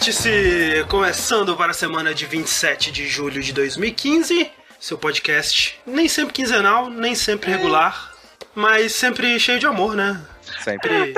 Vértice 0.00 0.86
começando 0.88 1.54
para 1.54 1.72
a 1.72 1.74
semana 1.74 2.14
de 2.14 2.24
27 2.24 2.90
de 2.90 3.06
julho 3.06 3.42
de 3.42 3.52
2015. 3.52 4.50
Seu 4.80 4.96
podcast 4.96 5.78
nem 5.86 6.08
sempre 6.08 6.32
quinzenal, 6.32 6.88
nem 6.88 7.14
sempre 7.14 7.50
regular, 7.50 8.10
mas 8.54 8.94
sempre 8.94 9.38
cheio 9.38 9.58
de 9.58 9.66
amor, 9.66 9.94
né? 9.94 10.18
Sempre. 10.64 11.12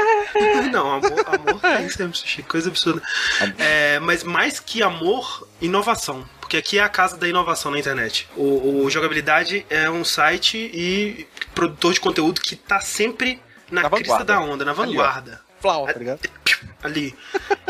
Não, 0.72 0.94
amor, 0.94 1.22
amor 1.26 1.60
tem 1.60 1.90
sempre, 1.90 2.42
coisa 2.44 2.70
absurda. 2.70 3.02
É, 3.58 3.98
mas 4.00 4.24
mais 4.24 4.58
que 4.58 4.82
amor, 4.82 5.46
inovação. 5.60 6.26
Porque 6.40 6.56
aqui 6.56 6.78
é 6.78 6.82
a 6.82 6.88
casa 6.88 7.18
da 7.18 7.28
inovação 7.28 7.70
na 7.72 7.78
internet. 7.78 8.26
O, 8.34 8.84
o 8.84 8.90
Jogabilidade 8.90 9.66
é 9.68 9.90
um 9.90 10.02
site 10.02 10.56
e 10.72 11.26
produtor 11.54 11.92
de 11.92 12.00
conteúdo 12.00 12.40
que 12.40 12.56
tá 12.56 12.80
sempre 12.80 13.38
na, 13.70 13.82
Na 13.82 13.90
crista 13.90 14.16
vanguarda. 14.16 14.32
da 14.32 14.40
onda, 14.40 14.64
na 14.64 14.70
Ali, 14.70 14.80
vanguarda. 14.80 15.42
Flau, 15.60 15.86
tá 15.86 15.98
ligado? 15.98 16.20
Ali. 16.84 17.14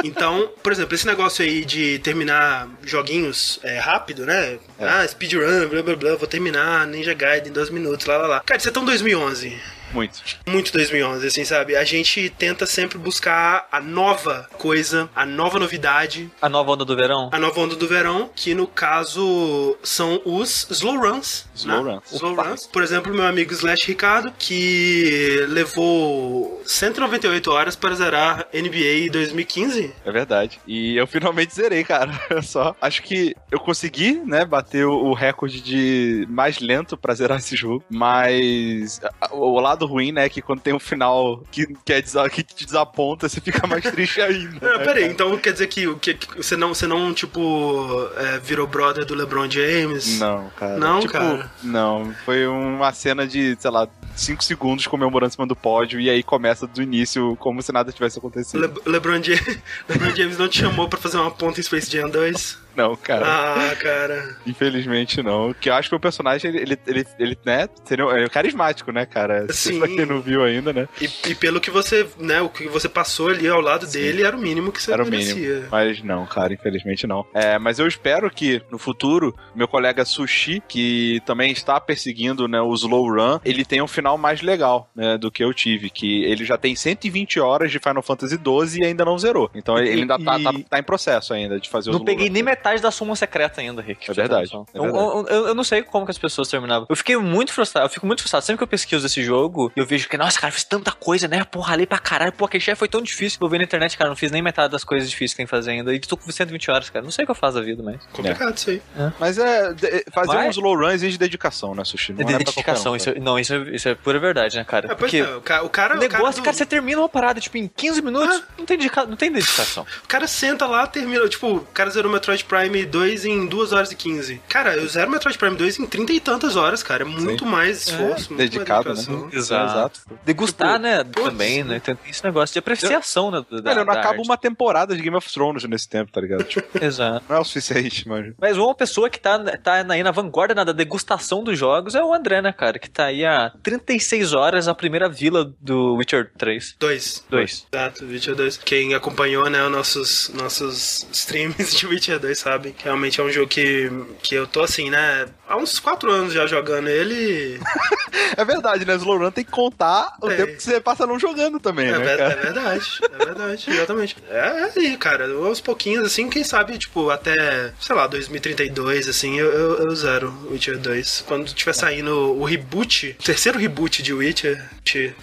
Então, 0.02 0.50
por 0.62 0.72
exemplo, 0.72 0.94
esse 0.94 1.06
negócio 1.06 1.44
aí 1.44 1.64
de 1.64 2.00
terminar 2.00 2.68
joguinhos 2.84 3.60
é, 3.62 3.78
rápido, 3.78 4.26
né? 4.26 4.58
É. 4.78 4.86
Ah, 4.86 5.06
speedrun, 5.08 5.68
blá 5.68 5.82
blá 5.82 5.96
blá, 5.96 6.16
vou 6.16 6.26
terminar 6.26 6.86
Ninja 6.86 7.14
Gaiden 7.14 7.50
em 7.50 7.52
dois 7.52 7.70
minutos, 7.70 8.04
lá 8.06 8.18
lá 8.18 8.26
lá. 8.26 8.40
Cara, 8.40 8.58
isso 8.58 8.68
é 8.68 8.72
tão 8.72 8.84
2011. 8.84 9.56
Muito. 9.94 10.20
Muito 10.46 10.72
2011, 10.72 11.26
assim, 11.26 11.44
sabe? 11.44 11.76
A 11.76 11.84
gente 11.84 12.28
tenta 12.36 12.66
sempre 12.66 12.98
buscar 12.98 13.68
a 13.70 13.80
nova 13.80 14.48
coisa, 14.58 15.08
a 15.14 15.24
nova 15.24 15.58
novidade, 15.58 16.30
A 16.42 16.48
nova 16.48 16.72
onda 16.72 16.84
do 16.84 16.96
verão? 16.96 17.30
a 17.32 17.38
nova 17.38 17.60
onda 17.60 17.76
do 17.76 17.86
verão, 17.86 18.28
que 18.34 18.54
no 18.54 18.66
caso 18.66 19.76
são 19.82 20.20
os 20.24 20.66
slow 20.70 20.98
runs. 20.98 21.46
Slow 21.54 21.84
né? 21.84 21.92
runs. 21.94 22.12
Slow 22.12 22.32
Opa. 22.32 22.42
runs. 22.42 22.66
Por 22.66 22.82
exemplo, 22.82 23.14
meu 23.14 23.24
amigo 23.26 23.52
Slash 23.52 23.86
Ricardo, 23.86 24.32
que 24.38 25.44
levou 25.48 26.60
198 26.66 27.50
horas 27.50 27.76
para 27.76 27.94
zerar 27.94 28.46
NBA 28.52 29.10
2015. 29.12 29.94
É 30.04 30.10
verdade. 30.12 30.60
E 30.66 30.96
eu 30.96 31.06
finalmente 31.06 31.54
zerei, 31.54 31.84
cara. 31.84 32.12
Eu 32.34 32.42
só 32.42 32.74
acho 32.80 33.02
que 33.02 33.34
eu 33.50 33.60
consegui, 33.60 34.14
né, 34.24 34.44
bater 34.44 34.84
o 34.86 35.12
recorde 35.12 35.60
de 35.60 36.26
mais 36.28 36.58
lento 36.58 36.96
pra 36.96 37.14
zerar 37.14 37.38
esse 37.38 37.54
jogo. 37.54 37.84
Mas 37.88 39.00
o 39.30 39.60
lado 39.60 39.83
ruim, 39.86 40.12
né, 40.12 40.28
que 40.28 40.40
quando 40.42 40.60
tem 40.60 40.74
um 40.74 40.78
final 40.78 41.42
que, 41.50 41.66
que, 41.84 41.92
é 41.92 42.00
desa- 42.02 42.28
que 42.30 42.42
te 42.42 42.64
desaponta, 42.64 43.28
você 43.28 43.40
fica 43.40 43.66
mais 43.66 43.82
triste 43.84 44.20
ainda. 44.20 44.58
Não, 44.60 44.78
né, 44.78 44.84
peraí, 44.84 45.04
então 45.04 45.36
quer 45.38 45.52
dizer 45.52 45.66
que, 45.66 45.94
que 45.96 46.14
que- 46.14 46.36
você 46.36 46.56
não, 46.56 46.74
você 46.74 46.86
não 46.86 47.12
tipo, 47.12 48.08
é, 48.16 48.38
virou 48.38 48.66
brother 48.66 49.04
do 49.04 49.14
LeBron 49.14 49.50
James? 49.50 50.18
Não, 50.18 50.48
cara. 50.56 50.76
Não, 50.78 51.00
Tipo, 51.00 51.12
cara. 51.12 51.50
Não, 51.62 52.14
foi 52.24 52.46
uma 52.46 52.92
cena 52.92 53.26
de, 53.26 53.56
sei 53.58 53.70
lá, 53.70 53.86
5 54.16 54.44
segundos 54.44 54.86
comemorando 54.86 55.28
em 55.28 55.32
cima 55.34 55.46
do 55.46 55.56
pódio 55.56 55.98
e 56.00 56.08
aí 56.08 56.22
começa 56.22 56.66
do 56.66 56.80
início 56.82 57.36
como 57.40 57.60
se 57.62 57.72
nada 57.72 57.90
tivesse 57.92 58.18
acontecido. 58.18 58.60
Le 58.60 58.92
LeBron, 58.92 59.22
James, 59.22 59.58
LeBron 59.88 60.14
James 60.14 60.38
não 60.38 60.48
te 60.48 60.60
chamou 60.60 60.88
pra 60.88 60.98
fazer 61.00 61.16
uma 61.18 61.30
ponta 61.30 61.58
em 61.58 61.62
Space 61.62 61.90
Jam 61.90 62.08
2? 62.08 62.58
Não, 62.76 62.94
cara. 62.96 63.24
Ah, 63.26 63.76
cara. 63.76 64.36
Infelizmente 64.46 65.22
não. 65.22 65.52
Que 65.52 65.68
eu 65.70 65.74
acho 65.74 65.88
que 65.88 65.94
o 65.94 66.00
personagem, 66.00 66.50
ele, 66.50 66.60
ele, 66.62 66.78
ele, 66.86 67.06
ele, 67.18 67.38
né, 67.44 67.68
seria 67.84 68.04
é 68.04 68.28
carismático, 68.28 68.90
né, 68.92 69.06
cara? 69.06 69.46
Sim. 69.52 69.78
Pra 69.78 69.88
quem 69.88 70.06
não 70.06 70.20
viu 70.20 70.42
ainda, 70.42 70.72
né? 70.72 70.88
E, 71.00 71.08
e 71.30 71.34
pelo 71.34 71.60
que 71.60 71.70
você, 71.70 72.06
né, 72.18 72.40
o 72.40 72.48
que 72.48 72.66
você 72.68 72.88
passou 72.88 73.28
ali 73.28 73.48
ao 73.48 73.60
lado 73.60 73.86
dele 73.86 74.22
era 74.22 74.36
o 74.36 74.40
mínimo 74.40 74.72
que 74.72 74.82
você 74.82 74.92
Era 74.92 75.02
o 75.04 75.08
merecia. 75.10 75.34
mínimo. 75.34 75.68
Mas 75.70 76.02
não, 76.02 76.26
cara, 76.26 76.52
infelizmente 76.52 77.06
não. 77.06 77.24
É, 77.34 77.58
mas 77.58 77.78
eu 77.78 77.86
espero 77.86 78.30
que 78.30 78.62
no 78.70 78.78
futuro, 78.78 79.34
meu 79.54 79.68
colega 79.68 80.04
Sushi, 80.04 80.62
que 80.66 81.20
também 81.26 81.52
está 81.52 81.80
perseguindo 81.80 82.48
né, 82.48 82.60
o 82.60 82.72
Slow 82.74 83.08
Run, 83.08 83.38
ele 83.44 83.64
tenha 83.64 83.84
um 83.84 83.88
final 83.88 84.16
mais 84.18 84.42
legal 84.42 84.88
né, 84.94 85.16
do 85.18 85.30
que 85.30 85.42
eu 85.44 85.52
tive. 85.54 85.90
Que 85.90 86.24
ele 86.24 86.44
já 86.44 86.56
tem 86.56 86.74
120 86.74 87.38
horas 87.40 87.70
de 87.70 87.78
Final 87.78 88.02
Fantasy 88.02 88.36
XII 88.36 88.80
e 88.82 88.86
ainda 88.86 89.04
não 89.04 89.18
zerou. 89.18 89.50
Então 89.54 89.78
ele 89.78 90.00
ainda 90.02 90.18
tá, 90.18 90.38
tá, 90.40 90.52
tá 90.70 90.78
em 90.78 90.82
processo 90.82 91.32
ainda 91.34 91.58
de 91.60 91.68
fazer 91.68 91.90
o 91.90 91.92
Não 91.92 92.04
peguei 92.04 92.28
Run. 92.28 92.32
nem 92.32 92.42
metade 92.42 92.63
da 92.80 92.90
suma 92.90 93.14
secreta 93.16 93.60
ainda, 93.60 93.82
Rick. 93.82 94.10
É 94.10 94.14
verdade, 94.14 94.50
é 94.52 94.56
eu, 94.78 94.82
verdade. 94.82 95.04
eu- 95.30 95.46
eu 95.48 95.54
não 95.54 95.64
sei 95.64 95.82
como 95.82 96.04
que 96.04 96.10
as 96.10 96.18
pessoas 96.18 96.48
terminavam. 96.48 96.86
Eu 96.88 96.96
fiquei 96.96 97.16
muito 97.16 97.52
frustrado. 97.52 97.86
Eu 97.86 97.90
fico 97.90 98.06
muito 98.06 98.20
frustrado. 98.20 98.44
Sempre 98.44 98.58
que 98.58 98.64
eu 98.64 98.68
pesquiso 98.68 99.06
esse 99.06 99.22
jogo, 99.22 99.72
eu 99.76 99.84
vejo 99.86 100.08
que, 100.08 100.16
nossa, 100.16 100.38
cara, 100.40 100.52
fiz 100.52 100.64
tanta 100.64 100.90
coisa, 100.92 101.28
né? 101.28 101.44
Porra, 101.44 101.74
ali 101.74 101.86
pra 101.86 101.98
caralho. 101.98 102.32
Pô, 102.32 102.44
aquele 102.46 102.62
chefe 102.62 102.78
foi 102.78 102.88
tão 102.88 103.00
difícil. 103.02 103.38
Eu 103.40 103.48
vi 103.48 103.58
na 103.58 103.64
internet, 103.64 103.96
cara, 103.96 104.08
não 104.10 104.16
fiz 104.16 104.30
nem 104.30 104.42
metade 104.42 104.72
das 104.72 104.84
coisas 104.84 105.08
difíceis 105.08 105.32
que 105.32 105.36
tem 105.38 105.46
que 105.46 105.50
fazer 105.50 105.72
ainda. 105.72 105.92
E 105.94 105.98
tô 106.00 106.16
com 106.16 106.30
120 106.30 106.70
horas, 106.70 106.90
cara. 106.90 107.04
Não 107.04 107.10
sei 107.10 107.24
o 107.24 107.26
que 107.26 107.30
eu 107.30 107.34
faço 107.34 107.56
da 107.56 107.62
vida, 107.62 107.82
mas. 107.82 108.00
Complicado 108.12 108.56
isso 108.56 108.70
aí. 108.70 108.82
Mas 109.18 109.38
é. 109.38 109.72
de- 109.72 110.04
Fazer 110.12 110.28
Mas- 110.34 110.46
um 110.46 110.50
slow 110.50 110.76
run 110.76 110.90
exige 110.90 111.18
dedicação, 111.18 111.74
né, 111.74 111.84
Sushi? 111.84 112.12
Não 112.12 112.20
É 112.28 112.38
dedicação. 112.38 112.92
um, 112.92 112.96
isso, 112.96 113.06
cara. 113.06 113.18
é- 113.18 113.20
não, 113.20 113.38
isso 113.38 113.54
é, 113.54 113.58
isso 113.74 113.88
é 113.88 113.94
pura 113.94 114.18
verdade, 114.18 114.56
né, 114.56 114.64
cara? 114.64 114.92
É, 114.92 114.94
Porque 114.94 115.18
é, 115.18 115.36
o 115.36 115.40
ca- 115.40 115.62
o 115.62 115.68
cara, 115.68 115.94
o 115.94 115.96
o 115.96 116.00
negócio, 116.00 116.20
cara, 116.22 116.32
cara, 116.42 116.52
do- 116.52 116.56
você 116.58 116.66
termina 116.66 117.00
uma 117.00 117.08
parada, 117.08 117.40
tipo, 117.40 117.56
em 117.58 117.66
15 117.68 118.00
minutos, 118.02 118.42
não, 118.58 118.64
tem 118.64 118.76
dedica... 118.76 119.04
não 119.04 119.16
tem 119.16 119.30
dedicação. 119.32 119.84
o 120.04 120.08
cara 120.08 120.26
senta 120.26 120.66
lá, 120.66 120.86
termina. 120.86 121.28
Tipo, 121.28 121.56
o 121.56 121.60
cara 121.66 121.90
zerou 121.90 122.10
Metroid 122.12 122.44
Prime 122.44 122.53
2 122.90 123.24
em 123.24 123.46
2 123.46 123.72
horas 123.72 123.90
e 123.92 123.96
15. 123.96 124.40
Cara, 124.48 124.76
eu 124.76 124.86
zero 124.88 125.10
Metroid 125.10 125.36
Prime 125.38 125.56
2 125.56 125.78
em 125.80 125.86
30 125.86 126.12
e 126.12 126.20
tantas 126.20 126.56
horas, 126.56 126.82
cara. 126.82 127.02
É 127.02 127.06
muito 127.06 127.44
mais 127.44 127.88
esforço, 127.88 128.32
muito 128.32 128.36
Dedicado, 128.36 128.88
mais 128.90 129.06
né? 129.08 129.14
dedicação. 129.14 129.38
Exato. 129.38 129.72
Exato. 129.74 130.00
Degustar, 130.24 130.68
Tipo, 130.74 130.82
né, 130.82 131.04
putz. 131.04 131.24
também, 131.28 131.64
né? 131.64 131.80
Tem 131.80 131.96
esse 132.08 132.24
negócio 132.24 132.52
de 132.52 132.58
apreciação, 132.58 133.30
né? 133.30 133.44
Da, 133.50 133.60
Velho, 133.60 133.84
não 133.84 133.92
da 133.92 134.00
acaba 134.00 134.16
arte. 134.16 134.26
uma 134.28 134.36
temporada 134.36 134.96
de 134.96 135.02
Game 135.02 135.16
of 135.16 135.32
Thrones 135.32 135.64
nesse 135.64 135.88
tempo, 135.88 136.10
tá 136.12 136.20
ligado? 136.20 136.44
Tipo, 136.44 136.66
Exato. 136.84 137.24
não 137.28 137.36
é 137.36 137.40
o 137.40 137.44
suficiente, 137.44 138.08
mas. 138.08 138.32
Mas 138.38 138.56
uma 138.56 138.74
pessoa 138.74 139.08
que 139.10 139.18
tá, 139.20 139.38
tá 139.58 139.84
aí 139.88 140.02
na 140.02 140.10
vanguarda 140.10 140.54
né, 140.54 140.64
da 140.64 140.72
degustação 140.72 141.42
dos 141.42 141.58
jogos 141.58 141.94
é 141.94 142.02
o 142.02 142.12
André, 142.14 142.40
né, 142.40 142.52
cara? 142.52 142.78
Que 142.78 142.88
tá 142.88 143.06
aí 143.06 143.24
há 143.24 143.52
36 143.62 144.32
horas 144.32 144.68
a 144.68 144.74
primeira 144.74 145.08
vila 145.08 145.52
do 145.60 145.94
Witcher 145.96 146.30
3. 146.36 146.76
2. 146.78 147.24
2. 147.30 147.66
Exato, 147.72 148.04
Witcher 148.04 148.34
2. 148.34 148.56
Quem 148.58 148.94
acompanhou, 148.94 149.48
né, 149.50 149.64
os 149.64 149.70
nossos, 149.72 150.30
nossos 150.34 151.06
streams 151.12 151.76
de 151.76 151.86
Witcher 151.86 152.18
2 152.18 152.42
sabe 152.44 152.74
realmente 152.78 153.20
é 153.20 153.24
um 153.24 153.30
jogo 153.30 153.48
que, 153.48 153.90
que 154.22 154.34
eu 154.34 154.46
tô 154.46 154.62
assim, 154.62 154.90
né, 154.90 155.26
há 155.48 155.56
uns 155.56 155.78
4 155.80 156.10
anos 156.12 156.32
já 156.34 156.46
jogando 156.46 156.88
ele. 156.88 157.58
É 158.36 158.44
verdade, 158.44 158.84
né? 158.84 158.94
Slow 158.96 159.18
Run 159.18 159.30
tem 159.30 159.44
que 159.44 159.50
contar 159.50 160.16
o 160.20 160.28
É. 160.30 160.36
tempo 160.36 160.56
que 160.56 160.62
você 160.62 160.80
passa 160.80 161.06
não 161.06 161.18
jogando 161.20 161.60
também, 161.60 161.86
É, 161.88 161.98
né, 161.98 162.14
é 162.14 162.16
cara? 162.16 162.36
verdade, 162.40 162.90
é 163.12 163.24
verdade, 163.24 163.70
exatamente. 163.70 164.16
É 164.28 164.70
aí, 164.76 164.96
cara, 164.96 165.26
aos 165.32 165.60
pouquinhos, 165.60 166.04
assim, 166.06 166.28
quem 166.28 166.42
sabe, 166.42 166.76
tipo, 166.78 167.10
até, 167.10 167.72
sei 167.80 167.94
lá, 167.94 168.06
2032, 168.08 169.08
assim, 169.08 169.38
eu, 169.38 169.52
eu, 169.52 169.78
eu 169.86 169.94
zero 169.94 170.32
Witcher 170.50 170.78
2. 170.78 171.24
Quando 171.28 171.52
tiver 171.52 171.72
saindo 171.74 172.10
o 172.36 172.44
reboot, 172.44 173.16
o 173.20 173.22
terceiro 173.22 173.58
reboot 173.58 174.02
de 174.02 174.12
Witcher, 174.12 174.64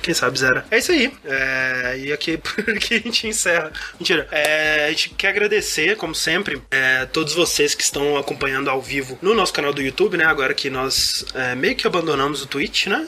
quem 0.02 0.14
sabe 0.14 0.40
zero. 0.40 0.64
É 0.72 0.78
isso 0.78 0.92
aí. 0.92 1.12
É, 1.26 1.98
e 1.98 2.14
aqui 2.14 2.38
por 2.40 2.70
aqui 2.70 2.96
a 2.96 3.00
gente 3.00 3.28
encerra. 3.28 3.72
Mentira. 4.00 4.28
É, 4.32 4.86
a 4.86 4.90
gente 4.90 5.10
quer 5.12 5.30
agradecer, 5.30 5.98
como 5.98 6.16
sempre, 6.16 6.62
é, 6.72 7.06
todos 7.12 7.34
vocês 7.34 7.76
que 7.76 7.84
estão 7.84 8.18
acompanhando 8.18 8.70
ao 8.70 8.82
vivo 8.82 9.18
no 9.22 9.34
nosso 9.34 9.54
canal 9.54 9.74
do 9.74 9.82
YouTube, 9.82 10.18
né? 10.18 10.26
Agora 10.26 10.54
que 10.54 10.70
nós 10.70 11.26
é, 11.34 11.56
meio 11.56 11.76
que 11.76 11.86
abandonamos 11.86 12.42
o 12.42 12.48
Twitch, 12.48 12.88
né? 12.88 13.08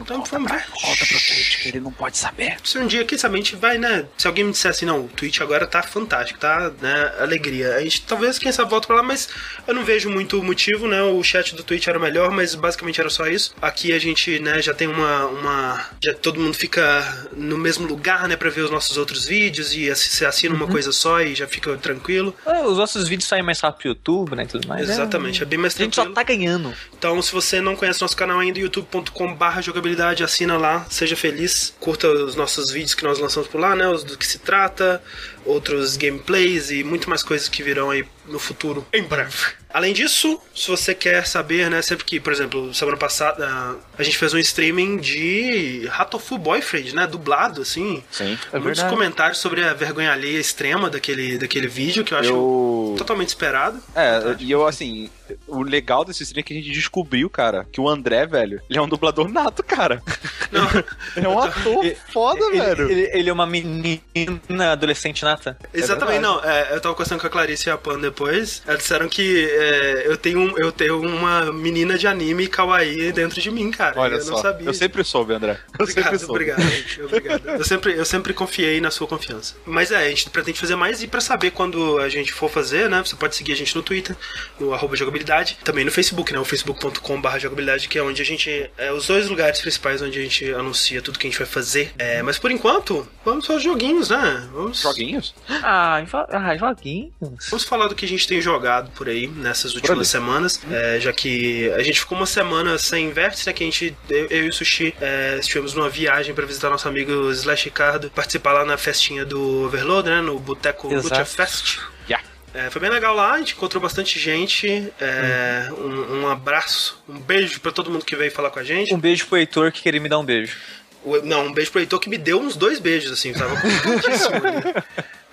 Então 0.00 0.22
vamos 0.24 0.50
ver. 0.50 0.64
Volta 0.82 1.06
pro 1.06 1.18
Twitch, 1.18 1.62
que 1.62 1.68
ele 1.68 1.80
não 1.80 1.92
pode 1.92 2.18
saber. 2.18 2.56
Se 2.64 2.78
um 2.78 2.86
dia, 2.86 3.04
quem 3.04 3.16
sabe, 3.18 3.34
a 3.34 3.38
gente 3.38 3.56
vai, 3.56 3.78
né? 3.78 4.06
Se 4.18 4.26
alguém 4.26 4.44
me 4.44 4.52
disser 4.52 4.70
assim, 4.70 4.86
não, 4.86 5.04
o 5.04 5.08
Twitch 5.08 5.40
agora 5.40 5.66
tá 5.66 5.82
fantástico, 5.82 6.38
tá, 6.38 6.72
né? 6.80 7.12
Alegria. 7.18 7.76
A 7.76 7.80
gente 7.80 8.02
talvez, 8.02 8.38
quem 8.38 8.52
sabe, 8.52 8.70
volta 8.70 8.86
pra 8.86 8.96
lá, 8.96 9.02
mas 9.02 9.28
eu 9.66 9.74
não 9.74 9.84
vejo 9.84 10.10
muito 10.10 10.42
motivo, 10.42 10.88
né? 10.88 11.02
O 11.02 11.22
chat 11.22 11.54
do 11.54 11.62
Twitch 11.62 11.86
era 11.86 11.98
melhor, 11.98 12.30
mas 12.30 12.54
basicamente 12.54 13.00
era 13.00 13.10
só 13.10 13.26
isso. 13.26 13.54
Aqui 13.60 13.92
a 13.92 13.98
gente, 13.98 14.38
né, 14.40 14.60
já 14.60 14.74
tem 14.74 14.88
uma. 14.88 15.26
uma 15.26 15.90
já 16.02 16.14
todo 16.14 16.40
mundo 16.40 16.54
fica 16.54 17.28
no 17.36 17.56
mesmo 17.56 17.86
lugar, 17.86 18.28
né, 18.28 18.36
pra 18.36 18.50
ver 18.50 18.62
os 18.62 18.70
nossos 18.70 18.96
outros 18.96 19.26
vídeos 19.26 19.74
e 19.74 19.88
você 19.94 20.24
assina 20.24 20.54
uma 20.54 20.66
coisa 20.66 20.92
só 20.92 21.20
e 21.20 21.34
já 21.34 21.46
fica 21.46 21.76
tranquilo. 21.76 22.34
Ah, 22.46 22.62
Os 22.62 22.78
nossos 22.78 23.08
vídeos 23.08 23.28
saem 23.28 23.43
mais 23.44 23.60
rápido 23.60 23.78
pro 23.80 23.88
YouTube, 23.88 24.34
né? 24.34 24.44
E 24.44 24.46
tudo 24.46 24.66
mais. 24.66 24.88
Exatamente, 24.88 25.42
é 25.42 25.46
bem 25.46 25.58
mais 25.58 25.74
A 25.74 25.78
gente 25.78 25.94
só 25.94 26.02
tranquilo. 26.02 26.14
tá 26.14 26.22
ganhando. 26.22 26.74
Então, 26.96 27.20
se 27.22 27.32
você 27.32 27.60
não 27.60 27.76
conhece 27.76 28.00
nosso 28.00 28.16
canal 28.16 28.38
ainda, 28.40 28.58
youtube.com.br 28.58 29.60
jogabilidade, 29.62 30.24
assina 30.24 30.56
lá, 30.56 30.86
seja 30.90 31.16
feliz, 31.16 31.74
curta 31.80 32.08
os 32.08 32.34
nossos 32.34 32.70
vídeos 32.70 32.94
que 32.94 33.04
nós 33.04 33.18
lançamos 33.18 33.48
por 33.48 33.60
lá, 33.60 33.76
né? 33.76 33.86
Os 33.88 34.02
do 34.04 34.16
que 34.18 34.26
se 34.26 34.38
trata, 34.38 35.02
outros 35.44 35.96
gameplays 35.96 36.70
e 36.70 36.82
muito 36.82 37.08
mais 37.08 37.22
coisas 37.22 37.48
que 37.48 37.62
virão 37.62 37.90
aí 37.90 38.04
no 38.26 38.38
futuro, 38.38 38.86
em 38.92 39.02
breve. 39.02 39.32
Além 39.74 39.92
disso, 39.92 40.40
se 40.54 40.68
você 40.68 40.94
quer 40.94 41.26
saber, 41.26 41.68
né, 41.68 41.82
sempre 41.82 42.04
que, 42.04 42.20
por 42.20 42.32
exemplo, 42.32 42.72
semana 42.72 42.96
passada 42.96 43.76
a 43.98 44.02
gente 44.04 44.16
fez 44.16 44.32
um 44.32 44.38
streaming 44.38 44.98
de 44.98 45.84
Ratofu 45.90 46.38
Boyfriend, 46.38 46.94
né, 46.94 47.08
dublado, 47.08 47.62
assim. 47.62 48.00
Sim. 48.08 48.38
É 48.52 48.58
Muitos 48.58 48.78
verdade. 48.78 48.88
comentários 48.88 49.38
sobre 49.38 49.64
a 49.64 49.74
vergonha 49.74 50.12
alheia 50.12 50.38
extrema 50.38 50.88
daquele, 50.88 51.38
daquele 51.38 51.66
vídeo, 51.66 52.04
que 52.04 52.14
eu 52.14 52.18
acho 52.18 52.30
Eu. 52.30 52.94
totalmente 52.96 53.30
esperado. 53.30 53.82
É, 53.96 54.36
e 54.38 54.48
eu 54.52 54.64
assim, 54.64 55.10
o 55.46 55.62
legal 55.62 56.04
desse 56.04 56.22
stream 56.22 56.40
é 56.40 56.42
que 56.42 56.52
a 56.52 56.56
gente 56.56 56.70
descobriu, 56.70 57.28
cara, 57.30 57.66
que 57.70 57.80
o 57.80 57.88
André, 57.88 58.26
velho, 58.26 58.60
ele 58.68 58.78
é 58.78 58.82
um 58.82 58.88
dublador 58.88 59.28
nato, 59.28 59.62
cara. 59.62 60.02
Não, 60.50 60.68
Ele 61.16 61.26
é 61.26 61.28
um 61.28 61.38
ator 61.38 61.84
foda, 62.12 62.44
ele, 62.46 62.58
velho. 62.60 62.90
Ele, 62.90 63.10
ele 63.12 63.30
é 63.30 63.32
uma 63.32 63.46
menina 63.46 64.72
adolescente 64.72 65.24
nata. 65.24 65.56
Exatamente, 65.72 66.20
não. 66.20 66.42
É, 66.44 66.74
eu 66.74 66.80
tava 66.80 66.94
conversando 66.94 67.20
com 67.20 67.26
a 67.26 67.30
Clarice 67.30 67.68
e 67.68 67.72
a 67.72 67.76
Pan 67.76 67.98
depois. 67.98 68.62
Elas 68.66 68.80
disseram 68.80 69.08
que 69.08 69.46
é, 69.50 70.04
eu, 70.06 70.16
tenho, 70.16 70.40
um- 70.40 70.58
eu 70.58 70.70
tenho 70.72 71.00
uma 71.00 71.52
menina 71.52 71.96
de 71.98 72.06
anime 72.06 72.46
kawaii 72.48 73.12
dentro 73.12 73.40
de 73.40 73.50
mim, 73.50 73.70
cara. 73.70 73.98
Olha 73.98 74.14
eu 74.16 74.22
só. 74.22 74.32
não 74.32 74.38
sabia. 74.38 74.66
Eu 74.68 74.74
sempre 74.74 75.04
soube, 75.04 75.32
André. 75.34 75.58
Eu 75.78 75.86
sempre 75.86 76.02
Obrigado, 76.02 76.18
soube. 76.18 76.32
obrigado, 76.32 76.62
gente, 76.62 77.02
obrigado. 77.02 77.48
Eu 77.48 77.64
sempre, 77.64 77.96
eu 77.96 78.04
sempre 78.04 78.32
confiei 78.34 78.80
na 78.80 78.90
sua 78.90 79.06
confiança. 79.06 79.54
Mas 79.66 79.90
é, 79.90 79.96
a 79.98 80.08
gente 80.08 80.28
pretende 80.30 80.58
fazer 80.60 80.76
mais 80.76 81.02
e 81.02 81.06
pra 81.06 81.20
saber 81.20 81.50
quando 81.50 81.98
a 81.98 82.08
gente 82.08 82.32
for 82.32 82.50
fazer, 82.50 82.88
né? 82.88 83.02
Você 83.04 83.16
pode 83.16 83.34
seguir 83.36 83.52
a 83.52 83.56
gente 83.56 83.74
no 83.76 83.82
Twitter, 83.82 84.16
no 84.58 84.72
arroba 84.74 84.96
jogabilidade, 85.14 85.58
também 85.62 85.84
no 85.84 85.90
Facebook, 85.90 86.32
né? 86.32 86.38
O 86.38 86.44
facebook.com.br 86.44 87.38
jogabilidade, 87.38 87.88
que 87.88 87.98
é 87.98 88.02
onde 88.02 88.20
a 88.20 88.24
gente. 88.24 88.70
É 88.76 88.92
os 88.92 89.06
dois 89.06 89.28
lugares 89.28 89.60
principais 89.60 90.02
onde 90.02 90.18
a 90.18 90.22
gente 90.22 90.52
anuncia 90.52 91.00
tudo 91.00 91.18
que 91.18 91.26
a 91.26 91.30
gente 91.30 91.38
vai 91.38 91.46
fazer. 91.46 91.92
É, 91.98 92.22
mas 92.22 92.38
por 92.38 92.50
enquanto, 92.50 93.06
vamos 93.24 93.48
aos 93.48 93.62
joguinhos, 93.62 94.10
né? 94.10 94.48
Vamos, 94.52 94.82
Joguinhos? 94.82 95.34
Ah, 95.48 96.02
ah, 96.30 96.56
joguinhos. 96.56 97.12
vamos 97.48 97.64
falar 97.64 97.88
do 97.88 97.94
que 97.94 98.04
a 98.04 98.08
gente 98.08 98.26
tem 98.26 98.40
jogado 98.40 98.90
por 98.92 99.08
aí 99.08 99.26
nessas 99.26 99.74
últimas 99.74 100.08
semanas. 100.08 100.60
é, 100.70 100.98
já 101.00 101.12
que 101.12 101.70
a 101.72 101.82
gente 101.82 102.00
ficou 102.00 102.18
uma 102.18 102.26
semana 102.26 102.76
sem 102.78 103.12
vértice, 103.12 103.46
né? 103.46 103.52
Que 103.52 103.62
a 103.62 103.66
gente, 103.66 103.96
eu, 104.10 104.26
eu 104.26 104.44
e 104.46 104.48
o 104.48 104.52
Sushi, 104.52 104.94
é, 105.00 105.38
estivemos 105.38 105.74
numa 105.74 105.88
viagem 105.88 106.34
pra 106.34 106.46
visitar 106.46 106.70
nosso 106.70 106.88
amigo 106.88 107.30
Slash 107.30 107.64
Ricardo, 107.66 108.10
participar 108.10 108.52
lá 108.52 108.64
na 108.64 108.76
festinha 108.76 109.24
do 109.24 109.64
Overload, 109.64 110.08
né? 110.08 110.20
No 110.20 110.38
Boteco. 110.38 110.88
Lucha 110.88 111.24
Fest. 111.24 111.78
Yeah. 112.08 112.24
É, 112.54 112.70
foi 112.70 112.80
bem 112.80 112.88
legal 112.90 113.14
lá, 113.16 113.32
a 113.32 113.38
gente 113.38 113.52
encontrou 113.54 113.82
bastante 113.82 114.18
gente. 114.18 114.92
é, 115.00 115.68
um, 115.76 116.20
um 116.22 116.28
abraço, 116.28 117.02
um 117.08 117.18
beijo 117.18 117.60
pra 117.60 117.72
todo 117.72 117.90
mundo 117.90 118.04
que 118.04 118.14
veio 118.14 118.30
falar 118.30 118.50
com 118.50 118.60
a 118.60 118.64
gente. 118.64 118.94
Um 118.94 118.98
beijo 118.98 119.26
pro 119.26 119.36
Heitor 119.38 119.72
que 119.72 119.82
queria 119.82 120.00
me 120.00 120.08
dar 120.08 120.18
um 120.20 120.24
beijo. 120.24 120.56
O- 121.02 121.20
Não, 121.22 121.46
um 121.46 121.52
beijo 121.52 121.70
pro 121.72 121.80
Heitor 121.80 121.98
que 121.98 122.08
me 122.08 122.16
deu 122.16 122.40
uns 122.40 122.56
dois 122.56 122.78
beijos, 122.78 123.10
assim, 123.12 123.32
tava 123.32 123.56
contentíssimo 123.60 124.36
ali. 124.36 124.84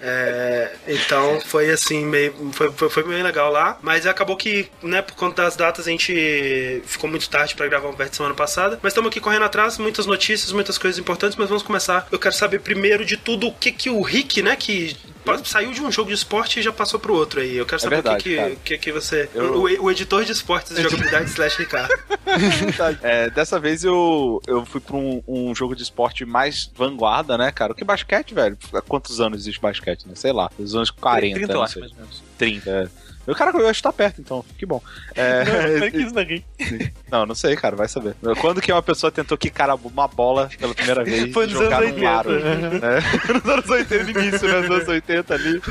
É, 0.03 0.71
então 0.87 1.39
foi 1.41 1.69
assim, 1.69 2.03
meio, 2.03 2.33
foi, 2.53 2.71
foi, 2.71 2.89
foi 2.89 3.03
bem 3.03 3.21
legal 3.21 3.51
lá, 3.51 3.77
mas 3.83 4.07
acabou 4.07 4.35
que, 4.35 4.67
né, 4.81 4.99
por 5.03 5.13
conta 5.15 5.43
das 5.43 5.55
datas, 5.55 5.87
a 5.87 5.91
gente 5.91 6.81
ficou 6.87 7.07
muito 7.07 7.29
tarde 7.29 7.53
pra 7.53 7.67
gravar 7.67 7.87
um 7.87 7.95
vértice 7.95 8.17
semana 8.17 8.33
passada. 8.33 8.79
Mas 8.81 8.93
estamos 8.93 9.09
aqui 9.11 9.19
correndo 9.19 9.45
atrás, 9.45 9.77
muitas 9.77 10.07
notícias, 10.07 10.51
muitas 10.51 10.79
coisas 10.79 10.97
importantes, 10.97 11.37
mas 11.37 11.49
vamos 11.49 11.61
começar. 11.61 12.07
Eu 12.11 12.17
quero 12.17 12.33
saber 12.33 12.61
primeiro 12.61 13.05
de 13.05 13.15
tudo 13.15 13.47
o 13.47 13.53
que 13.53 13.71
que 13.71 13.91
o 13.91 14.01
Rick, 14.01 14.41
né, 14.41 14.55
que 14.55 14.97
saiu 15.43 15.71
de 15.71 15.81
um 15.81 15.91
jogo 15.91 16.09
de 16.09 16.15
esporte 16.15 16.59
e 16.59 16.63
já 16.63 16.71
passou 16.71 16.99
pro 16.99 17.13
outro 17.13 17.39
aí. 17.41 17.55
Eu 17.55 17.65
quero 17.65 17.81
saber 17.81 17.95
verdade, 17.95 18.19
o 18.19 18.23
que 18.23 18.35
que, 18.35 18.55
que, 18.57 18.77
que 18.77 18.91
você. 18.91 19.29
Eu- 19.33 19.55
O, 19.61 19.83
o 19.85 19.91
editor 19.91 20.23
de 20.25 20.31
esportes 20.31 20.71
e 20.77 20.81
jogabilidade 20.81 21.29
slash 21.31 21.57
Ricardo. 21.57 21.93
É, 23.01 23.29
dessa 23.29 23.59
vez 23.59 23.83
eu, 23.83 24.41
eu 24.47 24.65
fui 24.65 24.79
pra 24.79 24.95
um, 24.95 25.21
um 25.27 25.55
jogo 25.55 25.75
de 25.75 25.83
esporte 25.83 26.25
mais 26.25 26.69
vanguarda, 26.75 27.37
né, 27.37 27.51
cara? 27.51 27.73
Que 27.73 27.83
basquete, 27.83 28.33
velho? 28.33 28.57
Há 28.73 28.81
quantos 28.81 29.19
anos 29.19 29.41
existe 29.41 29.59
basquete, 29.61 30.05
né? 30.07 30.13
Sei 30.15 30.31
lá, 30.31 30.49
dos 30.57 30.75
anos 30.75 30.89
40. 30.91 31.35
30 31.35 31.53
eu 31.53 31.61
acho, 31.61 31.79
mais 31.79 31.91
ou 31.91 31.97
menos. 31.97 32.23
30, 32.37 32.69
é. 32.69 32.87
Eu, 33.27 33.35
cara, 33.35 33.51
eu 33.57 33.67
acho 33.67 33.79
que 33.79 33.83
tá 33.83 33.93
perto, 33.93 34.19
então. 34.21 34.43
Que 34.57 34.65
bom. 34.65 34.81
É, 35.15 35.43
não, 37.11 37.25
não 37.25 37.35
sei, 37.35 37.55
cara, 37.55 37.75
vai 37.75 37.87
saber. 37.87 38.15
Quando 38.39 38.61
que 38.61 38.71
uma 38.71 38.81
pessoa 38.81 39.11
tentou 39.11 39.37
quicar 39.37 39.69
uma 39.75 40.07
bola 40.07 40.49
pela 40.59 40.73
primeira 40.73 41.03
vez 41.03 41.31
Foi 41.33 41.45
e 41.45 41.47
nos 41.47 41.57
jogar 41.59 41.83
anos 41.83 41.97
num 41.97 42.07
aro? 42.07 42.31
80. 42.31 42.79
né? 42.79 42.99
Nos 43.41 43.45
anos 43.53 43.69
80, 43.69 44.03
no 44.03 44.09
início, 44.21 44.47
né? 44.47 44.59
Nos 44.61 44.69
anos 44.71 44.87
80 44.87 45.33
ali. 45.33 45.61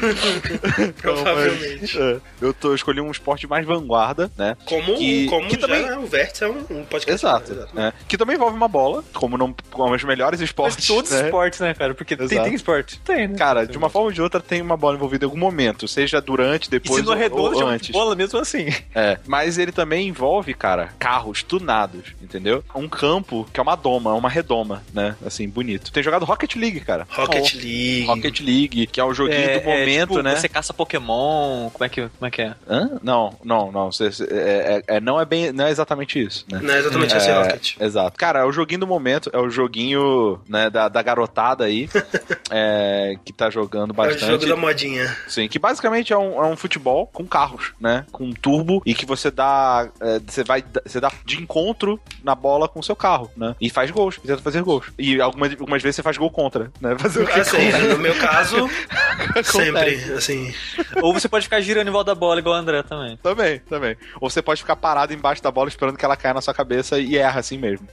Provavelmente. 1.01 1.99
É, 2.01 2.17
eu, 2.41 2.53
tô, 2.55 2.69
eu 2.69 2.75
escolhi 2.75 3.01
um 3.01 3.11
esporte 3.11 3.47
mais 3.47 3.67
vanguarda, 3.67 4.31
né? 4.37 4.57
Como, 4.65 4.97
Que- 4.97 5.27
como 5.29 5.49
que 5.49 5.55
já 5.61 5.67
também- 5.67 5.91
o 5.99 6.07
Vértice 6.07 6.45
é 6.45 6.49
um, 6.49 6.59
um 6.71 6.85
podcast. 6.85 7.25
Exato. 7.27 7.69
né? 7.73 7.93
Que 8.09 8.17
também 8.17 8.37
envolve 8.37 8.57
uma 8.57 8.69
bola, 8.69 9.05
como, 9.13 9.37
não, 9.37 9.55
como 9.71 9.95
os 9.95 10.05
melhores 10.05 10.41
Mas 10.41 10.49
esportes. 10.49 10.87
todos 10.87 11.11
os 11.11 11.19
né? 11.19 11.25
esportes, 11.27 11.61
né, 11.61 11.75
cara? 11.75 11.95
Porque 11.95 12.17
tem, 12.17 12.29
tem 12.29 12.55
esporte. 12.55 12.99
Tem, 13.01 13.29
né? 13.29 13.37
Cara, 13.37 13.67
de 13.67 13.77
uma 13.77 13.89
forma 13.91 14.07
ou 14.09 14.13
de 14.13 14.23
outra 14.23 14.41
tem 14.41 14.61
uma 14.63 14.77
bola 14.77 14.97
envolvida 14.97 15.25
em 15.25 15.29
algum 15.29 15.39
momento, 15.39 15.87
seja 15.89 16.21
durante, 16.21 16.67
e 16.67 16.71
depois 16.71 17.01
se 17.01 17.07
no 17.07 17.13
ou, 17.13 17.17
tinha 17.55 17.67
antes. 17.67 17.91
bola 17.91 18.15
mesmo 18.15 18.39
assim. 18.39 18.67
É, 18.95 19.19
mas 19.27 19.59
ele 19.59 19.73
também 19.73 20.09
envolve, 20.09 20.53
cara, 20.55 20.91
carros 20.99 21.43
tunados, 21.43 22.13
entendeu? 22.23 22.63
Um 22.75 22.89
campo 22.89 23.47
que 23.53 23.59
é 23.59 23.63
uma 23.63 23.77
doma, 23.77 24.15
uma 24.15 24.29
redoma, 24.29 24.83
né? 24.93 25.17
Assim, 25.25 25.49
bonito. 25.49 25.91
Tem 25.93 26.03
jogado 26.03 26.25
Rocket 26.25 26.57
League, 26.57 26.81
cara. 26.81 27.07
Rocket 27.11 27.55
League. 27.55 28.05
Rocket 28.07 28.41
League, 28.41 28.87
que 28.87 29.01
é 29.01 29.05
o 29.05 29.15
joguinho 29.15 29.39
É, 29.51 29.59
do 29.59 29.65
momento, 29.65 30.09
tipo, 30.11 30.23
né? 30.23 30.37
Você 30.37 30.49
caça 30.49 30.73
Pokémon, 30.75 31.71
como 31.71 31.85
é 31.85 31.89
que, 31.89 32.03
como 32.09 32.27
é, 32.27 32.31
que 32.31 32.43
é? 32.43 32.55
Hã? 32.69 32.99
Não, 33.03 33.35
não, 33.45 33.73
não. 33.73 33.91
Cê- 33.93 34.11
cê- 34.13 34.25
é, 34.31 34.83
é- 34.89 34.97
é- 34.97 35.01
não 35.01 35.21
é 35.21 35.25
bem. 35.25 35.53
Não 35.53 35.67
é 35.67 35.71
exatamente 35.71 36.21
isso, 36.23 36.45
né? 36.51 36.61
Não 36.63 36.75
é 36.75 36.79
exatamente 36.79 37.17
esse 37.17 37.29
É, 37.31 37.43
Rocket. 37.43 37.77
Exato. 37.81 38.19
Cara, 38.19 38.41
é 38.41 38.45
o 38.45 38.53
joguinho 38.53 38.81
do 38.81 38.87
momento, 38.87 39.31
é 39.33 39.39
o 39.39 39.49
joguinho 39.51 40.41
né, 40.49 40.69
da, 40.71 40.89
da 40.89 41.03
garotada 41.03 41.65
aí, 41.65 41.89
é, 42.51 43.15
que 43.25 43.33
tá 43.33 43.51
jogando 43.51 43.91
É 43.91 43.93
o 43.93 43.97
bastante. 43.97 44.27
jogo 44.27 44.47
da 44.47 44.57
modinha. 44.57 45.17
Sim, 45.29 45.49
que 45.49 45.59
basicamente 45.59 46.13
é 46.13 46.19
um, 46.19 46.43
é 46.43 46.47
um 46.47 46.57
futebol 46.57 47.07
com 47.07 47.27
carros, 47.31 47.73
né? 47.81 48.05
Com 48.11 48.33
turbo 48.33 48.83
e 48.85 48.95
que 48.95 49.07
você 49.07 49.31
dá. 49.31 49.89
é, 50.01 50.19
você 50.19 50.45
vai. 50.45 50.65
Você 50.85 51.01
dá 51.01 51.11
de 51.25 51.41
encontro 51.41 51.99
na 52.23 52.35
bola 52.35 52.69
com 52.69 52.81
o 52.81 52.83
seu 52.83 52.97
carro, 52.97 53.31
né? 53.37 53.55
E 53.61 53.71
faz 53.71 53.91
gols, 53.91 54.17
e 54.17 54.27
tenta 54.27 54.43
fazer 54.43 54.63
gols. 54.63 54.87
E 54.99 55.21
algumas, 55.21 55.53
algumas 55.53 55.83
vezes 55.83 55.97
você 55.97 56.03
faz 56.03 56.19
gol 56.19 56.31
contra, 56.31 56.71
né? 56.81 56.97
Fazer 56.99 57.23
o 57.23 57.27
que 57.27 57.41
Assim, 57.41 57.71
no 57.89 57.99
meu 57.99 58.15
caso, 58.17 58.69
sempre, 59.45 59.95
assim. 60.13 60.53
Ou 61.01 61.15
você 61.15 61.29
pode 61.29 61.45
ficar 61.45 61.61
girando 61.61 61.89
em 61.89 61.93
volta 61.93 62.15
da 62.15 62.15
bola 62.15 62.41
igual 62.41 62.57
o 62.57 62.59
André 62.59 62.83
também. 62.83 63.17
Também, 63.23 63.59
também. 63.61 63.97
Ou 64.21 64.29
você 64.29 64.43
pode 64.43 64.61
ficar 64.61 64.77
parado 64.77 65.15
embaixo 65.15 65.43
da 65.43 65.51
bola 65.51 65.69
esperando 65.69 65.97
que 65.97 66.05
ela 66.05 66.17
caia 66.17 66.35
na 66.35 66.41
sua 66.41 66.53
cabeça 66.53 66.99
e 66.99 67.17
erra 67.17 67.41
assim 67.41 67.57
mesmo. 67.57 67.87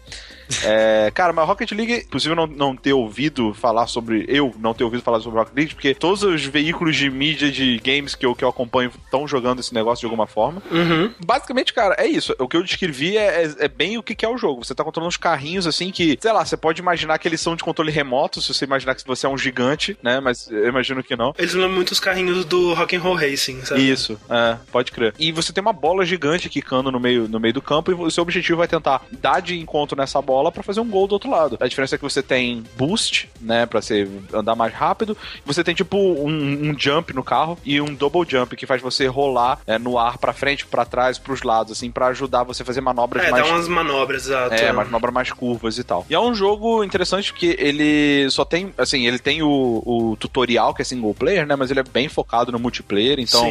É, 0.63 1.11
cara, 1.13 1.33
mas 1.33 1.47
Rocket 1.47 1.71
League, 1.71 2.05
possível 2.09 2.35
não, 2.35 2.47
não 2.47 2.75
ter 2.75 2.93
ouvido 2.93 3.53
falar 3.53 3.87
sobre. 3.87 4.25
Eu 4.27 4.53
não 4.59 4.73
ter 4.73 4.83
ouvido 4.83 5.03
falar 5.03 5.19
sobre 5.19 5.39
Rocket 5.39 5.55
League, 5.55 5.73
porque 5.75 5.93
todos 5.93 6.23
os 6.23 6.43
veículos 6.45 6.95
de 6.95 7.09
mídia 7.09 7.51
de 7.51 7.77
games 7.79 8.15
que 8.15 8.25
eu, 8.25 8.35
que 8.35 8.43
eu 8.43 8.49
acompanho 8.49 8.91
estão 9.05 9.27
jogando 9.27 9.59
esse 9.59 9.73
negócio 9.73 10.01
de 10.01 10.05
alguma 10.05 10.27
forma. 10.27 10.61
Uhum. 10.71 11.11
Basicamente, 11.25 11.73
cara, 11.73 11.95
é 11.97 12.07
isso. 12.07 12.35
O 12.39 12.47
que 12.47 12.55
eu 12.57 12.63
descrevi 12.63 13.17
é, 13.17 13.43
é- 13.43 13.55
é 13.65 13.67
bem 13.67 13.97
o 13.97 14.03
que, 14.03 14.15
que 14.15 14.25
é 14.25 14.29
o 14.29 14.37
jogo. 14.37 14.63
Você 14.63 14.73
tá 14.75 14.83
controlando 14.83 15.09
uns 15.09 15.17
carrinhos 15.17 15.67
assim 15.67 15.91
que, 15.91 16.17
sei 16.21 16.31
lá, 16.31 16.43
você 16.45 16.57
pode 16.57 16.81
imaginar 16.81 17.17
que 17.17 17.27
eles 17.27 17.41
são 17.41 17.55
de 17.55 17.63
controle 17.63 17.91
remoto, 17.91 18.41
se 18.41 18.53
você 18.53 18.65
imaginar 18.65 18.95
que 18.95 19.05
você 19.05 19.25
é 19.25 19.29
um 19.29 19.37
gigante, 19.37 19.97
né? 20.01 20.19
Mas 20.19 20.49
eu 20.49 20.67
imagino 20.67 21.03
que 21.03 21.15
não. 21.15 21.33
Eles 21.37 21.53
lembram 21.53 21.71
muito 21.73 21.91
os 21.91 21.99
carrinhos 21.99 22.45
do 22.45 22.73
Rock'n'Roll 22.73 23.15
Racing, 23.15 23.61
sabe? 23.65 23.89
Isso, 23.89 24.19
é, 24.29 24.57
pode 24.71 24.91
crer. 24.91 25.13
E 25.19 25.31
você 25.31 25.51
tem 25.53 25.61
uma 25.61 25.73
bola 25.73 26.05
gigante 26.05 26.49
quicando 26.49 26.91
no 26.91 26.99
meio, 26.99 27.27
no 27.27 27.39
meio 27.39 27.53
do 27.53 27.61
campo 27.61 27.91
e 27.91 27.93
o 27.93 28.09
seu 28.11 28.21
objetivo 28.21 28.57
vai 28.59 28.67
tentar 28.67 29.03
dar 29.19 29.41
de 29.41 29.57
encontro 29.59 29.97
nessa 29.97 30.21
bola 30.21 30.36
pra 30.51 30.63
fazer 30.63 30.79
um 30.79 30.89
gol 30.89 31.07
do 31.07 31.13
outro 31.13 31.29
lado. 31.29 31.57
A 31.59 31.67
diferença 31.67 31.95
é 31.95 31.97
que 31.97 32.03
você 32.03 32.21
tem 32.21 32.63
boost, 32.75 33.29
né, 33.41 33.65
pra 33.65 33.81
você 33.81 34.07
andar 34.33 34.55
mais 34.55 34.73
rápido. 34.73 35.17
Você 35.45 35.63
tem 35.63 35.75
tipo 35.75 35.97
um, 35.97 36.69
um 36.69 36.75
jump 36.77 37.13
no 37.13 37.23
carro 37.23 37.57
e 37.65 37.79
um 37.81 37.93
double 37.93 38.25
jump 38.27 38.55
que 38.55 38.65
faz 38.65 38.81
você 38.81 39.07
rolar 39.07 39.59
é, 39.65 39.77
no 39.77 39.97
ar 39.97 40.17
pra 40.17 40.33
frente, 40.33 40.65
pra 40.65 40.85
trás, 40.85 41.17
pros 41.17 41.41
lados, 41.41 41.73
assim, 41.73 41.91
pra 41.91 42.07
ajudar 42.07 42.43
você 42.43 42.63
a 42.63 42.65
fazer 42.65 42.81
manobras 42.81 43.23
É, 43.25 43.31
mais 43.31 43.43
dá 43.43 43.49
umas 43.51 43.67
manobras, 43.67 44.25
exato. 44.25 44.53
é, 44.53 44.71
mas 44.71 44.87
manobra 44.87 45.11
mais 45.11 45.31
curvas 45.31 45.77
e 45.77 45.83
tal. 45.83 46.05
E 46.09 46.15
é 46.15 46.19
um 46.19 46.33
jogo 46.33 46.83
interessante 46.83 47.31
porque 47.31 47.55
ele 47.59 48.29
só 48.29 48.45
tem, 48.45 48.73
assim, 48.77 49.07
ele 49.07 49.19
tem 49.19 49.41
o, 49.41 49.81
o 49.85 50.17
tutorial 50.19 50.73
que 50.73 50.81
é 50.81 50.85
single 50.85 51.13
player, 51.13 51.45
né? 51.45 51.55
Mas 51.55 51.71
ele 51.71 51.79
é 51.79 51.83
bem 51.83 52.07
focado 52.09 52.51
no 52.51 52.59
multiplayer, 52.59 53.19
então 53.19 53.47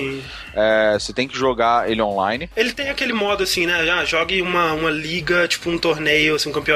é, 0.55 0.97
você 0.99 1.13
tem 1.13 1.27
que 1.29 1.37
jogar 1.37 1.91
ele 1.91 2.01
online. 2.03 2.49
Ele 2.57 2.73
tem 2.73 2.89
aquele 2.89 3.13
modo 3.13 3.43
assim, 3.43 3.67
né? 3.67 3.91
Ah, 3.91 4.05
jogue 4.05 4.41
uma, 4.43 4.73
uma 4.73 4.91
liga, 4.91 5.47
tipo 5.49 5.71
um 5.71 5.79
torneio, 5.79 6.35
assim, 6.35 6.49
um 6.49 6.53
campeonato 6.53 6.76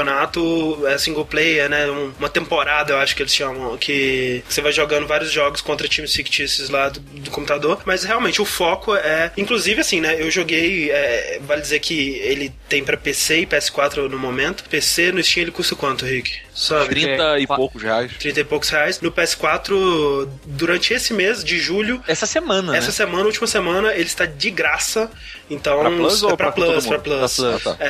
é 0.87 0.99
single 0.99 1.25
player, 1.25 1.69
né? 1.69 1.91
Um- 1.91 2.13
uma 2.19 2.29
temporada, 2.29 2.93
eu 2.93 2.99
acho 2.99 3.15
que 3.17 3.23
eles 3.23 3.35
chamam, 3.35 3.77
que 3.77 4.43
você 4.49 4.61
vai 4.61 4.73
jogando 4.73 5.07
vários 5.07 5.31
jogos 5.31 5.61
contra 5.61 5.89
times 5.89 6.15
fictícios 6.15 6.71
lá 6.71 6.89
do, 6.89 7.01
do 7.01 7.31
computador. 7.31 7.83
Mas 7.85 8.05
realmente 8.05 8.41
o 8.41 8.45
foco 8.45 8.95
é. 8.95 9.33
Inclusive, 9.37 9.81
assim, 9.81 10.01
né? 10.01 10.21
Eu 10.21 10.31
joguei. 10.31 10.91
é, 10.91 11.41
vale 11.43 11.61
dizer 11.63 11.81
que 11.81 12.19
ele 12.21 12.53
tem 12.69 12.85
pra 12.85 12.97
PC 12.97 13.41
e 13.41 13.47
PS4 13.47 14.09
no 14.09 14.19
momento. 14.19 14.65
PC 14.69 15.13
no 15.13 15.23
Steam 15.23 15.43
ele 15.43 15.51
custa 15.51 15.75
quanto, 15.75 16.05
Rick? 16.05 16.39
Sabe? 16.61 16.89
30 16.91 17.39
e 17.41 17.47
qua- 17.47 17.57
poucos 17.57 17.83
reais. 17.83 18.13
30 18.19 18.41
e 18.41 18.45
poucos 18.45 18.69
reais. 18.69 19.01
No 19.01 19.11
PS4, 19.11 20.29
durante 20.45 20.93
esse 20.93 21.13
mês 21.15 21.43
de 21.43 21.59
julho, 21.59 22.03
Essa 22.07 22.27
semana, 22.27 22.77
essa 22.77 22.89
né? 22.89 22.93
semana, 22.93 23.25
última 23.25 23.47
semana, 23.47 23.93
ele 23.95 24.03
está 24.05 24.27
de 24.27 24.51
graça. 24.51 25.11
Então, 25.49 25.81
Pra 25.81 25.91
Plus 25.91 26.23
é 26.23 26.27
ou 26.27 26.37
pra 26.37 26.53
pra 26.53 26.53
Plus, 26.53 26.87
pra? 26.87 26.99
Plus. 26.99 27.37
Pra 27.37 27.49
Plus. 27.49 27.65
Ah, 27.67 27.75
tá. 27.75 27.77
É, 27.85 27.89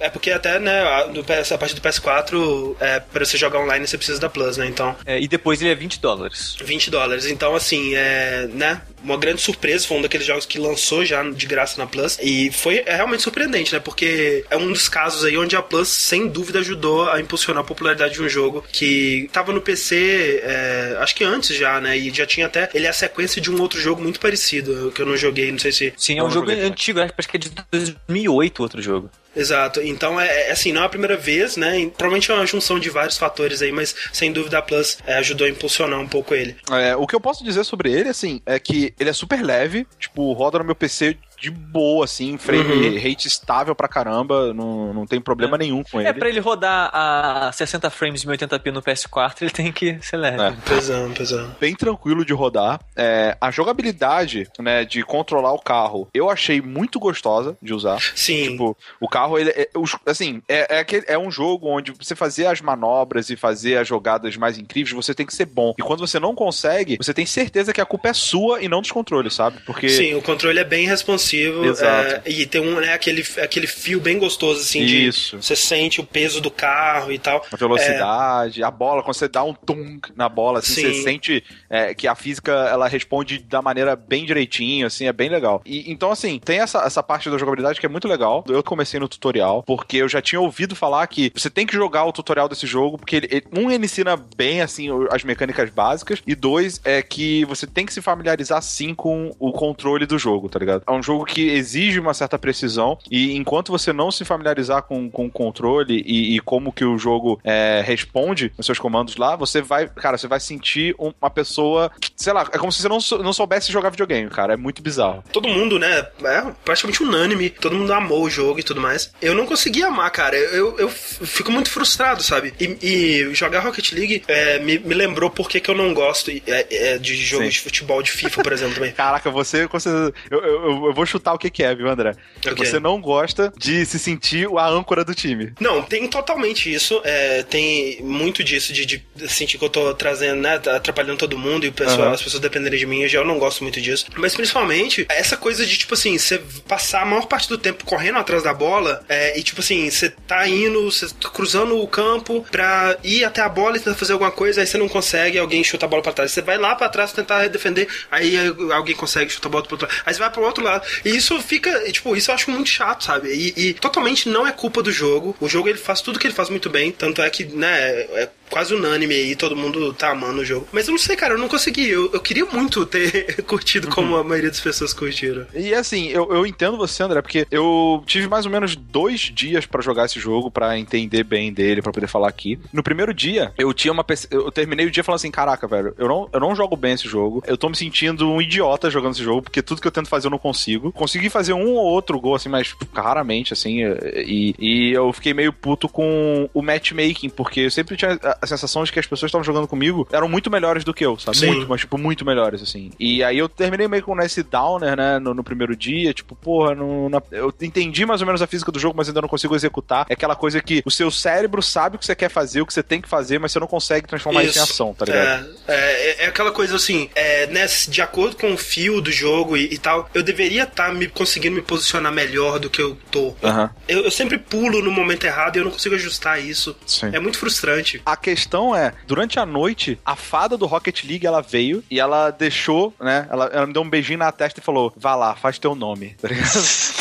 é, 0.00 0.06
é 0.06 0.10
porque 0.10 0.30
até, 0.30 0.58
né, 0.60 0.80
a, 0.82 1.04
do 1.04 1.24
PS, 1.24 1.52
a 1.52 1.58
partir 1.58 1.74
do 1.74 1.80
PS4, 1.80 2.76
é, 2.78 3.00
pra 3.00 3.24
você 3.24 3.36
jogar 3.36 3.58
online, 3.60 3.86
você 3.86 3.96
precisa 3.96 4.20
da 4.20 4.28
Plus, 4.28 4.56
né? 4.56 4.66
Então, 4.66 4.94
É, 5.06 5.18
e 5.20 5.26
depois 5.26 5.60
ele 5.60 5.70
é 5.70 5.74
20 5.74 5.98
dólares. 6.00 6.56
20 6.62 6.90
dólares. 6.90 7.26
Então, 7.26 7.54
assim, 7.56 7.94
é, 7.96 8.46
né, 8.52 8.80
uma 9.04 9.16
grande 9.16 9.40
surpresa. 9.40 9.86
Foi 9.86 9.98
um 9.98 10.02
daqueles 10.02 10.26
jogos 10.26 10.46
que 10.46 10.58
lançou 10.58 11.04
já 11.04 11.22
de 11.22 11.46
graça 11.46 11.78
na 11.78 11.86
Plus. 11.86 12.18
E 12.20 12.50
foi 12.50 12.82
é 12.86 12.96
realmente 12.96 13.22
surpreendente, 13.22 13.72
né? 13.72 13.80
Porque 13.80 14.44
é 14.50 14.56
um 14.56 14.72
dos 14.72 14.88
casos 14.88 15.24
aí 15.24 15.36
onde 15.36 15.54
a 15.54 15.62
Plus, 15.62 15.88
sem 15.88 16.26
dúvida, 16.26 16.58
ajudou 16.60 17.08
a 17.08 17.20
impulsionar 17.20 17.62
a 17.62 17.66
popularidade 17.66 18.14
de 18.14 18.22
um 18.22 18.28
jogo 18.28 18.64
que 18.72 19.28
tava 19.32 19.52
no 19.52 19.60
PC, 19.60 20.42
é, 20.42 20.96
acho 21.00 21.14
que 21.14 21.24
antes 21.24 21.56
já, 21.56 21.80
né? 21.80 21.96
E 21.96 22.12
já 22.12 22.26
tinha 22.26 22.46
até. 22.46 22.68
Ele 22.74 22.86
é 22.86 22.90
a 22.90 22.94
sequência 22.94 23.40
de 23.40 23.50
um 23.50 23.60
outro 23.60 23.80
jogo 23.80 24.02
muito 24.02 24.18
parecido, 24.18 24.90
que 24.94 25.02
eu 25.02 25.06
não 25.06 25.16
joguei, 25.16 25.52
não 25.52 25.58
sei 25.58 25.72
se. 25.72 25.92
Sim, 25.96 26.18
é 26.18 26.22
um 26.22 26.30
jogo 26.30 26.48
joguei 26.48 26.64
antigo, 26.64 27.00
acho 27.00 27.28
que 27.28 27.36
é 27.36 27.40
de 27.40 27.50
2008 27.70 28.62
outro 28.62 28.82
jogo. 28.82 29.10
Exato. 29.34 29.80
Então, 29.82 30.20
é, 30.20 30.48
é, 30.48 30.52
assim, 30.52 30.72
não 30.72 30.82
é 30.82 30.86
a 30.86 30.88
primeira 30.88 31.16
vez, 31.16 31.56
né? 31.56 31.90
Provavelmente 31.96 32.30
é 32.30 32.34
uma 32.34 32.46
junção 32.46 32.78
de 32.78 32.90
vários 32.90 33.18
fatores 33.18 33.62
aí, 33.62 33.72
mas 33.72 33.94
sem 34.12 34.32
dúvida 34.32 34.58
a 34.58 34.62
Plus 34.62 34.98
é, 35.06 35.14
ajudou 35.16 35.46
a 35.46 35.50
impulsionar 35.50 36.00
um 36.00 36.08
pouco 36.08 36.34
ele. 36.34 36.56
É, 36.70 36.94
o 36.96 37.06
que 37.06 37.14
eu 37.14 37.20
posso 37.20 37.44
dizer 37.44 37.64
sobre 37.64 37.92
ele, 37.92 38.08
assim, 38.08 38.40
é 38.46 38.58
que 38.58 38.94
ele 38.98 39.10
é 39.10 39.12
super 39.12 39.42
leve, 39.42 39.86
tipo, 39.98 40.32
roda 40.32 40.58
no 40.58 40.64
meu 40.64 40.74
PC 40.74 41.16
de 41.44 41.50
boa, 41.50 42.06
assim, 42.06 42.38
frame 42.38 42.88
uhum. 42.88 43.02
rate 43.02 43.28
estável 43.28 43.74
pra 43.74 43.86
caramba, 43.86 44.54
não, 44.54 44.94
não 44.94 45.06
tem 45.06 45.20
problema 45.20 45.56
é. 45.56 45.58
nenhum 45.58 45.82
com 45.82 45.98
é, 45.98 46.04
ele. 46.04 46.08
É, 46.08 46.12
pra 46.14 46.28
ele 46.30 46.40
rodar 46.40 46.90
a 46.90 47.52
60 47.52 47.90
frames 47.90 48.22
de 48.22 48.28
1080p 48.28 48.72
no 48.72 48.82
PS4, 48.82 49.42
ele 49.42 49.50
tem 49.50 49.70
que 49.70 49.98
ser 50.00 50.16
leve. 50.16 50.42
É. 50.42 50.52
Pesão, 50.66 51.12
pesão. 51.12 51.54
Bem 51.60 51.74
tranquilo 51.74 52.24
de 52.24 52.32
rodar. 52.32 52.80
É, 52.96 53.36
a 53.38 53.50
jogabilidade, 53.50 54.48
né, 54.58 54.86
de 54.86 55.02
controlar 55.02 55.52
o 55.52 55.58
carro, 55.58 56.08
eu 56.14 56.30
achei 56.30 56.62
muito 56.62 56.98
gostosa 56.98 57.58
de 57.60 57.74
usar. 57.74 58.00
Sim. 58.14 58.52
Tipo, 58.52 58.74
o 58.98 59.06
carro, 59.06 59.38
ele, 59.38 59.50
é, 59.50 59.68
assim, 60.06 60.40
é, 60.48 60.76
é, 60.76 60.78
aquele, 60.78 61.04
é 61.06 61.18
um 61.18 61.30
jogo 61.30 61.68
onde 61.68 61.92
você 61.92 62.14
fazer 62.14 62.46
as 62.46 62.62
manobras 62.62 63.28
e 63.28 63.36
fazer 63.36 63.76
as 63.76 63.86
jogadas 63.86 64.34
mais 64.38 64.56
incríveis, 64.56 64.94
você 64.94 65.14
tem 65.14 65.26
que 65.26 65.34
ser 65.34 65.44
bom. 65.44 65.74
E 65.78 65.82
quando 65.82 66.00
você 66.00 66.18
não 66.18 66.34
consegue, 66.34 66.96
você 66.96 67.12
tem 67.12 67.26
certeza 67.26 67.70
que 67.70 67.82
a 67.82 67.86
culpa 67.86 68.08
é 68.08 68.14
sua 68.14 68.62
e 68.62 68.68
não 68.68 68.80
dos 68.80 68.90
controles, 68.90 69.34
sabe? 69.34 69.58
Porque... 69.66 69.90
Sim, 69.90 70.14
o 70.14 70.22
controle 70.22 70.58
é 70.58 70.64
bem 70.64 70.86
responsivo 70.86 71.33
Exato. 71.42 72.22
É, 72.24 72.30
e 72.30 72.46
tem 72.46 72.60
um, 72.60 72.80
né, 72.80 72.92
aquele, 72.92 73.24
aquele 73.42 73.66
fio 73.66 74.00
bem 74.00 74.18
gostoso, 74.18 74.60
assim, 74.60 74.82
Isso. 74.82 75.36
de 75.36 75.44
você 75.44 75.56
sente 75.56 76.00
o 76.00 76.04
peso 76.04 76.40
do 76.40 76.50
carro 76.50 77.12
e 77.12 77.18
tal. 77.18 77.44
A 77.52 77.56
velocidade, 77.56 78.62
é... 78.62 78.64
a 78.64 78.70
bola, 78.70 79.02
quando 79.02 79.14
você 79.14 79.28
dá 79.28 79.42
um 79.42 79.54
tum 79.54 79.98
na 80.16 80.28
bola, 80.28 80.58
assim, 80.60 80.82
você 80.82 81.02
sente 81.02 81.44
é, 81.68 81.94
que 81.94 82.06
a 82.06 82.14
física 82.14 82.52
ela 82.52 82.88
responde 82.88 83.38
da 83.38 83.60
maneira 83.60 83.96
bem 83.96 84.24
direitinho, 84.24 84.86
assim, 84.86 85.06
é 85.06 85.12
bem 85.12 85.28
legal. 85.28 85.62
E, 85.64 85.90
então, 85.90 86.10
assim, 86.10 86.38
tem 86.38 86.60
essa, 86.60 86.78
essa 86.80 87.02
parte 87.02 87.30
da 87.30 87.38
jogabilidade 87.38 87.80
que 87.80 87.86
é 87.86 87.88
muito 87.88 88.08
legal. 88.08 88.44
Eu 88.48 88.62
comecei 88.62 88.98
no 89.00 89.08
tutorial, 89.08 89.62
porque 89.62 89.98
eu 89.98 90.08
já 90.08 90.20
tinha 90.20 90.40
ouvido 90.40 90.76
falar 90.76 91.06
que 91.06 91.32
você 91.34 91.50
tem 91.50 91.66
que 91.66 91.74
jogar 91.74 92.04
o 92.04 92.12
tutorial 92.12 92.48
desse 92.48 92.66
jogo, 92.66 92.98
porque 92.98 93.16
ele, 93.16 93.28
ele, 93.30 93.44
um, 93.52 93.70
ele 93.70 93.84
ensina 93.84 94.16
bem, 94.16 94.60
assim, 94.60 94.88
as 95.10 95.24
mecânicas 95.24 95.70
básicas, 95.70 96.22
e 96.26 96.34
dois, 96.34 96.80
é 96.84 97.02
que 97.02 97.44
você 97.44 97.66
tem 97.66 97.86
que 97.86 97.92
se 97.92 98.02
familiarizar, 98.02 98.60
sim, 98.62 98.94
com 98.94 99.34
o 99.38 99.52
controle 99.52 100.06
do 100.06 100.18
jogo, 100.18 100.48
tá 100.48 100.58
ligado? 100.58 100.82
É 100.86 100.92
um 100.92 101.02
jogo 101.02 101.23
que 101.24 101.48
exige 101.50 102.00
uma 102.00 102.14
certa 102.14 102.38
precisão 102.38 102.98
e 103.10 103.36
enquanto 103.36 103.72
você 103.72 103.92
não 103.92 104.10
se 104.10 104.24
familiarizar 104.24 104.82
com, 104.82 105.10
com 105.10 105.26
o 105.26 105.30
controle 105.30 106.02
e, 106.06 106.36
e 106.36 106.40
como 106.40 106.72
que 106.72 106.84
o 106.84 106.98
jogo 106.98 107.40
é, 107.44 107.82
responde 107.84 108.52
os 108.56 108.66
seus 108.66 108.78
comandos 108.78 109.16
lá, 109.16 109.36
você 109.36 109.60
vai, 109.60 109.88
cara, 109.88 110.18
você 110.18 110.26
vai 110.26 110.40
sentir 110.40 110.94
uma 110.98 111.30
pessoa, 111.30 111.90
sei 112.16 112.32
lá, 112.32 112.48
é 112.52 112.58
como 112.58 112.72
se 112.72 112.82
você 112.82 112.88
não, 112.88 113.22
não 113.22 113.32
soubesse 113.32 113.72
jogar 113.72 113.90
videogame, 113.90 114.30
cara, 114.30 114.54
é 114.54 114.56
muito 114.56 114.82
bizarro. 114.82 115.24
Todo 115.32 115.48
mundo, 115.48 115.78
né, 115.78 116.06
é 116.24 116.44
praticamente 116.64 117.02
unânime, 117.02 117.50
todo 117.50 117.76
mundo 117.76 117.92
amou 117.92 118.24
o 118.24 118.30
jogo 118.30 118.60
e 118.60 118.62
tudo 118.62 118.80
mais. 118.80 119.12
Eu 119.20 119.34
não 119.34 119.46
consegui 119.46 119.82
amar, 119.82 120.10
cara, 120.10 120.36
eu, 120.36 120.78
eu 120.78 120.88
fico 120.88 121.50
muito 121.50 121.70
frustrado, 121.70 122.22
sabe? 122.22 122.54
E, 122.60 122.78
e 122.82 123.34
jogar 123.34 123.60
Rocket 123.60 123.92
League 123.92 124.22
é, 124.28 124.58
me, 124.58 124.78
me 124.78 124.94
lembrou 124.94 125.30
porque 125.30 125.60
que 125.60 125.70
eu 125.70 125.74
não 125.74 125.92
gosto 125.94 126.30
é, 126.30 126.66
é, 126.70 126.98
de 126.98 127.16
jogos 127.16 127.54
de 127.54 127.60
futebol, 127.60 128.02
de 128.02 128.10
FIFA, 128.10 128.42
por 128.42 128.52
exemplo, 128.52 128.74
também. 128.74 128.92
Caraca, 128.94 129.30
você, 129.30 129.66
você 129.66 129.88
eu, 130.30 130.40
eu, 130.40 130.86
eu 130.86 130.92
vou 130.92 131.03
chutar 131.06 131.34
o 131.34 131.38
que, 131.38 131.50
que 131.50 131.62
é, 131.62 131.74
viu, 131.74 131.88
André? 131.88 132.14
Okay. 132.38 132.54
Você 132.54 132.78
não 132.80 133.00
gosta 133.00 133.52
de 133.56 133.84
se 133.86 133.98
sentir 133.98 134.48
a 134.56 134.68
âncora 134.68 135.04
do 135.04 135.14
time. 135.14 135.52
Não, 135.60 135.82
tem 135.82 136.06
totalmente 136.08 136.72
isso. 136.72 137.00
É, 137.04 137.42
tem 137.42 138.02
muito 138.02 138.42
disso 138.42 138.72
de, 138.72 138.84
de, 138.84 139.04
sentir 139.28 139.58
que 139.58 139.64
eu 139.64 139.68
tô 139.68 139.94
trazendo, 139.94 140.40
né? 140.40 140.54
Atrapalhando 140.54 141.18
todo 141.18 141.38
mundo 141.38 141.66
e 141.66 141.70
pessoal, 141.70 142.08
uhum. 142.08 142.14
as 142.14 142.22
pessoas 142.22 142.40
dependerem 142.40 142.78
de 142.78 142.86
mim. 142.86 143.02
Eu 143.02 143.08
já 143.08 143.24
não 143.24 143.38
gosto 143.38 143.62
muito 143.62 143.80
disso. 143.80 144.06
Mas 144.16 144.34
principalmente, 144.34 145.06
essa 145.08 145.36
coisa 145.36 145.66
de, 145.66 145.76
tipo 145.76 145.94
assim, 145.94 146.18
você 146.18 146.40
passar 146.66 147.02
a 147.02 147.04
maior 147.04 147.26
parte 147.26 147.48
do 147.48 147.58
tempo 147.58 147.84
correndo 147.84 148.18
atrás 148.18 148.42
da 148.42 148.54
bola 148.54 149.04
é, 149.08 149.38
e, 149.38 149.42
tipo 149.42 149.60
assim, 149.60 149.88
você 149.90 150.10
tá 150.10 150.46
indo, 150.48 150.90
você 150.90 151.08
tá 151.08 151.28
cruzando 151.28 151.78
o 151.78 151.86
campo 151.86 152.44
pra 152.50 152.96
ir 153.02 153.24
até 153.24 153.40
a 153.40 153.48
bola 153.48 153.76
e 153.76 153.80
tentar 153.80 153.96
fazer 153.96 154.12
alguma 154.12 154.30
coisa, 154.30 154.60
aí 154.60 154.66
você 154.66 154.78
não 154.78 154.88
consegue, 154.88 155.38
alguém 155.38 155.62
chuta 155.64 155.86
a 155.86 155.88
bola 155.88 156.02
pra 156.02 156.12
trás. 156.12 156.32
Você 156.32 156.42
vai 156.42 156.58
lá 156.58 156.74
pra 156.74 156.88
trás 156.88 157.12
tentar 157.12 157.48
defender, 157.48 157.88
aí 158.10 158.36
alguém 158.72 158.94
consegue 158.94 159.30
chutar 159.30 159.48
a 159.48 159.52
bola 159.52 159.64
pro 159.64 159.74
outro 159.74 159.86
lado. 159.86 160.02
Aí 160.06 160.14
você 160.14 160.20
vai 160.20 160.30
pro 160.30 160.42
outro 160.42 160.64
lado. 160.64 160.86
E 161.04 161.16
isso 161.16 161.40
fica, 161.40 161.70
tipo, 161.90 162.14
isso 162.16 162.30
eu 162.30 162.34
acho 162.34 162.50
muito 162.50 162.68
chato, 162.68 163.04
sabe? 163.04 163.28
E, 163.28 163.68
e, 163.68 163.74
totalmente 163.74 164.28
não 164.28 164.46
é 164.46 164.52
culpa 164.52 164.82
do 164.82 164.92
jogo. 164.92 165.36
O 165.40 165.48
jogo 165.48 165.68
ele 165.68 165.78
faz 165.78 166.00
tudo 166.00 166.18
que 166.18 166.26
ele 166.26 166.34
faz 166.34 166.50
muito 166.50 166.68
bem. 166.68 166.92
Tanto 166.92 167.22
é 167.22 167.30
que, 167.30 167.44
né, 167.44 168.00
é 168.12 168.28
quase 168.50 168.74
unânime 168.74 169.14
aí, 169.14 169.36
todo 169.36 169.56
mundo 169.56 169.92
tá 169.92 170.10
amando 170.10 170.40
o 170.40 170.44
jogo. 170.44 170.68
Mas 170.72 170.86
eu 170.86 170.92
não 170.92 170.98
sei, 170.98 171.16
cara, 171.16 171.34
eu 171.34 171.38
não 171.38 171.48
consegui. 171.48 171.88
Eu, 171.88 172.10
eu 172.12 172.20
queria 172.20 172.44
muito 172.46 172.84
ter 172.86 173.42
curtido 173.44 173.88
como 173.88 174.14
uhum. 174.14 174.20
a 174.20 174.24
maioria 174.24 174.50
das 174.50 174.60
pessoas 174.60 174.92
curtiram. 174.92 175.46
E 175.54 175.74
assim, 175.74 176.08
eu, 176.08 176.32
eu 176.32 176.46
entendo 176.46 176.76
você, 176.76 177.02
André, 177.02 177.20
porque 177.20 177.46
eu 177.50 178.02
tive 178.06 178.28
mais 178.28 178.46
ou 178.46 178.52
menos 178.52 178.76
dois 178.76 179.20
dias 179.20 179.66
para 179.66 179.82
jogar 179.82 180.06
esse 180.06 180.18
jogo, 180.20 180.50
para 180.50 180.78
entender 180.78 181.24
bem 181.24 181.52
dele, 181.52 181.82
para 181.82 181.92
poder 181.92 182.06
falar 182.06 182.28
aqui. 182.28 182.58
No 182.72 182.82
primeiro 182.82 183.12
dia, 183.12 183.52
eu 183.58 183.72
tinha 183.72 183.92
uma. 183.92 184.04
Eu 184.30 184.50
terminei 184.50 184.86
o 184.86 184.90
dia 184.90 185.04
falando 185.04 185.16
assim: 185.16 185.30
caraca, 185.30 185.66
velho, 185.66 185.94
eu 185.98 186.08
não, 186.08 186.28
eu 186.32 186.40
não 186.40 186.54
jogo 186.54 186.76
bem 186.76 186.94
esse 186.94 187.08
jogo. 187.08 187.42
Eu 187.46 187.56
tô 187.56 187.68
me 187.68 187.76
sentindo 187.76 188.28
um 188.30 188.40
idiota 188.40 188.90
jogando 188.90 189.14
esse 189.14 189.22
jogo, 189.22 189.42
porque 189.42 189.62
tudo 189.62 189.80
que 189.80 189.86
eu 189.86 189.92
tento 189.92 190.08
fazer 190.08 190.26
eu 190.26 190.30
não 190.30 190.38
consigo. 190.38 190.92
Consegui 190.92 191.28
fazer 191.28 191.52
um 191.52 191.74
ou 191.74 191.84
outro 191.84 192.20
gol, 192.20 192.34
assim, 192.34 192.48
mas 192.48 192.74
raramente, 192.92 193.52
assim. 193.52 193.80
E, 194.14 194.54
e 194.58 194.92
eu 194.92 195.12
fiquei 195.12 195.34
meio 195.34 195.52
puto 195.52 195.88
com 195.88 196.48
o 196.52 196.62
matchmaking, 196.62 197.30
porque 197.30 197.60
eu 197.60 197.70
sempre 197.70 197.96
tinha 197.96 198.18
a 198.40 198.46
sensação 198.46 198.84
de 198.84 198.92
que 198.92 198.98
as 198.98 199.06
pessoas 199.06 199.28
estavam 199.28 199.44
jogando 199.44 199.68
comigo 199.68 200.06
eram 200.12 200.28
muito 200.28 200.50
melhores 200.50 200.84
do 200.84 200.94
que 200.94 201.04
eu, 201.04 201.18
sabe? 201.18 201.36
Sim. 201.36 201.46
Muito, 201.46 201.68
mas, 201.68 201.80
tipo, 201.80 201.98
muito 201.98 202.24
melhores, 202.24 202.62
assim. 202.62 202.90
E 202.98 203.22
aí 203.22 203.38
eu 203.38 203.48
terminei 203.48 203.88
meio 203.88 204.02
com 204.02 204.18
esse 204.20 204.42
downer, 204.42 204.96
né, 204.96 205.18
no, 205.18 205.34
no 205.34 205.44
primeiro 205.44 205.76
dia, 205.76 206.12
tipo, 206.12 206.34
porra, 206.34 206.74
na, 206.74 207.22
eu 207.30 207.52
entendi 207.60 208.06
mais 208.06 208.20
ou 208.20 208.26
menos 208.26 208.42
a 208.42 208.46
física 208.46 208.70
do 208.70 208.78
jogo, 208.78 208.96
mas 208.96 209.08
ainda 209.08 209.20
não 209.20 209.28
consigo 209.28 209.54
executar. 209.54 210.06
É 210.08 210.14
aquela 210.14 210.36
coisa 210.36 210.60
que 210.60 210.82
o 210.84 210.90
seu 210.90 211.10
cérebro 211.10 211.62
sabe 211.62 211.96
o 211.96 211.98
que 211.98 212.06
você 212.06 212.14
quer 212.14 212.30
fazer, 212.30 212.60
o 212.60 212.66
que 212.66 212.72
você 212.72 212.82
tem 212.82 213.00
que 213.00 213.08
fazer, 213.08 213.38
mas 213.38 213.52
você 213.52 213.60
não 213.60 213.66
consegue 213.66 214.06
transformar 214.06 214.42
isso, 214.42 214.50
isso 214.50 214.58
em 214.58 214.62
ação, 214.62 214.94
tá 214.94 215.04
ligado? 215.04 215.48
É, 215.66 215.74
é, 215.74 216.24
é 216.24 216.26
aquela 216.26 216.50
coisa 216.50 216.76
assim, 216.76 217.08
é, 217.14 217.46
né, 217.46 217.66
de 217.88 218.02
acordo 218.02 218.36
com 218.36 218.52
o 218.52 218.56
fio 218.56 219.00
do 219.00 219.10
jogo 219.10 219.56
e, 219.56 219.74
e 219.74 219.78
tal, 219.78 220.08
eu 220.14 220.22
deveria 220.22 220.64
estar 220.64 220.88
tá 220.88 220.92
me 220.92 221.08
conseguindo 221.08 221.56
me 221.56 221.62
posicionar 221.62 222.12
melhor 222.12 222.58
do 222.58 222.70
que 222.70 222.80
eu 222.80 222.96
tô. 223.10 223.28
Uhum. 223.28 223.68
Eu, 223.88 224.04
eu, 224.04 224.10
sempre 224.10 224.38
pulo 224.38 224.82
no 224.82 224.90
momento 224.90 225.24
errado 225.24 225.56
e 225.56 225.58
eu 225.60 225.64
não 225.64 225.70
consigo 225.70 225.94
ajustar 225.94 226.42
isso. 226.42 226.76
Sim. 226.86 227.10
É 227.12 227.20
muito 227.20 227.38
frustrante. 227.38 228.00
A 228.04 228.16
questão 228.24 228.74
é, 228.74 228.94
durante 229.06 229.38
a 229.38 229.44
noite, 229.44 229.98
a 230.04 230.16
fada 230.16 230.56
do 230.56 230.64
Rocket 230.64 231.04
League, 231.04 231.26
ela 231.26 231.42
veio 231.42 231.84
e 231.90 232.00
ela 232.00 232.30
deixou, 232.30 232.94
né, 232.98 233.28
ela, 233.30 233.50
ela 233.52 233.66
me 233.66 233.72
deu 233.74 233.82
um 233.82 233.90
beijinho 233.90 234.18
na 234.18 234.32
testa 234.32 234.60
e 234.60 234.62
falou, 234.62 234.92
vá 234.96 235.14
lá, 235.14 235.34
faz 235.34 235.58
teu 235.58 235.74
nome, 235.74 236.16
tá 236.20 236.28
ligado? 236.28 236.50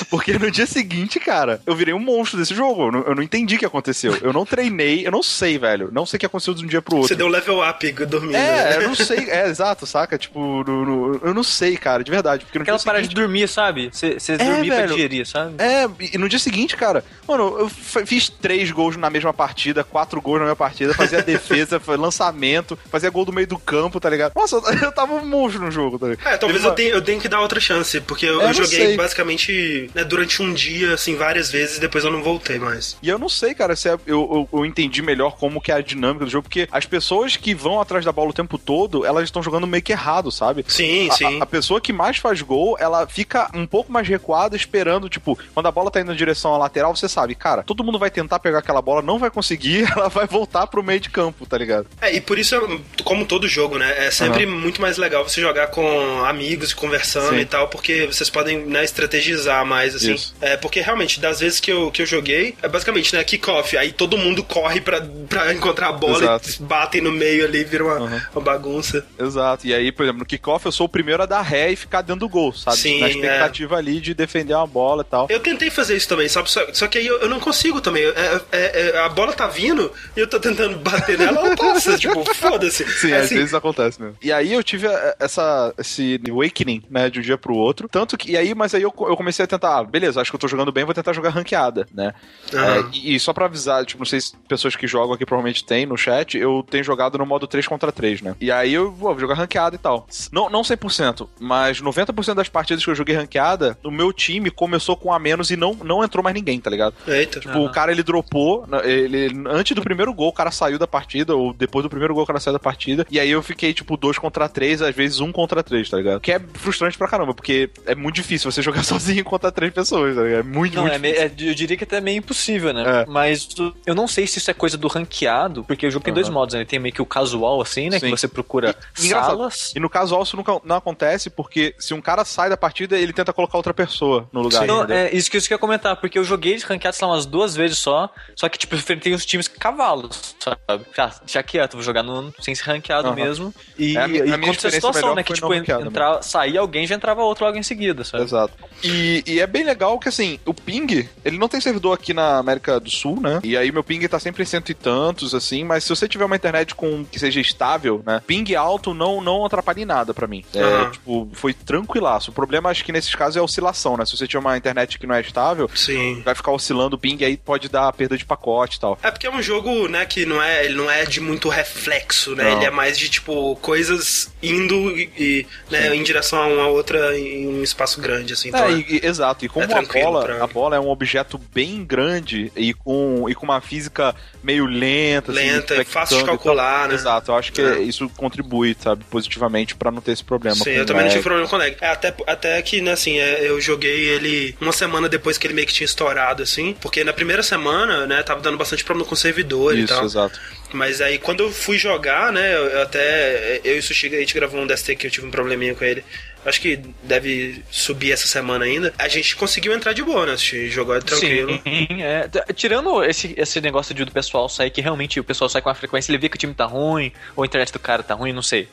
Porque 0.09 0.37
no 0.37 0.51
dia 0.51 0.65
seguinte, 0.65 1.19
cara, 1.19 1.61
eu 1.65 1.75
virei 1.75 1.93
um 1.93 1.99
monstro 1.99 2.37
desse 2.37 2.53
jogo. 2.53 2.87
Eu 2.87 2.91
não, 2.91 3.01
eu 3.01 3.15
não 3.15 3.23
entendi 3.23 3.55
o 3.55 3.59
que 3.59 3.65
aconteceu. 3.65 4.17
Eu 4.21 4.33
não 4.33 4.45
treinei, 4.45 5.05
eu 5.07 5.11
não 5.11 5.23
sei, 5.23 5.57
velho. 5.57 5.89
Não 5.91 6.05
sei 6.05 6.17
o 6.17 6.19
que 6.19 6.25
aconteceu 6.25 6.53
de 6.53 6.63
um 6.63 6.67
dia 6.67 6.81
pro 6.81 6.97
outro. 6.97 7.07
Você 7.07 7.15
deu 7.15 7.27
level 7.27 7.67
up 7.67 7.91
dormindo. 8.05 8.35
É, 8.35 8.77
eu 8.77 8.87
não 8.89 8.95
sei. 8.95 9.29
É, 9.29 9.47
exato, 9.47 9.85
saca? 9.85 10.17
Tipo, 10.17 10.63
no, 10.63 10.85
no, 10.85 11.21
eu 11.23 11.33
não 11.33 11.43
sei, 11.43 11.77
cara, 11.77 12.03
de 12.03 12.11
verdade. 12.11 12.45
Porque 12.45 12.59
Aquela 12.59 12.79
parada 12.79 13.07
de 13.07 13.15
dormir, 13.15 13.47
sabe? 13.47 13.89
Você 13.91 14.17
é, 14.33 14.37
dormir 14.37 14.69
velho, 14.69 14.87
pra 14.87 14.95
digerir, 14.95 15.27
sabe? 15.27 15.55
É, 15.57 15.89
e 16.13 16.17
no 16.17 16.27
dia 16.27 16.39
seguinte, 16.39 16.75
cara, 16.75 17.03
mano, 17.27 17.57
eu 17.59 17.69
fiz 17.69 18.29
três 18.29 18.71
gols 18.71 18.97
na 18.97 19.09
mesma 19.09 19.33
partida, 19.33 19.83
quatro 19.83 20.21
gols 20.21 20.39
na 20.39 20.45
mesma 20.45 20.55
partida, 20.55 20.93
fazia 20.93 21.12
defesa, 21.21 21.81
lançamento, 21.97 22.77
fazia 22.89 23.09
gol 23.09 23.25
do 23.25 23.33
meio 23.33 23.47
do 23.47 23.57
campo, 23.57 23.99
tá 23.99 24.09
ligado? 24.09 24.33
Nossa, 24.35 24.57
eu 24.81 24.91
tava 24.91 25.13
um 25.13 25.25
monstro 25.25 25.63
no 25.63 25.71
jogo, 25.71 25.99
tá 25.99 26.07
ligado? 26.07 26.27
É, 26.27 26.37
talvez 26.37 26.63
eu, 26.63 26.71
tenha, 26.71 26.89
eu 26.89 27.01
tenha 27.01 27.19
que 27.19 27.27
dar 27.27 27.41
outra 27.41 27.59
chance, 27.59 27.99
porque 28.01 28.25
eu, 28.25 28.41
é, 28.41 28.49
eu 28.49 28.53
joguei 28.53 28.87
sei. 28.87 28.97
basicamente 28.97 29.89
né, 29.93 30.03
durante 30.03 30.41
um 30.41 30.53
dia, 30.53 30.93
assim, 30.93 31.15
várias 31.15 31.51
vezes, 31.51 31.79
depois 31.79 32.03
eu 32.03 32.11
não 32.11 32.21
voltei 32.23 32.59
mais. 32.59 32.97
E 33.01 33.09
eu 33.09 33.19
não 33.19 33.29
sei, 33.29 33.53
cara, 33.53 33.75
se 33.75 33.89
é, 33.89 33.93
eu, 33.93 33.99
eu, 34.07 34.49
eu, 34.51 34.65
entendi 34.65 35.01
melhor 35.01 35.35
como 35.37 35.61
que 35.61 35.71
é 35.71 35.75
a 35.75 35.81
dinâmica 35.81 36.25
do 36.25 36.31
jogo, 36.31 36.43
porque 36.43 36.67
as 36.71 36.85
pessoas 36.85 37.37
que 37.37 37.53
vão 37.53 37.79
atrás 37.79 38.05
da 38.05 38.11
bola 38.11 38.29
o 38.29 38.33
tempo 38.33 38.57
todo, 38.57 39.05
elas 39.05 39.25
estão 39.25 39.43
jogando 39.43 39.67
meio 39.67 39.83
que 39.83 39.91
errado, 39.91 40.31
sabe? 40.31 40.65
Sim, 40.67 41.09
a, 41.09 41.13
sim. 41.13 41.39
A, 41.39 41.43
a 41.43 41.45
pessoa 41.45 41.81
que 41.81 41.93
mais 41.93 42.17
faz 42.17 42.41
gol, 42.41 42.77
ela 42.79 43.07
fica 43.07 43.49
um 43.53 43.65
pouco 43.65 43.91
mais 43.91 44.07
recuada, 44.07 44.55
esperando, 44.55 45.09
tipo, 45.09 45.37
quando 45.53 45.67
a 45.67 45.71
bola 45.71 45.91
tá 45.91 45.99
indo 45.99 46.07
na 46.07 46.13
direção 46.13 46.53
à 46.53 46.57
lateral, 46.57 46.95
você 46.95 47.07
sabe, 47.07 47.35
cara, 47.35 47.63
todo 47.63 47.83
mundo 47.83 47.99
vai 47.99 48.09
tentar 48.09 48.39
pegar 48.39 48.59
aquela 48.59 48.81
bola, 48.81 49.01
não 49.01 49.19
vai 49.19 49.29
conseguir, 49.29 49.89
ela 49.91 50.09
vai 50.09 50.27
voltar 50.27 50.67
pro 50.67 50.83
meio 50.83 50.99
de 51.03 51.09
campo, 51.09 51.45
tá 51.45 51.57
ligado? 51.57 51.87
É, 52.01 52.13
e 52.13 52.21
por 52.21 52.39
isso, 52.39 52.55
como 53.03 53.25
todo 53.25 53.47
jogo, 53.47 53.77
né, 53.77 54.07
é 54.07 54.11
sempre 54.11 54.45
uhum. 54.45 54.59
muito 54.59 54.81
mais 54.81 54.97
legal 54.97 55.27
você 55.27 55.41
jogar 55.41 55.67
com 55.67 56.23
amigos 56.25 56.71
e 56.71 56.75
conversando 56.75 57.35
Sim. 57.35 57.41
e 57.41 57.45
tal, 57.45 57.67
porque 57.67 58.07
vocês 58.07 58.29
podem, 58.29 58.65
né, 58.65 58.83
estrategizar 58.83 59.65
mais, 59.65 59.95
assim. 59.95 60.13
Isso. 60.13 60.35
É, 60.41 60.57
porque 60.57 60.81
realmente, 60.81 61.19
das 61.19 61.39
vezes 61.39 61.59
que 61.59 61.71
eu, 61.71 61.91
que 61.91 62.01
eu 62.01 62.05
joguei, 62.05 62.55
é 62.61 62.67
basicamente, 62.67 63.13
né, 63.15 63.23
kickoff, 63.23 63.77
aí 63.77 63.91
todo 63.91 64.17
mundo 64.17 64.43
corre 64.43 64.81
pra, 64.81 65.01
pra 65.29 65.53
encontrar 65.53 65.89
a 65.89 65.93
bola 65.93 66.23
Exato. 66.23 66.49
e 66.49 66.63
batem 66.63 67.01
no 67.01 67.11
meio 67.11 67.45
ali, 67.45 67.63
vira 67.63 67.83
uma, 67.83 67.99
uhum. 67.99 68.21
uma 68.33 68.41
bagunça. 68.41 69.05
Exato. 69.19 69.67
E 69.67 69.73
aí, 69.73 69.91
por 69.91 70.03
exemplo, 70.03 70.19
no 70.19 70.25
kickoff 70.25 70.65
eu 70.65 70.71
sou 70.71 70.85
o 70.85 70.89
primeiro 70.89 71.21
a 71.21 71.25
dar 71.25 71.41
ré 71.41 71.71
e 71.71 71.75
ficar 71.75 72.01
dentro 72.01 72.21
do 72.21 72.29
gol, 72.29 72.53
sabe? 72.53 72.77
Sim, 72.77 72.99
Na 72.99 73.09
expectativa 73.09 73.75
é. 73.75 73.77
ali 73.77 73.99
de 73.99 74.13
defender 74.13 74.53
uma 74.53 74.67
bola 74.67 75.03
e 75.05 75.09
tal. 75.09 75.27
Eu 75.29 75.39
tentei 75.39 75.69
fazer 75.69 75.95
isso 75.95 76.07
também, 76.07 76.27
sabe? 76.27 76.49
Só, 76.49 76.65
só 76.73 76.87
que 76.87 76.97
aí 76.97 77.05
eu, 77.05 77.19
eu, 77.19 77.29
não 77.29 77.39
consigo 77.39 77.81
também. 77.81 78.03
É, 78.03 78.41
é, 78.51 78.91
é, 78.95 78.99
a 78.99 79.09
bola 79.09 79.33
tá 79.33 79.47
vindo 79.47 79.91
e 80.15 80.19
eu 80.19 80.27
tô 80.27 80.39
tentando 80.39 80.77
bater 80.77 80.92
nela, 81.17 81.39
ela 81.47 81.55
passa. 81.55 81.97
tipo, 81.99 82.23
foda-se. 82.35 82.85
Sim, 82.99 83.11
É 83.11 83.17
às 83.17 83.25
assim, 83.25 83.35
vezes 83.35 83.53
acontece 83.53 84.01
mesmo. 84.01 84.17
E 84.21 84.31
aí 84.31 84.53
eu 84.53 84.63
tive 84.63 84.87
eh, 84.87 85.15
essa, 85.19 85.73
esse 85.77 86.19
awakening, 86.29 86.83
né, 86.89 87.09
de 87.09 87.19
um 87.19 87.21
dia 87.21 87.37
pro 87.37 87.55
outro. 87.55 87.87
Tanto 87.87 88.17
que, 88.17 88.31
e 88.31 88.37
aí, 88.37 88.53
mas 88.53 88.73
aí 88.73 88.81
eu, 88.81 88.93
eu 88.99 89.15
comecei 89.17 89.43
a 89.43 89.47
tentar, 89.47 89.79
ah, 89.79 89.83
beleza, 89.83 90.21
acho 90.21 90.31
que 90.31 90.35
eu 90.35 90.39
tô 90.39 90.47
jogando 90.47 90.71
bem, 90.71 90.85
vou 90.85 90.93
tentar 90.93 91.13
jogar 91.13 91.29
ranqueada, 91.29 91.87
né? 91.93 92.13
Aham. 92.53 92.63
É, 92.63 92.83
e, 92.93 93.15
e 93.15 93.19
só 93.19 93.33
pra 93.33 93.45
avisar, 93.45 93.85
tipo, 93.85 93.99
não 93.99 94.05
sei 94.05 94.21
se 94.21 94.33
pessoas 94.47 94.75
que 94.75 94.87
jogam 94.87 95.13
aqui 95.13 95.25
provavelmente 95.25 95.63
tem 95.65 95.85
no 95.85 95.97
chat, 95.97 96.37
eu 96.37 96.65
tenho 96.69 96.83
jogado 96.83 97.17
no 97.17 97.25
modo 97.25 97.47
3 97.47 97.67
contra 97.67 97.91
3, 97.91 98.21
né? 98.21 98.35
E 98.39 98.51
aí 98.51 98.73
eu 98.73 98.91
vou 98.91 99.17
jogar 99.19 99.35
ranqueada 99.35 99.75
e 99.75 99.79
tal. 99.79 100.07
Não, 100.31 100.49
não 100.49 100.61
100%, 100.61 101.27
mas 101.39 101.81
90% 101.81 102.33
das 102.35 102.49
partidas 102.49 102.83
que 102.83 102.89
eu 102.89 102.95
joguei 102.95 103.15
ranqueada, 103.15 103.77
o 103.83 103.91
meu 103.91 104.11
time 104.13 104.49
começou 104.49 104.95
com 104.95 105.13
a 105.13 105.19
menos 105.19 105.51
e 105.51 105.55
não, 105.55 105.73
não 105.73 106.03
entrou 106.03 106.23
mais 106.23 106.33
ninguém, 106.33 106.59
tá 106.59 106.69
ligado? 106.69 106.95
Eita. 107.07 107.39
Tipo, 107.39 107.59
o 107.59 107.71
cara 107.71 107.91
ele 107.91 108.03
dropou, 108.03 108.65
ele 108.83 109.31
antes 109.47 109.75
do 109.75 109.81
primeiro 109.81 110.13
gol 110.13 110.29
o 110.29 110.33
cara 110.33 110.51
saiu 110.51 110.79
da 110.83 110.87
partida, 110.87 111.35
ou 111.35 111.53
depois 111.53 111.83
do 111.83 111.89
primeiro 111.89 112.13
gol 112.13 112.23
o 112.23 112.27
cara 112.27 112.39
saiu 112.39 112.53
da 112.53 112.59
partida, 112.59 113.05
e 113.09 113.19
aí 113.19 113.29
eu 113.29 113.41
fiquei 113.41 113.73
tipo 113.73 113.95
2 113.97 114.17
contra 114.17 114.47
3, 114.49 114.81
às 114.81 114.95
vezes 114.95 115.19
1 115.19 115.31
contra 115.31 115.63
3, 115.63 115.89
tá 115.89 115.97
ligado? 115.97 116.19
Que 116.21 116.31
é 116.31 116.39
frustrante 116.53 116.97
pra 116.97 117.07
caramba, 117.07 117.33
porque 117.33 117.69
é 117.85 117.95
muito 117.95 118.15
difícil 118.15 118.51
você 118.51 118.61
jogar 118.61 118.83
sozinho 118.83 119.23
contra 119.23 119.51
três 119.51 119.73
pessoas, 119.73 120.15
tá 120.15 120.21
ligado? 120.23 120.39
É 120.39 120.43
muito, 120.43 120.75
Não, 120.75 120.83
muito 120.83 121.05
é, 121.05 121.09
é- 121.09 121.31
eu 121.39 121.53
diria 121.53 121.77
que 121.77 121.83
até 121.83 121.99
meio 122.01 122.17
impossível, 122.17 122.73
né? 122.73 122.83
É. 123.01 123.05
Mas 123.07 123.47
eu 123.85 123.95
não 123.95 124.07
sei 124.07 124.27
se 124.27 124.37
isso 124.39 124.49
é 124.51 124.53
coisa 124.53 124.77
do 124.77 124.87
ranqueado, 124.87 125.63
porque 125.63 125.85
o 125.87 125.91
jogo 125.91 126.03
tem 126.05 126.13
dois 126.13 126.27
Aham. 126.27 126.33
modos, 126.33 126.55
né? 126.55 126.65
Tem 126.65 126.79
meio 126.79 126.93
que 126.93 127.01
o 127.01 127.05
casual, 127.05 127.61
assim, 127.61 127.89
né? 127.89 127.99
Sim. 127.99 128.05
Que 128.07 128.11
você 128.11 128.27
procura 128.27 128.75
E- 128.99 129.07
salas. 129.09 129.73
E 129.75 129.79
no 129.79 129.89
casual 129.89 130.23
isso 130.23 130.35
nunca, 130.37 130.59
não 130.63 130.75
acontece 130.75 131.29
porque 131.29 131.75
se 131.79 131.93
um 131.93 132.01
cara 132.01 132.25
sai 132.25 132.49
da 132.49 132.57
partida, 132.57 132.97
ele 132.97 133.13
tenta 133.13 133.31
colocar 133.33 133.57
outra 133.57 133.73
pessoa 133.73 134.27
no 134.31 134.41
lugar. 134.41 134.65
Não, 134.67 134.79
entendeu? 134.83 134.95
é 134.97 135.13
isso 135.15 135.29
que, 135.29 135.37
isso 135.37 135.47
que 135.47 135.53
eu 135.53 135.55
ia 135.55 135.59
comentar, 135.59 135.95
porque 135.97 136.17
eu 136.17 136.23
joguei 136.23 136.55
de 136.57 136.65
ranqueado, 136.65 136.95
sei 136.95 137.07
lá, 137.07 137.13
umas 137.13 137.25
duas 137.25 137.55
vezes 137.55 137.77
só, 137.77 138.09
só 138.35 138.49
que, 138.49 138.57
tipo, 138.57 138.75
eu 138.75 138.79
enfrentei 138.79 139.13
uns 139.13 139.25
times 139.25 139.47
cavalos, 139.47 140.35
sabe? 140.39 140.57
Já, 140.95 141.11
já 141.25 141.43
quieto, 141.43 141.73
vou 141.73 141.83
jogar 141.83 142.03
no, 142.03 142.33
sem 142.39 142.53
ser 142.55 142.63
ranqueado 142.65 143.07
Aham. 143.07 143.15
mesmo. 143.15 143.53
E, 143.77 143.97
É, 143.97 144.01
a 144.01 144.07
e 144.07 144.33
aconteceu 144.33 144.69
a 144.69 144.73
situação, 144.73 145.15
né? 145.15 145.23
Que, 145.23 145.33
tipo, 145.33 145.53
entrar, 145.53 146.21
saía 146.21 146.59
alguém 146.59 146.85
já 146.87 146.95
entrava 146.95 147.21
outro 147.21 147.45
logo 147.45 147.57
em 147.57 147.63
seguida, 147.63 148.03
sabe? 148.03 148.23
Exato. 148.23 148.53
E, 148.83 149.23
e 149.25 149.39
é 149.39 149.47
bem 149.47 149.63
legal 149.63 149.99
que, 149.99 150.09
assim, 150.09 150.39
o 150.45 150.53
ping, 150.53 151.07
ele 151.23 151.37
não 151.37 151.47
tem 151.47 151.61
servidor 151.61 151.93
aqui 151.93 152.13
na 152.13 152.37
América 152.37 152.79
do 152.79 152.89
Sul, 152.89 153.19
né? 153.21 153.39
E 153.43 153.55
aí 153.57 153.71
meu 153.71 153.83
ping 153.83 154.05
tá 154.07 154.19
sempre 154.19 154.43
em 154.43 154.45
cento 154.45 154.69
e 154.69 154.73
tantos, 154.73 155.33
assim, 155.33 155.63
mas 155.63 155.83
se 155.83 155.89
você 155.89 156.07
tiver 156.07 156.25
uma 156.25 156.35
internet 156.35 156.75
com 156.75 157.05
que 157.05 157.19
seja 157.19 157.39
estável, 157.39 158.01
né? 158.05 158.21
Ping 158.25 158.53
alto 158.55 158.93
não, 158.93 159.21
não 159.21 159.45
atrapalha 159.45 159.81
em 159.81 159.85
nada 159.85 160.13
pra 160.13 160.27
mim. 160.27 160.43
É, 160.53 160.85
tipo, 160.85 161.29
foi 161.33 161.53
tranquilaço. 161.53 162.31
O 162.31 162.33
problema, 162.33 162.69
acho 162.69 162.83
que 162.83 162.91
nesses 162.91 163.13
casos, 163.15 163.37
é 163.37 163.39
a 163.39 163.43
oscilação, 163.43 163.97
né? 163.97 164.05
Se 164.05 164.15
você 164.15 164.27
tiver 164.27 164.39
uma 164.39 164.57
internet 164.57 164.99
que 164.99 165.07
não 165.07 165.15
é 165.15 165.21
estável, 165.21 165.69
Sim. 165.73 166.21
vai 166.23 166.35
ficar 166.35 166.51
oscilando 166.51 166.95
o 166.95 166.99
ping 166.99 167.17
e 167.19 167.25
aí 167.25 167.37
pode 167.37 167.69
dar 167.69 167.91
perda 167.93 168.17
de 168.17 168.25
pacote 168.25 168.77
e 168.77 168.79
tal. 168.79 168.97
É 169.01 169.11
porque 169.11 169.27
é 169.27 169.31
um 169.31 169.41
jogo, 169.41 169.87
né, 169.87 170.05
que 170.05 170.25
não 170.25 170.41
é, 170.41 170.62
ele 170.65 170.75
não 170.75 170.89
é 170.89 171.05
de 171.05 171.19
muito 171.19 171.49
reflexo, 171.49 172.35
né? 172.35 172.43
Não. 172.43 172.57
Ele 172.57 172.65
é 172.65 172.71
mais 172.71 172.97
de, 172.97 173.09
tipo, 173.09 173.55
coisas 173.57 174.31
indo 174.41 174.91
e, 174.97 175.09
e, 175.17 175.47
né, 175.69 175.95
em 175.95 176.03
direção 176.03 176.39
a 176.41 176.47
uma 176.47 176.67
outra 176.67 177.17
em 177.17 177.47
um 177.47 177.63
espaço 177.63 177.99
grande, 178.01 178.33
assim. 178.33 178.49
Então, 178.49 178.65
É, 178.67 178.71
e- 178.71 178.85
e- 179.01 179.05
exato. 179.05 179.45
E 179.45 179.49
como 179.49 179.65
é 179.65 179.77
a 179.77 179.81
bola, 179.81 180.23
pra- 180.25 180.43
a 180.43 180.47
bola 180.47 180.75
é 180.75 180.79
um 180.79 180.89
objeto 180.89 181.37
bem 181.53 181.83
grande 181.83 182.51
e 182.55 182.73
com, 182.73 183.27
e 183.29 183.35
com 183.35 183.45
uma 183.45 183.61
física 183.61 184.15
meio 184.43 184.65
lenta, 184.65 185.31
assim, 185.31 185.41
Lenta, 185.41 185.75
flexando 185.75 185.85
fácil 185.93 186.17
de 186.17 186.23
e 186.23 186.25
calcular, 186.25 186.87
né? 186.87 186.95
Exato. 186.95 187.31
Eu 187.31 187.35
acho 187.35 187.51
que 187.51 187.61
É. 187.61 187.79
isso 187.79 188.09
contribui, 188.09 188.75
sabe, 188.79 189.03
positivamente 189.09 189.75
pra 189.75 189.91
não 189.91 190.01
ter 190.01 190.11
esse 190.11 190.23
problema. 190.23 190.55
Sim, 190.57 190.71
eu 190.71 190.85
também 190.85 191.03
não 191.03 191.07
lag. 191.09 191.11
tive 191.11 191.23
problema 191.23 191.47
com 191.47 191.57
lag. 191.57 191.75
É, 191.79 191.87
até, 191.87 192.13
até 192.27 192.61
que, 192.61 192.81
né, 192.81 192.91
assim, 192.91 193.19
é, 193.19 193.47
eu 193.47 193.59
joguei 193.61 194.07
ele 194.09 194.55
uma 194.59 194.71
semana 194.71 195.07
depois 195.07 195.37
que 195.37 195.47
ele 195.47 195.53
meio 195.53 195.67
que 195.67 195.73
tinha 195.73 195.85
estourado, 195.85 196.43
assim. 196.43 196.75
Porque 196.81 197.03
na 197.03 197.13
primeira 197.13 197.41
semana, 197.43 198.05
né, 198.05 198.21
tava 198.23 198.41
dando 198.41 198.57
bastante 198.57 198.83
problema 198.83 199.07
com 199.07 199.13
o 199.15 199.17
servidor 199.17 199.75
e 199.77 199.83
Isso, 199.83 199.93
tal. 199.93 200.05
exato. 200.05 200.39
Mas 200.73 201.01
aí 201.01 201.19
quando 201.19 201.43
eu 201.43 201.51
fui 201.51 201.77
jogar, 201.77 202.31
né, 202.31 202.55
eu, 202.55 202.81
até. 202.81 203.61
Eu 203.63 203.75
e 203.75 203.79
o 203.79 203.83
Sushi, 203.83 204.07
a 204.07 204.19
gente 204.19 204.33
gravou 204.33 204.59
um 204.59 204.67
DST 204.67 204.95
que 204.95 205.07
eu 205.07 205.11
tive 205.11 205.27
um 205.27 205.31
probleminha 205.31 205.75
com 205.75 205.83
ele. 205.83 206.03
Acho 206.45 206.59
que 206.59 206.77
deve 207.03 207.63
subir 207.71 208.11
essa 208.11 208.27
semana 208.27 208.65
ainda. 208.65 208.93
A 208.97 209.07
gente 209.07 209.35
conseguiu 209.35 209.71
entrar 209.71 209.93
de 209.93 210.03
boa, 210.03 210.25
né? 210.25 210.35
Jogou 210.37 210.99
tranquilo. 211.01 211.53
Sim, 211.63 212.01
é. 212.03 212.29
Tirando 212.53 213.01
esse, 213.03 213.33
esse 213.37 213.61
negócio 213.61 213.95
de 213.95 214.03
do 214.03 214.11
pessoal 214.11 214.49
sair, 214.49 214.69
que 214.69 214.81
realmente 214.81 215.19
o 215.19 215.23
pessoal 215.23 215.47
sai 215.47 215.61
com 215.61 215.69
a 215.69 215.75
frequência, 215.75 216.11
ele 216.11 216.17
vê 216.17 216.27
que 216.27 216.35
o 216.35 216.39
time 216.39 216.53
tá 216.53 216.65
ruim, 216.65 217.13
ou 217.35 217.43
a 217.43 217.45
internet 217.45 217.71
do 217.71 217.79
cara 217.79 218.03
tá 218.03 218.13
ruim, 218.13 218.33
não 218.33 218.41
sei. 218.41 218.67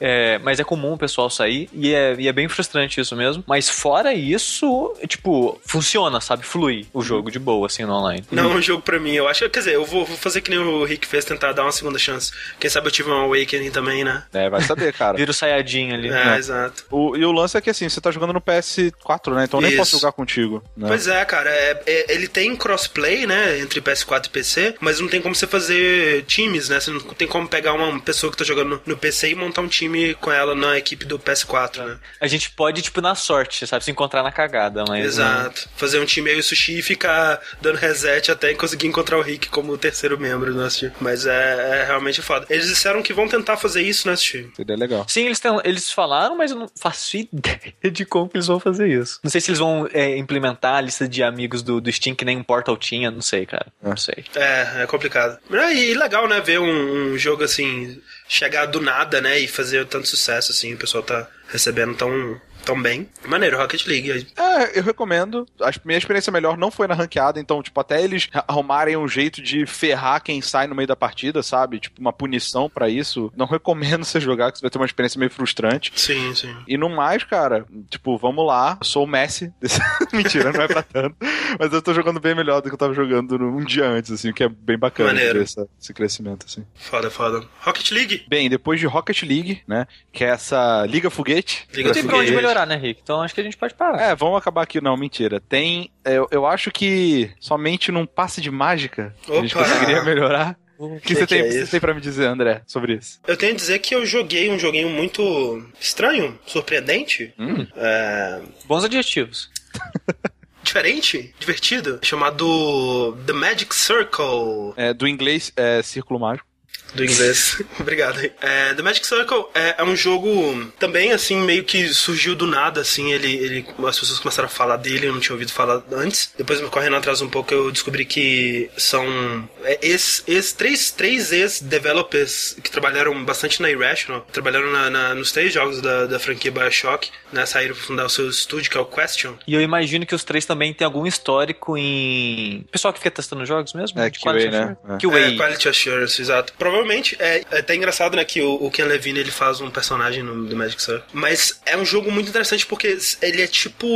É, 0.00 0.38
mas 0.38 0.58
é 0.58 0.64
comum 0.64 0.94
o 0.94 0.98
pessoal 0.98 1.28
sair 1.28 1.68
e 1.72 1.92
é, 1.94 2.14
e 2.18 2.26
é 2.26 2.32
bem 2.32 2.48
frustrante 2.48 3.00
isso 3.00 3.14
mesmo. 3.14 3.44
Mas 3.46 3.68
fora 3.68 4.14
isso, 4.14 4.94
tipo, 5.06 5.60
funciona, 5.66 6.20
sabe? 6.20 6.44
Flui 6.44 6.86
o 6.92 7.02
jogo 7.02 7.30
de 7.30 7.38
boa, 7.38 7.66
assim, 7.66 7.84
no 7.84 7.92
online. 7.92 8.24
Não 8.30 8.52
é 8.52 8.54
um 8.56 8.62
jogo 8.62 8.82
pra 8.82 8.98
mim, 8.98 9.12
eu 9.12 9.28
acho. 9.28 9.48
Quer 9.50 9.58
dizer, 9.60 9.74
eu 9.74 9.84
vou, 9.84 10.04
vou 10.04 10.16
fazer 10.16 10.40
que 10.40 10.50
nem 10.50 10.58
o 10.58 10.84
Rick 10.84 11.06
fez, 11.06 11.24
tentar 11.24 11.52
dar 11.52 11.62
uma 11.62 11.72
segunda 11.72 11.98
chance. 11.98 12.32
Quem 12.58 12.70
sabe 12.70 12.86
eu 12.86 12.90
tive 12.90 13.10
um 13.10 13.14
Awakening 13.14 13.70
também, 13.70 14.04
né? 14.04 14.24
É, 14.32 14.48
vai 14.48 14.62
saber, 14.62 14.92
cara. 14.92 15.16
Vira 15.18 15.30
o 15.30 15.34
Sayajin 15.34 15.92
ali. 15.92 16.08
É, 16.08 16.12
né? 16.12 16.38
exato. 16.38 16.84
O- 16.90 17.16
e 17.16 17.24
o 17.24 17.32
lance 17.32 17.56
é 17.56 17.60
que 17.60 17.68
assim, 17.70 17.88
você 17.88 18.00
tá 18.00 18.10
jogando 18.10 18.32
no 18.32 18.40
PS4, 18.40 19.34
né? 19.34 19.44
Então 19.44 19.58
eu 19.58 19.62
nem 19.62 19.70
Isso. 19.72 19.78
posso 19.78 19.98
jogar 19.98 20.12
contigo. 20.12 20.62
Né? 20.76 20.88
Pois 20.88 21.06
é, 21.06 21.24
cara, 21.24 21.50
é- 21.50 21.82
é- 21.86 22.14
ele 22.14 22.26
tem 22.28 22.54
crossplay, 22.56 23.26
né, 23.26 23.58
entre 23.58 23.80
PS4 23.80 24.26
e 24.26 24.30
PC, 24.30 24.74
mas 24.80 25.00
não 25.00 25.08
tem 25.08 25.20
como 25.20 25.34
você 25.34 25.46
fazer 25.46 26.22
times, 26.24 26.68
né? 26.68 26.80
Você 26.80 26.90
não 26.90 27.00
tem 27.00 27.28
como 27.28 27.46
pegar 27.48 27.72
uma 27.74 28.00
pessoa 28.00 28.30
que 28.30 28.38
tá 28.38 28.44
jogando 28.44 28.70
no, 28.70 28.82
no 28.86 28.96
PC 28.96 29.30
e 29.30 29.34
montar 29.34 29.60
um 29.60 29.68
time 29.68 29.89
com 30.20 30.30
ela 30.30 30.54
na 30.54 30.76
equipe 30.78 31.04
do 31.04 31.18
PS4, 31.18 31.84
né? 31.84 31.98
A 32.20 32.26
gente 32.26 32.50
pode, 32.50 32.82
tipo, 32.82 33.00
na 33.00 33.14
sorte, 33.14 33.66
sabe? 33.66 33.84
Se 33.84 33.90
encontrar 33.90 34.22
na 34.22 34.32
cagada, 34.32 34.84
mas. 34.88 35.04
Exato. 35.04 35.68
Fazer 35.76 36.00
um 36.00 36.04
time 36.04 36.30
aí 36.30 36.38
o 36.38 36.42
sushi 36.42 36.78
e 36.78 36.82
ficar 36.82 37.40
dando 37.60 37.76
reset 37.76 38.30
até 38.30 38.54
conseguir 38.54 38.86
encontrar 38.86 39.18
o 39.18 39.22
Rick 39.22 39.48
como 39.48 39.76
terceiro 39.78 40.18
membro 40.18 40.52
do 40.52 40.60
nosso 40.60 40.78
time. 40.78 40.92
Mas 41.00 41.26
é, 41.26 41.80
é 41.80 41.84
realmente 41.86 42.20
foda. 42.22 42.46
Eles 42.50 42.66
disseram 42.68 43.02
que 43.02 43.12
vão 43.12 43.28
tentar 43.28 43.56
fazer 43.56 43.82
isso 43.82 44.08
nesse 44.08 44.24
time. 44.24 44.52
Seria 44.56 44.76
legal. 44.76 45.04
Sim, 45.08 45.26
eles, 45.26 45.40
tão- 45.40 45.60
eles 45.64 45.90
falaram, 45.90 46.36
mas 46.36 46.50
eu 46.50 46.56
não 46.58 46.70
faço 46.80 47.16
ideia 47.16 47.74
de 47.92 48.04
como 48.04 48.28
que 48.28 48.36
eles 48.36 48.46
vão 48.46 48.60
fazer 48.60 48.88
isso. 48.88 49.18
Não 49.22 49.30
sei 49.30 49.40
se 49.40 49.50
eles 49.50 49.58
vão 49.58 49.88
é, 49.92 50.16
implementar 50.16 50.76
a 50.76 50.80
lista 50.80 51.08
de 51.08 51.22
amigos 51.22 51.62
do, 51.62 51.80
do 51.80 51.90
Steam 51.92 52.14
que 52.14 52.24
nem 52.24 52.36
um 52.36 52.42
Portal 52.42 52.76
tinha, 52.76 53.10
não 53.10 53.22
sei, 53.22 53.46
cara. 53.46 53.66
Não 53.82 53.96
sei. 53.96 54.24
É, 54.34 54.82
é 54.82 54.86
complicado. 54.86 55.38
É, 55.50 55.72
E 55.74 55.94
legal, 55.94 56.28
né, 56.28 56.40
ver 56.40 56.60
um, 56.60 57.12
um 57.12 57.18
jogo 57.18 57.44
assim, 57.44 58.00
chegar 58.30 58.66
do 58.66 58.80
nada, 58.80 59.20
né, 59.20 59.40
e 59.40 59.48
fazer 59.48 59.84
tanto 59.86 60.06
sucesso, 60.06 60.52
assim, 60.52 60.72
o 60.72 60.76
pessoal 60.76 61.02
tá 61.02 61.28
recebendo 61.48 61.96
tão, 61.96 62.40
tão 62.60 62.80
bem. 62.80 63.08
Maneiro, 63.26 63.56
Rocket 63.58 63.86
League. 63.86 64.26
É, 64.36 64.78
eu 64.78 64.82
recomendo. 64.82 65.46
A 65.60 65.70
minha 65.84 65.98
experiência 65.98 66.32
melhor 66.32 66.56
não 66.56 66.70
foi 66.70 66.86
na 66.86 66.94
ranqueada, 66.94 67.40
então, 67.40 67.62
tipo, 67.62 67.78
até 67.80 68.02
eles 68.02 68.28
arrumarem 68.48 68.96
um 68.96 69.08
jeito 69.08 69.42
de 69.42 69.66
ferrar 69.66 70.22
quem 70.22 70.40
sai 70.40 70.66
no 70.66 70.74
meio 70.74 70.86
da 70.88 70.96
partida, 70.96 71.42
sabe? 71.42 71.80
Tipo, 71.80 72.00
uma 72.00 72.12
punição 72.12 72.68
pra 72.68 72.88
isso. 72.88 73.32
Não 73.36 73.46
recomendo 73.46 74.04
você 74.04 74.20
jogar, 74.20 74.50
que 74.52 74.58
você 74.58 74.62
vai 74.62 74.70
ter 74.70 74.78
uma 74.78 74.86
experiência 74.86 75.18
meio 75.18 75.30
frustrante. 75.30 75.92
Sim, 75.96 76.34
sim. 76.34 76.54
E 76.68 76.76
no 76.76 76.88
mais, 76.88 77.24
cara, 77.24 77.64
tipo, 77.88 78.16
vamos 78.18 78.46
lá. 78.46 78.76
Eu 78.80 78.84
sou 78.86 79.04
o 79.04 79.06
Messi. 79.06 79.52
desse- 79.60 79.80
Mentira, 80.12 80.52
não 80.52 80.62
é 80.62 80.68
pra 80.68 80.82
tanto. 80.82 81.16
Mas 81.58 81.72
eu 81.72 81.82
tô 81.82 81.92
jogando 81.94 82.20
bem 82.20 82.34
melhor 82.34 82.60
do 82.60 82.68
que 82.68 82.74
eu 82.74 82.78
tava 82.78 82.94
jogando 82.94 83.36
um 83.36 83.64
dia 83.64 83.86
antes, 83.86 84.10
assim, 84.10 84.30
o 84.30 84.34
que 84.34 84.44
é 84.44 84.48
bem 84.48 84.78
bacana 84.78 85.12
Maneiro. 85.12 85.40
essa- 85.42 85.66
esse 85.80 85.92
crescimento, 85.94 86.46
assim. 86.46 86.64
Foda, 86.74 87.10
foda. 87.10 87.44
Rocket 87.60 87.90
League. 87.92 88.24
Bem, 88.28 88.48
depois 88.48 88.78
de 88.80 88.86
Rocket 88.86 89.22
League, 89.22 89.62
né? 89.66 89.86
Que 90.12 90.24
é 90.24 90.28
essa 90.28 90.84
Liga 90.86 91.10
Foguete. 91.10 91.66
Liga 91.72 91.94
Foguete. 91.94 92.32
Melhorar, 92.50 92.66
né, 92.66 92.76
Rick? 92.76 93.00
Então 93.02 93.22
acho 93.22 93.34
que 93.34 93.40
a 93.40 93.44
gente 93.44 93.56
pode 93.56 93.74
parar. 93.74 94.00
É, 94.00 94.14
vamos 94.14 94.38
acabar 94.38 94.62
aqui. 94.62 94.80
Não, 94.80 94.96
mentira. 94.96 95.40
Tem. 95.40 95.90
Eu, 96.04 96.28
eu 96.30 96.46
acho 96.46 96.70
que 96.70 97.30
somente 97.40 97.90
num 97.92 98.06
passe 98.06 98.40
de 98.40 98.50
mágica 98.50 99.14
a 99.28 99.34
gente 99.34 99.56
Opa! 99.56 99.64
conseguiria 99.66 100.02
melhorar. 100.02 100.56
O 100.80 100.98
que, 100.98 101.08
Que 101.08 101.14
você, 101.14 101.20
que 101.20 101.26
tem, 101.26 101.40
é 101.42 101.50
você 101.50 101.66
tem 101.72 101.78
pra 101.80 101.92
me 101.92 102.00
dizer, 102.00 102.24
André, 102.24 102.62
sobre 102.66 102.94
isso? 102.94 103.20
Eu 103.26 103.36
tenho 103.36 103.52
a 103.52 103.54
dizer 103.54 103.80
que 103.80 103.94
eu 103.94 104.06
joguei 104.06 104.50
um 104.50 104.58
joguinho 104.58 104.88
muito 104.88 105.62
estranho, 105.78 106.38
surpreendente, 106.46 107.34
Hum. 107.38 107.66
é, 107.76 108.40
Bons 108.64 108.82
adjetivos. 108.82 109.50
diferente, 110.64 111.34
divertido, 111.38 111.98
chamado 112.02 113.14
The 113.26 113.32
Magic 113.34 113.74
Circle. 113.74 114.72
É, 114.74 114.94
do 114.94 115.06
inglês, 115.06 115.52
é 115.54 115.82
Círculo 115.82 116.18
Mágico. 116.18 116.48
Do 116.94 117.04
inglês. 117.04 117.62
Obrigado. 117.78 118.18
É, 118.40 118.74
The 118.74 118.82
Magic 118.82 119.06
Circle 119.06 119.46
é, 119.54 119.76
é 119.78 119.84
um 119.84 119.94
jogo 119.96 120.72
também, 120.78 121.12
assim, 121.12 121.40
meio 121.40 121.64
que 121.64 121.88
surgiu 121.94 122.34
do 122.34 122.46
nada, 122.46 122.80
assim, 122.80 123.12
ele, 123.12 123.32
ele, 123.34 123.66
as 123.86 123.98
pessoas 123.98 124.18
começaram 124.18 124.46
a 124.46 124.50
falar 124.50 124.76
dele, 124.76 125.06
eu 125.06 125.12
não 125.12 125.20
tinha 125.20 125.34
ouvido 125.34 125.52
falar 125.52 125.82
antes. 125.92 126.32
Depois, 126.36 126.60
correndo 126.68 126.96
atrás 126.96 127.20
um 127.22 127.28
pouco, 127.28 127.52
eu 127.54 127.70
descobri 127.70 128.04
que 128.04 128.70
são 128.76 129.48
é, 129.64 129.78
ex, 129.82 130.22
ex, 130.26 130.52
três, 130.52 130.90
três 130.90 131.32
ex-developers 131.32 132.56
que 132.62 132.70
trabalharam 132.70 133.24
bastante 133.24 133.62
na 133.62 133.70
Irrational, 133.70 134.26
trabalharam 134.32 134.70
na, 134.70 134.90
na- 134.90 135.14
nos 135.14 135.32
três 135.32 135.52
jogos 135.52 135.80
da, 135.80 136.06
da 136.06 136.18
franquia 136.18 136.50
Bioshock, 136.50 137.10
né, 137.32 137.46
saíram 137.46 137.74
pra 137.74 137.84
fundar 137.84 138.06
o 138.06 138.08
seu 138.10 138.28
estúdio, 138.28 138.70
que 138.70 138.76
é 138.76 138.80
o 138.80 138.84
Question. 138.84 139.34
E 139.46 139.54
eu 139.54 139.60
imagino 139.60 140.04
que 140.06 140.14
os 140.14 140.24
três 140.24 140.44
também 140.44 140.72
têm 140.74 140.84
algum 140.84 141.06
histórico 141.06 141.76
em. 141.76 142.66
Pessoal 142.70 142.92
que 142.92 142.98
fica 142.98 143.10
testando 143.10 143.44
jogos 143.46 143.72
mesmo? 143.72 144.00
É, 144.00 144.10
QA, 144.10 144.32
né? 144.50 144.76
É. 144.88 144.96
QA. 144.98 145.18
É, 145.20 145.36
Quality 145.36 145.68
Assurance, 145.68 146.20
exato. 146.20 146.52
Provavelmente 146.58 146.79
provavelmente 146.80 147.16
é, 147.18 147.42
é 147.50 147.58
até 147.58 147.74
engraçado, 147.74 148.16
né, 148.16 148.24
que 148.24 148.40
o, 148.42 148.54
o 148.54 148.70
Ken 148.70 148.84
Levine 148.84 149.20
ele 149.20 149.30
faz 149.30 149.60
um 149.60 149.70
personagem 149.70 150.22
no 150.22 150.48
The 150.48 150.54
Magic 150.54 150.82
Circle. 150.82 151.04
Mas 151.12 151.60
é 151.66 151.76
um 151.76 151.84
jogo 151.84 152.10
muito 152.10 152.28
interessante 152.28 152.66
porque 152.66 152.98
ele 153.22 153.42
é 153.42 153.46
tipo 153.46 153.86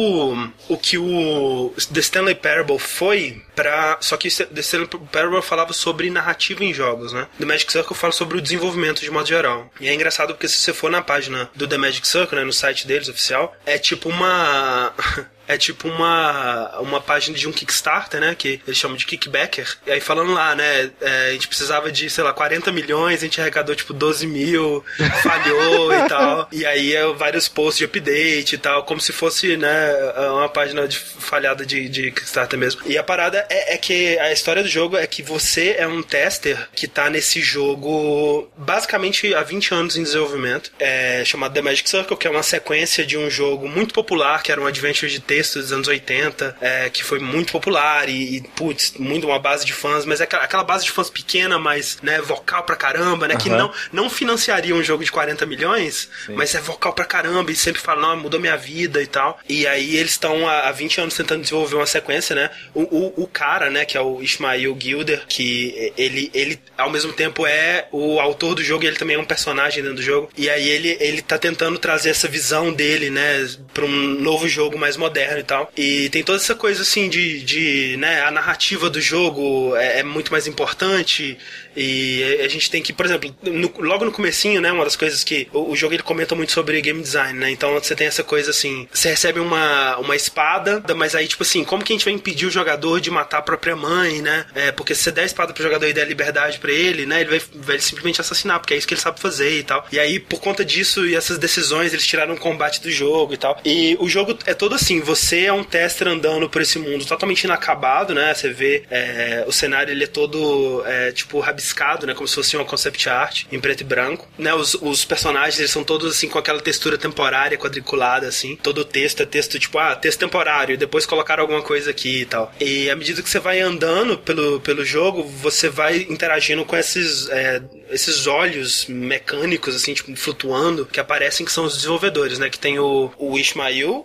o 0.69 0.77
que 0.77 0.99
o 0.99 1.75
The 1.93 2.01
Stanley 2.01 2.35
Parable 2.35 2.79
foi 2.79 3.43
para 3.55 3.97
só 4.01 4.17
que 4.17 4.29
The 4.29 4.61
Stanley 4.61 4.89
Parable 5.11 5.43
falava 5.43 5.73
sobre 5.73 6.11
narrativa 6.11 6.65
em 6.65 6.75
jogos, 6.75 7.13
né? 7.13 7.27
The 7.39 7.47
Magic 7.47 7.71
Circle 7.71 7.97
fala 7.97 8.13
sobre 8.13 8.39
o 8.39 8.43
desenvolvimento 8.43 9.01
de 9.01 9.11
modo 9.11 9.29
geral. 9.29 9.71
E 9.81 9.89
é 9.89 9.95
engraçado 9.95 10.35
porque 10.35 10.49
se 10.49 10.59
você 10.59 10.73
for 10.73 10.91
na 10.91 11.03
página 11.03 11.51
do 11.55 11.67
The 11.67 11.79
Magic 11.79 12.07
Circle, 12.07 12.39
né, 12.39 12.45
no 12.45 12.53
site 12.53 12.87
deles 12.87 13.09
oficial, 13.09 13.55
é 13.65 13.79
tipo 13.79 14.09
uma 14.09 14.93
é 15.47 15.57
tipo 15.57 15.89
uma, 15.89 16.79
uma 16.81 17.01
página 17.01 17.37
de 17.37 17.49
um 17.49 17.53
Kickstarter, 17.53 18.21
né? 18.21 18.35
Que 18.37 18.61
eles 18.67 18.79
chamam 18.79 18.97
de 18.97 19.07
Kickbacker. 19.07 19.77
E 19.87 19.93
aí 19.93 20.01
falando 20.01 20.33
lá, 20.33 20.55
né? 20.55 20.91
É, 21.01 21.29
a 21.29 21.33
gente 21.33 21.49
precisava 21.49 21.91
de, 21.91 22.09
sei 22.11 22.25
lá, 22.25 22.33
40 22.33 22.73
milhões, 22.73 23.19
a 23.19 23.25
gente 23.25 23.41
arrecadou 23.41 23.75
tipo 23.75 23.93
12 23.93 24.27
mil, 24.27 24.85
falhou 25.23 25.93
e 25.93 26.09
tal. 26.09 26.49
E 26.53 26.65
aí 26.67 26.95
é 26.95 27.07
vários 27.13 27.49
posts 27.49 27.79
de 27.79 27.85
update 27.85 28.55
e 28.55 28.59
tal, 28.59 28.85
como 28.85 29.01
se 29.01 29.13
fosse, 29.13 29.57
né? 29.57 29.93
Uma 30.33 30.49
página 30.49 30.87
de, 30.89 30.99
falhada 30.99 31.65
de, 31.65 31.89
de 31.89 32.11
Kickstarter 32.11 32.59
mesmo. 32.59 32.83
E 32.87 32.97
a 32.97 33.03
parada 33.03 33.47
é, 33.49 33.75
é, 33.75 33.79
que 33.79 34.19
a 34.19 34.33
história 34.33 34.63
do 34.63 34.69
jogo 34.69 34.97
é 34.97 35.07
que 35.07 35.23
você 35.23 35.77
é 35.79 35.87
um 35.87 36.03
tester 36.03 36.69
que 36.75 36.87
tá 36.87 37.11
nesse 37.11 37.41
jogo 37.41 38.49
basicamente 38.57 39.35
há 39.35 39.43
20 39.43 39.75
anos 39.75 39.97
em 39.97 40.03
desenvolvimento. 40.03 40.73
É 40.79 41.25
chamado 41.25 41.55
The 41.55 41.63
Magic 41.63 41.89
Circle, 41.89 42.17
que 42.17 42.27
é 42.27 42.31
uma 42.31 42.43
sequência 42.43 43.05
de 43.05 43.17
um 43.17 43.31
jogo 43.31 43.69
muito 43.69 43.95
popular, 43.95 44.43
que 44.43 44.53
era 44.53 44.61
um 44.61 44.67
adventure 44.67 45.11
de 45.11 45.21
texto 45.35 45.59
dos 45.59 45.73
anos 45.73 45.89
80, 45.89 46.57
é, 46.61 46.89
que 46.89 47.03
foi 47.03 47.19
muito 47.19 47.51
popular 47.51 48.09
e, 48.09 48.37
e, 48.37 48.41
putz, 48.55 48.95
muito 48.97 49.27
uma 49.27 49.39
base 49.39 49.67
de 49.67 49.73
fãs, 49.73 50.05
mas 50.05 50.21
é 50.21 50.25
aquela 50.25 50.63
base 50.63 50.85
de 50.85 50.93
fãs 50.93 51.11
pequena, 51.11 51.59
mas, 51.59 51.99
né, 52.03 52.21
vocal 52.21 52.63
pra 52.63 52.77
caramba, 52.77 53.27
né, 53.27 53.35
uhum. 53.35 53.41
que 53.41 53.51
não, 53.51 53.73
não 53.93 54.09
financiaria 54.09 54.73
um 54.73 54.83
jogo 54.83 55.03
de 55.03 55.11
40 55.11 55.45
milhões, 55.45 56.09
Sim. 56.27 56.35
mas 56.35 56.55
é 56.55 56.61
vocal 56.61 56.93
pra 56.93 57.05
caramba 57.05 57.51
e 57.51 57.57
sempre 57.57 57.81
fala, 57.81 58.01
não, 58.01 58.17
mudou 58.17 58.39
minha 58.39 58.57
vida 58.57 59.03
e 59.03 59.09
tal. 59.09 59.41
E 59.49 59.67
aí 59.67 59.97
eles 59.97 60.13
estão 60.13 60.49
há, 60.49 60.69
há 60.69 60.73
20 60.73 61.01
anos 61.01 61.17
tentando 61.17 61.43
desenvolver 61.43 61.75
uma 61.75 61.87
sequência, 61.87 62.37
né, 62.37 62.51
o, 62.73 62.83
o, 62.83 63.25
o 63.25 63.27
cara, 63.27 63.69
né, 63.71 63.85
que 63.85 63.97
é 63.97 64.01
o 64.01 64.23
Ismail 64.23 64.77
Gilder, 64.79 65.25
que 65.29 65.93
ele, 65.97 66.31
ele 66.33 66.61
ao 66.79 66.91
mesmo 66.91 67.13
tempo 67.13 67.45
é 67.45 67.89
o 67.91 68.21
autor 68.21 68.55
do 68.55 68.63
jogo 68.63 68.85
e 68.85 68.87
ele 68.87 68.97
também 68.97 69.17
é 69.17 69.19
um 69.19 69.25
personagem 69.25 69.83
dentro 69.83 69.97
do 69.97 70.03
jogo. 70.03 70.31
E 70.37 70.49
aí 70.49 70.69
ele, 70.69 70.97
ele 71.01 71.23
tá 71.23 71.39
tentando 71.39 71.77
trazer 71.77 72.11
essa 72.11 72.29
visão 72.29 72.73
dele, 72.73 73.11
né, 73.11 73.49
pra 73.73 73.85
um 73.85 74.21
novo 74.21 74.49
jogo 74.49 74.79
mais 74.79 74.97
moderno 74.97 75.24
e 75.39 75.43
tal. 75.43 75.71
E 75.77 76.09
tem 76.11 76.23
toda 76.23 76.39
essa 76.39 76.55
coisa 76.55 76.83
assim 76.83 77.09
de, 77.09 77.43
de 77.43 77.97
né, 77.99 78.23
a 78.23 78.31
narrativa 78.31 78.89
do 78.91 79.01
jogo 79.01 79.75
é, 79.77 80.01
é 80.01 80.03
muito 80.03 80.31
mais 80.31 80.47
importante 80.47 81.39
e 81.77 82.41
a 82.45 82.49
gente 82.49 82.71
tem 82.71 82.83
que, 82.83 82.93
por 82.93 83.07
exemplo, 83.07 83.35
no, 83.43 83.73
logo 83.79 84.05
no 84.05 84.13
comecinho, 84.13 84.61
né, 84.61 84.73
uma 84.73 84.85
das 84.85 84.97
coisas 84.97 85.25
que 85.25 85.49
o, 85.53 85.71
o, 85.71 85.77
jogo 85.77 85.95
ele 85.95 86.03
comenta 86.03 86.35
muito 86.35 86.53
sobre 86.53 86.81
game 86.81 87.01
design, 87.01 87.39
né? 87.39 87.51
Então 87.51 87.73
você 87.75 87.95
tem 87.95 88.07
essa 88.07 88.23
coisa 88.23 88.51
assim, 88.51 88.89
você 88.93 89.11
recebe 89.11 89.41
uma, 89.41 89.97
uma 89.99 90.17
espada, 90.17 90.83
mas 90.95 91.15
aí 91.15 91.27
tipo 91.27 91.43
assim, 91.43 91.65
como 91.65 91.83
que 91.83 91.93
a 91.93 91.97
gente 91.97 92.05
vai 92.05 92.15
impedir 92.15 92.47
o 92.47 92.51
jogador 92.51 93.01
de 93.01 93.11
matar 93.11 93.39
a 93.39 93.43
própria 93.43 93.77
mãe, 93.77 94.23
né? 94.23 94.47
É, 94.55 94.73
porque 94.73 94.95
se 94.95 95.03
você 95.03 95.13
der 95.13 95.23
a 95.23 95.27
espada 95.27 95.53
pro 95.53 95.63
jogador 95.63 95.87
e 95.87 95.93
der 95.93 96.07
liberdade 96.07 96.59
para 96.59 96.73
ele, 96.73 97.07
né, 97.07 97.23
ele 97.23 97.31
vai, 97.31 97.43
vai 97.55 97.79
simplesmente 97.79 98.21
assassinar, 98.21 98.61
porque 98.61 98.75
é 98.75 98.77
isso 98.77 98.87
que 98.87 98.95
ele 98.95 99.01
sabe 99.01 99.21
fazer 99.21 99.59
e 99.59 99.63
tal. 99.63 99.87
E 99.91 99.99
aí 99.99 100.19
por 100.19 100.41
conta 100.41 100.65
disso 100.65 101.07
e 101.07 101.15
essas 101.15 101.39
decisões, 101.39 101.93
eles 101.93 102.07
tiraram 102.07 102.35
o 102.35 102.39
combate 102.39 102.81
do 102.81 102.91
jogo 102.91 103.35
e 103.35 103.37
tal. 103.37 103.59
E 103.65 103.97
o 104.01 104.09
jogo 104.09 104.39
é 104.47 104.55
todo 104.55 104.75
assim, 104.75 105.01
você 105.01 105.47
é 105.47 105.53
um 105.53 105.65
tester 105.65 106.09
andando 106.09 106.49
por 106.49 106.63
esse 106.63 106.79
mundo 106.79 107.05
totalmente 107.05 107.45
inacabado, 107.45 108.15
né? 108.15 108.33
Você 108.35 108.51
vê 108.51 108.85
é, 108.91 109.45
o 109.47 109.53
cenário 109.53 109.93
ele 109.93 110.05
é 110.05 110.07
todo 110.07 110.83
é, 110.87 111.13
tipo 111.13 111.41
rabiscado, 111.41 111.64
né? 112.07 112.15
Como 112.15 112.29
se 112.29 112.35
fosse 112.35 112.57
uma 112.57 112.65
concept 112.65 113.09
art 113.09 113.45
em 113.51 113.61
preto 113.61 113.83
e 113.83 113.85
branco, 113.85 114.29
né? 114.39 114.55
Os, 114.55 114.75
os 114.75 115.05
personagens 115.05 115.59
eles 115.59 115.71
são 115.71 115.85
todos 115.85 116.11
assim 116.17 116.29
com 116.29 116.39
aquela 116.39 116.61
textura 116.61 116.99
temporária 116.99 117.59
quadriculada 117.59 118.27
assim. 118.27 118.57
Todo 118.57 118.79
o 118.79 118.85
texto 118.85 119.23
é 119.23 119.27
texto 119.27 119.59
tipo 119.59 119.79
ah 119.79 119.95
texto 119.95 120.21
temporário. 120.21 120.79
Depois 120.79 121.07
colocaram 121.07 121.43
alguma 121.43 121.63
coisa 121.63 121.91
aqui 121.91 122.23
e 122.23 122.27
tal. 122.27 122.53
E 122.61 122.91
à 122.91 122.97
medida 122.97 123.23
que 123.23 123.29
você 123.29 123.39
vai 123.39 123.61
andando 123.61 124.19
pelo, 124.19 124.61
pelo 124.61 124.85
jogo, 124.85 125.23
você 125.23 125.69
vai 125.69 126.07
interagindo 126.09 126.65
com 126.65 126.77
esses 126.77 127.29
é, 127.31 127.63
esses 127.91 128.27
olhos 128.27 128.87
mecânicos 128.87 129.75
assim 129.75 129.95
tipo 129.95 130.15
flutuando 130.17 130.87
que 130.87 131.01
aparecem 131.01 131.45
que 131.45 131.53
são 131.53 131.65
os 131.65 131.77
desenvolvedores, 131.77 132.39
né? 132.39 132.49
Que 132.49 132.59
tem 132.59 132.79
o, 132.79 133.11
o 133.17 133.35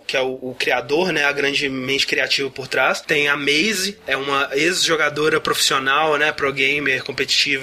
que 0.06 0.16
é 0.16 0.20
o, 0.20 0.38
o 0.40 0.54
criador, 0.54 1.12
né? 1.12 1.24
A 1.24 1.32
grande 1.32 1.68
mente 1.68 2.06
criativa 2.06 2.50
por 2.50 2.68
trás. 2.68 3.00
Tem 3.00 3.28
a 3.28 3.36
Maze, 3.36 3.98
é 4.06 4.16
uma 4.16 4.48
ex-jogadora 4.52 5.40
profissional, 5.40 6.16
né? 6.16 6.32
Pro 6.32 6.52
gamer, 6.52 7.02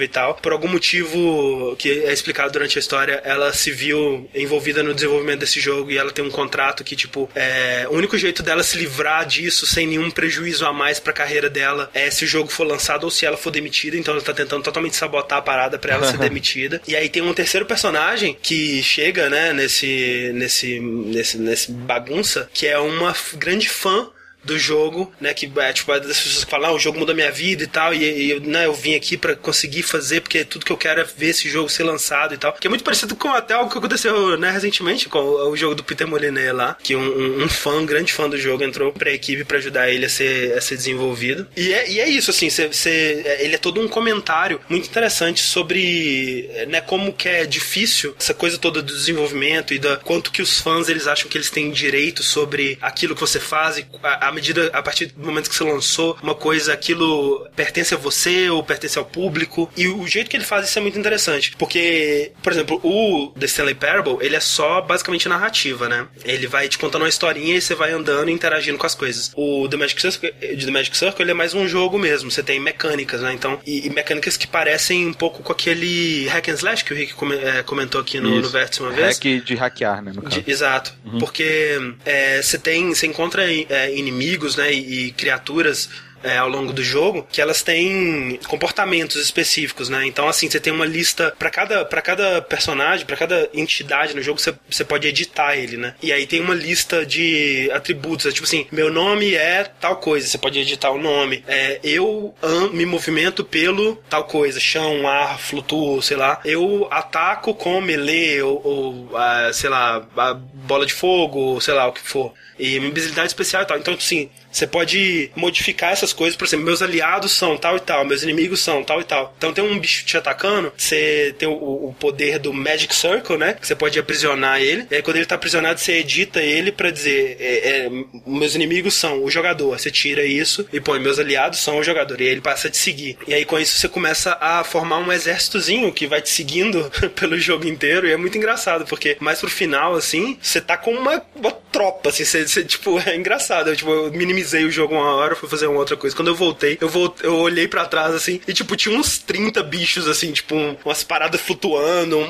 e 0.03 0.07
tal. 0.07 0.35
Por 0.35 0.51
algum 0.51 0.67
motivo 0.67 1.75
que 1.77 1.89
é 1.89 2.13
explicado 2.13 2.51
durante 2.51 2.77
a 2.77 2.81
história, 2.81 3.21
ela 3.23 3.53
se 3.53 3.71
viu 3.71 4.29
envolvida 4.33 4.83
no 4.83 4.93
desenvolvimento 4.93 5.39
desse 5.39 5.59
jogo 5.59 5.91
e 5.91 5.97
ela 5.97 6.11
tem 6.11 6.23
um 6.23 6.29
contrato 6.29 6.83
que, 6.83 6.95
tipo, 6.95 7.29
é, 7.35 7.87
o 7.89 7.95
único 7.95 8.17
jeito 8.17 8.43
dela 8.43 8.63
se 8.63 8.77
livrar 8.77 9.25
disso 9.25 9.65
sem 9.65 9.87
nenhum 9.87 10.09
prejuízo 10.09 10.65
a 10.65 10.73
mais 10.73 10.99
pra 10.99 11.13
carreira 11.13 11.49
dela 11.49 11.89
é 11.93 12.09
se 12.09 12.25
o 12.25 12.27
jogo 12.27 12.49
for 12.49 12.65
lançado 12.65 13.03
ou 13.03 13.11
se 13.11 13.25
ela 13.25 13.37
for 13.37 13.51
demitida. 13.51 13.97
Então 13.97 14.13
ela 14.13 14.23
tá 14.23 14.33
tentando 14.33 14.63
totalmente 14.63 14.95
sabotar 14.95 15.39
a 15.39 15.41
parada 15.41 15.77
pra 15.77 15.95
ela 15.95 16.09
ser 16.09 16.17
demitida. 16.19 16.81
E 16.87 16.95
aí 16.95 17.09
tem 17.09 17.21
um 17.21 17.33
terceiro 17.33 17.65
personagem 17.65 18.37
que 18.41 18.81
chega, 18.83 19.29
né, 19.29 19.53
nesse, 19.53 20.31
nesse, 20.33 20.79
nesse, 20.79 21.37
nesse 21.37 21.71
bagunça, 21.71 22.49
que 22.53 22.67
é 22.67 22.77
uma 22.77 23.15
grande 23.35 23.69
fã 23.69 24.09
do 24.47 24.57
jogo, 24.57 25.11
né? 25.19 25.33
Que 25.33 25.51
é 25.57 25.73
tipo, 25.73 25.91
as 25.91 26.05
pessoas 26.05 26.43
que 26.45 26.49
falam, 26.49 26.71
ah, 26.71 26.73
o 26.73 26.79
jogo 26.79 26.97
mudou 26.97 27.13
minha 27.13 27.31
vida 27.31 27.63
e 27.63 27.67
tal, 27.67 27.93
e, 27.93 28.31
e 28.31 28.39
né, 28.39 28.65
eu 28.65 28.73
vim 28.73 28.95
aqui 28.95 29.17
para 29.17 29.35
conseguir 29.35 29.83
fazer, 29.83 30.21
porque 30.21 30.43
tudo 30.43 30.65
que 30.65 30.71
eu 30.71 30.77
quero 30.77 31.01
é 31.01 31.03
ver 31.03 31.27
esse 31.27 31.49
jogo 31.49 31.69
ser 31.69 31.83
lançado 31.83 32.33
e 32.33 32.37
tal. 32.37 32.53
Que 32.53 32.67
é 32.67 32.69
muito 32.69 32.83
parecido 32.83 33.15
com 33.15 33.29
até 33.29 33.53
algo 33.53 33.69
que 33.69 33.77
aconteceu, 33.77 34.37
né, 34.37 34.49
recentemente, 34.49 35.09
com 35.09 35.19
o, 35.19 35.51
o 35.51 35.57
jogo 35.57 35.75
do 35.75 35.83
Peter 35.83 36.07
Molyneux 36.07 36.55
lá, 36.55 36.77
que 36.81 36.95
um, 36.95 37.01
um, 37.01 37.43
um, 37.43 37.49
fã, 37.49 37.71
um 37.71 37.85
grande 37.85 38.13
fã 38.13 38.29
do 38.29 38.37
jogo, 38.37 38.63
entrou 38.63 38.91
pra 38.93 39.11
equipe 39.11 39.43
para 39.43 39.57
ajudar 39.57 39.89
ele 39.89 40.05
a 40.05 40.09
ser, 40.09 40.57
a 40.57 40.61
ser 40.61 40.77
desenvolvido. 40.77 41.47
E 41.55 41.73
é, 41.73 41.89
e 41.89 41.99
é 41.99 42.09
isso, 42.09 42.31
assim, 42.31 42.49
cê, 42.49 42.71
cê, 42.71 43.37
ele 43.39 43.55
é 43.55 43.57
todo 43.57 43.81
um 43.81 43.87
comentário 43.87 44.59
muito 44.69 44.87
interessante 44.87 45.41
sobre, 45.41 46.49
né, 46.69 46.81
como 46.81 47.11
que 47.11 47.27
é 47.27 47.45
difícil 47.45 48.15
essa 48.19 48.33
coisa 48.33 48.57
toda 48.57 48.81
do 48.81 48.95
desenvolvimento 48.95 49.73
e 49.73 49.79
da 49.79 49.97
quanto 49.97 50.31
que 50.31 50.41
os 50.41 50.59
fãs 50.59 50.87
eles 50.89 51.07
acham 51.07 51.29
que 51.29 51.37
eles 51.37 51.49
têm 51.49 51.71
direito 51.71 52.23
sobre 52.23 52.77
aquilo 52.81 53.15
que 53.15 53.21
você 53.21 53.39
faz 53.39 53.77
e 53.77 53.85
a, 54.03 54.29
a 54.29 54.31
medida, 54.37 54.69
a 54.73 54.81
partir 54.81 55.07
do 55.07 55.25
momento 55.25 55.49
que 55.49 55.55
você 55.55 55.63
lançou 55.63 56.17
uma 56.21 56.35
coisa, 56.35 56.73
aquilo 56.73 57.47
pertence 57.55 57.93
a 57.93 57.97
você 57.97 58.49
ou 58.49 58.63
pertence 58.63 58.97
ao 58.97 59.05
público. 59.05 59.69
E 59.75 59.87
o 59.87 60.07
jeito 60.07 60.29
que 60.29 60.37
ele 60.37 60.45
faz 60.45 60.67
isso 60.67 60.77
é 60.77 60.81
muito 60.81 60.97
interessante. 60.97 61.55
Porque, 61.57 62.31
por 62.41 62.51
exemplo, 62.53 62.79
o 62.83 63.33
The 63.39 63.45
Stanley 63.45 63.75
Parable, 63.75 64.17
ele 64.21 64.35
é 64.35 64.39
só 64.39 64.81
basicamente 64.81 65.27
narrativa, 65.27 65.89
né? 65.89 66.07
Ele 66.23 66.47
vai 66.47 66.69
te 66.69 66.77
contando 66.77 67.01
uma 67.01 67.09
historinha 67.09 67.55
e 67.55 67.61
você 67.61 67.75
vai 67.75 67.91
andando 67.91 68.29
e 68.29 68.33
interagindo 68.33 68.77
com 68.77 68.85
as 68.85 68.95
coisas. 68.95 69.31
O 69.35 69.67
The 69.67 69.77
Magic 69.77 70.01
Circle, 70.01 70.31
The 70.31 70.71
Magic 70.71 70.95
Circle 70.95 71.23
ele 71.23 71.31
é 71.31 71.33
mais 71.33 71.53
um 71.53 71.67
jogo 71.67 71.97
mesmo. 71.97 72.29
Você 72.29 72.43
tem 72.43 72.59
mecânicas, 72.59 73.21
né? 73.21 73.33
Então, 73.33 73.59
e, 73.65 73.87
e 73.87 73.89
mecânicas 73.89 74.37
que 74.37 74.47
parecem 74.47 75.07
um 75.07 75.13
pouco 75.13 75.41
com 75.41 75.51
aquele 75.51 76.27
hack 76.27 76.49
and 76.49 76.53
slash 76.53 76.83
que 76.83 76.93
o 76.93 76.95
Rick 76.95 77.13
é, 77.41 77.63
comentou 77.63 77.99
aqui 77.99 78.19
no, 78.19 78.39
no 78.39 78.49
Vértice 78.49 78.81
uma 78.81 78.91
vez. 78.91 79.17
Hack 79.17 79.43
de 79.43 79.55
hackear, 79.55 80.03
né? 80.03 80.11
De, 80.27 80.43
exato. 80.49 80.93
Uhum. 81.05 81.17
Porque 81.17 81.77
é, 82.05 82.41
você 82.41 82.57
tem, 82.57 82.93
você 82.93 83.07
encontra 83.07 83.43
é, 83.51 83.95
inimigos 83.95 84.26
inimigos, 84.27 84.55
né, 84.55 84.73
e, 84.73 85.07
e 85.07 85.11
criaturas 85.11 85.89
é, 86.23 86.37
ao 86.37 86.49
longo 86.49 86.73
do 86.73 86.83
jogo, 86.83 87.27
que 87.31 87.41
elas 87.41 87.61
têm 87.61 88.39
comportamentos 88.47 89.21
específicos, 89.21 89.87
né? 89.87 90.05
Então, 90.05 90.27
assim, 90.27 90.49
você 90.49 90.59
tem 90.59 90.73
uma 90.73 90.85
lista 90.85 91.33
para 91.37 91.49
cada, 91.49 91.85
pra 91.85 92.01
cada 92.01 92.41
personagem, 92.41 93.05
para 93.05 93.15
cada 93.15 93.49
entidade 93.53 94.15
no 94.15 94.21
jogo, 94.21 94.39
você, 94.39 94.53
você 94.69 94.83
pode 94.83 95.07
editar 95.07 95.55
ele, 95.55 95.77
né? 95.77 95.95
E 96.01 96.11
aí 96.11 96.25
tem 96.25 96.41
uma 96.41 96.55
lista 96.55 97.05
de 97.05 97.69
atributos, 97.71 98.25
é 98.25 98.31
tipo 98.31 98.45
assim, 98.45 98.65
meu 98.71 98.91
nome 98.91 99.35
é 99.35 99.63
tal 99.79 99.97
coisa, 99.97 100.27
você 100.27 100.37
pode 100.37 100.59
editar 100.59 100.89
o 100.89 100.97
nome. 100.97 101.43
É, 101.47 101.79
eu 101.83 102.33
me 102.73 102.85
movimento 102.85 103.43
pelo 103.43 103.95
tal 104.09 104.23
coisa, 104.23 104.59
chão, 104.59 105.07
ar, 105.07 105.39
flutuo, 105.39 106.01
sei 106.01 106.17
lá. 106.17 106.39
Eu 106.43 106.87
ataco 106.89 107.53
com 107.53 107.79
melee 107.79 108.41
ou, 108.41 108.61
ou 108.63 109.09
sei 109.53 109.69
lá, 109.69 110.05
a 110.17 110.33
bola 110.33 110.85
de 110.85 110.93
fogo, 110.93 111.61
sei 111.61 111.73
lá, 111.73 111.87
o 111.87 111.93
que 111.93 112.01
for. 112.01 112.33
E 112.59 112.77
uma 112.79 112.87
habilidade 112.87 113.27
especial 113.27 113.63
e 113.63 113.65
tal. 113.65 113.77
Então, 113.77 113.93
assim, 113.93 114.29
você 114.51 114.65
pode 114.65 115.29
modificar 115.35 115.91
essas 115.91 116.13
coisas, 116.13 116.35
por 116.35 116.45
exemplo, 116.45 116.65
meus 116.65 116.81
aliados 116.81 117.31
são 117.31 117.57
tal 117.57 117.77
e 117.77 117.79
tal, 117.79 118.03
meus 118.05 118.23
inimigos 118.23 118.59
são 118.59 118.83
tal 118.83 118.99
e 119.01 119.03
tal. 119.03 119.33
Então 119.37 119.53
tem 119.53 119.63
um 119.63 119.77
bicho 119.77 120.05
te 120.05 120.17
atacando, 120.17 120.73
você 120.75 121.35
tem 121.37 121.47
o, 121.47 121.53
o 121.53 121.95
poder 121.99 122.39
do 122.39 122.51
Magic 122.53 122.95
Circle, 122.95 123.37
né? 123.37 123.53
Que 123.53 123.67
você 123.67 123.75
pode 123.75 123.99
aprisionar 123.99 124.59
ele. 124.59 124.87
E 124.89 124.95
aí 124.95 125.01
quando 125.01 125.17
ele 125.17 125.25
tá 125.25 125.35
aprisionado, 125.35 125.79
você 125.79 125.93
edita 125.93 126.41
ele 126.41 126.71
para 126.71 126.89
dizer: 126.89 127.37
é, 127.39 127.69
é, 127.69 127.89
meus 128.25 128.55
inimigos 128.55 128.95
são 128.95 129.23
o 129.23 129.29
jogador. 129.29 129.77
Você 129.77 129.91
tira 129.91 130.25
isso 130.25 130.67
e 130.73 130.79
põe 130.79 130.99
meus 130.99 131.19
aliados 131.19 131.59
são 131.59 131.77
o 131.77 131.83
jogador. 131.83 132.19
E 132.19 132.23
aí 132.23 132.29
ele 132.29 132.41
passa 132.41 132.67
a 132.67 132.71
te 132.71 132.77
seguir. 132.77 133.17
E 133.27 133.33
aí 133.33 133.45
com 133.45 133.59
isso 133.59 133.77
você 133.77 133.87
começa 133.87 134.37
a 134.41 134.63
formar 134.63 134.97
um 134.97 135.11
exércitozinho 135.11 135.93
que 135.93 136.07
vai 136.07 136.21
te 136.21 136.29
seguindo 136.29 136.89
pelo 137.15 137.37
jogo 137.37 137.67
inteiro. 137.67 138.07
E 138.07 138.11
é 138.11 138.17
muito 138.17 138.37
engraçado, 138.37 138.85
porque 138.85 139.17
mais 139.19 139.39
pro 139.39 139.49
final, 139.49 139.93
assim, 139.93 140.37
você 140.41 140.59
tá 140.59 140.77
com 140.77 140.91
uma, 140.91 141.21
uma 141.35 141.51
tropa, 141.51 142.09
assim, 142.09 142.25
você, 142.25 142.46
tipo, 142.65 142.99
é 142.99 143.15
engraçado. 143.15 143.69
Eu, 143.69 143.75
tipo, 143.75 143.89
eu 143.91 144.11
minimizei 144.11 144.65
o 144.65 144.71
jogo 144.71 144.95
uma 144.95 145.13
hora, 145.15 145.35
fui 145.35 145.47
fazer 145.49 145.67
uma 145.67 145.79
outra 145.79 145.95
coisa. 145.97 146.15
Quando 146.15 146.29
eu 146.29 146.35
voltei, 146.35 146.77
eu 146.81 146.89
voltei, 146.89 147.27
eu 147.27 147.35
olhei 147.37 147.67
pra 147.67 147.85
trás, 147.85 148.13
assim, 148.15 148.39
e 148.47 148.53
tipo, 148.53 148.75
tinha 148.75 148.97
uns 148.97 149.17
30 149.19 149.61
bichos, 149.63 150.07
assim, 150.07 150.31
tipo, 150.31 150.55
um- 150.55 150.75
umas 150.85 151.03
paradas 151.03 151.41
flutuando, 151.41 152.17
um- 152.17 152.21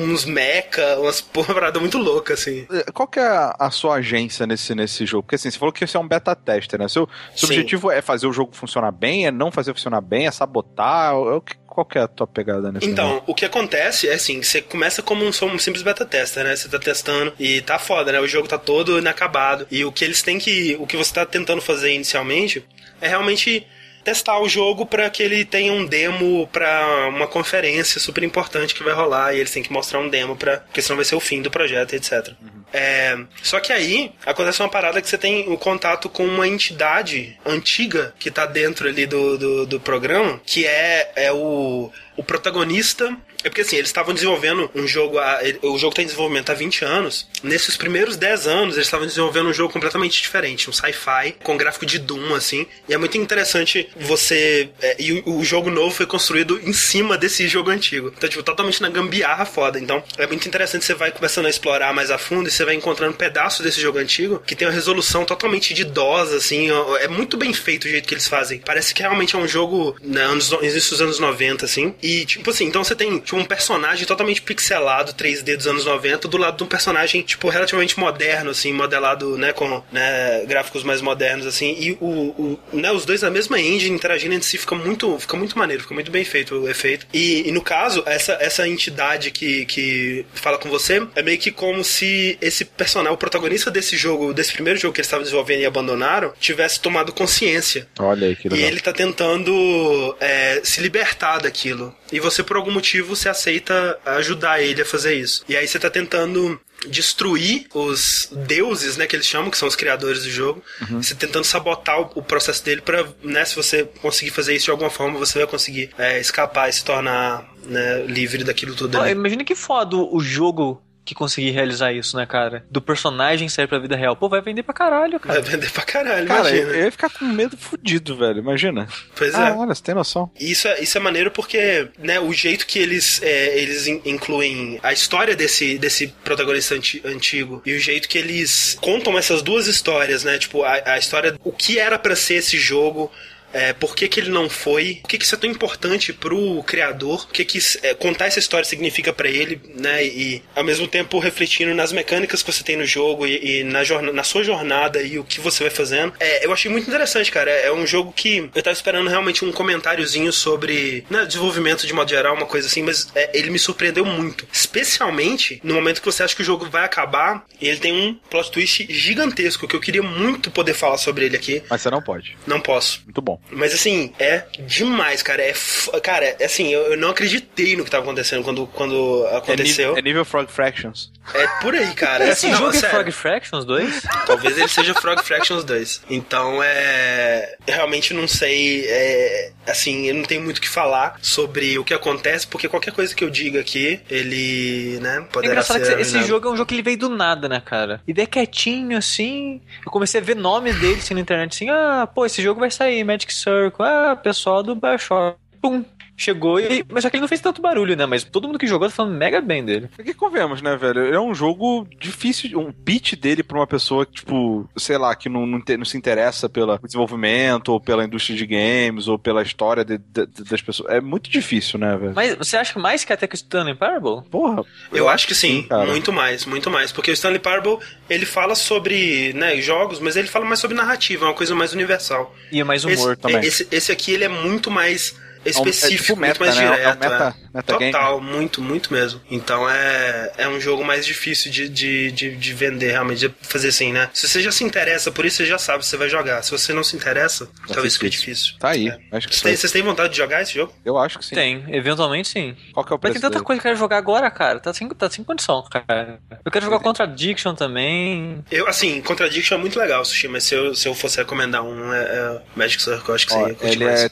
um- 0.00 0.12
uns 0.12 0.24
mecha, 0.24 0.98
umas 0.98 1.20
parada 1.60 1.78
muito 1.80 1.98
louca, 1.98 2.34
assim. 2.34 2.66
É, 2.70 2.90
Qual 2.92 3.08
que 3.08 3.18
é 3.20 3.26
a, 3.58 3.70
sua 3.70 3.96
agência 3.96 4.46
nesse, 4.46 4.74
nesse 4.74 5.04
jogo? 5.06 5.22
Porque 5.24 5.34
assim, 5.36 5.50
você 5.50 5.58
falou 5.58 5.72
que 5.72 5.86
você 5.86 5.96
é 5.96 6.00
um 6.00 6.08
beta 6.08 6.34
tester, 6.34 6.78
né? 6.80 6.88
Seu, 6.88 7.08
seu 7.34 7.48
objetivo 7.48 7.90
é 7.90 8.00
fazer 8.00 8.26
o 8.26 8.32
jogo 8.32 8.54
funcionar 8.54 8.92
bem, 8.92 9.26
é 9.26 9.30
não 9.30 9.50
fazer 9.50 9.72
funcionar 9.74 10.00
bem, 10.00 10.26
é 10.26 10.30
sabotar? 10.30 11.12
É 11.12 11.16
o 11.16 11.40
que- 11.40 11.56
Qual 11.76 11.86
é 11.94 11.98
a 11.98 12.08
tua 12.08 12.26
pegada 12.26 12.72
nesse 12.72 12.86
Então, 12.88 13.16
jogo? 13.16 13.24
o 13.26 13.34
que 13.34 13.44
acontece 13.44 14.08
é 14.08 14.14
assim, 14.14 14.42
você 14.42 14.62
começa 14.62 15.02
como 15.02 15.22
um, 15.22 15.28
um 15.28 15.58
simples 15.58 15.82
beta 15.82 16.06
tester, 16.06 16.42
né? 16.42 16.56
Você 16.56 16.70
tá 16.70 16.78
testando 16.78 17.34
e 17.38 17.60
tá 17.60 17.78
foda, 17.78 18.12
né? 18.12 18.18
O 18.18 18.26
jogo 18.26 18.48
tá 18.48 18.56
todo 18.56 18.98
inacabado. 18.98 19.66
E 19.70 19.84
o 19.84 19.92
que 19.92 20.02
eles 20.02 20.22
têm 20.22 20.38
que. 20.38 20.74
O 20.80 20.86
que 20.86 20.96
você 20.96 21.12
tá 21.12 21.26
tentando 21.26 21.60
fazer 21.60 21.92
inicialmente 21.92 22.64
é 22.98 23.08
realmente 23.08 23.66
testar 24.06 24.38
o 24.38 24.48
jogo 24.48 24.86
para 24.86 25.10
que 25.10 25.20
ele 25.20 25.44
tenha 25.44 25.72
um 25.72 25.84
demo 25.84 26.46
para 26.52 27.08
uma 27.08 27.26
conferência 27.26 28.00
super 28.00 28.22
importante 28.22 28.72
que 28.72 28.84
vai 28.84 28.94
rolar 28.94 29.34
e 29.34 29.40
eles 29.40 29.50
têm 29.50 29.64
que 29.64 29.72
mostrar 29.72 29.98
um 29.98 30.08
demo 30.08 30.36
para 30.36 30.58
porque 30.58 30.80
senão 30.80 30.94
vai 30.94 31.04
ser 31.04 31.16
o 31.16 31.20
fim 31.20 31.42
do 31.42 31.50
projeto, 31.50 31.92
etc. 31.94 32.32
É, 32.72 33.18
só 33.42 33.58
que 33.58 33.72
aí 33.72 34.12
acontece 34.24 34.62
uma 34.62 34.68
parada 34.68 35.02
que 35.02 35.08
você 35.08 35.18
tem 35.18 35.52
o 35.52 35.58
contato 35.58 36.08
com 36.08 36.24
uma 36.24 36.46
entidade 36.46 37.36
antiga 37.44 38.14
que 38.16 38.30
tá 38.30 38.46
dentro 38.46 38.88
ali 38.88 39.06
do, 39.06 39.36
do, 39.36 39.66
do 39.66 39.80
programa, 39.80 40.40
que 40.46 40.64
é, 40.64 41.10
é 41.16 41.32
o, 41.32 41.90
o 42.16 42.22
protagonista. 42.22 43.16
É 43.44 43.48
porque 43.48 43.60
assim, 43.60 43.76
eles 43.76 43.88
estavam 43.88 44.14
desenvolvendo 44.14 44.70
um 44.74 44.86
jogo. 44.86 45.18
O 45.62 45.78
jogo 45.78 45.94
tá 45.94 46.02
em 46.02 46.06
desenvolvimento 46.06 46.50
há 46.50 46.54
20 46.54 46.84
anos. 46.84 47.26
Nesses 47.42 47.76
primeiros 47.76 48.16
10 48.16 48.46
anos, 48.46 48.74
eles 48.76 48.86
estavam 48.86 49.06
desenvolvendo 49.06 49.48
um 49.48 49.52
jogo 49.52 49.72
completamente 49.72 50.20
diferente, 50.20 50.68
um 50.68 50.72
sci-fi, 50.72 51.36
com 51.42 51.56
gráfico 51.56 51.86
de 51.86 51.98
Doom, 51.98 52.34
assim. 52.34 52.66
E 52.88 52.94
é 52.94 52.98
muito 52.98 53.16
interessante 53.18 53.88
você. 53.96 54.70
é, 54.80 54.96
e 54.98 55.12
o, 55.12 55.38
o 55.38 55.44
jogo 55.44 55.70
novo 55.70 55.94
foi 55.94 56.06
construído 56.06 56.60
em 56.62 56.72
cima 56.72 57.16
desse 57.16 57.46
jogo 57.48 57.70
antigo. 57.70 58.12
Então, 58.16 58.28
tipo, 58.28 58.42
totalmente 58.42 58.80
na 58.82 58.88
gambiarra 58.88 59.44
foda. 59.44 59.78
Então, 59.78 60.02
é 60.18 60.26
muito 60.26 60.46
interessante. 60.46 60.84
Você 60.84 60.94
vai 60.94 61.10
começando 61.10 61.46
a 61.46 61.50
explorar 61.50 61.92
mais 61.92 62.10
a 62.10 62.18
fundo 62.18 62.48
e 62.48 62.52
você 62.52 62.64
vai 62.64 62.74
encontrando 62.74 63.14
pedaços 63.14 63.64
desse 63.64 63.80
jogo 63.80 63.98
antigo 63.98 64.42
que 64.46 64.54
tem 64.54 64.66
uma 64.66 64.74
resolução 64.74 65.24
totalmente 65.24 65.74
de 65.74 65.82
idosa, 65.82 66.36
assim. 66.36 66.68
É 67.00 67.08
muito 67.08 67.36
bem 67.36 67.52
feito 67.52 67.84
o 67.84 67.88
jeito 67.88 68.06
que 68.06 68.14
eles 68.14 68.26
fazem. 68.26 68.58
Parece 68.58 68.94
que 68.94 69.02
realmente 69.02 69.34
é 69.34 69.38
um 69.38 69.48
jogo, 69.48 69.96
né, 70.02 70.22
anos, 70.22 70.52
anos 70.52 71.18
90, 71.18 71.64
assim. 71.64 71.94
E, 72.02 72.24
tipo 72.24 72.50
assim, 72.50 72.64
então 72.64 72.82
você 72.82 72.94
tem 72.94 73.18
tipo, 73.18 73.35
um 73.38 73.44
personagem 73.44 74.06
totalmente 74.06 74.42
pixelado, 74.42 75.12
3D 75.14 75.56
dos 75.56 75.66
anos 75.66 75.84
90, 75.84 76.28
do 76.28 76.36
lado 76.36 76.56
de 76.56 76.64
um 76.64 76.66
personagem, 76.66 77.22
tipo, 77.22 77.48
relativamente 77.48 77.98
moderno, 77.98 78.50
assim, 78.50 78.72
modelado, 78.72 79.36
né, 79.38 79.52
com 79.52 79.82
né, 79.92 80.44
gráficos 80.46 80.82
mais 80.82 81.00
modernos, 81.00 81.46
assim. 81.46 81.74
E 81.78 81.92
o, 82.00 82.06
o- 82.06 82.60
né, 82.72 82.90
os 82.92 83.04
dois 83.04 83.22
na 83.22 83.30
mesma 83.30 83.60
engine 83.60 83.94
interagindo 83.94 84.34
entre 84.34 84.46
si 84.48 84.58
fica 84.58 84.74
muito, 84.74 85.18
fica 85.18 85.36
muito 85.36 85.58
maneiro, 85.58 85.82
fica 85.82 85.94
muito 85.94 86.10
bem 86.10 86.24
feito 86.24 86.54
o 86.56 86.68
efeito. 86.68 87.06
E, 87.12 87.48
e 87.48 87.52
no 87.52 87.62
caso, 87.62 88.02
essa, 88.06 88.32
essa 88.40 88.66
entidade 88.68 89.30
que, 89.30 89.64
que 89.66 90.24
fala 90.34 90.58
com 90.58 90.68
você 90.68 91.06
é 91.14 91.22
meio 91.22 91.38
que 91.38 91.50
como 91.50 91.82
se 91.84 92.38
esse 92.40 92.64
personagem, 92.64 93.14
o 93.14 93.18
protagonista 93.18 93.70
desse 93.70 93.96
jogo, 93.96 94.32
desse 94.34 94.52
primeiro 94.52 94.78
jogo 94.78 94.92
que 94.94 95.00
eles 95.00 95.06
estavam 95.06 95.22
desenvolvendo 95.24 95.60
e 95.60 95.66
abandonaram, 95.66 96.32
tivesse 96.40 96.80
tomado 96.80 97.12
consciência. 97.12 97.86
Olha 97.98 98.26
aí 98.28 98.36
que 98.36 98.48
E 98.48 98.50
legal. 98.50 98.68
ele 98.68 98.80
tá 98.80 98.92
tentando 98.92 100.16
é, 100.20 100.60
se 100.62 100.80
libertar 100.80 101.38
daquilo. 101.40 101.94
E 102.12 102.20
você, 102.20 102.42
por 102.42 102.56
algum 102.56 102.70
motivo, 102.70 103.14
você 103.14 103.28
aceita 103.28 103.98
ajudar 104.04 104.62
ele 104.62 104.82
a 104.82 104.84
fazer 104.84 105.14
isso. 105.14 105.44
E 105.48 105.56
aí 105.56 105.66
você 105.66 105.78
tá 105.78 105.90
tentando 105.90 106.60
destruir 106.88 107.66
os 107.74 108.28
deuses, 108.46 108.96
né, 108.96 109.06
que 109.06 109.16
eles 109.16 109.26
chamam, 109.26 109.50
que 109.50 109.58
são 109.58 109.66
os 109.66 109.74
criadores 109.74 110.22
do 110.22 110.30
jogo. 110.30 110.62
Você 110.90 111.14
tentando 111.14 111.44
sabotar 111.44 112.00
o, 112.00 112.10
o 112.16 112.22
processo 112.22 112.64
dele 112.64 112.80
pra, 112.80 113.06
né, 113.22 113.44
se 113.44 113.56
você 113.56 113.84
conseguir 114.00 114.30
fazer 114.30 114.54
isso 114.54 114.66
de 114.66 114.70
alguma 114.70 114.90
forma, 114.90 115.18
você 115.18 115.38
vai 115.38 115.46
conseguir 115.46 115.90
é, 115.98 116.20
escapar 116.20 116.68
e 116.68 116.72
se 116.72 116.84
tornar 116.84 117.48
né, 117.64 118.04
livre 118.06 118.44
daquilo 118.44 118.74
tudo 118.74 118.98
ali. 118.98 119.12
imagina 119.12 119.44
que 119.44 119.54
foda 119.54 119.96
o 119.96 120.20
jogo 120.20 120.82
que 121.06 121.14
conseguir 121.14 121.52
realizar 121.52 121.92
isso, 121.92 122.16
né, 122.16 122.26
cara? 122.26 122.66
Do 122.70 122.82
personagem 122.82 123.48
sair 123.48 123.66
pra 123.66 123.78
vida 123.78 123.96
real. 123.96 124.14
Pô, 124.16 124.28
vai 124.28 124.42
vender 124.42 124.62
pra 124.62 124.74
caralho, 124.74 125.12
Vai 125.12 125.36
cara. 125.36 125.40
vender 125.40 125.70
pra 125.70 125.82
caralho, 125.84 126.26
Cara, 126.26 126.50
eu, 126.50 126.56
imagina. 126.56 126.76
eu 126.78 126.84
ia 126.84 126.90
ficar 126.92 127.08
com 127.10 127.24
medo 127.24 127.56
fudido, 127.56 128.16
velho. 128.16 128.40
Imagina. 128.40 128.86
Pois 129.14 129.34
ah, 129.34 129.48
é. 129.48 129.52
olha, 129.52 129.74
você 129.74 129.82
tem 129.82 129.94
noção. 129.94 130.30
Isso 130.38 130.68
é, 130.68 130.80
isso 130.82 130.98
é 130.98 131.00
maneiro 131.00 131.30
porque, 131.30 131.88
né, 131.98 132.20
o 132.20 132.32
jeito 132.32 132.66
que 132.66 132.78
eles, 132.78 133.22
é, 133.22 133.58
eles 133.58 133.86
in- 133.86 134.02
incluem 134.04 134.78
a 134.82 134.92
história 134.92 135.34
desse, 135.36 135.78
desse 135.78 136.08
protagonista 136.24 136.74
anti- 136.74 137.00
antigo 137.04 137.62
e 137.64 137.72
o 137.74 137.78
jeito 137.78 138.08
que 138.08 138.18
eles 138.18 138.76
contam 138.82 139.16
essas 139.16 139.40
duas 139.42 139.66
histórias, 139.66 140.24
né, 140.24 140.36
tipo, 140.38 140.62
a, 140.64 140.82
a 140.92 140.98
história, 140.98 141.36
o 141.44 141.52
que 141.52 141.78
era 141.78 141.98
pra 141.98 142.16
ser 142.16 142.34
esse 142.34 142.58
jogo, 142.58 143.10
é, 143.52 143.72
por 143.72 143.94
que, 143.94 144.08
que 144.08 144.20
ele 144.20 144.30
não 144.30 144.48
foi, 144.48 144.98
por 145.02 145.08
que, 145.08 145.18
que 145.18 145.24
isso 145.24 145.34
é 145.34 145.38
tão 145.38 145.50
importante 145.50 146.12
pro 146.12 146.62
criador, 146.64 147.24
o 147.24 147.32
que, 147.32 147.44
que 147.44 147.58
é, 147.82 147.94
contar 147.94 148.26
essa 148.26 148.38
história 148.38 148.64
significa 148.64 149.12
pra 149.12 149.28
ele, 149.28 149.60
né, 149.74 150.04
e 150.04 150.42
ao 150.54 150.64
mesmo 150.64 150.86
tempo 150.86 151.18
refletindo 151.18 151.74
nas 151.74 151.92
mecânicas 151.92 152.42
que 152.42 152.52
você 152.52 152.62
tem 152.62 152.76
no 152.76 152.84
jogo 152.84 153.26
e, 153.26 153.60
e 153.60 153.64
na, 153.64 153.82
na 154.12 154.22
sua 154.22 154.44
jornada 154.44 155.02
e 155.02 155.18
o 155.18 155.24
que 155.24 155.40
você 155.40 155.64
vai 155.64 155.70
fazendo. 155.70 156.12
É, 156.20 156.44
eu 156.44 156.52
achei 156.52 156.70
muito 156.70 156.88
interessante, 156.88 157.30
cara. 157.30 157.50
É, 157.50 157.66
é 157.66 157.72
um 157.72 157.86
jogo 157.86 158.12
que 158.12 158.50
eu 158.54 158.62
tava 158.62 158.72
esperando 158.72 159.08
realmente 159.08 159.44
um 159.44 159.52
comentáriozinho 159.52 160.32
sobre 160.32 161.04
né, 161.10 161.24
desenvolvimento 161.24 161.86
de 161.86 161.92
modo 161.92 162.10
geral, 162.10 162.34
uma 162.34 162.46
coisa 162.46 162.66
assim, 162.66 162.82
mas 162.82 163.08
é, 163.14 163.36
ele 163.36 163.50
me 163.50 163.58
surpreendeu 163.58 164.04
muito. 164.04 164.46
Especialmente 164.52 165.60
no 165.62 165.74
momento 165.74 166.00
que 166.00 166.06
você 166.06 166.22
acha 166.22 166.34
que 166.34 166.42
o 166.42 166.44
jogo 166.44 166.68
vai 166.68 166.84
acabar 166.84 167.44
e 167.60 167.68
ele 167.68 167.78
tem 167.78 167.92
um 167.92 168.14
plot 168.30 168.50
twist 168.50 168.86
gigantesco 168.90 169.66
que 169.66 169.74
eu 169.76 169.80
queria 169.80 170.02
muito 170.02 170.50
poder 170.50 170.74
falar 170.74 170.98
sobre 170.98 171.26
ele 171.26 171.36
aqui. 171.36 171.62
Mas 171.68 171.82
você 171.82 171.90
não 171.90 172.02
pode. 172.02 172.36
Não 172.46 172.60
posso. 172.60 173.02
Muito 173.04 173.22
bom. 173.22 173.35
Mas 173.50 173.72
assim, 173.74 174.12
é 174.18 174.44
demais, 174.66 175.22
cara. 175.22 175.42
É 175.42 175.50
f- 175.50 175.90
cara, 176.00 176.36
é 176.38 176.44
assim, 176.44 176.72
eu, 176.72 176.92
eu 176.92 176.96
não 176.96 177.10
acreditei 177.10 177.76
no 177.76 177.84
que 177.84 177.90
tava 177.90 178.04
acontecendo 178.04 178.42
quando, 178.42 178.66
quando 178.68 179.26
É, 179.30 179.36
aconteceu. 179.36 179.88
nível, 179.88 179.98
é 179.98 180.02
nível 180.02 180.24
Frog 180.24 180.50
Fractions. 180.50 181.10
É, 181.34 181.46
por 181.60 181.74
aí, 181.74 181.92
cara. 181.94 182.28
Esse 182.28 182.46
Não, 182.48 182.56
jogo 182.58 182.70
é 182.70 182.74
sério. 182.74 182.90
Frog 182.96 183.10
Fractions 183.12 183.64
2? 183.64 184.02
Talvez 184.26 184.56
ele 184.58 184.68
seja 184.68 184.94
Frog 184.94 185.22
Fractions 185.24 185.64
2. 185.64 186.02
Então 186.08 186.62
é. 186.62 187.56
eu 187.66 187.74
Realmente 187.74 188.14
não 188.14 188.26
sei. 188.28 188.84
É... 188.86 189.50
Assim, 189.66 190.06
eu 190.06 190.14
não 190.14 190.22
tenho 190.22 190.40
muito 190.42 190.58
o 190.58 190.60
que 190.60 190.68
falar 190.68 191.18
sobre 191.20 191.76
o 191.78 191.84
que 191.84 191.92
acontece, 191.92 192.46
porque 192.46 192.68
qualquer 192.68 192.92
coisa 192.92 193.12
que 193.12 193.24
eu 193.24 193.30
diga 193.30 193.58
aqui, 193.60 194.00
ele. 194.08 194.98
né, 195.00 195.16
É 195.18 195.20
poderá 195.32 195.52
engraçado 195.54 195.84
ser. 195.84 195.96
que 195.96 196.02
esse 196.02 196.22
jogo 196.22 196.46
é 196.48 196.52
um 196.52 196.56
jogo 196.56 196.68
que 196.68 196.74
ele 196.76 196.82
veio 196.82 196.96
do 196.96 197.08
nada, 197.08 197.48
né, 197.48 197.60
cara? 197.64 198.00
E 198.06 198.12
daí 198.14 198.26
quietinho, 198.26 198.96
assim. 198.96 199.60
Eu 199.84 199.90
comecei 199.90 200.20
a 200.20 200.24
ver 200.24 200.36
nome 200.36 200.72
dele 200.74 201.00
assim, 201.00 201.14
na 201.14 201.20
internet, 201.20 201.54
assim, 201.54 201.68
ah, 201.70 202.08
pô, 202.14 202.24
esse 202.24 202.40
jogo 202.40 202.60
vai 202.60 202.70
sair, 202.70 203.02
Magic 203.02 203.25
Circle, 203.32 203.84
ah, 203.84 204.16
pessoal 204.16 204.62
do 204.62 204.74
Bioshock. 204.76 205.36
Pum. 205.60 205.84
Chegou 206.16 206.58
e. 206.58 206.84
Mas 206.90 207.02
só 207.02 207.10
que 207.10 207.16
ele 207.16 207.20
não 207.20 207.28
fez 207.28 207.40
tanto 207.40 207.60
barulho, 207.60 207.94
né? 207.96 208.06
Mas 208.06 208.24
todo 208.24 208.46
mundo 208.46 208.58
que 208.58 208.66
jogou 208.66 208.88
tá 208.88 208.94
falando 208.94 209.14
mega 209.16 209.40
bem 209.40 209.64
dele. 209.64 209.88
Porque 209.94 210.14
convenhamos, 210.14 210.62
né, 210.62 210.76
velho? 210.76 211.12
É 211.14 211.20
um 211.20 211.34
jogo 211.34 211.86
difícil. 212.00 212.58
Um 212.58 212.72
pitch 212.72 213.14
dele 213.14 213.42
pra 213.42 213.58
uma 213.58 213.66
pessoa 213.66 214.06
que, 214.06 214.12
tipo, 214.12 214.68
sei 214.76 214.96
lá, 214.96 215.14
que 215.14 215.28
não, 215.28 215.46
não, 215.46 215.60
te- 215.60 215.76
não 215.76 215.84
se 215.84 215.96
interessa 215.96 216.48
pelo 216.48 216.78
desenvolvimento, 216.78 217.68
ou 217.70 217.80
pela 217.80 218.04
indústria 218.04 218.36
de 218.36 218.46
games, 218.46 219.08
ou 219.08 219.18
pela 219.18 219.42
história 219.42 219.84
de- 219.84 219.98
de- 219.98 220.26
de- 220.26 220.44
das 220.44 220.62
pessoas. 220.62 220.90
É 220.92 221.00
muito 221.00 221.28
difícil, 221.28 221.78
né, 221.78 221.96
velho? 221.96 222.12
Mas 222.14 222.34
você 222.34 222.56
acha 222.56 222.78
mais 222.78 223.04
que 223.04 223.12
até 223.12 223.26
que 223.26 223.34
o 223.34 223.36
Stanley 223.36 223.74
Parable? 223.74 224.22
Porra. 224.30 224.64
Eu 224.92 225.08
acho 225.08 225.26
que 225.26 225.34
sim, 225.34 225.64
cara. 225.64 225.86
muito 225.86 226.12
mais, 226.12 226.46
muito 226.46 226.70
mais. 226.70 226.90
Porque 226.92 227.10
o 227.10 227.14
Stanley 227.14 227.38
Parable, 227.40 227.78
ele 228.08 228.24
fala 228.24 228.54
sobre 228.54 229.32
né, 229.34 229.60
jogos, 229.60 230.00
mas 230.00 230.16
ele 230.16 230.28
fala 230.28 230.44
mais 230.44 230.60
sobre 230.60 230.76
narrativa, 230.76 231.26
é 231.26 231.28
uma 231.28 231.34
coisa 231.34 231.54
mais 231.54 231.72
universal. 231.74 232.34
E 232.50 232.60
é 232.60 232.64
mais 232.64 232.84
humor 232.84 233.12
esse, 233.12 233.16
também. 233.20 233.40
Esse, 233.44 233.68
esse 233.70 233.92
aqui, 233.92 234.12
ele 234.12 234.24
é 234.24 234.28
muito 234.28 234.70
mais 234.70 235.14
É 235.46 235.58
um- 235.60 235.66
é 235.66 235.70
específico, 235.70 236.04
tipo 236.04 236.16
meta, 236.20 236.44
muito 236.44 236.56
mais 236.56 236.56
né? 236.56 236.64
É 236.64 236.68
um 236.68 236.72
direto. 236.96 236.98
meta- 237.00 237.34
é. 237.42 237.56
metagame. 237.56 237.92
Total, 237.92 238.20
muito, 238.20 238.60
muito 238.62 238.92
mesmo. 238.92 239.20
Então 239.30 239.68
é, 239.68 240.32
é 240.38 240.48
um 240.48 240.60
jogo 240.60 240.84
mais 240.84 241.04
difícil 241.06 241.50
de, 241.50 241.68
de, 241.68 242.10
de, 242.12 242.36
de 242.36 242.52
vender, 242.54 242.90
realmente, 242.92 243.28
de 243.28 243.34
fazer 243.42 243.68
assim, 243.68 243.92
né? 243.92 244.10
Se 244.12 244.28
você 244.28 244.42
já 244.42 244.50
se 244.52 244.64
interessa 244.64 245.10
por 245.10 245.24
isso, 245.24 245.36
você 245.38 245.46
já 245.46 245.58
sabe, 245.58 245.84
você 245.84 245.96
vai 245.96 246.08
jogar. 246.08 246.42
Se 246.42 246.50
você 246.50 246.72
não 246.72 246.84
se 246.84 246.96
interessa, 246.96 247.48
talvez 247.68 247.94
fique 247.96 248.10
difícil. 248.10 248.54
Tá 248.58 248.70
aí. 248.70 248.88
É. 248.88 248.98
Acho 249.16 249.28
que 249.28 249.34
Vocês 249.34 249.42
têm, 249.42 249.56
vocês 249.56 249.72
têm 249.72 249.82
vontade 249.82 250.10
de 250.10 250.16
jogar 250.16 250.42
esse 250.42 250.54
jogo? 250.54 250.72
Eu 250.84 250.98
acho 250.98 251.18
que 251.18 251.24
sim. 251.24 251.34
Tem, 251.34 251.64
eventualmente 251.68 252.28
sim. 252.28 252.56
Qual 252.72 252.84
que 252.84 252.92
é 252.92 252.94
o 252.94 252.98
Mas 252.98 253.00
preço 253.00 253.14
tem 253.14 253.20
tanta 253.22 253.34
dele? 253.34 253.44
coisa 253.44 253.60
que 253.62 253.66
eu 253.66 253.70
quero 253.70 253.78
jogar 253.78 253.96
agora, 253.98 254.30
cara. 254.30 254.60
Tá 254.60 254.72
sem, 254.74 254.88
tá 254.88 255.08
sem 255.10 255.24
condição, 255.24 255.64
cara. 255.70 256.18
Eu 256.44 256.50
quero 256.50 256.64
jogar 256.64 256.80
Contradiction 256.80 257.54
também. 257.54 258.44
Eu, 258.50 258.66
assim, 258.68 259.00
Contradiction 259.00 259.56
é 259.56 259.60
muito 259.60 259.78
legal, 259.78 260.04
Sushi, 260.04 260.28
mas 260.28 260.44
se 260.44 260.54
eu, 260.54 260.74
se 260.74 260.88
eu 260.88 260.94
fosse 260.94 261.16
recomendar 261.18 261.62
um, 261.62 261.92
é, 261.92 262.02
é 262.02 262.42
Magic 262.54 262.82
Circle, 262.82 263.08
eu 263.08 263.14
acho 263.14 263.26
que 263.26 263.34
Ó, 263.34 263.46
seria 263.46 263.56
ele 263.72 263.84
mais. 263.84 264.00
é 264.04 264.08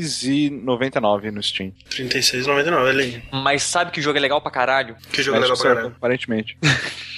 R$36,99 0.00 1.30
no 1.30 1.42
Steam. 1.42 1.72
36,99, 1.90 2.88
ele 2.88 3.22
Mas 3.32 3.62
sabe 3.62 3.90
que 3.90 4.00
jogo 4.00 4.18
é 4.18 4.20
legal 4.20 4.40
pra 4.40 4.50
caralho? 4.50 4.96
Que 5.12 5.22
jogo 5.22 5.36
é 5.36 5.40
legal 5.40 5.56
pra 5.56 5.74
caralho. 5.74 5.94
Aparentemente. 5.96 6.56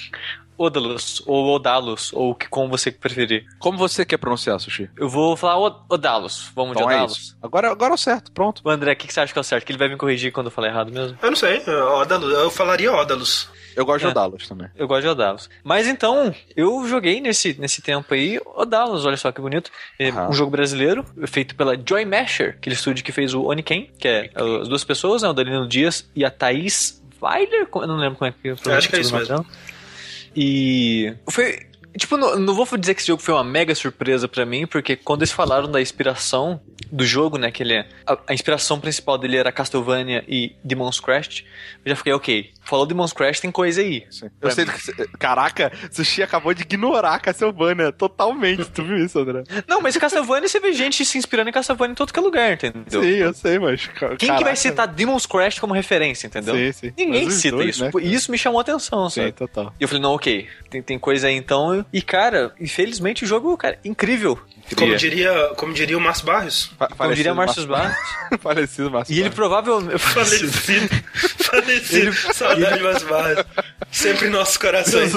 Odalus, 0.61 1.21
ou 1.25 1.55
Odalus, 1.55 2.11
ou 2.13 2.35
que 2.35 2.47
como 2.47 2.69
você 2.69 2.91
preferir. 2.91 3.45
Como 3.59 3.77
você 3.77 4.05
quer 4.05 4.17
pronunciar, 4.17 4.59
Sushi? 4.59 4.89
Eu 4.97 5.09
vou 5.09 5.35
falar 5.35 5.57
Odalus. 5.89 6.49
Vamos 6.55 6.75
de 6.75 6.81
Então 6.81 6.91
é 6.91 6.95
Odalus. 6.97 7.17
isso. 7.17 7.37
Agora, 7.41 7.71
agora 7.71 7.91
é 7.93 7.95
o 7.95 7.97
certo, 7.97 8.31
pronto. 8.31 8.61
O 8.63 8.69
André, 8.69 8.93
o 8.93 8.95
que, 8.95 9.07
que 9.07 9.13
você 9.13 9.19
acha 9.21 9.33
que 9.33 9.39
é 9.39 9.41
o 9.41 9.43
certo? 9.43 9.65
Que 9.65 9.71
ele 9.71 9.79
vai 9.79 9.87
me 9.89 9.97
corrigir 9.97 10.31
quando 10.31 10.47
eu 10.47 10.51
falar 10.51 10.67
errado 10.67 10.91
mesmo? 10.91 11.17
Eu 11.21 11.29
não 11.29 11.35
sei, 11.37 11.61
Ódalus, 11.67 12.31
eu 12.33 12.49
falaria 12.51 12.91
Ódalus. 12.91 13.49
Eu 13.73 13.85
gosto 13.85 14.03
É. 14.03 14.07
de 14.07 14.11
Odalos 14.11 14.47
também. 14.49 14.67
Eu 14.75 14.85
gosto 14.85 15.03
de 15.03 15.07
Odalus. 15.07 15.49
Mas 15.63 15.87
então, 15.87 16.35
eu 16.57 16.85
joguei 16.87 17.21
nesse, 17.21 17.53
nesse 17.57 17.81
tempo 17.81 18.13
aí 18.13 18.37
Odalus, 18.55 19.05
olha 19.05 19.15
só 19.15 19.31
que 19.31 19.39
bonito. 19.39 19.71
É 19.97 20.09
Aham. 20.09 20.27
um 20.29 20.33
jogo 20.33 20.51
brasileiro, 20.51 21.05
feito 21.27 21.55
pela 21.55 21.75
Joy 21.77 22.03
Masher, 22.03 22.55
aquele 22.57 22.75
estúdio 22.75 23.01
que 23.03 23.13
fez 23.13 23.33
o 23.33 23.43
Oniken, 23.43 23.89
que 23.97 24.07
é 24.09 24.29
as 24.35 24.67
duas 24.67 24.83
pessoas, 24.83 25.21
né? 25.21 25.29
O 25.29 25.33
Danilo 25.33 25.65
Dias 25.67 26.05
e 26.13 26.25
a 26.25 26.29
Thaís 26.29 27.01
Weiler. 27.21 27.65
Eu 27.73 27.87
não 27.87 27.95
lembro 27.95 28.17
como 28.19 28.27
é 28.29 28.33
que 28.33 28.49
eu 28.49 28.73
acho 28.75 28.89
que 28.89 28.95
é 28.97 28.99
isso 28.99 29.15
mesmo. 29.15 29.45
E 30.35 31.13
foi. 31.29 31.67
Tipo, 31.97 32.15
não, 32.15 32.39
não 32.39 32.53
vou 32.53 32.65
dizer 32.77 32.95
que 32.95 33.01
esse 33.01 33.07
jogo 33.07 33.21
foi 33.21 33.33
uma 33.33 33.43
mega 33.43 33.75
surpresa 33.75 34.25
pra 34.25 34.45
mim, 34.45 34.65
porque 34.65 34.95
quando 34.95 35.23
eles 35.23 35.31
falaram 35.33 35.69
da 35.69 35.81
inspiração 35.81 36.61
do 36.89 37.05
jogo, 37.05 37.37
né, 37.37 37.51
que 37.51 37.61
ele 37.63 37.73
é, 37.73 37.87
a, 38.07 38.17
a 38.27 38.33
inspiração 38.33 38.79
principal 38.79 39.17
dele 39.17 39.35
era 39.35 39.51
Castlevania 39.51 40.23
e 40.25 40.55
Demon's 40.63 41.01
Crest, 41.01 41.43
eu 41.83 41.89
já 41.89 41.95
fiquei, 41.97 42.13
ok, 42.13 42.49
falou 42.71 42.85
Demon's 42.85 43.13
Crest, 43.13 43.41
tem 43.41 43.51
coisa 43.51 43.81
aí. 43.81 44.05
Sim. 44.09 44.29
Eu 44.41 44.49
sei 44.49 44.65
mim. 44.65 44.71
que 44.71 45.07
Caraca, 45.19 45.71
Sushi 45.91 46.23
acabou 46.23 46.53
de 46.53 46.63
ignorar 46.63 47.19
Castlevania 47.19 47.91
totalmente. 47.91 48.65
tu 48.71 48.83
viu 48.83 48.97
isso, 48.97 49.19
André? 49.19 49.43
Não, 49.67 49.81
mas 49.81 49.95
Castlevania 49.97 50.47
você 50.47 50.59
vê 50.59 50.73
gente 50.73 51.03
se 51.05 51.17
inspirando 51.17 51.49
em 51.49 51.53
Castlevania 51.53 51.91
em 51.91 51.95
todo 51.95 52.11
que 52.13 52.19
é 52.19 52.21
lugar, 52.21 52.53
entendeu? 52.53 52.83
Sim, 53.03 53.07
eu 53.17 53.33
sei, 53.33 53.59
mas. 53.59 53.85
ca- 53.87 54.07
Quem 54.09 54.17
que 54.17 54.25
caraca. 54.27 54.45
vai 54.45 54.55
citar 54.55 54.87
Demon's 54.87 55.25
Crest 55.25 55.59
como 55.59 55.73
referência, 55.73 56.27
entendeu? 56.27 56.55
Sim, 56.55 56.71
sim. 56.71 56.93
Ninguém 56.97 57.29
cita 57.29 57.57
dois, 57.57 57.75
isso. 57.75 57.83
né, 57.83 57.91
cara? 57.91 58.05
isso 58.05 58.31
me 58.31 58.37
chamou 58.37 58.59
a 58.59 58.61
atenção, 58.61 59.09
Sim, 59.09 59.21
sabe? 59.21 59.31
total. 59.33 59.73
E 59.79 59.83
eu 59.83 59.87
falei, 59.87 60.01
não, 60.01 60.13
ok, 60.13 60.47
tem, 60.69 60.81
tem 60.81 60.97
coisa 60.97 61.27
aí 61.27 61.35
então. 61.35 61.85
E, 61.91 62.01
cara, 62.01 62.53
infelizmente 62.59 63.23
o 63.23 63.27
jogo, 63.27 63.55
cara, 63.57 63.77
incrível. 63.83 64.39
Como 64.75 64.95
diria, 64.95 65.49
como 65.57 65.73
diria 65.73 65.97
o 65.97 66.01
Márcio 66.01 66.25
Barrios. 66.25 66.71
Fa- 66.77 66.87
Como 66.87 67.13
diria 67.13 67.33
Márcio 67.33 67.67
Barros. 67.67 67.95
Falecido 68.41 68.89
Márcio 68.91 69.13
E 69.13 69.19
ele 69.19 69.29
Barros. 69.29 69.35
provavelmente. 69.35 69.99
Falecido. 70.01 70.89
Falecido. 71.43 72.13
Saudade 72.33 72.77
de 72.77 72.83
Márcio 72.83 73.07
Barrios. 73.09 73.45
Sempre 73.91 74.27
em 74.27 74.29
nossos 74.31 74.57
corações. 74.57 75.11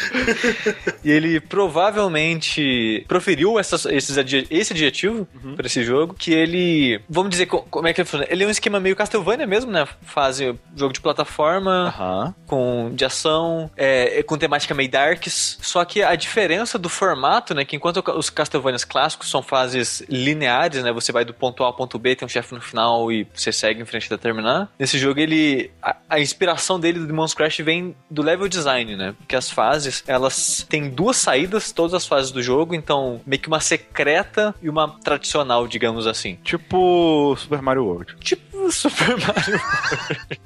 E 1.04 1.10
ele 1.10 1.40
provavelmente 1.40 3.04
proferiu 3.08 3.58
essas, 3.58 3.84
esses 3.86 4.18
adje- 4.18 4.46
esse 4.50 4.72
adjetivo 4.72 5.26
Uhum. 5.42 5.54
pra 5.56 5.66
esse 5.66 5.82
jogo, 5.82 6.14
que 6.14 6.32
ele, 6.32 7.00
vamos 7.08 7.30
dizer, 7.30 7.46
co- 7.46 7.62
como 7.70 7.88
é 7.88 7.92
que 7.92 8.00
ele 8.00 8.08
funciona? 8.08 8.26
Ele 8.30 8.44
é 8.44 8.46
um 8.46 8.50
esquema 8.50 8.78
meio 8.80 8.94
Castlevania 8.96 9.46
mesmo, 9.46 9.70
né? 9.70 9.86
Fase 10.02 10.54
jogo 10.76 10.92
de 10.92 11.00
plataforma, 11.00 11.88
Aham. 11.96 12.34
com 12.46 12.90
de 12.94 13.04
ação, 13.04 13.70
é, 13.76 14.18
é 14.18 14.22
com 14.22 14.36
temática 14.36 14.74
meio 14.74 14.90
darks, 14.90 15.58
só 15.62 15.84
que 15.84 16.02
a 16.02 16.14
diferença 16.14 16.78
do 16.78 16.88
formato, 16.88 17.54
né, 17.54 17.64
que 17.64 17.76
enquanto 17.76 18.02
os 18.16 18.28
Castlevanias 18.30 18.84
clássicos 18.84 19.30
são 19.30 19.42
fases 19.42 20.02
lineares, 20.08 20.82
né, 20.82 20.92
você 20.92 21.12
vai 21.12 21.24
do 21.24 21.32
ponto 21.34 21.62
A 21.62 21.66
ao 21.66 21.74
ponto 21.74 21.98
B, 21.98 22.14
tem 22.14 22.26
um 22.26 22.28
chefe 22.28 22.54
no 22.54 22.60
final 22.60 23.10
e 23.10 23.26
você 23.34 23.52
segue 23.52 23.80
em 23.80 23.84
frente 23.84 24.06
até 24.06 24.16
terminar. 24.16 24.70
Nesse 24.78 24.98
jogo 24.98 25.18
ele 25.20 25.70
a, 25.82 25.96
a 26.08 26.20
inspiração 26.20 26.78
dele 26.78 26.98
do 26.98 27.06
Demon's 27.06 27.34
Crash 27.34 27.58
vem 27.58 27.94
do 28.10 28.22
level 28.22 28.48
design, 28.48 28.96
né? 28.96 29.14
Porque 29.18 29.36
as 29.36 29.50
fases, 29.50 29.89
elas 30.06 30.66
têm 30.68 30.88
duas 30.90 31.16
saídas, 31.16 31.72
todas 31.72 31.94
as 31.94 32.06
fases 32.06 32.30
do 32.30 32.42
jogo, 32.42 32.74
então 32.74 33.20
meio 33.26 33.40
que 33.40 33.48
uma 33.48 33.60
secreta 33.60 34.54
e 34.62 34.68
uma 34.68 34.88
tradicional, 35.02 35.66
digamos 35.66 36.06
assim. 36.06 36.36
Tipo 36.44 37.36
Super 37.38 37.60
Mario 37.62 37.84
World. 37.84 38.16
Tipo 38.20 38.70
Super 38.72 39.16
Mario 39.18 39.60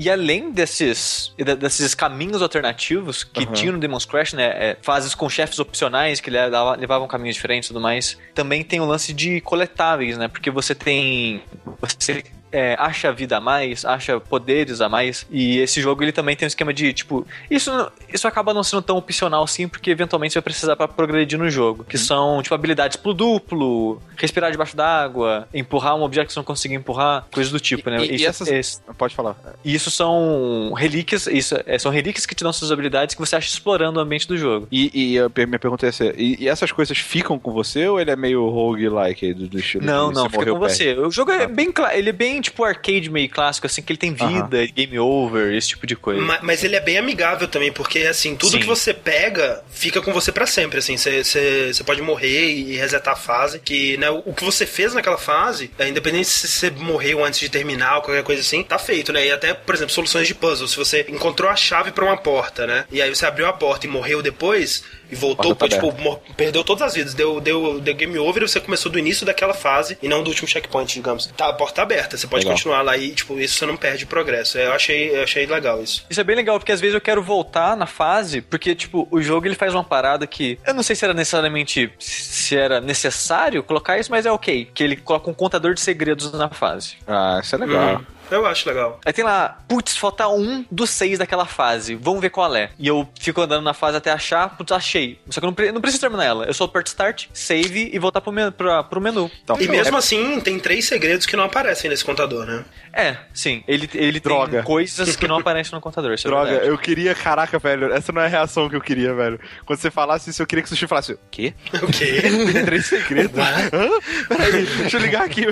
E 0.00 0.08
além 0.08 0.52
desses, 0.52 1.34
de- 1.36 1.56
desses 1.56 1.92
caminhos 1.92 2.40
alternativos 2.40 3.24
que 3.24 3.42
Aham. 3.42 3.52
tinham 3.52 3.72
no 3.72 3.80
Demon's 3.80 4.04
Crash, 4.04 4.32
né? 4.32 4.44
é, 4.44 4.76
fases 4.80 5.12
com 5.12 5.28
chefes 5.28 5.58
opcionais 5.58 6.20
que 6.20 6.30
leva- 6.30 6.76
levavam 6.76 7.08
caminhos 7.08 7.34
diferentes 7.34 7.68
e 7.68 7.72
tudo 7.72 7.82
mais. 7.82 8.16
Também 8.32 8.62
tem 8.62 8.78
o 8.78 8.84
lance 8.84 9.12
de 9.12 9.40
coletáveis, 9.40 10.16
né? 10.16 10.28
Porque 10.28 10.52
você 10.52 10.72
tem. 10.72 11.42
Você 11.80 12.22
é, 12.52 12.76
acha 12.78 13.12
vida 13.12 13.36
a 13.36 13.40
mais, 13.40 13.84
acha 13.84 14.18
poderes 14.20 14.80
a 14.80 14.88
mais. 14.88 15.26
E 15.30 15.58
esse 15.58 15.80
jogo 15.80 16.02
ele 16.02 16.12
também 16.12 16.34
tem 16.36 16.46
um 16.46 16.48
esquema 16.48 16.72
de, 16.72 16.92
tipo. 16.92 17.26
Isso, 17.50 17.70
isso 18.12 18.26
acaba 18.28 18.52
não 18.54 18.62
sendo 18.62 18.82
tão 18.82 18.96
opcional 18.96 19.42
assim, 19.44 19.68
porque 19.68 19.90
eventualmente 19.90 20.32
você 20.32 20.38
vai 20.38 20.44
precisar 20.44 20.76
pra 20.76 20.88
progredir 20.88 21.38
no 21.38 21.50
jogo. 21.50 21.84
Que 21.84 21.98
são, 21.98 22.42
tipo, 22.42 22.54
habilidades 22.54 22.96
pulo 22.96 23.14
duplo, 23.14 24.02
respirar 24.16 24.50
debaixo 24.50 24.76
d'água, 24.76 25.48
empurrar 25.52 25.94
um 25.96 26.02
objeto 26.02 26.26
que 26.28 26.32
você 26.32 26.38
não 26.40 26.44
conseguir 26.44 26.74
empurrar, 26.74 27.26
coisas 27.30 27.52
do 27.52 27.60
tipo, 27.60 27.88
né? 27.90 28.04
E- 28.04 28.10
e 28.10 28.14
Isso- 28.16 28.26
essas- 28.26 28.48
esse- 28.48 28.80
Pode 28.96 29.14
falar. 29.14 29.36
e 29.64 29.74
isso 29.74 29.90
são 29.90 30.72
relíquias, 30.76 31.26
isso 31.26 31.56
é, 31.66 31.78
são 31.78 31.90
relíquias 31.92 32.26
que 32.26 32.34
te 32.34 32.42
dão 32.42 32.52
suas 32.52 32.72
habilidades 32.72 33.14
que 33.14 33.20
você 33.20 33.36
acha 33.36 33.48
explorando 33.48 33.98
o 33.98 34.02
ambiente 34.02 34.26
do 34.26 34.36
jogo. 34.36 34.66
E, 34.72 34.90
e 35.14 35.18
a 35.18 35.28
minha 35.46 35.58
pergunta 35.58 35.86
é 35.86 35.88
essa: 35.90 36.04
e, 36.16 36.36
e 36.40 36.48
essas 36.48 36.72
coisas 36.72 36.96
ficam 36.98 37.38
com 37.38 37.52
você 37.52 37.86
ou 37.88 38.00
ele 38.00 38.10
é 38.10 38.16
meio 38.16 38.48
roguelike 38.48 39.34
do, 39.34 39.48
do 39.48 39.58
estilo? 39.58 39.84
Não, 39.84 40.10
não, 40.10 40.24
fica 40.30 40.46
com 40.46 40.58
perde? 40.58 40.74
você. 40.74 40.94
O 40.98 41.10
jogo 41.10 41.30
é 41.30 41.44
Ah. 41.44 41.48
bem 41.48 41.70
cla- 41.72 41.94
ele 41.96 42.08
é 42.10 42.12
bem 42.12 42.37
tipo 42.40 42.64
arcade 42.64 43.10
meio 43.10 43.28
clássico, 43.28 43.66
assim, 43.66 43.82
que 43.82 43.92
ele 43.92 43.98
tem 43.98 44.12
vida, 44.14 44.66
game 44.74 44.98
over, 44.98 45.54
esse 45.54 45.68
tipo 45.68 45.86
de 45.86 45.96
coisa. 45.96 46.20
Ma- 46.20 46.38
Mas 46.42 46.64
ele 46.64 46.76
é 46.76 46.80
bem 46.80 46.98
amigável 46.98 47.46
também, 47.48 47.72
porque 47.72 48.00
assim, 48.00 48.36
tudo 48.36 48.52
Sim. 48.52 48.60
que 48.60 48.66
você 48.66 48.92
pega 48.94 49.62
fica 49.70 50.00
com 50.00 50.12
você 50.12 50.30
pra 50.32 50.46
sempre, 50.46 50.78
assim, 50.78 50.96
você- 50.96 51.72
pode 51.84 52.02
morrer 52.02 52.50
e 52.50 52.76
resetar 52.76 53.14
a 53.14 53.16
fase, 53.16 53.58
que 53.58 53.96
né, 53.96 54.10
o 54.10 54.32
que 54.32 54.44
você 54.44 54.66
fez 54.66 54.92
naquela 54.94 55.16
fase, 55.18 55.70
é, 55.78 55.88
independente 55.88 56.28
se 56.28 56.46
você 56.48 56.70
morreu 56.70 57.24
antes 57.24 57.40
de 57.40 57.48
terminar 57.48 57.96
ou 57.96 58.02
qualquer 58.02 58.22
coisa 58.22 58.42
assim, 58.42 58.62
tá 58.62 58.78
feito, 58.78 59.12
né? 59.12 59.26
E 59.26 59.32
até, 59.32 59.54
por 59.54 59.74
exemplo, 59.74 59.92
soluções 59.94 60.26
de 60.26 60.34
puzzle, 60.34 60.68
se 60.68 60.76
você 60.76 61.06
encontrou 61.08 61.50
a 61.50 61.56
chave 61.56 61.90
pra 61.92 62.04
uma 62.04 62.16
porta, 62.16 62.66
né? 62.66 62.84
E 62.90 63.00
aí 63.00 63.08
você 63.14 63.24
abriu 63.26 63.46
a 63.46 63.52
porta 63.52 63.86
e 63.86 63.88
morreu 63.88 64.20
depois 64.22 64.82
e 65.10 65.16
voltou, 65.16 65.54
Porta 65.54 65.76
tá 65.76 65.80
pô, 65.80 65.92
tipo, 65.92 66.34
perdeu 66.36 66.62
todas 66.62 66.82
as 66.82 66.94
vidas, 66.94 67.14
deu, 67.14 67.40
deu, 67.40 67.80
deu 67.80 67.94
game 67.94 68.18
over 68.18 68.42
e 68.42 68.48
você 68.48 68.60
começou 68.60 68.90
do 68.90 68.98
início 68.98 69.24
daquela 69.24 69.54
fase 69.54 69.98
e 70.02 70.08
não 70.08 70.22
do 70.22 70.28
último 70.28 70.46
checkpoint, 70.48 70.92
digamos. 70.92 71.26
Tá, 71.36 71.48
a 71.48 71.52
porta 71.52 71.76
tá 71.76 71.82
aberta, 71.82 72.16
você 72.16 72.26
pode 72.26 72.44
Legal. 72.44 72.56
continuar 72.56 72.82
lá 72.82 72.96
e, 72.96 73.12
tipo, 73.12 73.38
isso 73.38 73.54
você 73.54 73.66
não 73.66 73.76
perde 73.76 74.06
progresso. 74.06 74.58
Eu 74.58 74.72
achei, 74.72 75.16
eu 75.16 75.22
achei 75.22 75.46
legal 75.46 75.82
isso. 75.82 76.04
Isso 76.08 76.20
é 76.20 76.24
bem 76.24 76.36
legal, 76.36 76.58
porque 76.58 76.72
às 76.72 76.80
vezes 76.80 76.94
eu 76.94 77.00
quero 77.00 77.22
voltar 77.22 77.76
na 77.76 77.86
fase, 77.86 78.40
porque, 78.40 78.74
tipo, 78.74 79.08
o 79.10 79.20
jogo 79.22 79.46
ele 79.46 79.54
faz 79.54 79.74
uma 79.74 79.84
parada 79.84 80.26
que. 80.26 80.58
Eu 80.66 80.74
não 80.74 80.82
sei 80.82 80.96
se 80.96 81.04
era 81.04 81.14
necessariamente. 81.14 81.92
se 81.98 82.56
era 82.56 82.80
necessário 82.80 83.62
colocar 83.62 83.98
isso, 83.98 84.10
mas 84.10 84.26
é 84.26 84.32
ok. 84.32 84.68
Que 84.74 84.82
ele 84.82 84.96
coloca 84.96 85.30
um 85.30 85.34
contador 85.34 85.74
de 85.74 85.80
segredos 85.80 86.32
na 86.32 86.48
fase. 86.48 86.96
Ah, 87.06 87.40
isso 87.42 87.54
é 87.54 87.58
legal. 87.58 87.96
Hum, 87.96 88.04
eu 88.30 88.46
acho 88.46 88.68
legal. 88.68 89.00
Aí 89.04 89.12
tem 89.12 89.24
lá, 89.24 89.58
putz, 89.68 89.96
falta 89.96 90.28
um 90.28 90.64
dos 90.70 90.90
seis 90.90 91.18
daquela 91.18 91.46
fase. 91.46 91.94
Vamos 91.94 92.20
ver 92.20 92.30
qual 92.30 92.54
é. 92.54 92.70
E 92.78 92.86
eu 92.86 93.08
fico 93.18 93.40
andando 93.40 93.62
na 93.64 93.74
fase 93.74 93.96
até 93.96 94.10
achar, 94.10 94.56
putz, 94.56 94.72
achei. 94.72 95.20
Só 95.30 95.40
que 95.40 95.44
eu 95.46 95.48
não, 95.48 95.54
pre- 95.54 95.72
não 95.72 95.80
preciso 95.80 96.00
terminar 96.00 96.24
ela. 96.24 96.44
Eu 96.44 96.54
só 96.54 96.64
aperto 96.64 96.88
start, 96.88 97.26
save 97.32 97.90
e 97.92 97.98
voltar 97.98 98.20
pro, 98.20 98.32
men 98.32 98.50
pra- 98.50 98.82
pro 98.84 99.00
menu. 99.00 99.30
Então, 99.42 99.56
E 99.60 99.64
é- 99.64 99.68
mesmo 99.68 99.96
assim, 99.96 100.40
tem 100.40 100.58
três 100.58 100.86
segredos 100.86 101.26
que 101.26 101.36
não 101.36 101.44
aparecem 101.44 101.88
nesse 101.90 102.04
contador, 102.04 102.46
né? 102.46 102.64
É, 102.92 103.16
sim. 103.32 103.62
Ele, 103.68 103.88
ele 103.94 104.20
Droga. 104.20 104.58
tem 104.58 104.62
coisas 104.62 105.14
que 105.16 105.28
não 105.28 105.36
aparecem 105.38 105.72
no 105.74 105.80
contador. 105.80 106.12
Isso 106.14 106.26
é 106.26 106.30
Droga, 106.30 106.50
verdade. 106.50 106.68
eu 106.70 106.78
queria, 106.78 107.14
caraca, 107.14 107.58
velho, 107.58 107.92
essa 107.92 108.12
não 108.12 108.22
é 108.22 108.26
a 108.26 108.28
reação 108.28 108.68
que 108.68 108.76
eu 108.76 108.80
queria, 108.80 109.14
velho. 109.14 109.38
Quando 109.64 109.78
você 109.78 109.90
falasse 109.90 110.30
isso, 110.30 110.42
eu 110.42 110.46
queria 110.46 110.62
que 110.62 110.66
o 110.66 110.70
Sushi 110.70 110.86
falasse, 110.86 111.12
o 111.12 111.18
quê? 111.30 111.54
O 111.82 111.86
quê? 111.86 112.22
Tem 112.52 112.64
três 112.64 112.86
segredos? 112.86 113.38
Hã? 113.38 114.36
Peraí, 114.36 114.66
deixa 114.66 114.96
eu 114.96 115.00
ligar 115.00 115.22
aqui. 115.24 115.46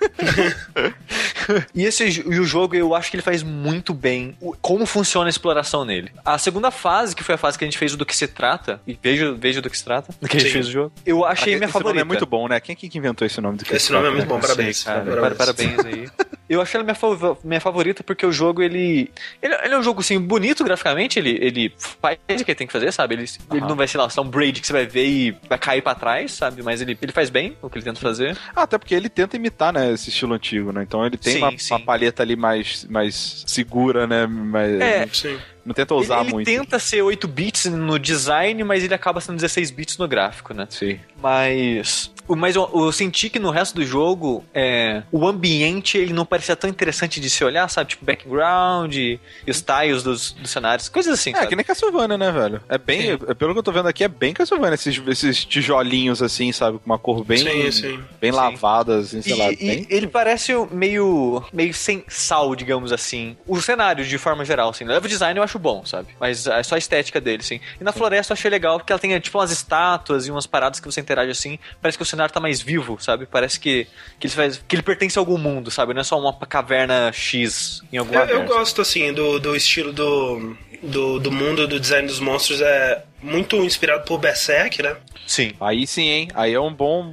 E 1.74 1.84
esse 1.84 2.04
e 2.04 2.40
o 2.40 2.44
jogo, 2.44 2.74
eu 2.74 2.92
acho 2.94 3.08
que 3.10 3.16
ele 3.16 3.22
faz 3.22 3.42
muito 3.42 3.94
bem 3.94 4.36
o- 4.40 4.52
como 4.60 4.84
funciona 4.84 5.28
a 5.28 5.30
exploração 5.30 5.84
nele. 5.84 6.10
A 6.24 6.36
segunda 6.38 6.70
fase, 6.72 7.14
que 7.14 7.22
foi 7.22 7.36
a 7.36 7.38
fase 7.38 7.56
que 7.56 7.64
a 7.64 7.66
gente 7.68 7.78
fez 7.78 7.94
o 7.94 7.96
do 7.96 8.04
que 8.04 8.16
se 8.16 8.26
trata, 8.26 8.80
e 8.86 8.98
veja, 9.00 9.32
veja 9.32 9.62
do 9.62 9.70
que 9.70 9.78
se 9.78 9.84
trata, 9.84 10.12
do 10.20 10.28
que 10.28 10.36
a 10.36 10.40
gente 10.40 10.48
Sim. 10.48 10.54
fez 10.54 10.66
o 10.68 10.70
jogo, 10.72 10.92
eu 11.06 11.24
achei 11.24 11.54
minha 11.54 11.66
esse 11.66 11.72
nome 11.72 11.72
favorita. 11.72 12.00
é 12.00 12.04
muito 12.04 12.26
bom, 12.26 12.48
né? 12.48 12.58
Quem 12.58 12.74
que 12.74 12.88
que 12.88 12.98
inventou 12.98 13.24
esse 13.24 13.40
nome 13.40 13.58
do 13.58 13.64
que 13.64 13.74
Esse 13.76 13.92
nome 13.92 14.08
é 14.08 14.10
muito 14.10 14.26
bom, 14.26 14.40
parabéns. 14.40 14.78
sei, 14.78 14.92
cara. 14.92 15.04
Parabéns. 15.04 15.36
Parabéns, 15.36 15.76
parabéns 15.76 15.86
aí. 15.86 16.26
Eu 16.48 16.60
achei 16.60 16.78
ela 16.78 16.84
minha, 16.84 16.94
fa- 16.94 17.36
minha 17.42 17.60
favorita 17.60 18.04
porque 18.04 18.24
o 18.24 18.30
jogo, 18.32 18.62
ele, 18.62 19.10
ele. 19.42 19.54
ele 19.64 19.74
é 19.74 19.78
um 19.78 19.82
jogo, 19.82 20.00
assim, 20.00 20.18
bonito 20.20 20.62
graficamente. 20.62 21.18
Ele, 21.18 21.38
ele 21.40 21.74
faz 21.78 22.18
o 22.28 22.44
que 22.44 22.50
ele 22.50 22.54
tem 22.54 22.66
que 22.66 22.72
fazer, 22.72 22.92
sabe? 22.92 23.14
Ele, 23.14 23.24
ele 23.50 23.60
Aham. 23.60 23.68
não 23.68 23.76
vai, 23.76 23.88
sei 23.88 24.00
lá, 24.00 24.08
ser 24.08 24.20
um 24.20 24.28
braid 24.28 24.60
que 24.60 24.66
você 24.66 24.72
vai 24.72 24.86
ver 24.86 25.06
e 25.06 25.36
vai 25.48 25.58
cair 25.58 25.82
pra 25.82 25.94
trás, 25.94 26.32
sabe? 26.32 26.62
Mas 26.62 26.80
ele, 26.80 26.96
ele 27.02 27.12
faz 27.12 27.30
bem 27.30 27.56
o 27.60 27.68
que 27.68 27.78
ele 27.78 27.84
tenta 27.84 28.00
fazer. 28.00 28.36
Ah, 28.54 28.62
até 28.62 28.78
porque 28.78 28.94
ele 28.94 29.08
tenta 29.08 29.36
imitar, 29.36 29.72
né, 29.72 29.92
esse 29.92 30.08
estilo 30.10 30.34
antigo, 30.34 30.70
né? 30.72 30.82
Então 30.82 31.04
ele 31.04 31.16
tem 31.16 31.34
Sim, 31.34 31.38
uma, 31.42 31.58
sim. 31.58 31.74
uma 31.74 31.80
palheta 31.80 32.22
ali 32.22 32.36
mais, 32.36 32.84
mais 32.84 33.42
segura, 33.46 34.06
né? 34.06 34.26
Mais, 34.26 34.80
É. 34.80 35.06
Sim. 35.12 35.38
Não 35.66 35.74
tenta 35.74 35.94
usar 35.94 36.18
ele, 36.20 36.26
ele 36.28 36.32
muito. 36.34 36.46
tenta 36.46 36.78
ser 36.78 37.02
8 37.02 37.26
bits 37.26 37.64
no 37.66 37.98
design, 37.98 38.62
mas 38.64 38.84
ele 38.84 38.94
acaba 38.94 39.20
sendo 39.20 39.34
16 39.36 39.70
bits 39.72 39.98
no 39.98 40.06
gráfico, 40.06 40.54
né? 40.54 40.66
Sim. 40.70 40.98
Mas. 41.20 42.10
o- 42.28 42.36
Mas 42.36 42.54
eu, 42.56 42.70
eu 42.74 42.92
senti 42.92 43.28
que 43.28 43.38
no 43.38 43.50
resto 43.50 43.74
do 43.74 43.84
jogo, 43.84 44.44
é, 44.54 45.02
o 45.10 45.26
ambiente 45.26 45.98
ele 45.98 46.12
não 46.12 46.24
parecia 46.24 46.54
tão 46.56 46.68
interessante 46.70 47.20
de 47.20 47.28
se 47.28 47.42
olhar, 47.44 47.68
sabe? 47.68 47.90
Tipo, 47.90 48.04
background 48.04 48.94
e 48.94 49.18
os 49.48 49.60
tiles 49.62 50.02
dos, 50.02 50.32
dos 50.32 50.50
cenários, 50.50 50.88
coisas 50.88 51.14
assim. 51.18 51.30
É, 51.30 51.34
sabe? 51.34 51.48
que 51.48 51.56
nem 51.56 51.64
Castlevania, 51.64 52.16
né, 52.18 52.30
velho? 52.30 52.60
É 52.68 52.78
bem, 52.78 53.10
é- 53.10 53.34
pelo 53.34 53.52
que 53.52 53.58
eu 53.58 53.62
tô 53.62 53.72
vendo 53.72 53.88
aqui, 53.88 54.04
é 54.04 54.08
bem 54.08 54.32
Castlevania, 54.32 54.74
esses, 54.74 55.00
esses 55.06 55.44
tijolinhos 55.44 56.22
assim, 56.22 56.52
sabe? 56.52 56.78
Com 56.78 56.86
uma 56.86 56.98
cor 56.98 57.24
bem, 57.24 57.38
Sim, 57.38 57.70
sim. 57.72 58.00
bem 58.20 58.30
Sim. 58.30 58.36
lavada, 58.36 58.98
assim, 58.98 59.20
sei 59.22 59.32
E, 59.32 59.36
lá. 59.36 59.52
e 59.52 59.56
bem... 59.56 59.86
ele 59.90 60.06
parece 60.06 60.52
meio, 60.70 61.42
meio 61.52 61.72
sem 61.74 62.04
sal, 62.08 62.54
digamos 62.54 62.92
assim. 62.92 63.36
O 63.46 63.60
cenário, 63.60 64.04
de 64.04 64.18
forma 64.18 64.44
geral, 64.44 64.70
assim. 64.70 64.84
O 64.84 64.88
level 64.88 65.08
design 65.08 65.38
eu 65.38 65.42
acho 65.44 65.55
acho 65.56 65.58
bom, 65.58 65.84
sabe? 65.84 66.08
Mas 66.20 66.46
é 66.46 66.62
só 66.62 66.74
a 66.74 66.78
estética 66.78 67.20
dele, 67.20 67.42
sim. 67.42 67.60
E 67.80 67.84
na 67.84 67.92
floresta 67.92 68.32
eu 68.32 68.34
achei 68.34 68.50
legal 68.50 68.78
porque 68.78 68.92
ela 68.92 69.00
tem 69.00 69.18
tipo 69.18 69.38
umas 69.38 69.50
estátuas 69.50 70.26
e 70.26 70.30
umas 70.30 70.46
paradas 70.46 70.78
que 70.78 70.86
você 70.86 71.00
interage 71.00 71.30
assim. 71.30 71.58
Parece 71.80 71.98
que 71.98 72.02
o 72.02 72.06
cenário 72.06 72.32
tá 72.32 72.40
mais 72.40 72.60
vivo, 72.60 72.98
sabe? 73.00 73.26
Parece 73.26 73.58
que, 73.58 73.86
que, 74.20 74.26
ele, 74.26 74.34
faz, 74.34 74.62
que 74.68 74.76
ele 74.76 74.82
pertence 74.82 75.18
a 75.18 75.22
algum 75.22 75.38
mundo, 75.38 75.70
sabe? 75.70 75.94
Não 75.94 76.00
é 76.02 76.04
só 76.04 76.18
uma 76.18 76.32
caverna 76.46 77.10
X 77.12 77.82
em 77.92 77.96
algum 77.96 78.14
Eu, 78.14 78.20
lugar. 78.20 78.34
eu 78.34 78.44
gosto, 78.44 78.82
assim, 78.82 79.12
do, 79.12 79.38
do 79.38 79.56
estilo 79.56 79.92
do, 79.92 80.56
do, 80.82 81.18
do 81.18 81.32
mundo, 81.32 81.66
do 81.66 81.80
design 81.80 82.06
dos 82.06 82.20
monstros. 82.20 82.60
É 82.60 83.02
muito 83.22 83.56
inspirado 83.56 84.04
por 84.04 84.18
Berserk, 84.18 84.82
né? 84.82 84.96
Sim. 85.26 85.52
Aí 85.60 85.86
sim, 85.86 86.08
hein? 86.08 86.28
Aí 86.34 86.54
é 86.54 86.60
um 86.60 86.72
bom, 86.72 87.10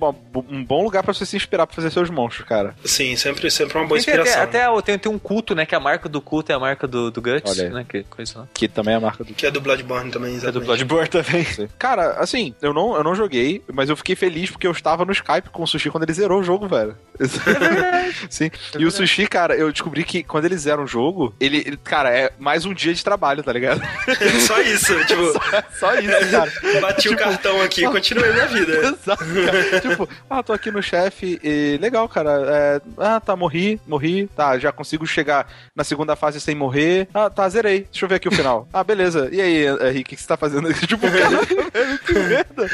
um 0.50 0.64
bom 0.64 0.84
lugar 0.84 1.02
pra 1.04 1.14
você 1.14 1.26
se 1.26 1.36
inspirar 1.36 1.66
pra 1.66 1.76
fazer 1.76 1.90
seus 1.90 2.10
monstros, 2.12 2.48
cara. 2.48 2.76
Sim, 2.86 3.16
sempre, 3.16 3.50
sempre 3.50 3.78
uma 3.78 3.88
boa 3.88 3.98
Tem, 4.00 4.06
tem, 4.06 4.14
inspiração. 4.14 4.44
até 4.44 4.64
até 4.66 4.82
tem, 4.84 5.00
tem 5.00 5.12
um 5.12 5.18
culto, 5.18 5.56
né? 5.56 5.66
Que 5.66 5.74
a 5.74 5.80
marca 5.80 6.08
do 6.08 6.22
culto 6.22 6.52
é 6.52 6.56
a 6.56 6.60
marca 6.60 6.88
do, 6.88 7.10
do 7.10 7.22
Guts, 7.22 7.52
Olha 7.58 7.68
aí. 7.68 7.74
né? 7.74 7.86
Que 7.90 8.04
coisa 8.04 8.40
lá. 8.40 8.48
Que 8.54 8.68
também 8.68 8.94
é 8.94 8.98
a 8.98 9.00
marca 9.00 9.24
do. 9.24 9.34
Que 9.34 9.48
é 9.48 9.52
do 9.52 9.60
Bloodborne 9.60 10.12
também, 10.12 10.30
É 10.30 10.34
do 10.34 10.38
exatamente. 10.60 10.66
Bloodborne 10.68 11.10
também. 11.10 11.48
Cara, 11.80 12.12
assim, 12.20 12.54
eu 12.62 12.72
não, 12.74 12.96
eu 12.96 13.04
não 13.04 13.16
joguei, 13.16 13.64
mas 13.74 13.90
eu 13.90 13.96
fiquei 13.98 14.16
feliz 14.16 14.52
porque 14.52 14.68
eu 14.68 14.72
estava 14.72 15.04
no 15.06 15.12
Skype 15.12 15.50
com 15.50 15.64
o 15.64 15.68
Sushi 15.68 15.90
quando 15.90 16.04
ele 16.04 16.14
zerou 16.14 16.40
o 16.40 16.44
jogo, 16.44 16.68
velho. 16.68 16.96
Sim. 18.30 18.50
e 18.78 18.86
o 18.86 18.92
Sushi, 18.92 19.28
cara, 19.28 19.56
eu 19.56 19.72
descobri 19.72 20.04
que 20.04 20.24
quando 20.24 20.46
ele 20.46 20.58
zera 20.58 20.82
um 20.82 20.88
jogo, 20.88 21.34
ele, 21.40 21.58
ele- 21.66 21.78
cara, 21.78 22.16
é 22.16 22.32
mais 22.40 22.66
um 22.66 22.74
dia 22.74 22.94
de 22.94 23.04
trabalho, 23.04 23.44
tá 23.44 23.52
ligado? 23.52 23.82
Só 24.46 24.60
isso, 24.62 24.94
tipo, 25.06 25.34
Só 25.80 25.93
isso, 26.00 26.32
cara. 26.32 26.52
bati 26.82 27.10
o 27.10 27.16
cartão 27.18 27.62
aqui 27.62 27.86
e 27.86 27.90
continuei 27.90 28.32
minha 28.32 28.48
vida. 28.48 28.74
Exato, 28.74 29.24
cara. 29.46 29.80
tipo, 29.82 30.10
ah, 30.30 30.44
tô 30.44 30.54
aqui 30.54 30.72
no 30.72 30.82
chefe 30.82 31.40
e 31.44 31.78
legal, 31.82 32.08
cara. 32.10 32.32
É, 32.48 32.82
ah, 32.98 33.20
tá, 33.20 33.36
morri, 33.36 33.80
morri. 33.88 34.28
Tá, 34.36 34.58
já 34.58 34.72
consigo 34.72 35.06
chegar 35.06 35.48
na 35.76 35.84
segunda 35.84 36.16
fase 36.16 36.40
sem 36.40 36.56
morrer. 36.56 37.08
Ah, 37.14 37.30
tá, 37.30 37.48
zerei. 37.50 37.88
Deixa 37.92 38.06
eu 38.06 38.10
ver 38.10 38.16
aqui 38.16 38.28
o 38.28 38.32
final. 38.32 38.68
Ah, 38.74 38.84
beleza. 38.84 39.30
E 39.32 39.40
aí, 39.40 39.66
Henrique, 39.88 40.14
o 40.14 40.18
que 40.18 40.22
você 40.22 40.28
tá 40.28 40.36
fazendo? 40.36 40.74
tipo, 40.74 41.06
caraca, 41.08 41.46
velho, 41.72 42.00
que 42.00 42.14
merda. 42.14 42.70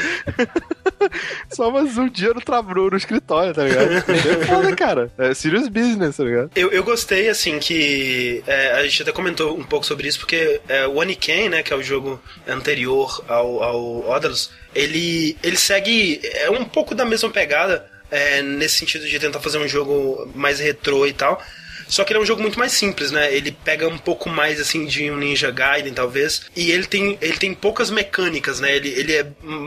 Só 1.50 1.70
mais 1.70 1.96
um 1.98 2.08
dia 2.08 2.32
no 2.32 2.40
trabalho 2.40 2.90
no 2.90 2.96
escritório, 2.96 3.52
tá 3.54 3.64
ligado? 3.64 3.92
É 3.92 4.46
foda, 4.46 4.74
cara. 4.76 5.10
É 5.18 5.34
serious 5.34 5.68
business, 5.68 6.16
tá 6.16 6.24
ligado? 6.24 6.50
Eu, 6.54 6.70
eu 6.70 6.82
gostei, 6.82 7.28
assim, 7.28 7.58
que 7.58 8.42
é, 8.46 8.72
a 8.72 8.82
gente 8.84 9.02
até 9.02 9.12
comentou 9.12 9.56
um 9.58 9.62
pouco 9.64 9.84
sobre 9.84 10.08
isso, 10.08 10.18
porque 10.20 10.60
é, 10.68 10.86
o 10.86 10.96
Oniken, 10.98 11.48
né, 11.50 11.62
que 11.62 11.72
é 11.72 11.76
o 11.76 11.82
jogo 11.82 12.20
anterior 12.48 13.09
ao, 13.28 13.62
ao 13.62 14.10
Odalus, 14.10 14.50
ele, 14.74 15.36
ele 15.42 15.56
segue 15.56 16.20
é 16.22 16.50
um 16.50 16.64
pouco 16.64 16.94
da 16.94 17.04
mesma 17.04 17.30
pegada, 17.30 17.88
é, 18.10 18.42
nesse 18.42 18.78
sentido 18.78 19.06
de 19.06 19.18
tentar 19.18 19.40
fazer 19.40 19.58
um 19.58 19.68
jogo 19.68 20.30
mais 20.34 20.58
retrô 20.60 21.06
e 21.06 21.12
tal. 21.12 21.42
Só 21.90 22.04
que 22.04 22.12
ele 22.12 22.20
é 22.20 22.22
um 22.22 22.26
jogo 22.26 22.40
muito 22.40 22.56
mais 22.56 22.70
simples, 22.72 23.10
né? 23.10 23.34
Ele 23.34 23.50
pega 23.50 23.88
um 23.88 23.98
pouco 23.98 24.30
mais 24.30 24.60
assim 24.60 24.86
de 24.86 25.10
um 25.10 25.16
Ninja 25.16 25.50
Gaiden, 25.50 25.92
talvez. 25.92 26.42
E 26.54 26.70
ele 26.70 26.86
tem, 26.86 27.18
ele 27.20 27.36
tem 27.36 27.52
poucas 27.52 27.90
mecânicas, 27.90 28.60
né? 28.60 28.76
Ele, 28.76 28.90
ele 28.90 29.12
é 29.12 29.26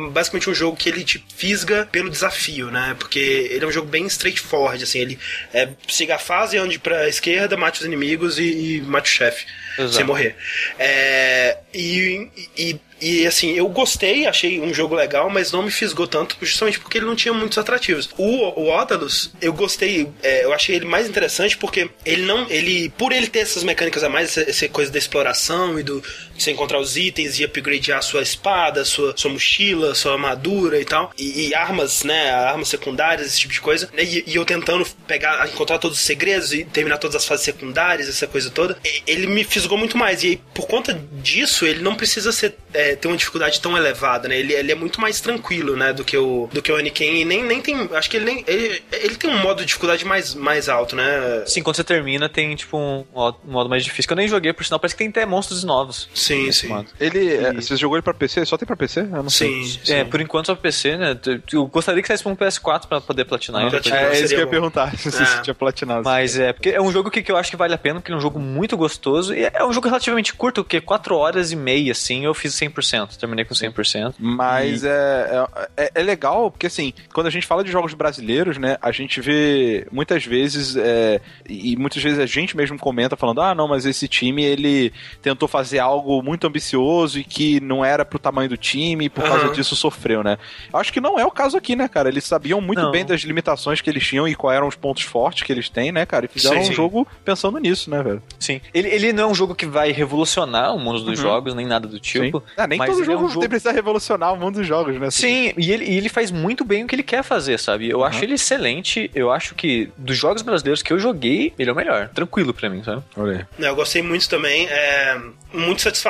basicamente 0.09 0.49
um 0.49 0.55
jogo 0.55 0.77
que 0.77 0.87
ele 0.87 1.03
te 1.03 1.23
fisga 1.35 1.85
pelo 1.91 2.09
desafio, 2.09 2.71
né? 2.71 2.95
Porque 2.97 3.19
ele 3.19 3.65
é 3.65 3.67
um 3.67 3.71
jogo 3.71 3.89
bem 3.89 4.05
straightforward, 4.05 4.81
assim. 4.81 4.99
Ele 4.99 5.19
é 5.53 5.67
siga 5.89 6.15
a 6.15 6.19
fase, 6.19 6.57
ande 6.57 6.79
pra 6.79 7.09
esquerda, 7.09 7.57
mate 7.57 7.81
os 7.81 7.85
inimigos 7.85 8.39
e, 8.39 8.77
e 8.77 8.81
mate 8.81 9.11
o 9.11 9.13
chefe. 9.13 9.45
Exato. 9.78 9.93
Sem 9.93 10.05
morrer. 10.05 10.36
É, 10.78 11.57
e, 11.74 12.30
e, 12.57 12.80
e, 13.01 13.28
assim, 13.28 13.51
eu 13.51 13.67
gostei, 13.67 14.28
achei 14.28 14.61
um 14.61 14.74
jogo 14.74 14.95
legal, 14.95 15.30
mas 15.30 15.51
não 15.51 15.63
me 15.63 15.71
fisgou 15.71 16.07
tanto, 16.07 16.38
justamente 16.41 16.80
porque 16.80 16.97
ele 16.97 17.05
não 17.05 17.15
tinha 17.15 17.34
muitos 17.34 17.57
atrativos. 17.57 18.09
O, 18.17 18.61
o 18.61 18.69
Odalus, 18.69 19.32
eu 19.41 19.51
gostei, 19.51 20.07
é, 20.21 20.45
eu 20.45 20.53
achei 20.53 20.76
ele 20.76 20.86
mais 20.86 21.07
interessante 21.09 21.57
porque 21.57 21.89
ele 22.05 22.24
não. 22.24 22.49
ele 22.49 22.89
Por 22.97 23.11
ele 23.11 23.28
ter 23.28 23.39
essas 23.39 23.63
mecânicas 23.63 24.03
a 24.03 24.09
mais, 24.09 24.38
essa, 24.38 24.49
essa 24.49 24.69
coisa 24.69 24.91
da 24.91 24.97
exploração 24.97 25.80
e 25.80 25.84
do 25.84 26.03
você 26.38 26.51
encontrar 26.51 26.79
os 26.79 26.97
itens 26.97 27.39
e 27.39 27.45
upgradear 27.45 28.01
sua 28.01 28.21
espada, 28.21 28.86
sua, 28.86 29.13
sua 29.15 29.31
mochila, 29.31 29.95
sua 29.95 30.13
armadura 30.13 30.79
e 30.79 30.86
tal, 30.86 31.11
e, 31.17 31.49
e 31.49 31.55
armas, 31.55 32.03
né? 32.03 32.31
Armas 32.31 32.67
secundárias, 32.67 33.27
esse 33.27 33.39
tipo 33.39 33.53
de 33.53 33.61
coisa. 33.61 33.89
E, 33.97 34.23
e 34.27 34.36
eu 34.36 34.45
tentando 34.45 34.86
pegar, 35.07 35.47
encontrar 35.47 35.77
todos 35.77 35.97
os 35.97 36.03
segredos 36.03 36.53
e 36.53 36.65
terminar 36.65 36.97
todas 36.97 37.15
as 37.15 37.25
fases 37.25 37.45
secundárias, 37.45 38.07
essa 38.07 38.27
coisa 38.27 38.49
toda, 38.49 38.77
ele 39.05 39.27
me 39.27 39.43
fisgou 39.43 39.77
muito 39.77 39.97
mais. 39.97 40.23
E 40.23 40.41
por 40.53 40.67
conta 40.67 40.99
disso, 41.13 41.65
ele 41.65 41.81
não 41.81 41.95
precisa 41.95 42.31
ser, 42.31 42.55
é, 42.73 42.95
ter 42.95 43.07
uma 43.07 43.17
dificuldade 43.17 43.59
tão 43.59 43.77
elevada, 43.77 44.27
né? 44.27 44.38
Ele, 44.38 44.53
ele 44.53 44.71
é 44.71 44.75
muito 44.75 44.99
mais 44.99 45.21
tranquilo, 45.21 45.75
né? 45.75 45.93
Do 45.93 46.03
que 46.03 46.17
o, 46.17 46.49
do 46.51 46.61
que 46.61 46.71
o 46.71 46.75
Aniken. 46.75 47.21
E 47.21 47.25
nem, 47.25 47.43
nem 47.43 47.61
tem. 47.61 47.89
Acho 47.93 48.09
que 48.09 48.17
ele 48.17 48.25
nem. 48.25 48.43
Ele, 48.47 48.84
ele 48.91 49.15
tem 49.15 49.29
um 49.29 49.39
modo 49.39 49.59
de 49.59 49.65
dificuldade 49.65 50.05
mais, 50.05 50.34
mais 50.34 50.69
alto, 50.69 50.95
né? 50.95 51.43
Sim, 51.45 51.61
quando 51.61 51.75
você 51.75 51.84
termina, 51.84 52.27
tem 52.27 52.55
tipo 52.55 52.77
um 52.77 53.03
um 53.13 53.51
modo 53.51 53.69
mais 53.69 53.84
difícil. 53.84 54.07
Que 54.07 54.13
eu 54.13 54.17
nem 54.17 54.27
joguei, 54.27 54.53
por 54.53 54.65
sinal, 54.65 54.79
parece 54.79 54.95
que 54.95 54.99
tem 54.99 55.09
até 55.09 55.25
monstros 55.25 55.63
novos. 55.63 56.09
Sim, 56.24 56.51
sim. 56.51 56.67
Mano. 56.67 56.86
Ele. 56.99 57.36
é, 57.36 57.53
você 57.53 57.76
jogou 57.76 57.97
ele 57.97 58.01
pra 58.03 58.13
PC? 58.13 58.45
Só 58.45 58.57
tem 58.57 58.65
pra 58.65 58.76
PC? 58.76 59.01
Eu 59.01 59.05
não 59.24 59.30
sei. 59.30 59.63
Sim, 59.63 59.80
sim. 59.84 59.93
É, 59.93 60.03
por 60.03 60.21
enquanto 60.21 60.47
só 60.47 60.53
pra 60.55 60.61
PC, 60.63 60.97
né? 60.97 61.17
Eu 61.51 61.65
gostaria 61.67 62.01
que 62.01 62.07
saísse 62.07 62.24
pra 62.24 62.32
um 62.32 62.36
PS4 62.36 62.88
pra 62.88 63.01
poder 63.01 63.26
platinar 63.26 63.61
ele. 63.61 63.71
platinar. 63.71 63.99
É, 63.99 64.07
é 64.17 64.19
isso 64.21 64.30
que 64.30 64.36
eu 64.36 64.39
ia 64.39 64.45
bom. 64.45 64.51
perguntar. 64.51 64.95
Se 64.97 65.11
você 65.11 65.24
É. 65.24 65.41
tinha 65.41 65.53
platinado. 65.53 66.03
Mas 66.03 66.38
é, 66.38 66.53
porque 66.53 66.69
é 66.69 66.82
um 66.82 66.91
jogo 66.91 67.09
que, 67.11 67.21
que 67.21 67.32
eu 67.32 67.38
acho 67.38 67.49
que 67.51 67.57
vale 67.57 67.74
a 67.74 67.78
pena, 67.78 67.99
porque 67.99 68.11
é 68.11 68.15
um 68.15 68.19
jogo 68.21 68.39
muito 68.39 68.76
gostoso. 68.78 69.34
E 69.34 69.43
é 69.43 69.63
um 69.65 69.74
jogo 69.74 69.88
relativamente 69.88 70.34
curto, 70.34 70.63
porque 70.63 70.80
4 70.82 71.15
horas 71.15 71.51
e 71.51 71.55
meia, 71.55 71.91
assim, 71.91 72.26
eu 72.26 72.34
fiz 72.34 72.53
100%. 72.53 73.17
Terminei 73.17 73.45
com 73.45 73.53
100%. 73.53 74.15
Mas 74.19 74.84
é, 74.84 75.45
é, 75.78 75.91
é 75.95 76.03
legal, 76.03 76.49
porque 76.51 76.67
assim, 76.67 76.93
quando 77.13 77.28
a 77.28 77.30
gente 77.30 77.45
fala 77.47 77.63
de 77.63 77.71
jogos 77.71 77.93
brasileiros, 77.93 78.57
né, 78.57 78.78
a 78.82 78.91
gente 78.91 79.19
vê 79.21 79.88
muitas 79.91 80.26
vezes, 80.26 80.76
é, 80.76 81.19
e 81.47 81.76
muitas 81.76 82.01
vezes 82.01 82.19
a 82.19 82.26
gente 82.26 82.55
mesmo 82.55 82.78
comenta 82.78 83.15
falando, 83.15 83.41
ah, 83.41 83.53
não, 83.55 83.67
mas 83.67 83.86
esse 83.86 84.07
time, 84.07 84.43
ele 84.43 84.93
tentou 85.21 85.47
fazer 85.47 85.80
algo 85.80 86.12
muito 86.22 86.45
ambicioso 86.45 87.18
e 87.20 87.24
que 87.24 87.59
não 87.61 87.84
era 87.84 88.03
pro 88.05 88.20
tamanho 88.20 88.49
do 88.49 88.57
time 88.57 89.05
e 89.05 89.09
por 89.09 89.24
causa 89.24 89.45
Aham. 89.45 89.53
disso 89.53 89.76
sofreu, 89.76 90.24
né. 90.24 90.38
Eu 90.72 90.80
acho 90.80 90.91
que 90.93 90.99
não 91.01 91.18
é 91.20 91.26
o 91.26 91.32
caso 91.32 91.57
aqui, 91.57 91.76
né, 91.76 91.88
cara, 91.88 92.09
eles 92.09 92.24
sabiam 92.26 92.59
muito 92.61 92.82
Não. 92.82 92.91
bem 92.91 93.05
das 93.05 93.22
limitações 93.22 93.82
que 93.82 93.89
eles 93.89 94.05
tinham 94.05 94.28
e 94.28 94.36
quais 94.36 94.57
eram 94.57 94.68
os 94.68 94.76
pontos 94.76 95.03
fortes 95.03 95.43
que 95.43 95.51
eles 95.51 95.70
têm, 95.70 95.91
né, 95.91 96.05
cara, 96.05 96.26
e 96.26 96.28
fizeram 96.28 96.57
Sim, 96.57 96.64
um 96.64 96.68
sim. 96.68 96.74
jogo 96.74 97.07
pensando 97.26 97.57
nisso, 97.57 97.89
né, 97.89 98.03
velho. 98.03 98.22
Sim. 98.39 98.61
Ele, 98.74 98.89
ele 98.89 99.14
não 99.14 99.24
é 99.24 99.28
um 99.28 99.36
jogo 99.36 99.55
que 99.55 99.66
vai 99.66 99.91
revolucionar 99.91 100.76
o 100.76 100.80
mundo 100.80 100.99
dos 101.01 101.18
Uhum. 101.20 101.26
jogos, 101.26 101.53
nem 101.55 101.66
nada 101.66 101.88
do 101.88 101.99
tipo. 101.99 102.39
Sim. 102.39 102.45
Ah, 102.57 102.68
nem 102.68 102.78
mas 102.78 102.89
todo 102.89 103.01
é 103.01 103.05
jogo, 103.05 103.26
um 103.26 103.30
jogo- 103.30 103.49
precisa 103.49 103.72
revolucionar 103.72 104.34
o 104.34 104.38
mundo 104.38 104.59
dos 104.59 104.68
jogos, 104.68 104.99
né. 104.99 105.09
Sim, 105.11 105.53
e 105.57 105.72
ele, 105.72 105.86
e 105.86 105.97
ele 105.97 106.09
faz 106.09 106.32
muito 106.32 106.64
bem 106.66 106.84
o 106.84 106.88
que 106.88 106.95
ele 106.95 107.03
quer 107.03 107.24
fazer, 107.24 107.57
sabe? 107.59 107.89
Eu 107.89 108.03
acho 108.03 108.24
ele 108.24 108.34
excelente. 108.36 109.09
Eu 109.14 109.32
acho 109.32 109.55
que 109.55 109.89
dos 109.97 110.18
jogos 110.18 110.41
brasileiros 110.41 110.82
que 110.82 110.91
eu 110.91 110.99
joguei, 110.99 111.53
ele 111.57 111.70
é 111.70 111.74
o 111.74 111.76
melhor. 111.76 112.09
Tranquilo 112.09 112.53
pra 112.53 112.70
mim, 112.70 112.84
sabe? 112.84 113.01
Olha 113.16 113.47
aí. 113.59 113.66
Eu 113.66 113.76
gostei 113.76 114.01
muito 114.01 114.28
também. 114.28 114.68
É 114.68 115.18
muito 115.53 115.82
satisfatório, 115.82 116.02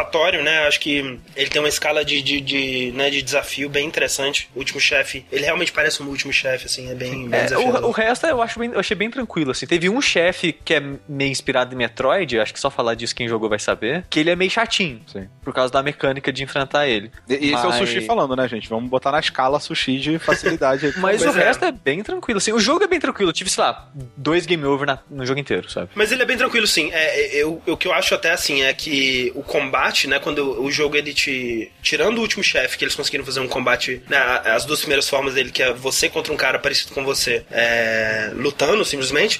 né? 0.43 0.67
Acho 0.67 0.79
que 0.79 1.19
ele 1.35 1.49
tem 1.49 1.61
uma 1.61 1.67
escala 1.69 2.03
de, 2.03 2.21
de, 2.21 2.41
de, 2.41 2.91
né, 2.93 3.09
de 3.09 3.21
desafio 3.21 3.69
bem 3.69 3.85
interessante. 3.87 4.49
O 4.55 4.59
último 4.59 4.79
chefe, 4.79 5.25
ele 5.31 5.45
realmente 5.45 5.71
parece 5.71 6.01
um 6.01 6.07
último 6.07 6.31
chefe, 6.33 6.65
assim, 6.65 6.89
é 6.89 6.95
bem, 6.95 7.27
bem 7.29 7.39
É, 7.39 7.43
desafiador. 7.43 7.83
o, 7.83 7.87
o 7.87 7.91
resto 7.91 8.25
eu, 8.27 8.41
acho 8.41 8.59
bem- 8.59 8.71
eu 8.73 8.79
achei 8.79 8.95
bem 8.95 9.09
tranquilo, 9.09 9.51
assim. 9.51 9.65
Teve 9.65 9.89
um 9.89 10.01
chefe 10.01 10.53
que 10.53 10.73
é 10.73 10.81
meio 11.07 11.31
inspirado 11.31 11.73
em 11.73 11.77
Metroid, 11.77 12.39
acho 12.39 12.53
que 12.53 12.59
só 12.59 12.69
falar 12.69 12.95
disso 12.95 13.15
quem 13.15 13.27
jogou 13.27 13.49
vai 13.49 13.59
saber, 13.59 14.05
que 14.09 14.19
ele 14.19 14.29
é 14.29 14.35
meio 14.35 14.49
chatinho, 14.51 15.01
Sim. 15.07 15.27
por 15.43 15.53
causa 15.53 15.71
da 15.71 15.83
mecânica 15.83 16.31
de 16.31 16.43
enfrentar 16.43 16.87
ele. 16.87 17.11
E 17.29 17.33
esse 17.53 17.65
é 17.65 17.67
o 17.67 17.73
sushi 17.73 18.01
falando, 18.01 18.35
né, 18.35 18.47
gente? 18.47 18.67
Vamos 18.69 18.89
botar 18.89 19.11
na 19.11 19.19
escala 19.19 19.59
sushi 19.59 19.99
de 19.99 20.19
facilidade. 20.19 20.93
Mas 20.97 21.21
Pois 21.23 21.35
o 21.35 21.39
é. 21.39 21.43
resto 21.45 21.65
é 21.65 21.71
bem 21.71 22.01
tranquilo, 22.03 22.37
assim. 22.37 22.51
O 22.51 22.59
jogo 22.59 22.83
é 22.83 22.87
bem 22.87 22.99
tranquilo. 22.99 23.29
Eu 23.29 23.33
tive, 23.33 23.49
sei 23.49 23.63
lá, 23.63 23.89
dois 24.17 24.45
game 24.45 24.63
over 24.65 24.87
na- 24.87 24.99
no 25.09 25.25
jogo 25.25 25.39
inteiro, 25.39 25.69
sabe? 25.69 25.89
Mas 25.95 26.11
ele 26.11 26.21
é 26.21 26.25
bem 26.25 26.37
tranquilo, 26.37 26.65
sim. 26.67 26.89
É, 26.93 27.35
eu, 27.35 27.61
o 27.67 27.77
que 27.77 27.87
eu 27.87 27.93
acho 27.93 28.13
até 28.15 28.31
assim 28.31 28.61
é 28.63 28.73
que 28.73 29.31
o 29.35 29.43
combate, 29.43 29.82
né, 30.07 30.19
quando 30.19 30.61
o 30.61 30.71
jogo 30.71 30.95
ele 30.95 31.13
te. 31.13 31.71
Tirando 31.81 32.17
o 32.17 32.21
último 32.21 32.43
chefe, 32.43 32.77
que 32.77 32.83
eles 32.83 32.95
conseguiram 32.95 33.25
fazer 33.25 33.39
um 33.39 33.47
combate. 33.47 34.01
Né, 34.09 34.17
as 34.45 34.65
duas 34.65 34.79
primeiras 34.79 35.07
formas 35.09 35.33
dele, 35.33 35.51
que 35.51 35.61
é 35.61 35.73
você 35.73 36.09
contra 36.09 36.31
um 36.33 36.37
cara 36.37 36.57
parecido 36.59 36.93
com 36.93 37.03
você, 37.03 37.45
é, 37.51 38.31
lutando 38.33 38.83
simplesmente. 38.85 39.39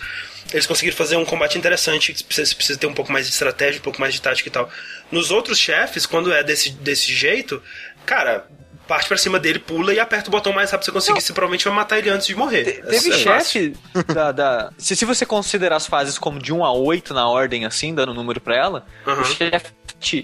Eles 0.52 0.66
conseguiram 0.68 0.96
fazer 0.96 1.16
um 1.16 1.26
combate 1.26 1.58
interessante, 1.58 2.14
que 2.14 2.24
precisa, 2.24 2.56
precisa 2.56 2.78
ter 2.78 2.86
um 2.88 2.94
pouco 2.94 3.12
mais 3.12 3.26
de 3.26 3.32
estratégia, 3.32 3.80
um 3.80 3.84
pouco 3.84 4.00
mais 4.00 4.14
de 4.14 4.22
tática 4.22 4.50
e 4.50 4.52
tal. 4.52 4.70
Nos 5.12 5.32
outros 5.32 5.58
chefes, 5.58 6.06
quando 6.06 6.32
é 6.32 6.44
desse, 6.44 6.70
desse 6.72 7.12
jeito, 7.14 7.60
cara, 8.06 8.46
parte 8.88 9.08
pra 9.08 9.18
cima 9.18 9.40
dele, 9.40 9.58
pula 9.58 9.94
e 9.94 10.00
aperta 10.00 10.28
o 10.28 10.32
botão 10.32 10.54
mais 10.54 10.70
rápido 10.70 10.86
que 10.86 10.92
você 10.92 11.00
conseguir, 11.12 11.22
você 11.22 11.34
provavelmente 11.34 11.64
vai 11.66 11.74
matar 11.74 11.98
ele 11.98 12.10
antes 12.10 12.28
de 12.28 12.36
morrer. 12.36 12.66
Te- 12.66 12.82
Teve 12.84 13.12
É 13.14 13.18
chefe 13.18 13.74
da. 14.14 14.32
da- 14.32 14.72
se, 14.78 14.96
se 14.96 15.06
você 15.06 15.26
considerar 15.26 15.78
as 15.78 15.88
fases 15.88 16.20
como 16.20 16.38
de 16.40 16.54
1 16.54 16.64
a 16.64 16.72
8 16.74 17.14
na 17.16 17.28
ordem, 17.28 17.66
assim, 17.66 17.96
dando 17.96 18.14
número 18.14 18.40
pra 18.42 18.56
ela, 18.56 18.86
Aham. 19.08 19.22
o 19.22 19.26
chefe. 19.26 19.72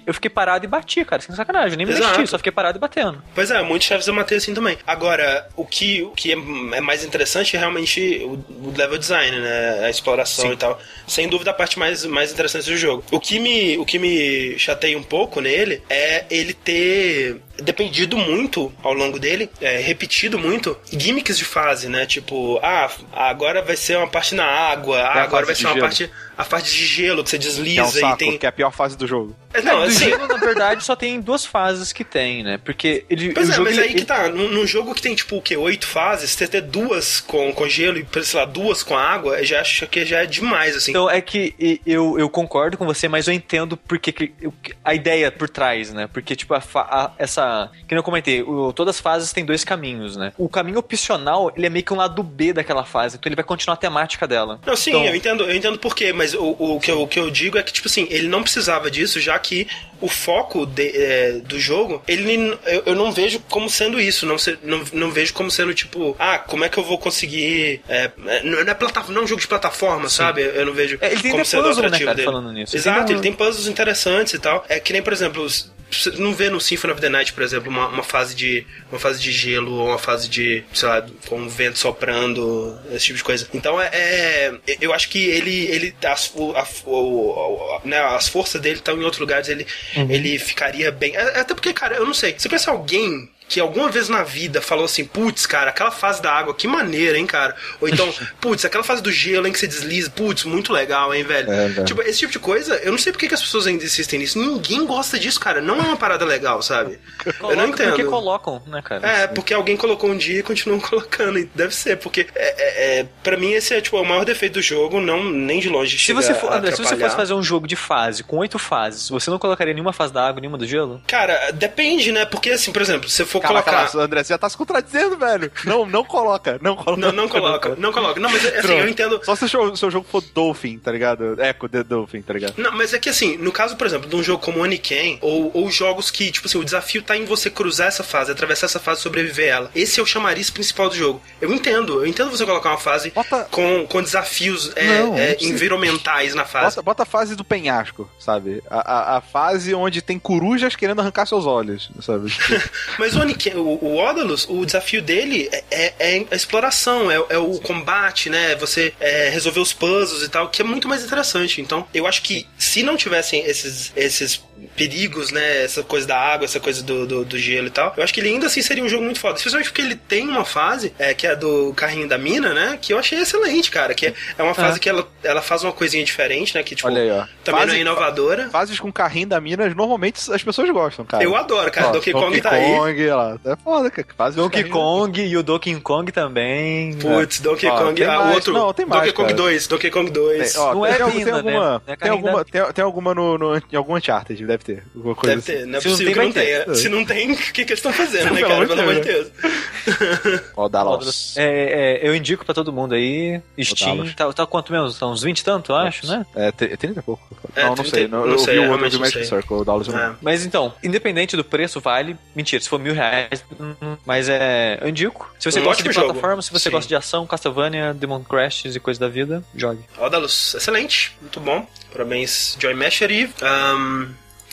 Eu 0.05 0.13
fiquei 0.13 0.29
parado 0.29 0.65
e 0.65 0.67
bati, 0.67 1.03
cara, 1.05 1.21
sem 1.21 1.35
sacanagem. 1.35 1.71
Eu 1.71 1.77
nem 1.77 1.87
me 1.87 1.93
Exato. 1.93 2.19
mexi, 2.19 2.31
só 2.31 2.37
fiquei 2.37 2.51
parado 2.51 2.77
e 2.77 2.81
batendo. 2.81 3.21
Pois 3.33 3.51
é, 3.51 3.61
muitos 3.61 3.87
chefes 3.87 4.07
eu 4.07 4.13
matei 4.13 4.37
assim 4.37 4.53
também. 4.53 4.77
Agora, 4.85 5.47
o 5.55 5.65
que, 5.65 6.01
o 6.03 6.11
que 6.11 6.31
é, 6.31 6.35
é 6.77 6.81
mais 6.81 7.03
interessante 7.03 7.55
é 7.55 7.59
realmente 7.59 8.21
o, 8.23 8.33
o 8.67 8.73
level 8.75 8.97
design, 8.97 9.39
né? 9.39 9.85
A 9.85 9.89
exploração 9.89 10.47
Sim. 10.47 10.53
e 10.53 10.57
tal. 10.57 10.79
Sem 11.07 11.27
dúvida 11.27 11.51
a 11.51 11.53
parte 11.53 11.77
mais, 11.79 12.05
mais 12.05 12.31
interessante 12.31 12.69
do 12.69 12.77
jogo. 12.77 13.03
O 13.11 13.19
que 13.19 13.39
me, 13.39 13.77
o 13.77 13.85
que 13.85 13.99
me 13.99 14.57
chateia 14.57 14.97
um 14.97 15.03
pouco 15.03 15.41
nele 15.41 15.81
é 15.89 16.25
ele 16.29 16.53
ter 16.53 17.41
dependido 17.61 18.17
muito 18.17 18.71
ao 18.83 18.93
longo 18.93 19.19
dele, 19.19 19.49
é, 19.61 19.77
repetido 19.79 20.37
muito, 20.37 20.77
gimmicks 20.91 21.37
de 21.37 21.45
fase, 21.45 21.87
né? 21.89 22.05
Tipo, 22.05 22.59
ah, 22.63 22.89
agora 23.13 23.61
vai 23.61 23.75
ser 23.75 23.97
uma 23.97 24.07
parte 24.07 24.35
na 24.35 24.45
água, 24.45 24.99
ah, 24.99 25.19
a 25.19 25.23
agora 25.23 25.45
vai 25.45 25.55
ser 25.55 25.65
uma 25.65 25.73
gelo. 25.73 25.85
parte, 25.85 26.11
a 26.37 26.43
parte 26.45 26.71
de 26.71 26.85
gelo 26.85 27.23
que 27.23 27.29
você 27.29 27.37
Que 27.37 27.45
é 27.45 27.49
um 27.49 27.51
desliza 27.51 27.99
saco, 27.99 28.13
e 28.15 28.17
tem. 28.17 28.37
que 28.37 28.45
é 28.45 28.49
a 28.49 28.51
pior 28.51 28.71
fase 28.71 28.97
do 28.97 29.05
jogo. 29.07 29.35
É, 29.53 29.61
Não, 29.61 29.79
do 29.79 29.83
assim. 29.85 30.05
gelo, 30.09 30.27
na 30.27 30.37
verdade, 30.37 30.83
só 30.83 30.95
tem 30.95 31.19
duas 31.19 31.43
fases 31.45 31.91
que 31.91 32.03
tem, 32.03 32.43
né? 32.43 32.59
Porque 32.63 33.03
ele. 33.09 33.33
Pois 33.33 33.49
o 33.49 33.51
é, 33.51 33.55
jogo, 33.55 33.69
mas 33.69 33.77
ele- 33.77 33.87
aí 33.87 33.93
que 33.95 34.05
tá. 34.05 34.29
Num, 34.29 34.47
num 34.49 34.67
jogo 34.67 34.93
que 34.93 35.01
tem, 35.01 35.15
tipo, 35.15 35.37
o 35.37 35.41
quê? 35.41 35.57
Oito 35.57 35.87
fases, 35.87 36.29
você 36.31 36.47
ter 36.47 36.61
duas 36.61 37.19
com, 37.19 37.51
com 37.51 37.67
gelo 37.67 37.97
e, 37.97 38.23
sei 38.23 38.39
lá, 38.39 38.45
duas 38.45 38.83
com 38.83 38.95
água, 38.97 39.39
eu 39.39 39.45
já 39.45 39.59
acho 39.61 39.87
que 39.87 40.05
já 40.05 40.19
é 40.21 40.25
demais, 40.25 40.75
assim. 40.75 40.91
Então 40.91 41.09
é 41.09 41.19
que 41.19 41.81
eu, 41.85 42.17
eu 42.19 42.29
concordo 42.29 42.77
com 42.77 42.85
você, 42.85 43.07
mas 43.07 43.27
eu 43.27 43.33
entendo 43.33 43.75
porque 43.75 44.11
que, 44.11 44.31
eu- 44.41 44.53
a 44.85 44.93
ideia 44.93 45.31
por 45.31 45.49
trás, 45.49 45.91
né? 45.91 46.07
Porque, 46.13 46.35
tipo, 46.35 46.53
a, 46.53 46.61
a- 46.75 47.11
essa. 47.17 47.43
Que 47.87 47.93
nem 47.95 47.97
eu 47.99 48.03
comentei, 48.03 48.41
o- 48.41 48.71
todas 48.73 48.95
as 48.95 49.01
fases 49.01 49.31
têm 49.33 49.45
dois 49.45 49.63
caminhos, 49.63 50.15
né? 50.15 50.31
O 50.37 50.47
caminho 50.49 50.79
opcional, 50.79 51.51
ele 51.55 51.65
é 51.65 51.69
meio 51.69 51.83
que 51.85 51.93
um 51.93 51.97
lado 51.97 52.21
B 52.23 52.53
daquela 52.53 52.83
fase, 52.85 53.17
então 53.17 53.29
ele 53.29 53.35
vai 53.35 53.43
continuar 53.45 53.73
a 53.75 53.77
temática 53.77 54.27
dela. 54.27 54.59
Não, 54.65 54.75
sim, 54.75 54.91
Então- 54.91 55.05
eu 55.05 55.15
entendo, 55.15 55.43
eu 55.43 55.55
entendo 55.55 55.77
por 55.79 55.95
quê, 55.95 56.11
mas 56.13 56.33
o, 56.33 56.55
o, 56.59 56.79
que 56.79 56.91
eu, 56.91 57.01
o 57.01 57.07
que 57.07 57.19
eu 57.19 57.29
digo 57.31 57.57
é 57.57 57.63
que, 57.63 57.71
tipo 57.73 57.87
assim, 57.87 58.07
ele 58.09 58.27
não 58.27 58.41
precisava 58.43 58.89
disso, 58.91 59.19
já 59.19 59.37
que 59.39 59.67
o 60.01 60.07
foco 60.07 60.65
de- 60.65 60.91
é, 60.95 61.31
do 61.43 61.59
jogo, 61.59 62.01
ele 62.07 62.29
eu, 62.65 62.83
eu 62.87 62.95
não 62.95 63.11
vejo 63.11 63.39
como 63.49 63.69
sendo 63.69 63.99
isso, 63.99 64.25
não, 64.25 64.37
se- 64.37 64.57
não, 64.63 64.81
não 64.93 65.11
vejo 65.11 65.33
como 65.33 65.49
sendo, 65.51 65.73
tipo, 65.73 66.15
ah, 66.17 66.37
como 66.39 66.63
é 66.63 66.69
que 66.69 66.77
eu 66.77 66.83
vou 66.83 66.97
conseguir. 66.97 67.81
É, 67.89 68.09
não, 68.43 68.59
é 68.59 68.73
plataforma, 68.73 69.13
não 69.13 69.21
é 69.21 69.23
um 69.25 69.27
jogo 69.27 69.41
de 69.41 69.47
plataforma, 69.47 70.07
sabe? 70.09 70.41
Eu 70.41 70.65
não 70.65 70.73
vejo 70.73 70.97
É, 71.01 71.11
ele 71.11 71.21
tem 71.21 71.31
como 71.31 71.43
sendo 71.45 71.63
puzzle, 71.63 71.81
né, 71.81 71.87
atrativo 71.87 72.05
cara, 72.07 72.15
dele. 72.15 72.25
falando 72.25 72.51
nisso. 72.53 72.75
Exato, 72.77 73.05
Tem 73.05 73.15
um- 73.15 73.19
ele 73.19 73.21
tem 73.21 73.33
puzzles 73.33 73.67
interessantes 73.67 74.33
e 74.33 74.39
tal. 74.39 74.63
É 74.69 74.79
que 74.79 74.93
nem, 74.93 75.01
por 75.01 75.11
exemplo, 75.11 75.43
os- 75.43 75.69
você 75.91 76.11
não 76.11 76.33
vê 76.33 76.49
no 76.49 76.59
Symphony 76.61 76.93
of 76.93 77.01
the 77.01 77.09
Night, 77.09 77.33
por 77.33 77.43
exemplo, 77.43 77.69
uma, 77.69 77.87
uma 77.87 78.03
fase 78.03 78.35
de 78.35 78.65
uma 78.91 78.99
fase 78.99 79.19
de 79.21 79.31
gelo 79.31 79.71
ou 79.73 79.87
uma 79.87 79.97
fase 79.97 80.27
de, 80.29 80.63
sei 80.73 80.87
lá, 80.89 81.05
com 81.27 81.41
o 81.43 81.49
vento 81.49 81.77
soprando, 81.79 82.77
esse 82.91 83.05
tipo 83.07 83.17
de 83.17 83.23
coisa. 83.23 83.47
Então 83.53 83.79
é, 83.81 83.89
é- 83.93 84.77
eu 84.81 84.93
acho 84.93 85.09
que 85.09 85.19
ele 85.25 85.65
ele 85.65 85.95
as, 86.05 86.31
o- 86.35 86.51
a- 86.55 86.67
o- 86.85 87.29
o- 87.31 87.81
né, 87.85 87.99
as 87.99 88.27
forças 88.27 88.61
dele 88.61 88.77
estão 88.79 88.95
em 88.99 89.03
outros 89.03 89.19
lugares, 89.19 89.47
ele 89.49 89.65
ele 89.95 90.37
ficaria 90.39 90.91
bem. 90.91 91.15
É- 91.15 91.39
Até 91.39 91.53
porque, 91.53 91.73
cara, 91.73 91.95
eu 91.95 92.05
não 92.05 92.13
sei. 92.13 92.35
Você 92.37 92.47
conhece 92.49 92.69
alguém 92.69 93.29
que 93.49 93.59
alguma 93.59 93.89
vez 93.89 94.07
na 94.07 94.21
vida 94.21 94.61
falou 94.61 94.85
assim, 94.85 95.03
putz, 95.03 95.47
cara, 95.47 95.71
aquela 95.71 95.89
fase 95.89 96.21
da 96.21 96.31
água, 96.31 96.53
que 96.53 96.67
maneira, 96.67 97.17
hein, 97.17 97.25
cara? 97.25 97.55
Ou 97.81 97.89
então, 97.89 98.07
putz, 98.39 98.63
aquela 98.63 98.83
fase 98.83 99.01
do 99.01 99.11
gelo, 99.11 99.47
hein, 99.47 99.51
que 99.51 99.59
você 99.59 99.67
desliza, 99.67 100.11
putz, 100.11 100.43
muito 100.43 100.71
legal, 100.71 101.13
hein, 101.13 101.23
velho? 101.23 101.51
É, 101.51 101.67
velho. 101.67 101.85
Tipo, 101.85 102.03
esse 102.03 102.19
tipo 102.19 102.31
de 102.31 102.39
coisa, 102.39 102.75
eu 102.75 102.91
não 102.91 102.99
sei 102.99 103.11
por 103.11 103.17
que 103.17 103.33
as 103.33 103.41
pessoas 103.41 103.65
ainda 103.65 103.83
insistem 103.83 104.19
nisso. 104.19 104.37
Ninguém 104.37 104.85
gosta 104.85 105.17
disso, 105.17 105.39
cara. 105.39 105.61
Não 105.61 105.77
é 105.77 105.81
uma 105.81 105.97
parada 105.97 106.23
legal, 106.25 106.61
sabe? 106.61 106.99
eu 107.25 107.33
não 107.33 107.39
Coloca 107.39 107.67
entendo. 107.67 107.89
Porque 107.89 108.03
colocam, 108.03 108.61
né, 108.67 108.81
cara? 108.83 109.07
É, 109.07 109.27
porque 109.27 109.53
alguém 109.53 109.75
colocou 109.75 110.11
um 110.11 110.17
dia 110.17 110.39
e 110.39 110.43
continuam 110.43 110.79
colocando. 110.79 111.39
E 111.39 111.45
deve 111.55 111.73
ser, 111.73 111.97
porque 111.97 112.27
é, 112.35 112.97
é, 112.97 112.99
é, 112.99 113.07
pra 113.23 113.35
mim 113.35 113.53
esse 113.53 113.73
é 113.73 113.81
tipo, 113.81 113.99
o 113.99 114.05
maior 114.05 114.25
defeito 114.25 114.53
do 114.53 114.61
jogo, 114.61 115.01
não 115.01 115.23
nem 115.23 115.59
de 115.59 115.69
longe 115.69 115.97
Se 115.97 116.13
você, 116.13 116.35
for, 116.35 116.53
André, 116.53 116.71
se 116.71 116.83
você 116.83 116.95
fosse 116.95 117.15
fazer 117.15 117.33
um 117.33 117.41
jogo 117.41 117.67
de 117.67 117.75
fase 117.75 118.23
com 118.23 118.37
oito 118.37 118.59
fases, 118.59 119.09
você 119.09 119.31
não 119.31 119.39
colocaria 119.39 119.73
nenhuma 119.73 119.93
fase 119.93 120.13
da 120.13 120.27
água, 120.27 120.39
nenhuma 120.39 120.57
do 120.57 120.67
gelo? 120.67 121.01
Cara, 121.07 121.51
depende, 121.51 122.11
né? 122.11 122.25
Porque 122.25 122.51
assim, 122.51 122.71
por 122.71 122.81
exemplo, 122.81 123.09
se 123.09 123.15
você 123.15 123.25
for 123.41 123.47
Cala, 123.47 123.63
colocar. 123.63 123.97
André, 123.99 124.23
você 124.23 124.33
já 124.33 124.37
tá 124.37 124.49
se 124.49 124.57
contradizendo, 124.57 125.17
velho. 125.17 125.51
Não, 125.65 125.85
não 125.85 126.03
coloca. 126.03 126.59
Não 126.61 126.75
coloca. 126.75 127.01
Não, 127.01 127.11
não 127.11 127.27
coloca, 127.29 127.75
não 127.77 127.91
coloca. 127.91 128.19
Não, 128.19 128.29
mas 128.29 128.45
assim, 128.45 128.61
Pronto. 128.61 128.71
eu 128.79 128.89
entendo. 128.89 129.21
Só 129.23 129.35
se 129.35 129.45
o 129.45 129.49
seu, 129.49 129.75
seu 129.75 129.91
jogo 129.91 130.07
for 130.09 130.21
Dolphin, 130.33 130.77
tá 130.77 130.91
ligado? 130.91 131.35
Echo 131.41 131.67
the 131.69 131.83
Dolphin, 131.83 132.21
tá 132.21 132.33
ligado? 132.33 132.53
Não, 132.57 132.71
mas 132.71 132.93
é 132.93 132.99
que 132.99 133.09
assim, 133.09 133.37
no 133.37 133.51
caso, 133.51 133.75
por 133.75 133.85
exemplo, 133.87 134.09
de 134.09 134.15
um 134.15 134.23
jogo 134.23 134.43
como 134.43 134.61
Oniken, 134.61 135.19
ou, 135.21 135.51
ou 135.53 135.69
jogos 135.71 136.09
que, 136.11 136.31
tipo 136.31 136.47
assim, 136.47 136.57
o 136.57 136.63
desafio 136.65 137.01
tá 137.01 137.15
em 137.17 137.25
você 137.25 137.49
cruzar 137.49 137.87
essa 137.87 138.03
fase, 138.03 138.31
atravessar 138.31 138.65
essa 138.67 138.79
fase 138.79 138.99
e 138.99 139.03
sobreviver 139.03 139.47
ela. 139.47 139.71
Esse 139.75 139.99
é 139.99 140.03
o 140.03 140.05
chamariz 140.05 140.49
principal 140.49 140.89
do 140.89 140.95
jogo. 140.95 141.21
Eu 141.41 141.53
entendo, 141.53 141.99
eu 142.01 142.07
entendo 142.07 142.29
você 142.31 142.45
colocar 142.45 142.69
uma 142.69 142.77
fase 142.77 143.11
Bota- 143.11 143.47
com, 143.51 143.85
com 143.87 144.01
desafios 144.01 144.71
é, 144.75 144.85
Não, 144.85 144.93
é, 145.17 145.27
não 145.29 145.35
precisa. 145.35 145.53
environmentais 145.53 146.33
na 146.35 146.45
fase. 146.45 146.75
Bota, 146.75 146.81
bota 146.81 147.03
a 147.03 147.05
fase 147.05 147.35
do 147.35 147.43
penhasco, 147.43 148.09
sabe? 148.19 148.61
A, 148.69 149.13
a, 149.13 149.17
a 149.17 149.21
fase 149.21 149.73
onde 149.73 150.01
tem 150.01 150.17
corujas 150.19 150.75
querendo 150.75 150.99
arrancar 151.01 151.25
seus 151.25 151.45
olhos, 151.45 151.89
sabe? 152.01 152.31
Mas 152.97 153.15
o, 153.15 153.19
Oniken, 153.29 153.55
o, 153.55 153.77
o 153.83 153.97
Odalus, 153.97 154.47
o 154.49 154.65
desafio 154.65 155.01
dele 155.01 155.49
é, 155.51 155.63
é- 155.71 155.93
é 156.17 156.25
a 156.31 156.35
exploração, 156.35 157.09
é, 157.11 157.15
é 157.29 157.37
o 157.37 157.59
combate, 157.59 158.29
né? 158.29 158.55
Você 158.55 158.93
é, 158.99 159.29
resolver 159.29 159.59
os 159.59 159.71
puzzles 159.73 160.23
e 160.23 160.29
tal, 160.29 160.49
que 160.49 160.61
é 160.61 160.65
muito 160.65 160.87
mais 160.87 161.03
interessante. 161.03 161.61
Então, 161.61 161.87
eu 161.93 162.07
acho 162.07 162.21
que 162.21 162.47
se 162.57 162.83
não 162.83 162.97
tivessem 162.97 163.43
esses, 163.45 163.91
esses 163.95 164.41
perigos, 164.75 165.31
né? 165.31 165.63
Essa 165.63 165.83
coisa 165.83 166.07
da 166.07 166.17
água, 166.17 166.45
essa 166.45 166.59
coisa 166.59 166.81
do, 166.83 167.05
do, 167.05 167.25
do 167.25 167.37
gelo 167.37 167.67
e 167.67 167.71
tal, 167.71 167.93
eu 167.97 168.03
acho 168.03 168.13
que 168.13 168.19
ele 168.19 168.29
ainda 168.29 168.47
assim 168.47 168.61
seria 168.61 168.83
um 168.83 168.89
jogo 168.89 169.03
muito 169.03 169.19
foda. 169.19 169.35
Especialmente 169.37 169.69
porque 169.69 169.81
ele 169.81 169.95
tem 169.95 170.27
uma 170.27 170.45
fase, 170.45 170.93
é, 170.97 171.13
que 171.13 171.27
é 171.27 171.31
a 171.31 171.35
do 171.35 171.73
carrinho 171.75 172.07
da 172.07 172.17
mina, 172.17 172.53
né? 172.53 172.77
Que 172.81 172.93
eu 172.93 172.99
achei 172.99 173.19
excelente, 173.19 173.69
cara. 173.71 173.93
Que 173.93 174.07
é, 174.07 174.13
é 174.37 174.43
uma 174.43 174.53
fase 174.53 174.79
que 174.79 174.87
ela, 174.89 175.07
ela 175.23 175.41
faz 175.41 175.63
uma 175.63 175.71
coisinha 175.73 176.03
diferente, 176.03 176.55
né? 176.55 176.63
Que, 176.63 176.75
tipo, 176.75 176.87
Olha 176.87 177.01
aí, 177.01 177.11
ó. 177.11 177.25
também 177.43 177.61
não 177.61 177.67
Fase- 177.67 177.77
é 177.77 177.81
inovadora. 177.81 178.49
Fases 178.49 178.79
com 178.79 178.91
carrinho 178.91 179.27
da 179.27 179.39
Minas, 179.41 179.75
normalmente 179.75 180.19
as 180.31 180.43
pessoas 180.43 180.69
gostam, 180.69 181.05
cara. 181.05 181.23
Eu 181.23 181.35
adoro, 181.35 181.71
cara. 181.71 181.87
Ó, 181.87 181.91
Donkey 181.91 182.11
Kong 182.13 182.41
tá 182.41 182.51
aí. 182.51 182.73
Kong, 182.73 183.07
lá. 183.07 183.39
É 183.45 183.55
foda, 183.55 183.89
cara. 183.91 184.07
Fase 184.17 184.35
Donkey 184.37 184.63
Kong 184.65 185.21
e 185.21 185.37
o 185.37 185.43
Donkey 185.43 185.79
Kong 185.81 186.11
também. 186.11 186.93
Putz, 186.93 187.39
Donkey 187.39 187.67
Ó, 187.67 187.77
Kong. 187.77 188.03
Ah, 188.03 188.19
o 188.19 188.23
mais. 188.25 188.35
outro. 188.35 188.53
Não, 188.53 188.73
tem 188.73 188.85
mais, 188.85 189.01
Donkey 189.01 189.13
Kong 189.13 189.27
cara. 189.29 189.37
2. 189.37 189.67
Donkey 189.67 189.91
Kong 189.91 190.09
2. 190.11 190.53
Tem, 190.53 190.61
ó, 190.61 190.73
Não 190.73 190.81
tem, 190.81 190.91
é 190.91 190.95
tem 190.95 191.33
alguma, 191.33 191.41
né? 191.41 191.81
Não 191.85 191.93
é 191.93 191.97
tem 191.97 192.09
alguma, 192.11 192.45
tem, 192.45 192.73
tem 192.73 192.83
alguma 192.83 193.15
no, 193.15 193.37
no, 193.37 193.57
em 193.57 193.75
algum 193.75 193.95
Uncharted, 193.95 194.45
deve 194.45 194.58
ter. 194.63 194.83
Alguma 194.95 195.15
coisa 195.15 195.35
Deve 195.35 195.45
ter, 195.59 195.65
não 195.65 195.77
é 195.77 195.81
Se 195.81 195.87
não 195.87 195.91
possível 195.93 196.13
tem, 196.13 196.31
que 196.31 196.39
não 196.39 196.45
tenha. 196.45 196.75
Se 196.75 196.89
não 196.89 197.05
tem, 197.05 197.31
o 197.31 197.37
que, 197.37 197.51
que 197.53 197.61
eles 197.61 197.79
estão 197.79 197.93
fazendo, 197.93 198.33
né, 198.33 198.41
cara? 198.41 198.67
Pelo 198.67 198.81
amor 198.81 198.95
de 198.95 199.01
de 199.01 199.07
Deus. 199.07 199.27
assim. 199.27 200.39
Ó, 200.55 200.65
o 200.65 200.69
Dallas. 200.69 201.35
É, 201.37 201.99
é, 202.03 202.07
eu 202.07 202.15
indico 202.15 202.45
pra 202.45 202.53
todo 202.53 202.71
mundo 202.71 202.93
aí. 202.95 203.41
Steam, 203.61 204.07
tá, 204.13 204.31
tá 204.33 204.45
quanto 204.45 204.71
mesmo? 204.71 204.91
Tá 204.93 205.07
uns 205.07 205.23
20 205.23 205.39
e 205.39 205.43
tanto, 205.43 205.71
eu 205.71 205.75
acho, 205.75 206.05
né? 206.07 206.25
É, 206.35 206.51
te- 206.51 206.75
30 206.77 206.99
e 206.99 207.03
pouco. 207.03 207.27
É, 207.55 207.61
não, 207.63 207.69
não 207.69 207.75
30 207.75 207.89
sei. 207.89 208.07
Não, 208.07 208.25
não 208.25 208.31
eu 208.33 208.39
sei, 208.39 208.53
vi 208.55 208.59
o 208.59 208.63
outro 208.63 208.77
realmente 208.77 208.91
do 208.91 208.97
não 208.99 209.05
Magic. 209.05 209.25
Circle, 209.25 209.57
o 209.57 209.63
Dallas 209.65 209.87
não- 209.87 209.99
É. 209.99 210.15
Mas 210.21 210.45
então, 210.45 210.73
independente 210.83 211.35
do 211.35 211.43
preço, 211.43 211.79
vale. 211.79 212.15
Mentira, 212.35 212.61
se 212.61 212.69
for 212.69 212.79
mil 212.79 212.93
reais. 212.93 213.43
hum, 213.59 213.97
Mas 214.05 214.29
é. 214.29 214.77
Eu 214.81 214.89
indico. 214.89 215.31
Se 215.39 215.51
você 215.51 215.59
Um 215.59 215.63
gosta 215.63 215.81
de 215.83 215.89
ótimo 215.89 215.93
jogo. 215.93 216.13
plataforma, 216.13 216.41
se 216.41 216.51
você 216.51 216.69
Sim. 216.69 216.71
gosta 216.71 216.87
de 216.87 216.95
ação, 216.95 217.25
Castlevania, 217.25 217.93
Demon 217.93 218.23
Crashes 218.23 218.75
e 218.75 218.79
coisa 218.79 218.99
da 218.99 219.07
vida, 219.07 219.43
jogue. 219.55 219.81
Odalus, 219.97 220.53
excelente, 220.55 221.15
muito 221.21 221.39
bom. 221.39 221.65
Parabéns, 221.91 222.57
Joy 222.59 222.73
Masher. 222.73 223.09
E, 223.11 223.29
ahn, 223.41 224.07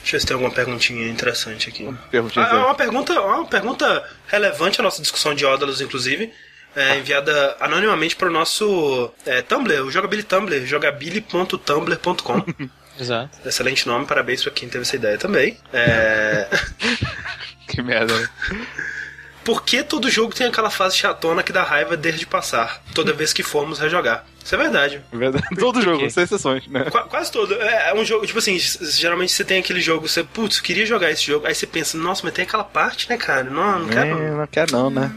deixa 0.07 0.16
eu 0.16 0.18
ver 0.18 0.20
se 0.20 0.26
tem 0.26 0.34
alguma 0.34 0.52
perguntinha 0.52 1.09
interessante 1.09 1.68
aqui. 1.68 1.92
Perguntinha 2.11 2.44
Ah, 2.44 2.48
de- 2.48 2.54
uma 2.57 2.74
pergunta, 2.74 3.20
uma 3.20 3.46
pergunta 3.46 4.04
relevante 4.28 4.80
à 4.80 4.84
nossa 4.84 5.02
discussão 5.02 5.34
de 5.34 5.44
Odalus, 5.44 5.80
inclusive. 5.80 6.32
É, 6.74 6.98
enviada 6.98 7.57
anonimamente 7.59 8.14
para 8.16 8.28
o 8.28 8.30
nosso 8.30 9.11
é, 9.24 9.40
Tumblr, 9.40 9.82
o 9.82 9.90
Jogabili 9.90 10.22
Tumblr, 10.22 10.66
jogabili.tumblr.com. 10.66 12.44
Exato. 13.00 13.38
Excelente 13.46 13.86
nome, 13.86 14.07
parabéns 14.07 14.42
para 14.42 14.52
quem 14.52 14.68
teve 14.68 14.82
essa 14.82 14.96
ideia 14.96 15.18
também. 15.18 15.59
É, 15.72 16.48
Que 17.68 17.82
merda, 17.82 18.14
né? 18.18 18.28
Por 19.47 19.62
que 19.62 19.82
todo 19.82 20.11
jogo 20.11 20.34
tem 20.34 20.49
aquela 20.49 20.68
fase 20.70 20.97
chatona 20.97 21.42
que 21.42 21.53
dá 21.53 21.62
raiva 21.62 21.97
desde 21.97 22.26
passar, 22.26 22.82
toda 22.94 23.12
vez 23.14 23.32
que 23.32 23.42
formos 23.42 23.78
rejogar? 23.78 24.26
Isso 24.44 24.55
é 24.55 24.59
verdade. 24.59 25.01
É 25.12 25.16
verdade. 25.16 25.47
Todo 25.59 25.80
jogo, 25.80 26.11
sem 26.11 26.24
exceções, 26.24 26.66
né? 26.66 26.84
Qua- 26.90 27.05
quase 27.05 27.32
todo. 27.32 27.55
É, 27.55 27.90
é 27.90 27.94
um 27.94 28.05
jogo, 28.05 28.26
tipo 28.26 28.38
assim, 28.38 28.59
geralmente 28.59 29.32
você 29.32 29.44
tem 29.44 29.59
aquele 29.61 29.80
jogo, 29.80 30.07
você, 30.09 30.22
putz, 30.22 30.61
queria 30.61 30.84
jogar 30.84 31.11
esse 31.11 31.24
jogo, 31.24 31.47
aí 31.47 31.55
você 31.55 31.66
pensa, 31.66 31.97
nossa, 31.97 32.22
mas 32.24 32.32
tem 32.34 32.44
aquela 32.44 32.62
parte, 32.64 33.09
né, 33.09 33.16
cara? 33.16 33.44
Não, 33.44 33.78
não 33.80 33.88
É, 33.88 33.92
quero. 33.92 34.36
não 34.36 34.47
quer 34.47 34.70
não, 34.70 34.90
né? 34.90 35.12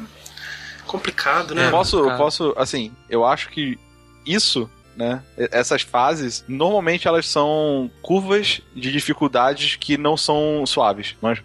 Complicado, 0.86 1.54
né? 1.54 1.68
É. 1.68 1.70
posso, 1.72 2.04
posso, 2.18 2.54
assim, 2.58 2.92
eu 3.10 3.24
acho 3.26 3.50
que 3.50 3.78
isso, 4.26 4.70
né? 4.96 5.22
Essas 5.38 5.82
fases, 5.84 6.44
normalmente 6.48 7.08
elas 7.08 7.28
são 7.28 7.90
curvas 8.02 8.62
de 8.76 8.92
dificuldades 8.92 9.76
que 9.76 9.98
não 9.98 10.18
são 10.18 10.66
suaves. 10.66 11.16
Mas, 11.22 11.40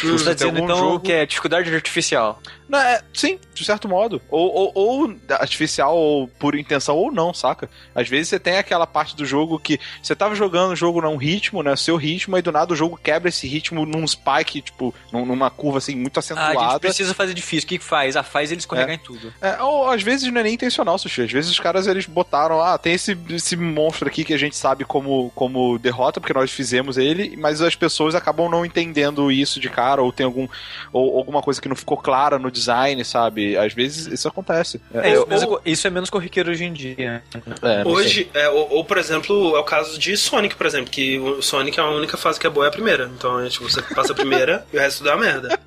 Você 0.00 0.24
tá 0.24 0.34
tem 0.34 0.52
dizendo 0.52 0.64
então 0.64 0.76
jogo... 0.76 1.00
que 1.00 1.12
é 1.12 1.26
dificuldade 1.26 1.74
artificial. 1.74 2.40
Não, 2.68 2.78
é, 2.78 3.02
sim, 3.12 3.38
de 3.54 3.64
certo 3.64 3.88
modo. 3.88 4.20
Ou, 4.30 4.50
ou, 4.50 4.72
ou 4.74 5.14
artificial, 5.38 5.96
ou 5.96 6.26
por 6.28 6.54
intenção, 6.54 6.96
ou 6.96 7.12
não, 7.12 7.34
saca? 7.34 7.68
Às 7.94 8.08
vezes 8.08 8.28
você 8.28 8.38
tem 8.38 8.56
aquela 8.56 8.86
parte 8.86 9.14
do 9.16 9.26
jogo 9.26 9.58
que 9.58 9.78
você 10.02 10.14
tava 10.14 10.34
jogando 10.34 10.72
o 10.72 10.76
jogo 10.76 11.00
num 11.02 11.16
ritmo, 11.16 11.62
né? 11.62 11.74
Seu 11.76 11.96
ritmo, 11.96 12.36
e 12.38 12.42
do 12.42 12.52
nada 12.52 12.72
o 12.72 12.76
jogo 12.76 12.98
quebra 13.02 13.28
esse 13.28 13.46
ritmo 13.46 13.84
num 13.84 14.06
spike, 14.06 14.62
tipo, 14.62 14.94
num- 15.12 15.26
numa 15.26 15.50
curva 15.50 15.78
assim, 15.78 15.94
muito 15.94 16.16
Ah, 16.18 16.20
a 16.20 16.22
gente 16.22 16.32
acentuada. 16.32 16.80
precisa 16.80 17.14
fazer 17.14 17.34
difícil. 17.34 17.66
O 17.66 17.68
que 17.68 17.78
que 17.78 17.84
faz? 17.84 18.16
Ah, 18.16 18.22
faz 18.22 18.50
ele 18.50 18.60
escorregar 18.60 18.94
em 18.94 18.98
tudo. 18.98 19.32
É, 19.40 19.60
ou 19.62 19.90
às 19.90 20.02
vezes 20.02 20.30
não 20.32 20.40
é 20.40 20.44
nem 20.44 20.54
intencional, 20.54 20.96
Sushi. 20.98 21.22
Às 21.22 21.32
vezes 21.32 21.50
os 21.50 21.60
caras 21.60 21.86
eles 21.86 22.06
botaram, 22.06 22.60
ah, 22.62 22.78
tem 22.78 22.94
esse, 22.94 23.16
esse 23.30 23.56
monstro 23.56 24.08
aqui 24.08 24.24
que 24.24 24.32
a 24.34 24.38
gente 24.38 24.56
sabe 24.56 24.84
como, 24.84 25.30
como 25.34 25.78
derrota, 25.78 26.20
porque 26.20 26.32
nós 26.32 26.50
fizemos 26.50 26.96
ele, 26.96 27.36
mas 27.36 27.60
as 27.60 27.74
pessoas 27.74 28.14
acabam 28.14 28.48
não 28.48 28.64
entendendo 28.64 29.30
isso 29.32 29.58
de 29.60 29.68
cara, 29.68 30.02
ou 30.02 30.12
tem 30.12 30.24
algum. 30.26 30.46
Ou 30.92 31.18
alguma 31.18 31.42
coisa 31.42 31.60
que 31.60 31.68
não 31.68 31.76
ficou 31.76 31.96
clara 31.96 32.38
no 32.38 32.50
design, 32.52 33.04
sabe? 33.04 33.56
Às 33.56 33.72
vezes 33.72 34.06
isso 34.06 34.28
acontece. 34.28 34.80
É, 34.94 35.14
isso, 35.14 35.26
mas 35.28 35.42
ou- 35.42 35.60
isso 35.64 35.86
é 35.86 35.90
menos 35.90 36.10
corriqueiro 36.10 36.50
hoje 36.50 36.64
em 36.64 36.72
dia. 36.72 37.22
É, 37.62 37.84
não 37.84 37.92
sei. 37.92 37.92
Hoje, 37.92 38.30
é, 38.34 38.48
ou, 38.48 38.70
ou, 38.70 38.84
por 38.84 38.98
exemplo, 38.98 39.56
é 39.56 39.58
o 39.58 39.64
caso 39.64 39.98
de 39.98 40.16
Sonic, 40.16 40.54
por 40.54 40.66
exemplo, 40.66 40.90
que 40.90 41.18
o 41.18 41.42
Sonic 41.42 41.78
é 41.80 41.82
a 41.82 41.88
única 41.90 42.16
fase 42.16 42.38
que 42.38 42.46
é 42.46 42.50
boa 42.50 42.66
é 42.66 42.68
a 42.68 42.72
primeira. 42.72 43.10
Então, 43.16 43.40
é, 43.40 43.48
tipo, 43.48 43.68
você 43.68 43.82
passa 43.82 44.12
a 44.12 44.14
primeira 44.16 44.64
e 44.72 44.76
o 44.76 44.80
resto 44.80 45.02
dá 45.02 45.14
uma 45.16 45.24
merda. 45.24 45.58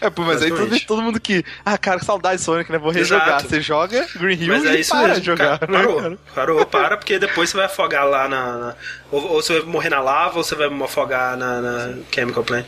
É, 0.00 0.10
pô, 0.10 0.22
mas 0.22 0.42
aí 0.42 0.50
todo, 0.50 0.80
todo 0.86 1.02
mundo 1.02 1.20
que. 1.20 1.44
Ah, 1.64 1.78
cara, 1.78 1.98
que 2.00 2.04
saudade 2.04 2.38
de 2.38 2.42
Sonic, 2.44 2.70
né? 2.72 2.78
Vou 2.78 2.90
rejogar. 2.90 3.28
Exato. 3.28 3.48
Você 3.48 3.60
joga 3.60 4.06
Green 4.16 4.36
Hill 4.40 4.48
Mas 4.48 4.64
e 4.64 4.68
é 4.68 4.80
isso 4.80 4.90
para 4.90 5.08
mesmo. 5.08 5.20
de 5.20 5.26
jogar. 5.26 5.58
cara, 5.58 5.72
né, 5.72 5.78
parou, 5.78 6.00
cara? 6.02 6.18
parou, 6.34 6.66
para, 6.66 6.96
porque 6.96 7.18
depois 7.18 7.50
você 7.50 7.56
vai 7.56 7.66
afogar 7.66 8.04
lá 8.06 8.28
na. 8.28 8.56
na- 8.58 8.74
ou, 9.12 9.22
ou 9.32 9.42
você 9.42 9.58
vai 9.60 9.62
morrer 9.68 9.88
na 9.90 10.00
lava, 10.00 10.38
ou 10.38 10.44
você 10.44 10.54
vai 10.54 10.68
afogar 10.84 11.36
na, 11.36 11.60
na 11.60 11.94
Chemical 12.14 12.44
Plant. 12.44 12.64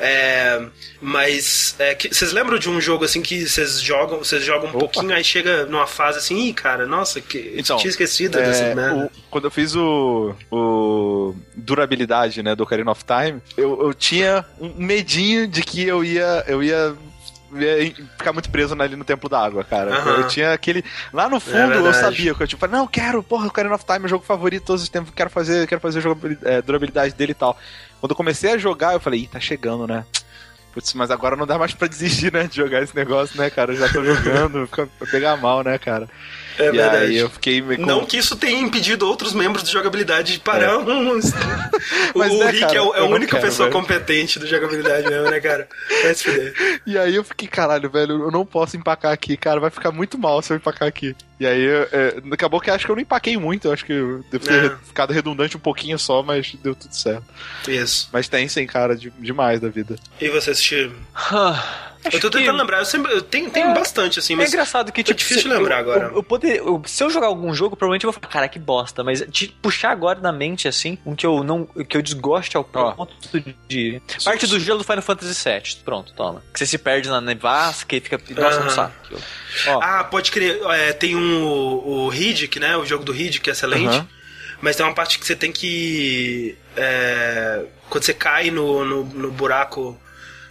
É, 0.00 0.62
mas 1.00 1.74
é, 1.78 1.94
que- 1.94 2.12
vocês 2.14 2.32
lembram 2.32 2.58
de 2.58 2.68
um 2.70 2.80
jogo 2.80 3.04
assim 3.04 3.20
que 3.22 3.46
vocês 3.48 3.80
jogam, 3.80 4.18
vocês 4.18 4.44
jogam 4.44 4.66
um 4.66 4.70
Opa. 4.70 4.78
pouquinho, 4.78 5.12
aí 5.14 5.24
chega 5.24 5.66
numa 5.66 5.86
fase 5.86 6.18
assim, 6.18 6.46
ih, 6.48 6.52
cara, 6.52 6.86
nossa, 6.86 7.20
que 7.20 7.54
Então, 7.56 7.76
tinha 7.76 7.90
esquecido 7.90 8.38
É, 8.38 8.42
dessa 8.42 8.74
merda. 8.74 9.06
o- 9.06 9.10
quando 9.30 9.44
eu 9.46 9.50
fiz 9.50 9.74
o, 9.74 10.34
o 10.50 11.34
durabilidade, 11.56 12.42
né, 12.42 12.54
do 12.54 12.62
Ocarina 12.62 12.90
of 12.90 13.02
Time, 13.04 13.40
eu, 13.56 13.80
eu 13.82 13.94
tinha 13.94 14.44
um 14.60 14.72
medinho 14.76 15.46
de 15.48 15.62
que 15.62 15.82
eu 15.86 16.04
ia, 16.04 16.39
eu 16.46 16.62
ia, 16.62 16.94
ia 17.54 17.94
ficar 18.16 18.32
muito 18.32 18.50
preso 18.50 18.80
ali 18.80 18.96
no 18.96 19.04
Templo 19.04 19.28
da 19.28 19.44
Água, 19.44 19.64
cara. 19.64 19.90
Eu 19.90 20.28
tinha 20.28 20.52
aquele 20.52 20.84
lá 21.12 21.28
no 21.28 21.40
fundo 21.40 21.58
eu 21.58 21.82
verdade. 21.82 21.96
sabia 21.96 22.34
que 22.34 22.42
eu 22.42 22.46
tipo, 22.46 22.66
não, 22.66 22.86
quero, 22.86 23.22
porra, 23.22 23.46
Ocarina 23.46 23.74
of 23.74 23.84
Time 23.84 23.96
é 23.96 24.00
meu 24.00 24.08
jogo 24.08 24.24
favorito 24.24 24.64
todos 24.64 24.82
os 24.82 24.88
tempos, 24.88 25.12
quero 25.14 25.30
fazer, 25.30 25.66
quero 25.66 25.80
fazer 25.80 26.00
jogabilidade, 26.00 26.54
é, 26.54 26.62
durabilidade 26.62 27.14
dele 27.14 27.32
e 27.32 27.34
tal. 27.34 27.56
Quando 28.00 28.12
eu 28.12 28.16
comecei 28.16 28.52
a 28.52 28.58
jogar, 28.58 28.94
eu 28.94 29.00
falei, 29.00 29.20
ih, 29.20 29.26
tá 29.26 29.40
chegando, 29.40 29.86
né? 29.86 30.04
Putz, 30.72 30.94
mas 30.94 31.10
agora 31.10 31.34
não 31.34 31.46
dá 31.46 31.58
mais 31.58 31.74
pra 31.74 31.88
desistir, 31.88 32.32
né, 32.32 32.44
de 32.44 32.56
jogar 32.56 32.82
esse 32.82 32.94
negócio, 32.94 33.36
né, 33.36 33.50
cara? 33.50 33.72
Eu 33.72 33.76
já 33.76 33.88
tô 33.92 34.04
jogando, 34.04 34.66
fica 34.70 34.88
pra 34.98 35.06
pegar 35.08 35.36
mal, 35.36 35.64
né, 35.64 35.78
cara? 35.78 36.08
É 36.60 36.68
e 36.68 36.70
verdade. 36.72 37.04
aí 37.04 37.16
eu 37.16 37.30
fiquei 37.30 37.60
meio 37.62 37.80
Não 37.86 38.04
que 38.04 38.16
isso 38.18 38.36
tenha 38.36 38.58
impedido 38.60 39.06
outros 39.06 39.32
membros 39.32 39.64
de 39.64 39.70
jogabilidade 39.72 40.34
de 40.34 40.40
parar 40.40 40.78
uns. 40.78 41.32
o 42.14 42.18
Mas, 42.18 42.32
né, 42.38 42.46
Rick 42.50 42.60
cara, 42.60 42.76
é, 42.76 42.80
o- 42.82 42.94
é 42.94 42.98
a 43.00 43.04
única 43.04 43.32
quero, 43.36 43.42
pessoa 43.46 43.68
velho. 43.68 43.80
competente 43.80 44.38
do 44.38 44.46
jogabilidade 44.46 45.08
mesmo, 45.08 45.30
né, 45.30 45.40
cara? 45.40 45.68
Vai 46.02 46.14
se 46.14 46.24
fuder. 46.24 46.80
E 46.86 46.98
aí 46.98 47.14
eu 47.14 47.24
fiquei, 47.24 47.48
caralho, 47.48 47.88
velho, 47.90 48.22
eu 48.24 48.30
não 48.30 48.44
posso 48.44 48.76
empacar 48.76 49.12
aqui, 49.12 49.36
cara, 49.36 49.60
vai 49.60 49.70
ficar 49.70 49.90
muito 49.92 50.18
mal 50.18 50.40
se 50.42 50.52
eu 50.52 50.56
empacar 50.56 50.86
aqui. 50.88 51.14
E 51.40 51.46
aí, 51.46 51.66
é, 51.66 52.16
acabou 52.32 52.60
que 52.60 52.70
acho 52.70 52.84
que 52.84 52.90
eu 52.92 52.94
não 52.96 53.02
empaquei 53.02 53.36
muito, 53.38 53.66
eu 53.66 53.72
acho 53.72 53.84
que 53.86 53.92
eu 53.94 54.22
devo 54.30 54.44
ter 54.44 54.72
É. 54.72 54.76
ficado 54.86 55.10
redundante 55.12 55.56
um 55.56 55.60
pouquinho 55.60 55.98
só, 55.98 56.22
mas 56.22 56.54
deu 56.62 56.74
tudo 56.74 56.94
certo. 56.94 57.24
Isso. 57.66 58.10
Mas 58.12 58.28
tem 58.28 58.46
sim, 58.46 58.66
cara, 58.66 58.94
de- 58.94 59.10
demais 59.18 59.58
da 59.58 59.68
vida. 59.70 59.96
E 60.20 60.28
você 60.28 60.50
assistiu? 60.50 60.92
Ah, 61.14 61.88
Eu 62.04 62.08
acho 62.08 62.20
tô 62.20 62.30
que- 62.30 62.38
tentando 62.38 62.56
lembrar, 62.58 62.78
eu 62.78 62.84
sempre. 62.86 63.12
Eu 63.12 63.20
tenho, 63.22 63.50
tenho 63.50 63.70
É. 63.70 63.74
bastante, 63.74 64.18
assim, 64.18 64.32
É 64.32 64.36
mas. 64.36 64.48
engraçado 64.52 64.90
que, 64.92 65.02
tá 65.02 65.08
tipo, 65.08 65.18
difícil 65.18 65.42
se- 65.42 65.48
de 65.48 65.54
lembrar 65.54 65.76
eu, 65.76 65.80
agora. 65.80 66.06
Eu, 66.08 66.16
eu 66.16 66.22
poder, 66.22 66.56
eu- 66.58 66.82
se 66.86 67.02
eu 67.04 67.10
jogar 67.10 67.26
algum 67.26 67.52
jogo, 67.54 67.76
provavelmente 67.76 68.04
eu 68.04 68.12
vou 68.12 68.18
falar, 68.20 68.32
cara, 68.32 68.48
que 68.48 68.58
bosta. 68.58 69.04
Mas 69.04 69.22
de 69.28 69.48
puxar 69.48 69.90
agora 69.92 70.18
na 70.20 70.32
mente, 70.32 70.66
assim, 70.68 70.96
um 71.04 71.14
que 71.14 71.26
eu 71.26 71.42
não. 71.44 71.64
que 71.66 71.96
eu 71.96 72.02
desgoste 72.02 72.56
ao 72.56 72.66
Ó. 72.74 72.92
ponto 72.92 73.14
de. 73.68 74.00
Parte 74.24 74.46
do 74.46 74.58
gelo 74.58 74.78
do 74.78 74.84
Final 74.84 75.02
Fantasy 75.02 75.34
VII. 75.48 75.76
Pronto, 75.84 76.12
toma. 76.14 76.42
Que 76.52 76.58
você 76.58 76.66
se 76.66 76.78
perde 76.78 77.08
na 77.10 77.20
nevasca 77.20 77.94
e 77.96 78.00
fica. 78.00 78.18
Nossa, 78.30 78.58
Aham. 78.60 78.66
um 78.66 78.70
saco. 78.70 78.94
Ó, 79.66 79.80
Ah, 79.82 80.04
pode 80.04 80.30
crer. 80.30 80.58
É, 80.70 80.92
tem 80.94 81.14
um, 81.16 81.29
o 81.38 82.08
Riddick, 82.08 82.58
né? 82.58 82.76
O 82.76 82.84
jogo 82.84 83.04
do 83.04 83.12
Riddick, 83.12 83.48
é 83.48 83.52
excelente. 83.52 83.86
Aham. 83.88 84.08
Mas 84.60 84.76
tem 84.76 84.84
uma 84.84 84.94
parte 84.94 85.18
que 85.18 85.26
você 85.26 85.34
tem 85.34 85.50
que. 85.50 86.56
é, 86.76 87.64
quando 87.88 88.04
você 88.04 88.12
cai 88.14 88.50
no, 88.50 88.84
no, 88.84 89.04
no 89.04 89.30
buraco. 89.30 89.98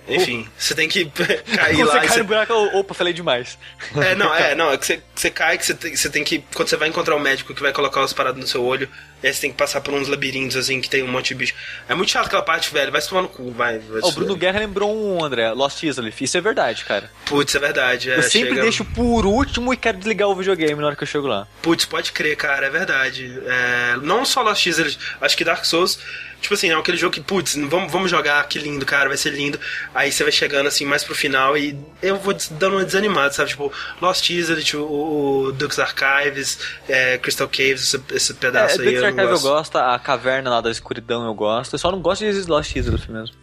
Enfim, 0.08 0.48
você 0.58 0.74
tem 0.74 0.90
que 0.90 1.06
cair 1.56 1.76
quando 1.76 1.88
lá. 1.88 1.94
você 1.94 2.00
cai 2.00 2.08
você- 2.10 2.18
no 2.20 2.26
buraco, 2.26 2.54
opa, 2.54 2.96
falei 2.96 3.14
demais. 3.14 3.60
É, 3.96 4.16
não, 4.16 4.34
é, 4.34 4.56
não, 4.56 4.72
é 4.72 4.78
que 4.78 4.86
você, 4.88 5.00
você 5.14 5.30
cai, 5.30 5.56
que 5.60 5.66
você 5.66 5.76
tem, 5.76 5.96
você 5.96 6.10
tem 6.10 6.24
que. 6.24 6.44
Quando 6.56 6.68
você 6.68 6.76
vai 6.78 6.90
encontrar 6.90 7.16
o 7.16 7.20
médico 7.20 7.54
que 7.54 7.62
vai 7.62 7.72
colocar 7.72 8.02
as 8.02 8.12
paradas 8.12 8.42
no 8.42 8.48
seu 8.48 8.64
olho, 8.64 8.90
e 9.22 9.28
aí 9.28 9.34
você 9.34 9.42
tem 9.42 9.52
que 9.52 9.58
passar 9.58 9.82
por 9.82 9.94
uns 9.94 10.08
labirintos, 10.08 10.56
assim, 10.56 10.80
que 10.80 10.90
tem 10.90 11.04
um 11.04 11.08
monte 11.08 11.30
de 11.30 11.36
bicho. 11.36 11.54
É 11.88 11.94
muito 11.96 12.10
chato 12.12 12.28
aquela 12.28 12.42
parte, 12.42 12.72
velho. 12.74 12.92
Vai 12.92 13.02
se 13.02 13.10
tomar 13.10 13.22
no 13.24 13.28
cu, 13.30 13.52
vai. 13.52 13.80
vai 13.80 14.02
o 14.02 14.12
Bruno. 14.12 14.36
Guerra 14.36 14.60
lembrou 14.60 14.96
um, 14.96 15.24
André, 15.24 15.52
Lost 15.52 15.84
Isleaf. 15.84 16.22
Isso 16.22 16.38
é 16.38 16.42
verdade, 16.42 16.86
cara. 16.86 17.12
Putz, 17.26 17.54
é 17.56 17.60
verdade. 17.60 18.10
É, 18.12 18.18
eu 18.18 18.24
sempre 18.24 18.50
chega- 18.50 18.62
deixo 18.62 18.86
por 18.86 19.26
último 19.26 19.74
e 19.74 19.78
quero 19.78 19.98
desligar 19.98 20.28
o 20.30 20.36
videogame 20.36 20.80
na 20.80 20.88
hora 20.88 20.96
que 20.96 21.04
eu 21.04 21.08
chego 21.08 21.28
lá. 21.28 21.48
Putz, 21.62 21.86
pode 21.86 22.12
crer, 22.12 22.36
cara, 22.38 22.68
é 22.68 22.70
verdade. 22.70 23.40
É, 23.46 23.98
não 24.02 24.24
só 24.26 24.42
Lost 24.42 24.62
X, 24.66 24.98
acho 25.22 25.38
que 25.38 25.44
Dark 25.44 25.66
Souls, 25.66 26.00
tipo 26.42 26.54
assim, 26.54 26.70
é 26.72 26.74
aquele 26.76 26.98
jogo 26.98 27.14
que, 27.14 27.20
putz, 27.22 27.56
vamos, 27.56 27.92
vamos 27.92 28.10
jogar, 28.10 28.48
que 28.48 28.58
lindo, 28.60 28.86
cara, 28.86 29.10
vai 29.10 29.18
ser 29.18 29.32
lindo. 29.32 29.60
Aí 29.94 30.12
você 30.12 30.24
vai 30.24 30.32
chegando 30.32 30.68
assim 30.68 30.86
mais 30.86 31.04
pro 31.04 31.14
final 31.14 31.58
e 31.58 31.78
eu 32.02 32.16
vou 32.18 32.34
dando 32.52 32.78
uma 32.78 32.86
desanimada, 32.86 33.34
sabe? 33.34 33.50
Tipo, 33.50 33.72
Lost 34.02 34.30
Islet, 34.30 34.78
o, 34.78 34.82
o 35.48 35.52
Duke's 35.52 35.80
Archives, 35.80 36.58
é, 36.88 37.18
Crystal 37.18 37.48
Caves, 37.50 37.82
esse, 37.94 38.02
esse 38.14 38.32
É, 38.32 38.36
pedaço 38.36 38.82
aí. 38.82 38.88
Dexter 39.16 39.50
Eu 39.50 39.56
gosto. 39.56 39.78
a 39.78 39.98
caverna 40.00 40.50
lá 40.50 40.62
da 40.62 40.72
escuridão 40.72 41.26
eu 41.26 41.34
gosto. 41.34 41.74
Eu 41.74 41.80
só 41.80 41.92
não 41.92 42.02
gosto 42.02 42.22
de 42.22 42.50
Lost 42.50 42.76
Isleaf 42.76 43.10
mesmo. 43.10 43.36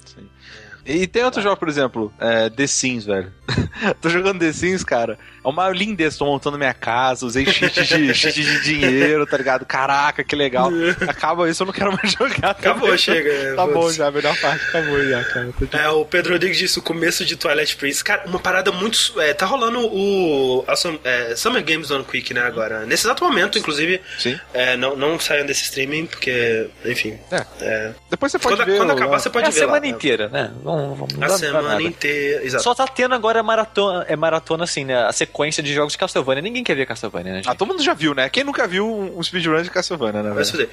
E 0.84 1.06
tem 1.06 1.24
outro 1.24 1.42
jogo, 1.42 1.56
por 1.56 1.68
exemplo, 1.68 2.12
é, 2.18 2.48
The 2.48 2.66
Sims, 2.66 3.04
velho. 3.04 3.32
tô 4.00 4.08
jogando 4.08 4.38
The 4.38 4.52
Sims, 4.52 4.84
cara. 4.84 5.18
É 5.46 5.48
uma 5.48 5.70
lindeza, 5.70 6.18
tô 6.18 6.24
montando 6.24 6.58
minha 6.58 6.74
casa, 6.74 7.24
usei 7.24 7.46
cheat 7.46 7.80
de, 7.84 8.12
cheat 8.14 8.42
de 8.42 8.62
dinheiro, 8.62 9.24
tá 9.24 9.36
ligado? 9.36 9.64
Caraca, 9.64 10.24
que 10.24 10.34
legal. 10.34 10.70
Acaba 11.06 11.48
isso, 11.48 11.62
eu 11.62 11.66
não 11.66 11.72
quero 11.72 11.92
mais 11.92 12.10
jogar. 12.10 12.50
Acabou, 12.50 12.86
também. 12.86 12.98
chega, 12.98 13.54
Tá 13.54 13.64
bom 13.64 13.92
já, 13.92 14.08
a 14.08 14.10
melhor 14.10 14.36
parte 14.40 14.64
acabou 14.66 15.00
já, 15.04 15.22
cara. 15.22 15.54
É, 15.72 15.88
o 15.88 16.04
Pedro 16.04 16.32
Rodrigues 16.32 16.58
disse 16.58 16.80
o 16.80 16.82
começo 16.82 17.24
de 17.24 17.36
Twilight 17.36 17.76
Princess. 17.76 18.02
Cara, 18.02 18.24
uma 18.26 18.40
parada 18.40 18.72
muito. 18.72 18.98
É, 19.20 19.32
tá 19.34 19.46
rolando 19.46 19.86
o. 19.86 20.64
a 20.66 20.74
é, 21.04 21.36
Summer 21.36 21.64
Games 21.64 21.88
Done 21.88 22.02
Quick, 22.02 22.34
né, 22.34 22.40
agora. 22.40 22.84
Nesse 22.84 23.06
exato 23.06 23.22
momento, 23.22 23.56
inclusive. 23.56 24.00
Sim. 24.18 24.36
É, 24.52 24.76
não, 24.76 24.96
não 24.96 25.20
saiam 25.20 25.46
desse 25.46 25.62
streaming, 25.62 26.06
porque, 26.06 26.68
enfim. 26.84 27.20
É. 27.30 27.46
é, 27.60 27.92
Depois 28.10 28.32
você 28.32 28.38
pode 28.40 28.56
quando 28.56 28.66
ver. 28.66 28.78
quando 28.78 28.88
lá. 28.88 28.94
acabar, 28.94 29.20
você 29.20 29.30
pode 29.30 29.44
é 29.44 29.48
a 29.48 29.52
ver. 29.52 29.60
semana 29.60 29.78
lá, 29.78 29.86
inteira, 29.86 30.28
né? 30.28 30.50
Vamos, 30.60 30.98
vamos, 30.98 31.22
A 31.22 31.38
semana 31.38 31.80
inteira. 31.80 32.44
Exato. 32.44 32.64
Só 32.64 32.74
tá 32.74 32.88
tendo 32.88 33.14
agora 33.14 33.40
maratona, 33.44 34.04
é 34.08 34.16
maratona 34.16 34.64
assim, 34.64 34.84
né? 34.84 35.04
A 35.04 35.12
sequência 35.12 35.35
de 35.62 35.74
jogos 35.74 35.92
de 35.92 35.98
Castlevania. 35.98 36.42
Ninguém 36.42 36.64
quer 36.64 36.74
ver 36.74 36.86
Castlevania, 36.86 37.32
né, 37.32 37.38
gente? 37.38 37.50
Ah, 37.50 37.54
todo 37.54 37.68
mundo 37.68 37.82
já 37.82 37.94
viu, 37.94 38.14
né? 38.14 38.28
Quem 38.28 38.44
nunca 38.44 38.66
viu 38.66 38.88
um 38.88 39.22
speedrun 39.22 39.60
de 39.62 39.70
Castlevania, 39.70 40.22
né, 40.22 40.30
velho? 40.32 40.46
fuder. 40.46 40.68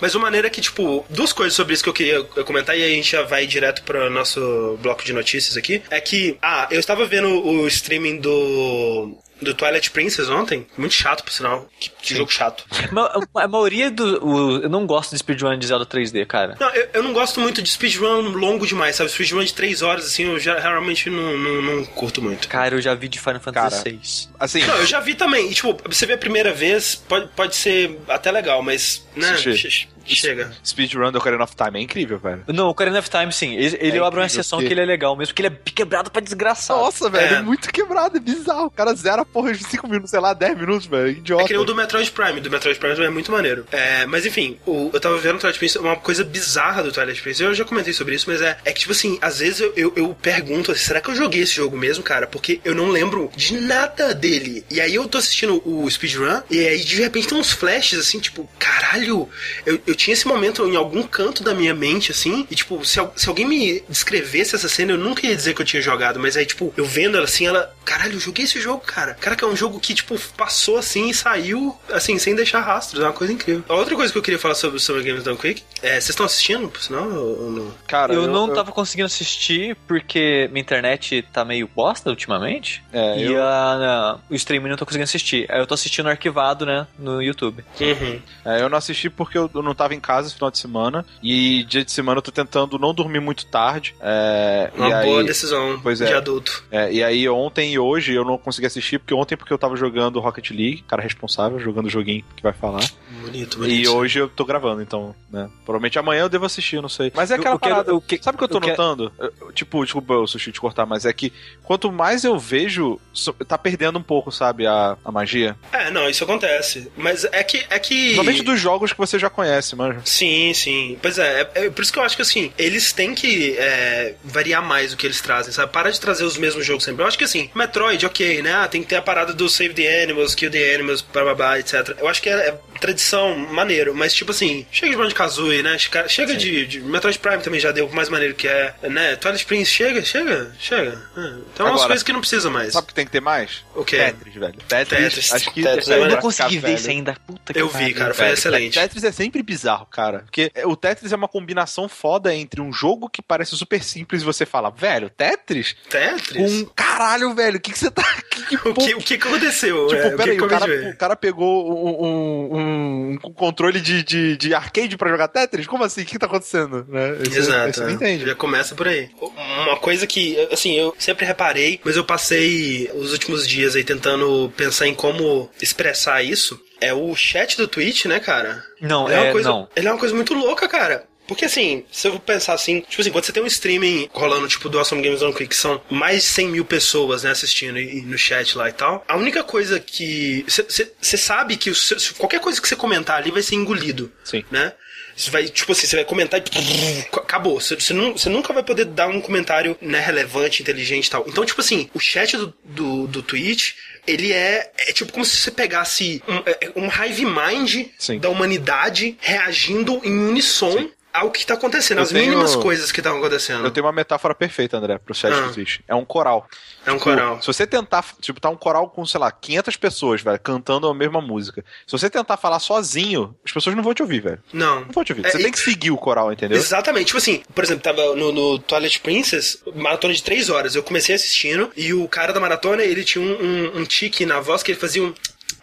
Mas 0.00 0.14
uma 0.14 0.22
maneira 0.22 0.48
que, 0.48 0.60
tipo, 0.60 1.04
duas 1.10 1.32
coisas 1.32 1.54
sobre 1.54 1.74
isso 1.74 1.82
que 1.82 1.88
eu 1.88 1.94
queria 1.94 2.22
comentar, 2.44 2.76
e 2.78 2.82
aí 2.82 2.92
a 2.92 2.96
gente 2.96 3.10
já 3.10 3.22
vai 3.22 3.46
direto 3.46 3.82
pro 3.82 4.08
nosso 4.10 4.78
bloco 4.80 5.04
de 5.04 5.12
notícias 5.12 5.56
aqui, 5.56 5.82
é 5.90 6.00
que, 6.00 6.38
ah, 6.40 6.68
eu 6.70 6.80
estava 6.80 7.04
vendo 7.06 7.28
o 7.28 7.66
streaming 7.66 8.18
do. 8.18 9.16
Do 9.44 9.54
Twilight 9.54 9.90
Princess 9.90 10.28
ontem, 10.28 10.66
muito 10.76 10.94
chato, 10.94 11.22
por 11.22 11.32
sinal. 11.32 11.68
Que, 11.78 11.90
que 11.90 12.14
jogo 12.16 12.30
chato. 12.32 12.64
Ma- 12.90 13.12
A 13.34 13.46
maioria 13.48 13.90
do. 13.90 14.24
o- 14.26 14.62
eu 14.62 14.68
não 14.68 14.86
gosto 14.86 15.10
de 15.12 15.18
speedrun 15.18 15.58
de 15.58 15.66
Zelda 15.66 15.84
3D, 15.86 16.24
cara. 16.26 16.56
Não, 16.58 16.68
eu, 16.70 16.88
eu 16.94 17.02
não 17.02 17.12
gosto 17.12 17.40
muito 17.40 17.60
de 17.62 17.68
speedrun 17.70 18.30
longo 18.30 18.66
demais, 18.66 18.96
sabe? 18.96 19.10
Speedrun 19.10 19.44
de 19.44 19.52
três 19.54 19.82
horas, 19.82 20.06
assim, 20.06 20.24
eu 20.24 20.38
já 20.40 20.58
realmente 20.58 21.08
não, 21.10 21.36
não, 21.38 21.62
não 21.62 21.84
curto 21.84 22.20
muito. 22.22 22.48
Cara, 22.48 22.74
eu 22.74 22.80
já 22.80 22.94
vi 22.94 23.08
de 23.08 23.20
Final 23.20 23.40
Fantasy 23.40 23.82
VI. 23.90 24.00
Assim, 24.40 24.64
Não, 24.66 24.76
eu 24.76 24.86
já 24.86 25.00
vi 25.00 25.14
também. 25.14 25.50
E, 25.50 25.54
tipo, 25.54 25.76
você 25.86 26.06
vê 26.06 26.14
a 26.14 26.18
primeira 26.18 26.52
vez, 26.52 26.94
pode, 26.94 27.28
pode 27.36 27.54
ser 27.54 27.98
até 28.08 28.30
legal, 28.32 28.62
mas, 28.62 29.06
né, 29.14 29.36
che- 29.36 29.88
chega. 30.06 30.52
speedrun 30.64 31.10
do 31.12 31.18
Ocarina 31.18 31.44
of 31.44 31.54
Time 31.56 31.78
é 31.78 31.82
incrível, 31.82 32.18
velho. 32.18 32.44
Não, 32.48 32.66
o 32.66 32.70
Ocarina 32.70 32.98
of 32.98 33.08
Time, 33.10 33.32
sim. 33.32 33.54
Ele, 33.54 33.76
ele 33.80 33.96
É 33.96 34.00
eu 34.00 34.04
abro 34.04 34.20
uma 34.20 34.26
exceção 34.26 34.58
porque- 34.58 34.68
que 34.68 34.74
ele 34.74 34.80
é 34.80 34.84
legal 34.84 35.16
mesmo, 35.16 35.32
porque 35.34 35.42
ele 35.42 35.54
é 35.54 35.70
quebrado 35.72 36.10
pra 36.10 36.20
desgraçar. 36.22 36.76
Nossa, 36.76 37.08
velho, 37.10 37.34
É. 37.34 37.38
é 37.38 37.42
muito 37.42 37.70
quebrado, 37.72 38.16
é 38.16 38.20
bizarro. 38.20 38.66
O 38.66 38.70
cara 38.70 38.94
zera 38.94 39.22
a 39.22 39.24
porra 39.24 39.52
de 39.52 39.64
5 39.64 39.86
minutos, 39.88 40.10
sei 40.10 40.20
lá, 40.20 40.32
10 40.34 40.56
minutos, 40.58 40.86
velho. 40.86 41.08
Idiota. 41.10 41.42
É 41.44 41.46
que 41.46 41.52
nem 41.52 41.62
o 41.62 41.64
do 41.64 41.74
Metroid 41.74 42.10
Prime. 42.10 42.40
Do 42.40 42.50
Metroid 42.50 42.78
Prime 42.78 43.04
é 43.04 43.10
muito 43.10 43.30
maneiro. 43.30 43.66
É, 43.72 44.06
mas 44.06 44.24
enfim, 44.26 44.58
o- 44.66 44.90
eu 44.92 45.00
tava 45.00 45.16
vendo 45.18 45.36
o 45.36 45.38
Twilight 45.38 45.58
Princess, 45.58 45.80
uma 45.80 45.96
coisa 45.96 46.24
bizarra 46.24 46.82
do 46.82 46.92
Twilight 46.92 47.20
Princess. 47.22 47.40
Eu 47.40 47.54
já 47.54 47.64
comentei 47.64 47.92
sobre 47.92 48.14
isso, 48.14 48.28
mas 48.28 48.40
é, 48.40 48.56
é 48.64 48.72
que, 48.72 48.80
tipo 48.80 48.92
assim, 48.92 49.18
às 49.20 49.38
vezes 49.38 49.60
eu, 49.60 49.72
eu, 49.76 49.92
eu 49.96 50.16
pergunto 50.20 50.72
assim, 50.72 50.80
será 50.84 51.00
que 51.00 51.10
eu 51.10 51.14
joguei 51.14 51.42
esse 51.42 51.54
jogo 51.54 51.76
mesmo, 51.76 52.02
cara? 52.02 52.26
Porque 52.26 52.60
eu 52.64 52.74
não 52.74 52.88
lembro 52.88 53.30
de 53.36 53.56
nada 53.60 54.14
dele. 54.14 54.64
E 54.70 54.80
aí 54.80 54.94
eu 54.94 55.06
tô 55.08 55.18
assistindo 55.18 55.62
o 55.64 55.88
speedrun, 55.90 56.40
e 56.50 56.58
aí 56.66 56.80
de 56.82 56.96
repente 57.02 57.28
tem 57.28 57.38
uns 57.38 57.52
flashes 57.52 57.98
assim, 57.98 58.18
tipo, 58.18 58.48
caralho, 58.58 59.28
eu, 59.66 59.80
eu 59.86 59.93
tinha 59.96 60.12
esse 60.14 60.26
momento 60.26 60.66
em 60.66 60.76
algum 60.76 61.02
canto 61.02 61.42
da 61.42 61.54
minha 61.54 61.74
mente, 61.74 62.10
assim, 62.10 62.46
e 62.50 62.54
tipo, 62.54 62.84
se, 62.84 63.00
se 63.16 63.28
alguém 63.28 63.46
me 63.46 63.82
descrevesse 63.88 64.54
essa 64.54 64.68
cena, 64.68 64.92
eu 64.92 64.98
nunca 64.98 65.26
ia 65.26 65.34
dizer 65.36 65.54
que 65.54 65.62
eu 65.62 65.66
tinha 65.66 65.82
jogado, 65.82 66.18
mas 66.20 66.36
aí, 66.36 66.46
tipo, 66.46 66.72
eu 66.76 66.84
vendo 66.84 67.16
ela 67.16 67.24
assim, 67.24 67.46
ela, 67.46 67.74
caralho, 67.84 68.14
eu 68.14 68.20
joguei 68.20 68.44
esse 68.44 68.60
jogo, 68.60 68.82
cara. 68.84 69.14
Cara, 69.14 69.36
que 69.36 69.44
é 69.44 69.46
um 69.46 69.56
jogo 69.56 69.78
que, 69.80 69.94
tipo, 69.94 70.18
passou 70.36 70.78
assim 70.78 71.08
e 71.10 71.14
saiu, 71.14 71.76
assim, 71.92 72.18
sem 72.18 72.34
deixar 72.34 72.60
rastros. 72.60 73.02
É 73.02 73.06
uma 73.06 73.12
coisa 73.12 73.32
incrível. 73.32 73.64
A 73.68 73.74
outra 73.74 73.94
coisa 73.94 74.12
que 74.12 74.18
eu 74.18 74.22
queria 74.22 74.38
falar 74.38 74.54
sobre 74.54 74.76
o 74.76 74.80
Summer 74.80 75.04
Games 75.04 75.22
Done 75.22 75.36
Quick, 75.36 75.62
é, 75.82 75.92
vocês 75.92 76.10
estão 76.10 76.26
assistindo, 76.26 76.68
por 76.68 76.80
sinal, 76.82 77.08
ou 77.10 77.50
não? 77.50 77.74
Cara, 77.86 78.12
eu, 78.14 78.26
não 78.26 78.52
tava 78.52 78.72
conseguindo 78.72 79.06
assistir 79.06 79.76
porque 79.86 80.48
minha 80.52 80.60
internet 80.62 81.22
tá 81.32 81.44
meio 81.44 81.68
bosta 81.74 82.10
ultimamente. 82.10 82.82
É, 82.92 83.18
e 83.18 83.32
eu- 83.32 83.42
a- 83.42 83.74
a- 83.74 84.18
o 84.30 84.34
streaming 84.34 84.68
não 84.70 84.76
tô 84.76 84.84
conseguindo 84.86 85.04
assistir. 85.04 85.46
Aí 85.50 85.58
eu 85.60 85.66
tô 85.66 85.74
assistindo 85.74 86.08
arquivado, 86.08 86.64
né, 86.66 86.86
no 86.98 87.22
YouTube. 87.22 87.64
Uhum. 87.80 88.20
É, 88.44 88.62
eu 88.62 88.68
não 88.68 88.78
assisti 88.78 89.08
porque 89.10 89.36
eu 89.38 89.50
eu 89.54 89.62
não 89.62 89.74
tava 89.74 89.83
em 89.92 90.00
casa 90.00 90.28
esse 90.28 90.36
final 90.36 90.50
de 90.50 90.58
semana. 90.58 91.04
E 91.22 91.64
dia 91.64 91.84
de 91.84 91.90
semana 91.92 92.18
eu 92.18 92.22
tô 92.22 92.30
tentando 92.30 92.78
não 92.78 92.94
dormir 92.94 93.20
muito 93.20 93.44
tarde. 93.46 93.94
É, 94.00 94.70
Uma 94.76 94.88
e 95.02 95.04
boa 95.04 95.20
aí, 95.20 95.26
decisão 95.26 95.78
Pois 95.82 96.00
é. 96.00 96.06
de 96.06 96.14
adulto. 96.14 96.64
é, 96.70 96.92
e 96.92 97.02
aí 97.02 97.28
ontem 97.28 97.72
e 97.72 97.78
hoje 97.78 98.14
eu 98.14 98.24
não 98.24 98.38
consegui 98.38 98.66
assistir, 98.66 98.98
porque 98.98 99.12
ontem 99.14 99.36
porque 99.36 99.52
eu 99.52 99.58
tava 99.58 99.76
jogando 99.76 100.20
Rocket 100.20 100.50
League, 100.50 100.84
cara 100.86 101.02
responsável, 101.02 101.58
jogando 101.58 101.86
o 101.86 101.90
joguinho 101.90 102.24
que 102.36 102.42
vai 102.42 102.52
falar. 102.52 102.84
Bonito, 103.20 103.58
bonito. 103.58 103.74
E 103.74 103.88
hoje 103.88 104.18
eu 104.20 104.28
tô 104.28 104.44
gravando, 104.44 104.82
então, 104.82 105.14
né? 105.30 105.48
Provavelmente 105.64 105.98
amanhã 105.98 106.22
eu 106.22 106.28
devo 106.28 106.44
assistir, 106.46 106.80
não 106.80 106.88
sei. 106.88 107.10
Mas 107.14 107.30
é 107.30 107.34
aquela 107.34 107.54
eu 107.54 107.58
quero- 107.58 107.74
parada. 107.74 107.90
eu 107.90 108.00
que- 108.00 108.20
Sabe 108.22 108.36
o 108.36 108.38
que 108.38 108.44
eu 108.44 108.48
tô 108.48 108.60
quero- 108.60 108.70
notando? 108.72 109.12
Eu- 109.18 109.52
tipo, 109.52 109.82
desculpa 109.84 110.14
o 110.14 110.26
sushi 110.26 110.52
te 110.52 110.60
cortar, 110.60 110.84
mas 110.86 111.04
é 111.06 111.12
que 111.12 111.32
quanto 111.62 111.90
mais 111.90 112.24
eu 112.24 112.38
vejo, 112.38 113.00
tá 113.48 113.56
perdendo 113.56 113.98
um 113.98 114.02
pouco, 114.02 114.30
sabe, 114.30 114.66
a, 114.66 114.96
a 115.04 115.10
magia. 115.12 115.56
É, 115.72 115.90
não, 115.90 116.08
isso 116.08 116.24
acontece. 116.24 116.90
Mas 116.96 117.24
é 117.24 117.42
que. 117.42 117.64
É 117.70 117.78
que... 117.78 117.94
Principalmente 117.94 118.42
dos 118.42 118.60
jogos 118.60 118.92
que 118.92 118.98
você 118.98 119.18
já 119.18 119.30
conhece, 119.30 119.73
manja. 119.74 120.00
Sim, 120.04 120.52
sim. 120.54 120.98
Pois 121.00 121.18
é, 121.18 121.42
é, 121.54 121.66
é 121.66 121.70
por 121.70 121.82
isso 121.82 121.92
que 121.92 121.98
eu 121.98 122.02
acho 122.02 122.16
que 122.16 122.22
assim, 122.22 122.52
eles 122.58 122.92
têm 122.92 123.14
que 123.14 123.56
é, 123.58 124.14
variar 124.22 124.62
mais 124.62 124.92
o 124.92 124.96
que 124.96 125.06
eles 125.06 125.20
trazem, 125.20 125.52
sabe? 125.52 125.72
Para 125.72 125.90
de 125.90 126.00
trazer 126.00 126.24
os 126.24 126.36
mesmos 126.36 126.64
jogos 126.64 126.84
sempre. 126.84 127.02
Eu 127.02 127.08
acho 127.08 127.18
que 127.18 127.24
assim, 127.24 127.50
Metroid, 127.54 128.04
ok, 128.06 128.42
né? 128.42 128.54
Ah, 128.54 128.68
tem 128.68 128.82
que 128.82 128.88
ter 128.88 128.96
a 128.96 129.02
parada 129.02 129.32
do 129.32 129.48
Save 129.48 129.74
the 129.74 130.02
Animals, 130.02 130.34
Kill 130.34 130.50
the 130.50 130.74
Animals, 130.74 131.04
blá, 131.36 131.58
etc. 131.58 131.96
Eu 131.98 132.08
acho 132.08 132.22
que 132.22 132.28
é, 132.28 132.48
é 132.48 132.58
tradição, 132.80 133.36
maneiro, 133.36 133.94
mas 133.94 134.14
tipo 134.14 134.30
assim, 134.30 134.66
chega 134.70 134.92
de 134.92 134.96
Banjo 134.96 135.14
Kazooie, 135.14 135.62
né? 135.62 135.76
Chega, 135.78 136.36
de, 136.36 136.66
de. 136.66 136.80
Metroid 136.80 137.18
Prime 137.18 137.42
também 137.42 137.60
já 137.60 137.72
deu 137.72 137.86
o 137.86 137.94
mais 137.94 138.08
maneiro 138.08 138.34
que 138.34 138.48
é, 138.48 138.74
né? 138.82 139.16
Twilight 139.16 139.46
Prince, 139.46 139.70
chega, 139.70 140.04
chega, 140.04 140.52
chega. 140.58 141.00
É, 141.16 141.20
Então 141.52 141.66
é 141.66 141.70
umas 141.70 141.80
Agora, 141.80 141.88
coisas 141.88 142.02
que 142.02 142.12
não 142.12 142.20
precisa 142.20 142.50
mais. 142.50 142.72
Sabe 142.72 142.84
o 142.84 142.88
que 142.88 142.94
tem 142.94 143.04
que 143.06 143.12
ter 143.12 143.20
mais? 143.20 143.64
O 143.74 143.84
quê? 143.84 143.96
Tetris, 143.96 144.34
velho. 144.34 144.54
Tetris, 144.68 145.00
Tetris. 145.00 145.32
acho 145.32 145.50
que 145.52 145.62
Tetris 145.62 145.88
é 145.88 145.94
é 145.94 145.98
Eu 146.02 146.08
não 146.08 146.16
consegui 146.18 146.58
ver 146.58 146.74
isso 146.74 146.90
ainda. 146.90 147.16
Puta 147.26 147.52
que 147.52 147.60
Eu 147.60 147.68
vi, 147.68 147.92
cara, 147.94 148.14
foi 148.14 148.24
Velho, 148.26 148.34
excelente. 148.34 148.74
Tetris 148.74 149.04
é 149.04 149.12
sempre 149.12 149.42
bizarro, 149.42 149.86
cara. 149.86 150.20
Porque 150.20 150.50
o 150.64 150.76
Tetris 150.76 151.12
é 151.12 151.16
uma 151.16 151.28
combinação 151.28 151.88
foda 151.88 152.34
entre 152.34 152.60
um 152.60 152.72
jogo 152.72 153.08
que 153.08 153.22
parece 153.22 153.56
super 153.56 153.82
simples 153.82 154.22
e 154.22 154.24
você 154.24 154.44
fala, 154.46 154.70
velho, 154.70 155.10
Tetris? 155.10 155.76
Tetris? 155.88 156.62
Com 156.62 156.66
caralho, 156.74 157.34
velho, 157.34 157.56
o 157.58 157.60
que, 157.60 157.72
que 157.72 157.78
você 157.78 157.90
tá. 157.90 158.04
Que, 158.48 158.56
O 158.56 158.74
que, 158.74 158.94
o 158.94 158.98
que 158.98 159.18
que 159.18 159.28
aconteceu? 159.28 159.86
Tipo, 159.88 160.00
É, 160.02 160.14
o 160.14 160.16
peraí, 160.16 160.36
que 160.36 160.42
o, 160.44 160.48
cara, 160.48 160.90
o 160.90 160.96
cara 160.96 161.16
pegou 161.16 161.70
um, 161.70 162.04
um- 162.06 163.18
um- 163.24 163.32
controle 163.34 163.80
de, 163.80 164.02
de, 164.02 164.36
de 164.36 164.54
arcade 164.54 164.96
pra 164.96 165.10
jogar 165.10 165.28
Tetris? 165.28 165.66
Como 165.66 165.84
assim? 165.84 166.02
O 166.02 166.04
que 166.04 166.18
tá 166.18 166.26
acontecendo? 166.26 166.84
Né? 166.88 167.18
Esse- 167.26 167.38
Exato. 167.38 167.80
não 167.80 167.88
é. 167.88 167.92
entende. 167.92 168.26
Já 168.26 168.34
começa 168.34 168.74
por 168.74 168.88
aí. 168.88 169.08
Uma 169.20 169.76
coisa 169.78 170.06
que, 170.06 170.36
assim, 170.52 170.74
eu 170.78 170.94
sempre 170.98 171.24
reparei, 171.26 171.80
mas 171.84 171.96
eu 171.96 172.04
passei 172.04 172.90
os 172.94 173.12
últimos 173.12 173.46
dias 173.46 173.76
aí 173.76 173.84
tentando 173.84 174.52
pensar 174.56 174.86
em 174.86 174.94
como 174.94 175.50
expressar 175.60 176.22
isso. 176.22 176.60
É 176.80 176.92
o 176.92 177.14
chat 177.14 177.56
do 177.56 177.66
Twitch, 177.68 178.04
né, 178.06 178.20
cara? 178.20 178.62
Não, 178.80 179.06
Ele 179.06 179.14
é 179.14 179.18
uma 179.20 179.26
é, 179.28 179.32
coisa, 179.32 179.48
não. 179.48 179.68
Ele 179.74 179.88
é 179.88 179.92
uma 179.92 179.98
coisa 179.98 180.14
muito 180.14 180.34
louca, 180.34 180.68
cara. 180.68 181.04
Porque 181.26 181.44
assim, 181.46 181.84
se 181.90 182.06
eu 182.08 182.18
pensar 182.20 182.52
assim, 182.54 182.80
tipo 182.80 183.00
assim, 183.00 183.10
quando 183.10 183.24
você 183.24 183.32
tem 183.32 183.42
um 183.42 183.46
streaming 183.46 184.08
rolando, 184.12 184.46
tipo, 184.46 184.68
do 184.68 184.78
Awesome 184.78 185.02
Games 185.02 185.22
on 185.22 185.32
Quick, 185.32 185.48
que 185.48 185.56
são 185.56 185.80
mais 185.90 186.22
de 186.22 186.28
100 186.28 186.48
mil 186.48 186.64
pessoas, 186.64 187.22
né, 187.22 187.30
assistindo 187.30 187.78
e, 187.78 187.98
e 187.98 188.02
no 188.02 188.18
chat 188.18 188.56
lá 188.58 188.68
e 188.68 188.72
tal, 188.72 189.04
a 189.08 189.16
única 189.16 189.42
coisa 189.42 189.80
que. 189.80 190.44
Você 190.48 191.16
sabe 191.16 191.56
que 191.56 191.70
o 191.70 191.74
seu- 191.74 191.98
se 191.98 192.12
qualquer 192.14 192.40
coisa 192.40 192.60
que 192.60 192.68
você 192.68 192.76
comentar 192.76 193.16
ali 193.16 193.30
vai 193.30 193.42
ser 193.42 193.54
engolido. 193.54 194.12
Sim. 194.24 194.44
Né? 194.50 194.72
Você 195.16 195.30
vai, 195.30 195.44
tipo 195.48 195.70
assim, 195.70 195.86
você 195.86 195.94
vai 195.96 196.04
comentar 196.04 196.40
e 196.40 196.42
acabou. 197.16 197.60
Você, 197.60 197.76
você, 197.76 197.92
nu- 197.94 198.12
você 198.18 198.28
nunca 198.28 198.52
vai 198.52 198.62
poder 198.64 198.84
dar 198.84 199.06
um 199.08 199.20
comentário 199.20 199.76
né, 199.80 200.00
relevante, 200.00 200.60
inteligente 200.60 201.06
e 201.06 201.10
tal. 201.10 201.24
Então, 201.28 201.44
tipo 201.44 201.60
assim, 201.60 201.88
o 201.94 202.00
chat 202.00 202.36
do, 202.36 202.52
do, 202.64 203.06
do 203.06 203.22
Twitch, 203.22 203.74
ele 204.06 204.32
é, 204.32 204.72
é 204.76 204.92
tipo 204.92 205.12
como 205.12 205.24
se 205.24 205.36
você 205.36 205.50
pegasse 205.52 206.20
um, 206.28 206.36
é- 206.44 206.72
um 206.76 206.86
hive 206.88 207.24
mind 207.24 207.86
Sim. 207.98 208.18
da 208.18 208.28
humanidade 208.28 209.16
reagindo 209.20 210.00
em 210.04 210.18
unissom 210.18 210.90
ao 211.14 211.30
que 211.30 211.46
tá 211.46 211.54
acontecendo, 211.54 211.98
Eu 211.98 212.02
às 212.02 212.08
tenho- 212.10 212.30
mínimas 212.30 212.56
coisas 212.56 212.90
que 212.92 213.00
estão 213.00 213.16
acontecendo. 213.16 213.64
Eu 213.64 213.70
tenho 213.70 213.86
uma 213.86 213.92
metáfora 213.92 214.34
perfeita, 214.34 214.76
André, 214.76 214.98
pro 214.98 215.14
chat 215.14 215.32
Ah. 215.32 215.48
Twitch. 215.52 215.78
É 215.88 215.94
um 215.94 216.04
coral. 216.04 216.46
É 216.84 216.90
um 216.90 216.94
Tipo, 216.98 217.04
coral. 217.04 217.40
Se 217.40 217.46
você 217.46 217.66
tentar, 217.66 218.04
tipo, 218.20 218.40
tá 218.40 218.50
um 218.50 218.56
coral 218.56 218.90
com, 218.90 219.06
sei 219.06 219.20
lá, 219.20 219.30
500 219.30 219.76
pessoas, 219.76 220.20
velho, 220.20 220.38
cantando 220.40 220.88
a 220.88 220.94
mesma 220.94 221.20
música. 221.20 221.64
Se 221.86 221.92
você 221.92 222.10
tentar 222.10 222.36
falar 222.36 222.58
sozinho, 222.58 223.34
as 223.44 223.52
pessoas 223.52 223.74
não 223.76 223.82
vão 223.82 223.94
te 223.94 224.02
ouvir, 224.02 224.20
velho. 224.20 224.42
Não. 224.52 224.80
Não 224.80 224.92
vão 224.92 225.04
te 225.04 225.12
ouvir. 225.12 225.24
É, 225.26 225.30
Você 225.30 225.38
e- 225.38 225.42
tem 225.42 225.52
que 225.52 225.58
seguir 225.60 225.90
o 225.92 225.96
coral, 225.96 226.32
entendeu? 226.32 226.58
Exatamente. 226.58 227.06
Tipo 227.06 227.18
assim, 227.18 227.42
por 227.54 227.62
exemplo, 227.62 227.82
tava 227.82 228.14
no, 228.16 228.32
no 228.32 228.58
Twilight 228.58 228.98
Princess, 229.00 229.62
maratona 229.74 230.12
de 230.12 230.22
três 230.22 230.50
horas. 230.50 230.74
Eu 230.74 230.82
comecei 230.82 231.14
assistindo 231.14 231.70
e 231.76 231.94
o 231.94 232.08
cara 232.08 232.32
da 232.32 232.40
maratona, 232.40 232.82
ele 232.82 233.04
tinha 233.04 233.24
um, 233.24 233.32
um, 233.32 233.78
um 233.80 233.84
tique 233.84 234.26
na 234.26 234.40
voz 234.40 234.62
que 234.62 234.72
ele 234.72 234.78
fazia 234.80 235.02
um. 235.02 235.14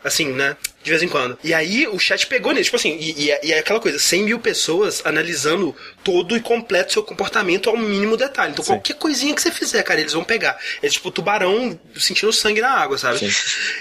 Assim, 0.03 0.32
né? 0.34 0.57
De 0.84 0.89
vez 0.89 1.03
em 1.03 1.07
quando. 1.07 1.38
E 1.43 1.53
aí 1.53 1.88
o 1.88 1.99
chat 1.99 2.25
pegou 2.25 2.51
nele. 2.53 2.63
Tipo 2.63 2.75
assim, 2.75 2.97
e, 2.99 3.25
e 3.25 3.32
é- 3.32 3.39
e 3.43 3.53
é 3.53 3.59
aquela 3.59 3.79
coisa: 3.79 3.99
100 3.99 4.23
mil 4.23 4.39
pessoas 4.39 5.01
analisando 5.05 5.75
todo 6.03 6.36
e 6.36 6.39
completo 6.39 6.93
seu 6.93 7.03
comportamento 7.03 7.69
ao 7.69 7.77
mínimo 7.77 8.17
detalhe. 8.17 8.51
Então 8.51 8.65
Sim. 8.65 8.71
qualquer 8.73 8.95
coisinha 8.95 9.36
que 9.36 9.41
você 9.41 9.51
fizer, 9.51 9.84
cara, 9.84 9.99
eles 9.99 10.13
vão 10.13 10.23
pegar. 10.23 10.57
É 10.82 10.89
tipo 10.89 11.11
tubarão 11.11 11.79
sentindo 11.95 12.34
sangue 12.34 12.61
na 12.61 12.71
água, 12.71 12.97
sabe? 12.97 13.19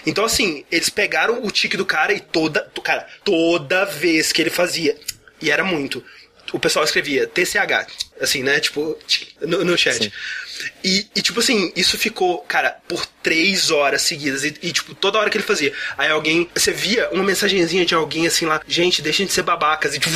Então 0.05 0.25
assim, 0.27 0.63
eles 0.71 0.91
pegaram 0.91 1.43
o 1.43 1.51
tique 1.51 1.77
do 1.77 1.87
cara 1.87 2.13
e 2.13 2.21
toda. 2.21 2.71
Cara, 2.85 3.07
toda 3.25 3.87
vez 3.87 4.31
que 4.31 4.43
ele 4.43 4.51
fazia. 4.51 4.95
E 5.41 5.51
era 5.51 5.65
muito 5.65 6.05
o 6.53 6.59
pessoal 6.59 6.85
escrevia 6.85 7.29
TCH, 7.29 7.87
assim, 8.21 8.43
né? 8.43 8.59
Tipo, 8.59 8.99
no, 9.41 9.65
no 9.65 9.79
chat. 9.79 10.03
Sim. 10.05 10.13
E, 10.85 11.07
e, 11.15 11.23
tipo 11.23 11.41
assim, 11.41 11.73
isso 11.77 11.97
ficou, 11.99 12.39
cara, 12.39 12.77
por 12.89 13.07
três 13.23 13.71
horas 13.71 14.03
seguidas. 14.03 14.45
E, 14.45 14.55
e, 14.63 14.73
tipo, 14.73 14.95
toda 14.95 15.19
hora 15.19 15.31
que 15.31 15.37
ele 15.37 15.45
fazia. 15.45 15.73
Aí 15.97 16.11
alguém. 16.11 16.49
Você 16.55 16.73
via 16.73 17.09
uma 17.11 17.23
mensagenzinha 17.25 17.85
de 17.85 17.95
alguém 17.95 18.27
assim 18.27 18.47
lá, 18.47 18.61
gente, 18.67 19.03
deixem 19.03 19.27
de 19.27 19.33
ser 19.33 19.43
babacas. 19.43 19.95
E 19.95 19.99
tipo, 20.01 20.15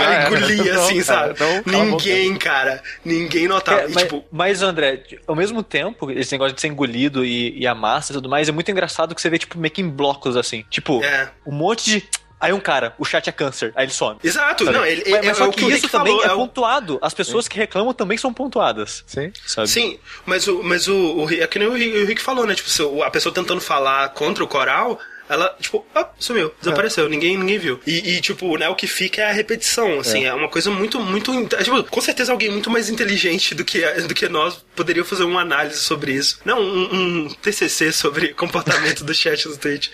era. 0.00 0.26
engolia 0.30 0.74
Não, 0.74 0.84
assim, 0.84 1.02
cara, 1.02 1.36
sabe? 1.36 1.62
não. 1.66 1.84
Ninguém, 1.86 2.36
cara. 2.36 2.82
Ninguém 3.04 3.48
notava. 3.48 3.82
É, 3.82 3.88
e, 3.88 3.92
mas, 3.92 4.02
tipo, 4.04 4.24
mas, 4.30 4.62
André, 4.62 5.02
ao 5.26 5.34
mesmo 5.36 5.62
tempo, 5.62 6.10
esse 6.10 6.32
negócio 6.32 6.54
de 6.54 6.60
ser 6.60 6.68
engolido 6.68 7.24
e, 7.24 7.58
e 7.58 7.66
a 7.66 7.74
massa 7.74 8.12
e 8.12 8.14
tudo 8.14 8.28
mais, 8.28 8.48
é 8.48 8.52
muito 8.52 8.70
engraçado 8.70 9.14
que 9.14 9.20
você 9.20 9.30
vê, 9.30 9.38
tipo, 9.38 9.58
meio 9.58 9.72
que 9.72 9.82
em 9.82 9.88
blocos, 9.88 10.36
assim. 10.36 10.64
Tipo, 10.70 11.02
É. 11.02 11.30
um 11.46 11.52
monte 11.52 11.84
de. 11.84 12.08
Aí 12.38 12.52
um 12.52 12.60
cara, 12.60 12.94
o 12.98 13.04
chat 13.04 13.26
é 13.28 13.32
câncer, 13.32 13.72
aí 13.74 13.86
ele 13.86 13.92
some. 13.92 14.18
exato, 14.22 14.64
Sabe? 14.66 14.76
não, 14.76 14.84
ele, 14.84 15.02
mas, 15.06 15.14
é, 15.14 15.16
mas 15.18 15.28
é 15.28 15.34
só 15.34 15.48
o 15.48 15.50
que, 15.50 15.60
que 15.60 15.64
o 15.64 15.70
isso 15.70 15.88
também 15.88 16.12
falou. 16.12 16.24
é 16.24 16.28
é 16.28 16.34
o- 16.34 16.36
pontuado. 16.36 16.98
As 17.00 17.14
pessoas 17.14 17.48
que 17.48 17.56
reclamam 17.56 17.94
também 17.94 18.18
são 18.18 18.32
pontuadas. 18.32 19.02
Sim. 19.06 19.32
Sabe? 19.46 19.68
Sim, 19.68 19.98
mas 20.26 20.46
o, 20.46 20.62
mas 20.62 20.86
o, 20.86 21.24
o 21.24 21.30
é 21.32 21.46
que 21.46 21.58
nem 21.58 21.66
o 21.66 21.72
Rick, 21.74 21.96
o 21.96 22.06
Rick 22.06 22.20
falou, 22.20 22.46
né? 22.46 22.54
Tipo, 22.54 23.02
a 23.02 23.10
pessoa 23.10 23.34
tentando 23.34 23.60
falar 23.60 24.10
contra 24.10 24.44
o 24.44 24.46
coral, 24.46 24.98
ela, 25.28 25.54
tipo, 25.60 25.84
ah, 25.94 26.08
sumiu, 26.18 26.52
desapareceu, 26.60 27.08
ninguém, 27.08 27.36
ninguém 27.36 27.58
viu. 27.58 27.80
E, 27.86 28.16
e, 28.16 28.20
tipo, 28.20 28.56
né, 28.56 28.68
o 28.68 28.74
que 28.74 28.86
fica 28.86 29.22
é 29.22 29.30
a 29.30 29.32
repetição, 29.32 30.00
assim, 30.00 30.24
é, 30.24 30.32
uma 30.32 30.48
coisa 30.48 30.70
muito, 30.70 31.00
muito. 31.00 31.32
é, 31.54 31.62
Tipo, 31.62 31.82
com 31.84 32.00
certeza 32.00 32.32
alguém 32.32 32.50
muito 32.50 32.70
mais 32.70 32.88
inteligente 32.88 33.54
do 33.54 33.64
que, 33.64 33.80
do 34.02 34.14
que 34.14 34.28
nós 34.28 34.64
poderia 34.74 35.04
fazer 35.04 35.24
uma 35.24 35.40
análise 35.40 35.78
sobre 35.80 36.12
isso. 36.12 36.40
Não, 36.44 36.60
um, 36.60 37.24
um 37.24 37.28
TCC 37.42 37.92
sobre 37.92 38.28
comportamento 38.34 39.04
do 39.04 39.14
chat 39.14 39.48
do 39.48 39.56
Twitch. 39.56 39.88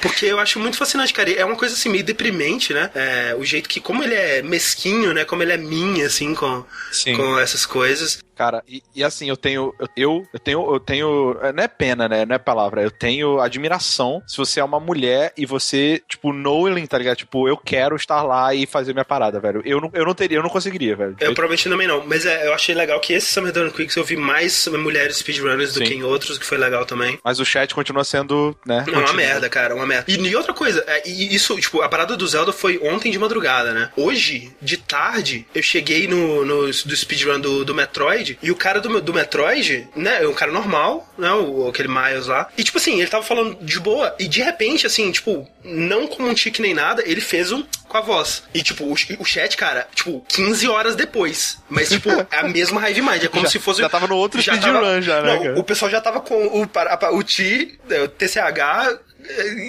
Porque 0.00 0.26
eu 0.26 0.38
acho 0.38 0.58
muito 0.58 0.76
fascinante, 0.76 1.12
cara. 1.12 1.30
É 1.32 1.44
uma 1.44 1.56
coisa 1.56 1.74
assim, 1.74 1.88
meio 1.88 2.04
deprimente, 2.04 2.74
né? 2.74 2.90
É, 2.94 3.34
o 3.38 3.44
jeito 3.44 3.68
que, 3.68 3.80
como 3.80 4.02
ele 4.02 4.14
é 4.14 4.42
mesquinho, 4.42 5.12
né? 5.12 5.24
Como 5.24 5.42
ele 5.42 5.52
é 5.52 5.56
minha, 5.56 6.06
assim, 6.06 6.34
com, 6.34 6.64
Sim. 6.92 7.16
com 7.16 7.38
essas 7.38 7.64
coisas. 7.64 8.18
Cara, 8.34 8.62
e, 8.68 8.82
e 8.94 9.04
assim, 9.04 9.28
eu 9.28 9.36
tenho. 9.36 9.74
Eu, 9.78 9.88
eu, 9.96 10.26
eu 10.32 10.40
tenho. 10.40 10.74
Eu 10.74 10.80
tenho. 10.80 11.36
é, 11.42 11.52
Não 11.52 11.62
é 11.62 11.68
pena, 11.68 12.08
né? 12.08 12.24
Não 12.24 12.34
é 12.34 12.38
palavra. 12.38 12.82
Eu 12.82 12.90
tenho 12.90 13.40
admiração 13.40 14.22
se 14.26 14.36
você 14.36 14.60
é 14.60 14.64
uma 14.64 14.80
mulher 14.80 15.32
e 15.36 15.46
você, 15.46 16.02
tipo, 16.08 16.32
knowing, 16.32 16.86
tá 16.86 16.98
ligado? 16.98 17.16
Tipo, 17.16 17.48
eu 17.48 17.56
quero 17.56 17.96
estar 17.96 18.22
lá 18.22 18.54
e 18.54 18.66
fazer 18.66 18.92
minha 18.92 19.04
parada, 19.04 19.40
velho. 19.40 19.62
Eu 19.64 19.80
não, 19.80 19.90
eu 19.92 20.04
não 20.04 20.14
teria, 20.14 20.38
eu 20.38 20.42
não 20.42 20.50
conseguiria, 20.50 20.96
velho. 20.96 21.16
Eu 21.20 21.34
provavelmente 21.34 21.68
também 21.68 21.86
não, 21.86 22.04
mas 22.06 22.26
é, 22.26 22.46
eu 22.46 22.54
achei 22.54 22.74
legal 22.74 22.98
que 23.00 23.12
esse 23.12 23.32
Summer 23.32 23.52
Done 23.52 23.70
Quicks 23.70 23.96
eu 23.96 24.04
vi 24.04 24.16
mais 24.16 24.66
mulheres 24.68 25.16
speedrunners 25.18 25.72
do 25.72 25.78
Sim. 25.78 25.84
que 25.84 25.94
em 25.94 26.02
outros, 26.02 26.38
que 26.38 26.46
foi 26.46 26.58
legal 26.58 26.84
também. 26.84 27.18
Mas 27.24 27.40
o 27.40 27.44
chat 27.44 27.74
continua 27.74 28.04
sendo, 28.04 28.56
né? 28.66 28.84
Não, 28.86 28.94
uma 28.94 29.02
continua. 29.02 29.14
merda, 29.14 29.48
cara, 29.48 29.74
uma 29.74 29.86
merda. 29.86 30.10
E, 30.10 30.16
e 30.16 30.36
outra 30.36 30.52
coisa, 30.52 30.84
é, 30.86 31.08
e 31.08 31.34
isso, 31.34 31.58
tipo, 31.60 31.80
a 31.82 31.88
parada 31.88 32.16
do 32.16 32.26
Zelda 32.26 32.52
foi 32.52 32.80
ontem 32.82 33.10
de 33.10 33.18
madrugada, 33.18 33.72
né? 33.72 33.90
Hoje, 33.96 34.52
de 34.60 34.76
tarde, 34.76 35.46
eu 35.54 35.62
cheguei 35.62 36.06
no, 36.06 36.44
no 36.44 36.64
do 36.66 36.96
speedrun 36.96 37.40
do, 37.40 37.64
do 37.64 37.74
Metroid, 37.74 38.23
e 38.42 38.50
o 38.50 38.56
cara 38.56 38.80
do, 38.80 39.00
do 39.00 39.12
Metroid, 39.14 39.88
né, 39.94 40.22
é 40.22 40.28
um 40.28 40.32
cara 40.34 40.50
normal, 40.52 41.08
né, 41.18 41.30
o, 41.32 41.68
aquele 41.68 41.88
Miles 41.88 42.26
lá, 42.26 42.48
e 42.56 42.62
tipo 42.64 42.78
assim, 42.78 42.98
ele 43.00 43.08
tava 43.10 43.22
falando 43.24 43.56
de 43.60 43.78
boa, 43.80 44.14
e 44.18 44.26
de 44.28 44.42
repente, 44.42 44.86
assim, 44.86 45.10
tipo, 45.12 45.48
não 45.64 46.06
como 46.06 46.28
um 46.28 46.34
tique 46.34 46.60
nem 46.62 46.74
nada, 46.74 47.02
ele 47.06 47.20
fez 47.20 47.52
um 47.52 47.64
com 47.88 47.98
a 47.98 48.00
voz. 48.00 48.42
E, 48.52 48.62
tipo, 48.62 48.84
o, 48.84 48.92
o 49.20 49.24
chat, 49.24 49.56
cara, 49.56 49.86
tipo, 49.94 50.24
15 50.28 50.66
horas 50.68 50.96
depois. 50.96 51.58
Mas, 51.68 51.90
tipo, 51.90 52.10
é 52.10 52.26
a 52.38 52.42
mesma 52.48 52.88
Hive 52.90 53.00
Mind. 53.02 53.22
É 53.22 53.28
como 53.28 53.44
Já- 53.44 53.50
se 53.50 53.58
fosse. 53.60 53.80
já 53.80 53.88
tava 53.88 54.06
no 54.08 54.16
outro 54.16 54.40
já 54.40 54.52
speedrun 54.52 54.80
tava- 54.80 55.00
já, 55.02 55.22
né, 55.22 55.50
Não, 55.50 55.60
o 55.60 55.62
pessoal 55.64 55.90
já 55.90 56.00
tava 56.00 56.20
com 56.20 56.60
o, 56.60 56.66
para- 56.66 56.98
o 57.14 57.22
T, 57.22 57.78
é, 57.88 58.02
o 58.02 58.08
TCH 58.08 58.98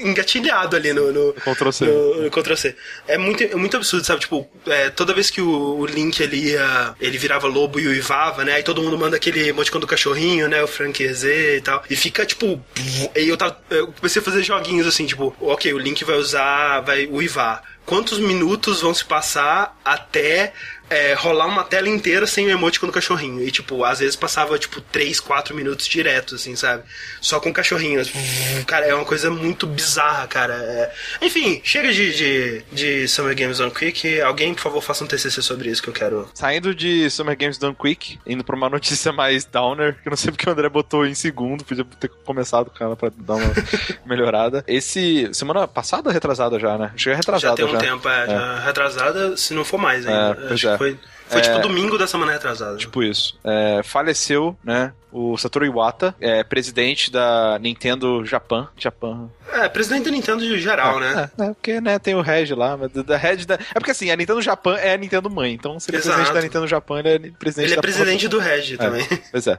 engatilhado 0.04 0.76
ali 0.76 0.94
no, 0.94 1.12
no, 1.12 1.34
Ctrl 1.34 1.72
C. 1.72 1.86
no, 1.86 2.24
no 2.24 2.32
Ctrl 2.32 2.56
C. 2.56 2.76
É 3.08 3.18
muito, 3.18 3.44
é 3.44 3.56
muito 3.56 3.78
absurdo, 3.78 4.06
sabe? 4.06 4.22
Tipo, 4.22 4.48
é, 4.68 4.90
toda 4.90 5.14
vez 5.14 5.30
que 5.30 5.42
o, 5.42 5.80
o 5.80 5.86
Link 5.86 6.20
ele 6.22 6.52
ia, 6.52 6.96
ele 7.00 7.18
virava 7.18 7.48
lobo 7.48 7.80
e 7.80 7.88
uivava, 7.88 8.44
né? 8.44 8.54
Aí 8.54 8.64
todo 8.64 8.82
mundo 8.82 8.98
manda 8.98 9.16
aquele 9.16 9.48
emoticon 9.50 9.80
do 9.80 9.88
cachorrinho, 9.88 10.48
né? 10.48 10.62
O 10.64 10.68
Frank 10.68 11.14
Z 11.14 11.58
e 11.58 11.62
tal. 11.62 11.84
E 11.90 11.96
fica, 11.96 12.26
tipo. 12.26 12.62
Aí 13.16 13.28
eu, 13.28 13.38
tava, 13.38 13.58
eu 13.70 13.88
comecei 13.88 14.22
a 14.22 14.26
fazer 14.26 14.44
joguinhos 14.44 14.88
assim, 14.88 15.06
tipo, 15.06 15.36
ok, 15.40 15.74
o 15.74 15.78
Link 15.78 16.04
vai 16.04 16.18
usar, 16.18 16.82
vai 16.82 17.08
uivar. 17.08 17.64
Quantos 17.86 18.18
minutos 18.18 18.82
vão 18.82 18.94
se 18.94 19.06
passar 19.06 19.80
até 19.86 20.54
é, 20.90 21.14
rolar 21.14 21.48
uma 21.48 21.64
tela 21.64 21.90
inteira 21.90 22.28
sem 22.28 22.46
o 22.46 22.50
emoticon 22.50 22.88
do 22.88 22.94
cachorrinho. 22.94 23.42
E, 23.42 23.52
tipo, 23.52 23.84
às 23.84 24.00
vezes 24.00 24.16
passava, 24.16 24.58
tipo, 24.58 24.82
3, 24.82 25.20
4 25.20 25.56
minutos 25.56 25.88
direto, 25.88 26.36
assim, 26.36 26.56
sabe? 26.56 26.84
Só 27.22 27.40
com 27.40 27.50
o 27.50 27.54
cachorrinho. 27.54 28.02
Cara, 28.68 28.86
é 28.86 28.94
uma 28.94 29.06
coisa 29.06 29.30
muito 29.30 29.66
bizarra, 29.66 30.28
cara. 30.28 30.54
É... 30.54 30.92
Enfim, 31.22 31.62
chega 31.64 31.92
de, 31.92 32.14
de, 32.14 32.64
de 32.72 33.08
Summer 33.08 33.36
Games 33.36 33.58
Done 33.58 33.72
Quick. 33.72 34.22
Alguém, 34.22 34.54
por 34.54 34.62
favor, 34.62 34.82
faça 34.82 35.04
um 35.04 35.08
TCC 35.08 35.42
sobre 35.42 35.70
isso 35.70 35.82
que 35.82 35.90
eu 35.90 35.94
quero. 35.94 36.30
Saindo 36.34 36.74
de 36.74 37.10
Summer 37.10 37.38
Games 37.38 37.58
Done 37.58 37.76
Quick, 37.76 38.20
indo 38.26 38.44
pra 38.44 38.56
uma 38.56 38.70
notícia 38.70 39.12
mais 39.12 39.46
downer, 39.46 39.96
que 40.02 40.08
eu 40.08 40.12
não 40.12 40.18
sei 40.18 40.32
porque 40.32 40.48
o 40.48 40.52
André 40.52 40.70
botou 40.70 41.06
em 41.06 41.16
segundo, 41.16 41.64
podia 41.64 41.86
ter 42.00 42.10
começado 42.24 42.70
com 42.70 42.84
ela 42.84 42.96
pra 42.96 43.12
dar 43.18 43.36
uma 43.36 43.54
melhorada. 44.06 44.64
Esse, 44.68 45.30
semana 45.34 45.68
passada 45.68 46.12
retrasada 46.12 46.60
já, 46.60 46.78
né? 46.78 46.92
Chega 46.96 47.16
retrasada 47.16 47.56
já. 47.56 47.56
tem 47.56 47.66
um 47.66 47.72
já. 47.72 47.78
tempo, 47.80 48.08
é, 48.08 48.28
já 48.28 48.60
retrasada, 48.60 49.38
se 49.38 49.54
não 49.54 49.66
for 49.66 49.78
mais 49.78 50.06
ainda. 50.06 50.42
É, 50.42 50.48
pois 50.48 50.66
Acho 50.75 50.75
é. 50.76 50.78
foi, 50.78 51.00
foi 51.28 51.42
tipo 51.42 51.56
É. 51.58 51.60
domingo 51.62 51.98
da 51.98 52.06
semana 52.08 52.32
retrasada. 52.32 52.78
Tipo 52.78 53.02
isso. 53.04 53.38
É, 53.44 53.82
faleceu, 53.84 54.56
né? 54.64 54.94
O 55.12 55.38
Satoru 55.38 55.66
Iwata, 55.66 56.14
é, 56.20 56.44
presidente 56.44 57.10
da 57.10 57.58
Nintendo 57.62 58.26
Japan. 58.26 58.68
Japan. 58.78 59.30
É, 59.54 59.70
presidente 59.70 60.04
da 60.06 60.12
Nintendo 60.12 60.42
de 60.42 60.60
geral, 60.60 61.00
né? 61.00 61.30
É, 61.40 61.44
é, 61.44 61.48
porque, 61.54 61.80
né, 61.80 61.98
tem 61.98 62.14
o 62.16 62.22
Reg 62.22 62.54
lá, 62.54 62.76
mas 62.76 62.92
da- 62.92 63.16
Reg 63.16 63.46
da... 63.46 63.56
É 63.56 63.76
porque 63.76 63.92
assim, 63.92 64.12
a 64.12 64.16
Nintendo 64.18 64.42
Japan 64.42 64.76
é 64.76 64.94
a 64.94 64.98
Nintendo 64.98 65.30
mãe, 65.30 65.54
então 65.54 65.80
se 65.80 65.90
ele 65.90 65.98
é 65.98 66.00
Exato. 66.02 66.16
presidente 66.18 66.36
da 66.36 66.42
Nintendo 66.42 66.68
Japan, 66.68 67.00
ele 67.00 67.10
é 67.10 67.20
presidente 67.32 67.70
Ele 67.72 67.80
é 67.80 67.82
presidente 67.82 68.28
do 68.28 68.40
Reg 68.40 68.78
também. 68.78 69.08
Pois 69.32 69.48
é. 69.48 69.58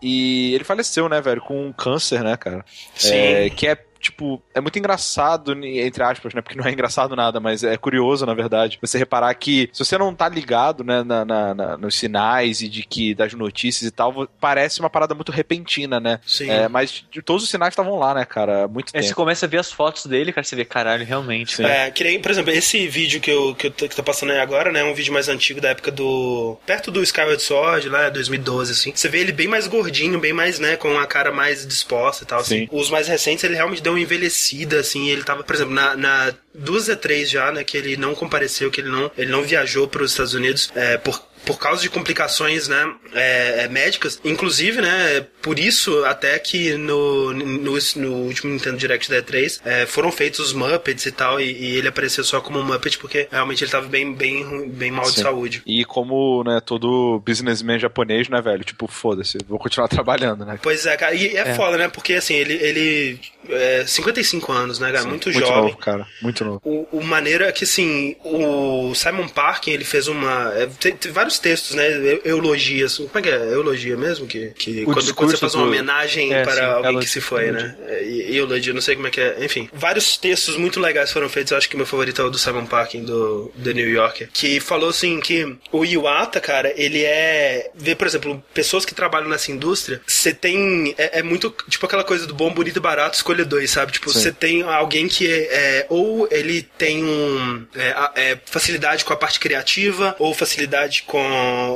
E 0.00 0.54
ele 0.54 0.62
faleceu, 0.64 1.08
né, 1.08 1.20
velho, 1.20 1.40
com 1.40 1.66
um 1.66 1.72
câncer, 1.72 2.22
né, 2.22 2.36
cara? 2.36 2.64
Sim. 2.94 3.14
É, 3.16 3.50
que 3.50 3.66
é, 3.66 3.76
tipo, 4.02 4.42
é 4.54 4.60
muito 4.60 4.78
engraçado, 4.78 5.52
entre 5.64 6.02
aspas, 6.02 6.34
né? 6.34 6.42
Porque 6.42 6.58
não 6.58 6.66
é 6.66 6.72
engraçado 6.72 7.16
nada, 7.16 7.40
mas 7.40 7.62
é 7.64 7.76
curioso, 7.76 8.26
na 8.26 8.34
verdade, 8.34 8.78
você 8.82 8.98
reparar 8.98 9.32
que 9.34 9.70
se 9.72 9.84
você 9.84 9.96
não 9.96 10.14
tá 10.14 10.28
ligado, 10.28 10.82
né, 10.84 11.02
na, 11.02 11.24
na- 11.24 11.54
na- 11.54 11.76
nos 11.78 11.94
sinais 11.94 12.60
e 12.60 12.68
de 12.68 12.82
que 12.82 13.14
das 13.14 13.32
notícias 13.32 13.88
e 13.88 13.90
tal, 13.92 14.26
parece 14.40 14.80
uma 14.80 14.90
parada 14.90 15.14
muito 15.14 15.30
repentina, 15.32 16.00
né? 16.00 16.18
Sim. 16.26 16.50
É, 16.50 16.68
mas 16.68 17.04
de- 17.10 17.22
todos 17.22 17.44
os 17.44 17.50
sinais 17.50 17.72
estavam 17.72 17.98
lá, 17.98 18.12
né, 18.14 18.24
cara? 18.24 18.66
Muito 18.68 18.90
Aí 18.94 19.02
você 19.02 19.08
tempo. 19.08 19.16
começa 19.20 19.46
a 19.46 19.48
ver 19.48 19.58
as 19.58 19.70
fotos 19.72 20.06
dele, 20.06 20.32
cara, 20.32 20.44
você 20.44 20.56
vê, 20.56 20.64
caralho, 20.64 21.04
realmente. 21.06 21.56
Sim. 21.56 21.64
É, 21.64 21.90
que 21.90 22.02
nem, 22.04 22.20
por 22.20 22.30
exemplo, 22.30 22.50
esse 22.52 22.86
vídeo 22.88 23.20
que 23.20 23.30
eu, 23.30 23.54
que 23.54 23.68
eu 23.68 23.70
tô, 23.70 23.88
que 23.88 23.94
tô 23.94 24.02
passando 24.02 24.32
aí 24.32 24.40
agora, 24.40 24.72
né? 24.72 24.80
É 24.80 24.84
um 24.84 24.94
vídeo 24.94 25.12
mais 25.14 25.28
antigo 25.28 25.60
da 25.60 25.68
época 25.70 25.90
do. 25.92 26.58
Perto 26.66 26.90
do 26.90 27.02
Skyward 27.02 27.40
Sword, 27.40 27.88
lá, 27.88 28.08
2012, 28.10 28.72
assim. 28.72 28.92
Você 28.94 29.08
vê 29.08 29.18
ele 29.20 29.32
bem 29.32 29.46
mais 29.46 29.66
gordinho, 29.68 30.18
bem 30.18 30.32
mais, 30.32 30.58
né? 30.58 30.76
Com 30.76 30.98
a 30.98 31.06
cara 31.06 31.30
mais 31.30 31.66
disposta 31.66 32.24
e 32.24 32.26
tal. 32.26 32.40
assim. 32.40 32.60
Sim. 32.60 32.68
Os 32.72 32.90
mais 32.90 33.06
recentes, 33.06 33.44
ele 33.44 33.54
realmente 33.54 33.82
deu 33.82 33.91
uma 33.92 34.00
envelhecida, 34.00 34.80
assim. 34.80 35.08
Ele 35.08 35.22
tava, 35.22 35.42
por 35.42 35.54
exemplo, 35.54 35.74
na. 35.74 35.96
na 35.96 36.34
duas 36.54 36.88
E3 36.88 37.26
já, 37.26 37.52
né? 37.52 37.64
Que 37.64 37.76
ele 37.76 37.96
não 37.96 38.14
compareceu, 38.14 38.70
que 38.70 38.80
ele 38.80 38.90
não, 38.90 39.10
ele 39.16 39.30
não 39.30 39.42
viajou 39.42 39.88
para 39.88 40.02
os 40.02 40.10
Estados 40.10 40.34
Unidos 40.34 40.70
é, 40.74 40.98
por 40.98 41.22
por 41.44 41.58
causa 41.58 41.82
de 41.82 41.90
complicações 41.90 42.68
né, 42.68 42.94
é, 43.14 43.64
é, 43.64 43.68
médicas. 43.68 44.20
Inclusive, 44.24 44.80
né, 44.80 45.26
por 45.40 45.58
isso 45.58 46.04
até 46.04 46.38
que 46.38 46.74
no, 46.74 47.32
no, 47.32 47.78
no 47.96 48.14
último 48.24 48.52
Nintendo 48.52 48.76
Direct 48.76 49.10
da 49.10 49.22
E3 49.22 49.60
é, 49.64 49.86
foram 49.86 50.10
feitos 50.10 50.40
os 50.40 50.52
Muppets 50.52 51.06
e 51.06 51.12
tal, 51.12 51.40
e, 51.40 51.52
e 51.52 51.76
ele 51.76 51.88
apareceu 51.88 52.24
só 52.24 52.40
como 52.40 52.62
Muppet 52.62 52.98
porque 52.98 53.28
realmente 53.30 53.64
ele 53.64 53.70
tava 53.70 53.86
bem, 53.88 54.12
bem, 54.14 54.68
bem 54.68 54.90
mal 54.90 55.04
de 55.04 55.16
Sim. 55.16 55.22
saúde. 55.22 55.62
E 55.66 55.84
como, 55.84 56.42
né, 56.44 56.60
todo 56.64 57.20
businessman 57.24 57.78
japonês, 57.78 58.28
né, 58.28 58.40
velho? 58.40 58.64
Tipo, 58.64 58.86
foda-se, 58.86 59.38
vou 59.48 59.58
continuar 59.58 59.88
trabalhando, 59.88 60.44
né? 60.44 60.58
Pois 60.62 60.86
é, 60.86 60.96
cara, 60.96 61.14
e 61.14 61.36
é, 61.36 61.54
foda, 61.54 61.76
né? 61.76 61.88
Porque 61.88 62.14
assim, 62.14 62.34
ele, 62.34 62.54
ele 62.54 63.20
é 63.48 63.84
55 63.86 64.52
anos, 64.52 64.78
né, 64.78 64.92
cara? 64.92 65.06
Muito, 65.06 65.30
Muito 65.30 65.40
jovem. 65.40 65.62
novo, 65.62 65.76
cara. 65.76 66.06
Muito 66.20 66.44
novo. 66.44 66.60
O, 66.64 66.98
o 66.98 67.04
maneiro 67.04 67.44
é 67.44 67.52
que, 67.52 67.64
assim, 67.64 68.16
o 68.24 68.94
Simon 68.94 69.28
Parkin, 69.28 69.72
ele 69.72 69.84
fez 69.84 70.08
uma... 70.08 70.52
é, 70.54 70.66
tem, 70.66 70.96
tem 70.96 71.12
vários 71.12 71.31
textos, 71.38 71.74
né? 71.74 71.86
eu- 71.88 72.20
Eulogias. 72.24 72.96
Como 72.96 73.10
é 73.14 73.22
que 73.22 73.28
é? 73.28 73.36
Eulogia 73.54 73.96
mesmo? 73.96 74.26
Que, 74.26 74.48
que 74.50 74.84
quando, 74.84 74.98
discurso 75.00 75.14
quando 75.14 75.30
você 75.30 75.36
faz 75.38 75.54
uma 75.54 75.66
homenagem 75.66 76.32
É, 76.32 76.42
para 76.42 76.54
sim, 76.54 76.60
alguém 76.60 76.98
que 77.00 77.06
se 77.08 77.20
foi, 77.20 77.50
né? 77.50 77.76
É, 77.86 78.04
e- 78.04 78.36
Eulogia, 78.36 78.72
não 78.72 78.80
sei 78.80 78.94
como 78.94 79.06
é 79.08 79.10
que 79.10 79.20
é. 79.20 79.36
Enfim, 79.44 79.68
vários 79.72 80.16
textos 80.16 80.56
muito 80.56 80.80
legais 80.80 81.10
foram 81.12 81.28
feitos. 81.28 81.52
Eu 81.52 81.58
acho 81.58 81.68
que 81.68 81.76
meu 81.76 81.86
favorito 81.86 82.20
é 82.20 82.24
o 82.24 82.30
do 82.30 82.38
Simon 82.38 82.66
Parkin, 82.66 83.04
do 83.04 83.52
The 83.62 83.72
New 83.72 83.88
Yorker. 83.88 84.28
Que 84.32 84.60
falou, 84.60 84.90
assim, 84.90 85.20
que 85.20 85.56
o 85.70 85.84
Iwata, 85.84 86.40
cara, 86.40 86.72
ele 86.76 87.04
é... 87.04 87.70
Vê, 87.74 87.94
por 87.94 88.06
exemplo, 88.06 88.42
pessoas 88.54 88.84
que 88.84 88.94
trabalham 88.94 89.28
nessa 89.28 89.50
indústria, 89.50 90.00
você 90.06 90.32
tem... 90.32 90.94
É, 90.98 91.20
é 91.20 91.22
muito, 91.22 91.54
tipo, 91.68 91.84
aquela 91.86 92.04
coisa 92.04 92.26
do 92.26 92.34
bom, 92.34 92.52
bonito 92.52 92.76
e 92.76 92.80
barato, 92.80 93.16
escolha 93.16 93.44
dois, 93.44 93.70
sabe? 93.70 93.92
Tipo, 93.92 94.12
você 94.12 94.32
tem 94.32 94.62
alguém 94.62 95.08
que 95.08 95.26
é, 95.30 95.38
é, 95.52 95.86
ou 95.88 96.28
ele 96.30 96.62
tem 96.78 97.04
um 97.04 97.66
é, 97.74 97.94
é, 98.16 98.38
facilidade 98.46 99.04
com 99.04 99.12
a 99.12 99.16
parte 99.16 99.38
criativa, 99.40 100.14
ou 100.18 100.34
facilidade 100.34 101.02
com 101.06 101.21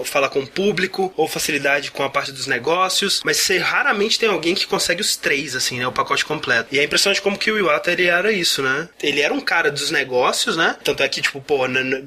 falar 0.05 0.29
com 0.29 0.41
o 0.41 0.47
público, 0.47 1.13
ou 1.17 1.29
facilidade 1.29 1.91
com 1.91 2.03
a 2.03 2.11
parte 2.11 2.33
dos 2.33 2.47
negócios, 2.47 3.21
mas 3.25 3.37
você 3.39 3.59
raramente 3.59 4.19
tem 4.19 4.29
alguém 4.29 4.55
que 4.55 4.67
consegue 4.67 5.01
os 5.01 5.17
três, 5.17 5.55
assim, 5.57 5.79
né? 5.79 5.87
O 5.87 5.93
pacote 5.93 6.25
completo. 6.25 6.69
E 6.75 6.79
é 6.79 6.85
impressionante 6.85 7.23
como 7.23 7.39
que 7.39 7.51
o 7.51 7.59
Iwata, 7.59 7.91
ele 7.93 8.05
era 8.07 8.33
isso, 8.33 8.63
né? 8.63 8.89
Ele 9.03 9.21
era 9.21 9.33
um 9.33 9.41
cara 9.41 9.71
dos 9.71 9.91
negócios, 9.91 10.57
né? 10.57 10.77
Tanto 10.85 11.03
é 11.03 11.09
que, 11.09 11.21
tipo, 11.21 11.41
pô, 11.41 11.61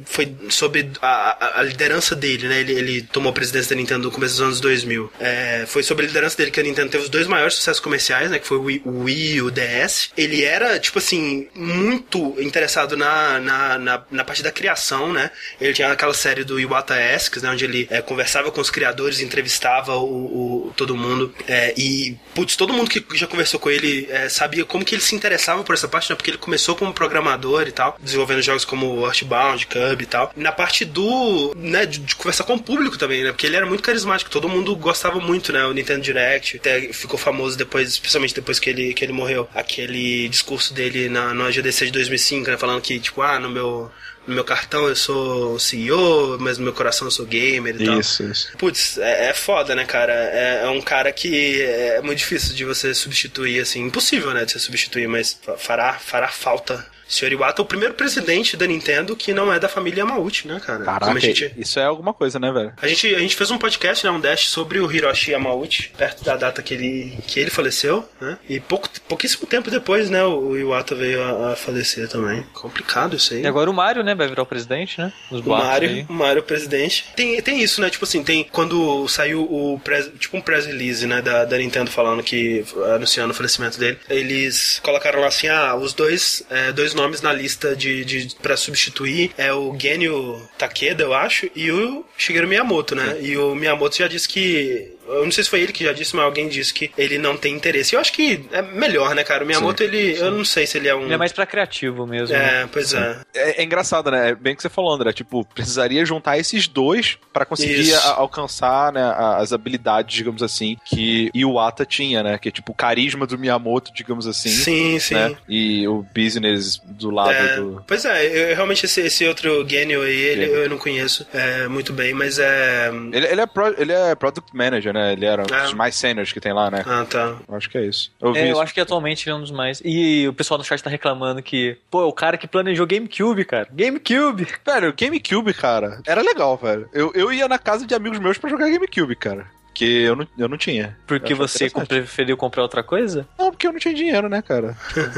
foi 0.05 0.33
sobre 0.49 0.89
a, 1.01 1.59
a- 1.59 1.63
liderança 1.63 2.15
dele, 2.15 2.47
né? 2.47 2.59
Ele, 2.59 2.73
ele 2.73 3.01
tomou 3.01 3.29
a 3.29 3.33
presidência 3.33 3.75
da 3.75 3.81
Nintendo 3.81 4.03
no 4.03 4.11
começo 4.11 4.35
dos 4.35 4.41
anos 4.41 4.59
2000. 4.59 5.11
É, 5.19 5.65
foi 5.67 5.83
sobre 5.83 6.05
a 6.05 6.07
liderança 6.07 6.37
dele 6.37 6.51
que 6.51 6.59
a 6.59 6.63
Nintendo 6.63 6.89
teve 6.89 7.03
os 7.03 7.09
dois 7.09 7.27
maiores 7.27 7.55
sucessos 7.55 7.79
comerciais, 7.79 8.29
né? 8.29 8.39
Que 8.39 8.47
foi 8.47 8.57
o 8.57 8.63
Wii, 8.63 8.81
o 8.85 9.03
Wii 9.03 9.33
e 9.35 9.41
o 9.41 9.51
DS. 9.51 10.11
Ele 10.17 10.43
era, 10.43 10.79
tipo 10.79 10.99
assim, 10.99 11.47
muito 11.55 12.35
interessado 12.39 12.95
na, 12.97 13.39
na, 13.39 13.77
na, 13.79 14.03
na 14.11 14.23
parte 14.23 14.41
da 14.43 14.51
criação, 14.51 15.11
né? 15.13 15.31
Ele 15.59 15.73
tinha 15.73 15.91
aquela 15.91 16.13
série 16.13 16.43
do 16.43 16.59
Iwata 16.59 16.95
Né? 17.41 17.49
Onde 17.51 17.65
ele 17.65 17.87
é, 17.89 18.01
conversava 18.01 18.51
com 18.51 18.59
os 18.61 18.69
criadores, 18.69 19.21
entrevistava 19.21 19.95
o, 19.95 20.67
o- 20.67 20.73
todo 20.75 20.95
mundo. 20.95 21.33
É, 21.47 21.73
e, 21.77 22.17
putz, 22.33 22.55
todo 22.55 22.73
mundo 22.73 22.89
que 22.89 23.03
já 23.17 23.27
conversou 23.27 23.59
com 23.59 23.69
ele 23.69 24.07
é, 24.09 24.27
sabia 24.29 24.65
como 24.65 24.83
que 24.85 24.95
ele 24.95 25.01
se 25.01 25.15
interessava 25.15 25.63
por 25.63 25.73
essa 25.73 25.87
parte, 25.87 26.09
né? 26.09 26.15
Porque 26.15 26.31
ele 26.31 26.37
começou 26.37 26.75
como 26.75 26.93
programador 26.93 27.67
e 27.67 27.71
tal, 27.71 27.97
desenvolvendo 28.01 28.41
jogos 28.41 28.65
como 28.65 29.05
Earthbound, 29.05 29.67
Cub 29.67 30.01
e 30.01 30.05
tal. 30.05 30.31
Na 30.35 30.51
parte 30.51 30.85
do, 30.85 31.53
né, 31.55 31.85
de, 31.85 31.99
de 31.99 32.15
conversar 32.15 32.43
com 32.43 32.55
o 32.55 32.59
público 32.61 32.97
também, 32.97 33.23
né? 33.23 33.31
Porque 33.31 33.45
ele 33.45 33.55
era 33.55 33.65
muito 33.65 33.83
carismático, 33.83 34.29
todo 34.31 34.49
mundo 34.49 34.75
gostava 34.75 35.19
muito, 35.19 35.51
né? 35.53 35.65
O 35.65 35.73
Nintendo 35.73 36.01
Direct, 36.01 36.57
até 36.57 36.91
ficou 36.93 37.17
famoso 37.17 37.57
depois, 37.57 37.89
especialmente 37.89 38.33
depois 38.33 38.59
que 38.59 38.69
ele, 38.69 38.93
que 38.93 39.03
ele 39.03 39.13
morreu. 39.13 39.47
Aquele 39.53 40.27
discurso 40.29 40.73
dele 40.73 41.09
na, 41.09 41.33
no 41.33 41.51
GDC 41.51 41.85
de 41.87 41.91
2005, 41.91 42.49
né? 42.49 42.57
Falando 42.57 42.81
que, 42.81 42.99
tipo, 42.99 43.21
ah, 43.21 43.39
no 43.39 43.49
meu, 43.49 43.91
no 44.27 44.35
meu 44.35 44.43
cartão 44.43 44.87
eu 44.87 44.95
sou 44.95 45.57
CEO, 45.59 46.37
mas 46.39 46.57
no 46.57 46.63
meu 46.63 46.73
coração 46.73 47.07
eu 47.07 47.11
sou 47.11 47.25
gamer 47.25 47.75
e 47.79 47.85
tal. 47.85 47.99
Isso, 47.99 48.23
isso. 48.23 48.49
Putz, 48.57 48.97
é, 48.97 49.29
é 49.29 49.33
foda, 49.33 49.73
né, 49.75 49.85
cara? 49.85 50.13
É, 50.13 50.61
é 50.63 50.67
um 50.69 50.81
cara 50.81 51.11
que 51.11 51.61
é 51.61 52.01
muito 52.01 52.19
difícil 52.19 52.53
de 52.55 52.63
você 52.65 52.93
substituir, 52.93 53.59
assim. 53.59 53.81
Impossível, 53.85 54.31
né, 54.33 54.45
de 54.45 54.51
você 54.51 54.59
substituir, 54.59 55.07
mas 55.07 55.37
fa- 55.41 55.57
fará, 55.57 55.93
fará 55.93 56.27
falta. 56.27 56.85
Senhor 57.09 57.31
Iwata 57.31 57.61
é 57.61 57.63
o 57.63 57.65
primeiro 57.65 57.95
presidente 57.95 58.55
da 58.55 58.67
Nintendo 58.67 59.15
que 59.15 59.33
não 59.33 59.51
é 59.51 59.59
da 59.59 59.67
família 59.67 60.01
Yamauchi, 60.01 60.47
né, 60.47 60.61
cara? 60.63 60.83
Caraca, 60.85 61.19
gente... 61.19 61.51
isso 61.57 61.79
é 61.79 61.83
alguma 61.83 62.13
coisa, 62.13 62.39
né, 62.39 62.51
velho? 62.51 62.73
A 62.81 62.87
gente, 62.87 63.13
a 63.15 63.19
gente 63.19 63.35
fez 63.35 63.49
um 63.49 63.57
podcast, 63.57 64.05
né, 64.05 64.11
um 64.11 64.19
dash 64.19 64.47
sobre 64.49 64.79
o 64.79 64.91
Hiroshi 64.91 65.31
Yamauchi, 65.31 65.91
perto 65.97 66.23
da 66.23 66.35
data 66.37 66.61
que 66.61 66.73
ele, 66.73 67.17
que 67.27 67.39
ele 67.39 67.49
faleceu, 67.49 68.07
né? 68.21 68.37
E 68.47 68.59
pouco, 68.59 68.87
pouquíssimo 69.07 69.47
tempo 69.47 69.71
depois, 69.71 70.09
né, 70.09 70.23
o 70.23 70.55
Iwata 70.55 70.93
veio 70.93 71.21
a, 71.23 71.53
a 71.53 71.55
falecer 71.55 72.07
também. 72.07 72.43
Complicado 72.53 73.15
isso 73.15 73.33
aí. 73.33 73.41
E 73.41 73.47
agora 73.47 73.69
o 73.69 73.73
Mario, 73.73 74.03
né, 74.03 74.13
vai 74.13 74.27
virar 74.27 74.43
o 74.43 74.45
presidente, 74.45 74.99
né? 74.99 75.11
Os 75.31 75.41
O 75.41 75.49
Mario, 75.49 75.89
aí. 75.89 76.05
o 76.07 76.13
Mario 76.13 76.43
presidente. 76.43 77.05
Tem, 77.15 77.41
tem 77.41 77.61
isso, 77.61 77.81
né? 77.81 77.89
Tipo 77.89 78.05
assim, 78.05 78.23
tem 78.23 78.43
quando 78.43 79.07
saiu 79.07 79.41
o 79.41 79.79
press, 79.83 80.09
tipo 80.19 80.37
um 80.37 80.41
press 80.41 80.65
release, 80.65 81.05
né, 81.07 81.21
da, 81.21 81.45
da 81.45 81.57
Nintendo 81.57 81.89
falando 81.89 82.21
que 82.21 82.63
anunciando 82.93 83.31
o 83.31 83.35
falecimento 83.35 83.79
dele, 83.79 83.97
eles 84.09 84.79
colocaram 84.83 85.21
lá 85.21 85.27
assim, 85.27 85.47
ah, 85.47 85.75
os 85.75 85.93
dois, 85.93 86.43
é, 86.49 86.71
dois 86.71 86.93
nomes 86.99 87.21
na 87.21 87.31
lista 87.31 87.75
de, 87.75 88.03
de 88.03 88.35
para 88.35 88.57
substituir 88.57 89.31
é 89.37 89.53
o 89.53 89.75
Genio 89.79 90.41
Takeda, 90.57 91.03
eu 91.03 91.13
acho, 91.13 91.49
e 91.55 91.71
o 91.71 92.05
Shigeru 92.17 92.47
Miyamoto, 92.47 92.93
né? 92.95 93.17
E 93.21 93.37
o 93.37 93.55
Miyamoto 93.55 93.97
já 93.97 94.07
disse 94.07 94.27
que 94.27 94.91
eu 95.09 95.23
não 95.23 95.31
sei 95.31 95.43
se 95.43 95.49
foi 95.49 95.61
ele 95.61 95.73
que 95.73 95.83
já 95.83 95.91
disse, 95.93 96.15
mas 96.15 96.25
alguém 96.25 96.47
disse 96.47 96.73
que 96.73 96.91
ele 96.97 97.17
não 97.17 97.35
tem 97.37 97.53
interesse. 97.55 97.95
Eu 97.95 97.99
acho 97.99 98.13
que 98.13 98.45
é 98.51 98.61
melhor, 98.61 99.13
né, 99.15 99.23
cara? 99.23 99.43
O 99.43 99.47
Miyamoto, 99.47 99.83
ele. 99.83 100.17
Eu 100.17 100.31
não 100.31 100.45
sei 100.45 100.65
se 100.67 100.77
ele 100.77 100.87
é 100.87 100.95
um. 100.95 101.03
Ele 101.03 101.13
é 101.13 101.17
mais 101.17 101.31
pra 101.31 101.45
criativo 101.45 102.05
mesmo. 102.07 102.35
É, 102.35 102.67
pois 102.71 102.93
é. 102.93 103.17
É, 103.33 103.61
é 103.61 103.63
engraçado, 103.63 104.09
né? 104.11 104.29
É 104.29 104.35
bem 104.35 104.53
o 104.53 104.55
que 104.55 104.61
você 104.61 104.69
falou, 104.69 104.93
André. 104.93 105.11
Tipo, 105.13 105.43
precisaria 105.45 106.05
juntar 106.05 106.37
esses 106.37 106.67
dois 106.67 107.17
pra 107.33 107.45
conseguir 107.45 107.93
a- 107.95 108.11
alcançar 108.15 108.91
né, 108.93 109.01
as 109.37 109.51
habilidades, 109.53 110.15
digamos 110.15 110.43
assim, 110.43 110.77
que 110.85 111.29
Iwata 111.33 111.85
tinha, 111.85 112.21
né? 112.23 112.37
Que 112.37 112.49
é 112.49 112.51
tipo 112.51 112.71
o 112.71 112.75
carisma 112.75 113.25
do 113.25 113.37
Miyamoto, 113.37 113.91
digamos 113.93 114.27
assim. 114.27 114.49
Sim, 114.49 114.99
sim. 114.99 115.13
Né? 115.15 115.35
E 115.47 115.87
o 115.87 116.05
business 116.15 116.79
do 116.85 117.09
lado 117.09 117.31
É, 117.31 117.55
do. 117.57 117.83
Pois 117.87 118.05
é, 118.05 118.51
eu, 118.51 118.55
realmente 118.55 118.85
esse, 118.85 119.01
esse 119.01 119.25
outro 119.27 119.67
Genio 119.67 120.01
aí, 120.03 120.15
ele, 120.19 120.45
eu 120.45 120.69
não 120.69 120.77
conheço 120.77 121.25
é, 121.33 121.67
muito 121.67 121.91
bem, 121.93 122.13
mas 122.13 122.37
é. 122.39 122.89
Ele, 123.11 123.25
ele 123.27 123.41
é 123.41 123.45
pro- 123.47 123.75
ele 123.77 123.91
é 123.91 124.15
product 124.15 124.55
manager, 124.55 124.93
né? 124.93 124.98
Né? 124.99 125.13
Ele 125.13 125.25
era 125.25 125.41
um 125.41 125.55
É. 125.55 125.63
dos 125.63 125.73
mais 125.73 125.95
seniors 125.95 126.31
que 126.33 126.39
tem 126.39 126.53
lá, 126.53 126.69
né? 126.69 126.83
Ah, 126.85 127.05
tá. 127.09 127.37
Eu 127.47 127.55
Acho 127.55 127.69
que 127.69 127.77
é 127.77 127.85
isso. 127.85 128.11
Eu 128.21 128.33
vi 128.33 128.39
É, 128.39 128.47
eu 128.47 128.51
isso. 128.53 128.61
acho 128.61 128.73
que 128.73 128.79
atualmente 128.81 129.25
ele 129.27 129.33
é 129.33 129.37
um 129.37 129.41
dos 129.41 129.51
mais. 129.51 129.81
E 129.83 130.27
o 130.27 130.33
pessoal 130.33 130.57
no 130.57 130.63
chat 130.63 130.81
tá 130.83 130.89
reclamando 130.89 131.41
que, 131.41 131.77
pô, 131.89 132.01
é 132.01 132.05
o 132.05 132.13
cara 132.13 132.37
que 132.37 132.47
planejou 132.47 132.85
GameCube, 132.85 133.45
cara. 133.45 133.67
GameCube! 133.71 134.47
Velho, 134.65 134.89
o 134.89 134.93
GameCube, 134.93 135.53
cara, 135.53 136.01
era 136.05 136.21
legal, 136.21 136.57
velho. 136.57 136.89
Eu, 136.93 137.11
eu 137.15 137.31
ia 137.33 137.47
na 137.47 137.57
casa 137.57 137.85
de 137.85 137.93
amigos 137.95 138.19
meus 138.19 138.37
pra 138.37 138.49
jogar 138.49 138.69
GameCube, 138.69 139.15
cara. 139.15 139.47
Que 139.79 140.01
eu 140.01 140.13
não, 140.13 140.27
eu 140.37 140.49
não 140.49 140.57
tinha. 140.57 140.97
Porque 141.07 141.31
Eu 141.31 141.37
você 141.37 141.69
preferiu 141.69 142.35
comprar 142.35 142.63
outra 142.63 142.83
coisa? 142.83 143.25
Não, 143.37 143.49
porque 143.49 143.65
eu 143.65 143.71
não 143.71 143.79
tinha 143.79 143.93
dinheiro, 143.93 144.27
né, 144.27 144.41
cara? 144.41 144.75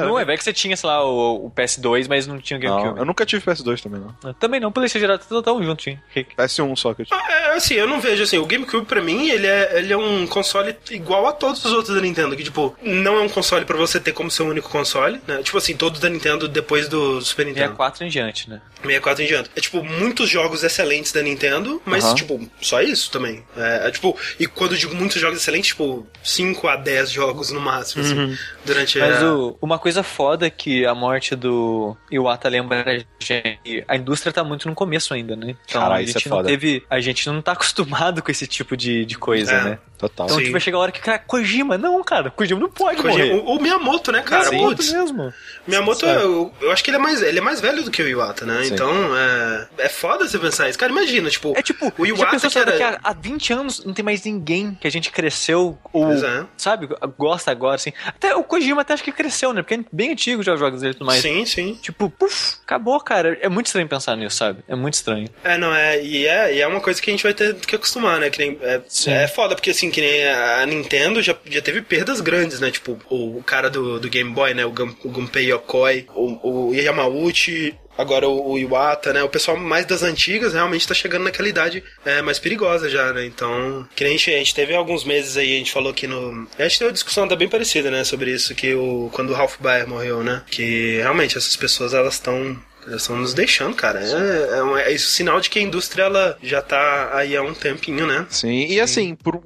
Não, 0.00 0.18
é, 0.18 0.24
vai 0.24 0.36
que 0.36 0.42
você 0.44 0.52
tinha, 0.52 0.76
sei 0.76 0.86
lá, 0.88 1.02
o, 1.04 1.46
o 1.46 1.50
PS2, 1.52 2.06
mas 2.08 2.26
não 2.26 2.38
tinha 2.40 2.58
o 2.58 2.62
Não, 2.62 2.76
GameCube. 2.76 2.98
eu 2.98 3.04
nunca 3.04 3.24
tive 3.24 3.42
PS2 3.44 3.80
também, 3.80 4.00
não. 4.00 4.34
Também 4.34 4.58
não, 4.60 4.70
PlayStation 4.72 4.98
geral, 5.00 5.18
tudo 5.18 5.42
tão 5.42 5.62
juntinho. 5.62 5.98
Rick. 6.10 6.34
PS1 6.36 6.76
só 6.76 6.92
que 6.92 7.02
eu 7.02 7.06
tive. 7.06 7.18
Ah, 7.18 7.32
É, 7.32 7.56
assim, 7.56 7.74
eu 7.74 7.86
não 7.86 8.00
vejo 8.00 8.22
assim, 8.22 8.36
o 8.36 8.44
GameCube 8.46 8.84
pra 8.84 9.00
mim, 9.00 9.30
ele 9.30 9.46
é, 9.46 9.78
ele 9.78 9.92
é 9.92 9.96
um 9.96 10.26
console 10.26 10.76
igual 10.90 11.26
a 11.28 11.32
todos 11.32 11.64
os 11.64 11.72
outros 11.72 11.94
da 11.94 12.00
Nintendo, 12.02 12.36
que 12.36 12.42
tipo, 12.44 12.76
não 12.82 13.16
é 13.18 13.22
um 13.22 13.28
console 13.28 13.64
pra 13.64 13.76
você 13.76 14.00
ter 14.00 14.12
como 14.12 14.30
seu 14.30 14.46
único 14.46 14.68
console, 14.68 15.20
né? 15.26 15.40
Tipo 15.42 15.56
assim, 15.58 15.76
todos 15.76 16.00
da 16.00 16.10
Nintendo 16.10 16.48
depois 16.48 16.88
do 16.88 17.20
Super 17.22 17.46
Nintendo. 17.46 17.68
64 17.68 18.04
em 18.04 18.08
diante, 18.08 18.50
né? 18.50 18.60
64 18.82 19.22
em 19.22 19.26
diante. 19.26 19.50
É 19.54 19.60
tipo, 19.60 19.82
muitos 19.84 20.28
jogos 20.28 20.64
excelentes 20.64 21.12
da 21.12 21.22
Nintendo, 21.22 21.80
mas 21.86 22.12
tipo, 22.14 22.40
só 22.60 22.82
isso 22.82 23.10
também. 23.10 23.44
É, 23.56 23.69
é, 23.86 23.90
tipo, 23.90 24.16
e 24.38 24.46
quando 24.46 24.72
eu 24.72 24.78
digo 24.78 24.94
muitos 24.94 25.20
jogos 25.20 25.38
excelentes, 25.38 25.68
tipo, 25.68 26.06
5 26.22 26.68
a 26.68 26.76
10 26.76 27.10
jogos 27.10 27.50
no 27.50 27.60
máximo, 27.60 28.02
assim, 28.04 28.36
durante 28.64 28.98
Mas 28.98 29.22
a... 29.22 29.34
o- 29.34 29.56
uma 29.60 29.78
coisa 29.78 30.02
foda 30.02 30.48
que 30.50 30.84
a 30.86 30.94
morte 30.94 31.34
do 31.36 31.96
Iwata 32.10 32.48
lembra 32.48 32.84
a 32.86 32.92
gente, 33.24 33.84
a 33.86 33.96
indústria 33.96 34.32
tá 34.32 34.42
muito 34.44 34.68
no 34.68 34.74
começo 34.74 35.12
ainda, 35.14 35.34
né? 35.36 35.54
Então 35.66 35.92
a 35.92 36.02
isso 36.02 36.10
é 36.16 36.20
gente 36.20 36.28
não 36.28 36.36
foda. 36.38 36.48
teve. 36.48 36.84
A 36.90 37.00
gente 37.00 37.26
não 37.28 37.40
tá 37.42 37.52
acostumado 37.52 38.22
com 38.22 38.30
esse 38.30 38.46
tipo 38.46 38.76
de, 38.76 39.04
de 39.04 39.16
coisa, 39.16 39.52
É. 39.52 39.64
né? 39.64 39.78
Total. 39.98 40.24
Então 40.26 40.36
Sim. 40.38 40.44
tipo, 40.44 40.52
vai 40.52 40.60
chegar 40.62 40.78
a 40.78 40.80
hora 40.80 40.92
que, 40.92 41.00
cara, 41.00 41.18
Kojima, 41.18 41.76
não, 41.76 42.02
cara, 42.02 42.30
Kojima 42.30 42.58
não 42.58 42.70
pode 42.70 43.02
Kojima- 43.02 43.26
morrer. 43.26 43.38
o, 43.38 43.56
o 43.56 43.60
Miyamoto, 43.60 44.10
né, 44.10 44.22
cara? 44.22 44.48
Miyamoto 44.50 44.82
mesmo. 44.82 45.34
Miyamoto, 45.66 46.06
eu, 46.06 46.50
eu 46.58 46.70
acho 46.72 46.82
que 46.82 46.88
ele 46.88 46.96
é 46.96 47.00
mais, 47.00 47.20
ele 47.20 47.36
é 47.38 47.42
mais 47.42 47.60
velho 47.60 47.82
do 47.84 47.90
que 47.90 48.02
o 48.02 48.08
Iwata, 48.08 48.46
né? 48.46 48.64
Sim. 48.64 48.72
Então, 48.72 48.90
é, 49.14 49.68
é 49.76 49.88
foda 49.90 50.26
você 50.26 50.38
pensar 50.38 50.70
isso. 50.70 50.78
Cara, 50.78 50.90
imagina, 50.90 51.28
tipo, 51.28 51.52
É 51.54 51.60
tipo, 51.60 51.92
o 51.98 52.06
já 52.06 52.12
Iwata 52.14 52.30
pensou 52.30 52.50
que 52.50 52.58
era... 52.58 52.72
que 52.78 52.82
há, 52.82 52.98
há 53.04 53.12
20 53.12 53.52
anos 53.52 53.59
não 53.64 53.94
tem 53.94 54.04
mais 54.04 54.24
ninguém 54.24 54.74
que 54.80 54.86
a 54.86 54.90
gente 54.90 55.10
cresceu 55.10 55.78
ou, 55.92 56.12
é. 56.12 56.46
sabe, 56.56 56.88
gosta 57.18 57.50
agora, 57.50 57.76
assim. 57.76 57.92
Até 58.06 58.34
o 58.34 58.44
Kojima 58.44 58.82
até 58.82 58.94
acho 58.94 59.04
que 59.04 59.12
cresceu, 59.12 59.52
né? 59.52 59.62
Porque 59.62 59.74
é 59.74 59.84
bem 59.92 60.12
antigo 60.12 60.42
já 60.42 60.54
os 60.54 60.60
jogos 60.60 60.80
dele 60.80 60.92
e 60.92 60.94
tudo 60.94 61.06
mais. 61.06 61.22
Sim, 61.22 61.44
sim. 61.44 61.78
Tipo, 61.80 62.10
puf, 62.10 62.56
acabou, 62.62 62.98
cara. 63.00 63.38
É 63.40 63.48
muito 63.48 63.66
estranho 63.66 63.88
pensar 63.88 64.16
nisso, 64.16 64.36
sabe? 64.36 64.62
É 64.68 64.74
muito 64.74 64.94
estranho. 64.94 65.28
É, 65.44 65.56
não, 65.56 65.74
é 65.74 66.02
e, 66.02 66.26
é, 66.26 66.54
e 66.54 66.60
é 66.60 66.66
uma 66.66 66.80
coisa 66.80 67.00
que 67.00 67.10
a 67.10 67.12
gente 67.12 67.22
vai 67.22 67.34
ter 67.34 67.54
que 67.54 67.76
acostumar, 67.76 68.18
né? 68.20 68.30
Que 68.30 68.38
nem, 68.38 68.58
é, 68.62 68.80
Sim. 68.88 69.12
é 69.12 69.28
foda, 69.28 69.54
porque 69.54 69.70
assim, 69.70 69.90
que 69.90 70.00
nem 70.00 70.28
a 70.28 70.64
Nintendo 70.66 71.22
já, 71.22 71.36
já 71.46 71.60
teve 71.60 71.82
perdas 71.82 72.20
grandes, 72.20 72.60
né? 72.60 72.70
Tipo, 72.70 72.98
o, 73.08 73.38
o 73.38 73.42
cara 73.42 73.68
do, 73.70 73.98
do 73.98 74.08
Game 74.08 74.30
Boy, 74.30 74.54
né? 74.54 74.64
O, 74.64 74.70
Gun, 74.70 74.94
o 75.04 75.08
Gunpei 75.08 75.50
Yokoi, 75.50 76.06
o, 76.14 76.68
o 76.68 76.74
Yamauchi, 76.74 77.74
agora 78.00 78.28
o, 78.28 78.52
o 78.52 78.58
Iwata, 78.58 79.12
né? 79.12 79.22
O 79.22 79.28
pessoal 79.28 79.56
mais 79.56 79.84
das 79.86 80.02
antigas 80.02 80.52
realmente 80.52 80.86
tá 80.88 80.94
chegando 80.94 81.24
naquela 81.24 81.48
idade 81.48 81.82
é, 82.04 82.22
mais 82.22 82.38
perigosa 82.38 82.88
já, 82.88 83.12
né? 83.12 83.24
Então, 83.26 83.86
que 83.94 84.04
nem 84.04 84.14
a 84.14 84.16
gente, 84.16 84.30
a 84.34 84.38
gente 84.38 84.54
teve 84.54 84.74
alguns 84.74 85.04
meses 85.04 85.36
aí, 85.36 85.54
a 85.54 85.58
gente 85.58 85.72
falou 85.72 85.90
aqui 85.90 86.06
no... 86.06 86.46
A 86.58 86.62
gente 86.62 86.78
teve 86.78 86.88
uma 86.88 86.92
discussão 86.94 87.24
até 87.24 87.36
bem 87.36 87.48
parecida, 87.48 87.90
né? 87.90 88.02
Sobre 88.04 88.32
isso, 88.32 88.54
que 88.54 88.74
o, 88.74 89.08
quando 89.12 89.30
o 89.30 89.34
Ralph 89.34 89.56
Baer 89.60 89.88
morreu, 89.88 90.22
né? 90.22 90.42
Que 90.50 90.96
realmente 90.98 91.36
essas 91.38 91.56
pessoas, 91.56 91.94
elas 91.94 92.14
estão... 92.14 92.56
Elas 92.86 93.02
estão 93.02 93.16
nos 93.16 93.34
deixando, 93.34 93.76
cara. 93.76 94.00
É, 94.02 94.56
é, 94.58 94.62
um- 94.62 94.74
é 94.74 94.90
isso 94.90 95.10
sinal 95.10 95.38
de 95.38 95.50
que 95.50 95.58
a 95.58 95.62
indústria 95.62 96.04
ela 96.04 96.38
já 96.42 96.62
tá 96.62 97.10
aí 97.12 97.36
há 97.36 97.42
um 97.42 97.52
tempinho, 97.52 98.06
né? 98.06 98.26
Sim, 98.30 98.66
e 98.68 98.80
assim, 98.80 99.14
por, 99.14 99.38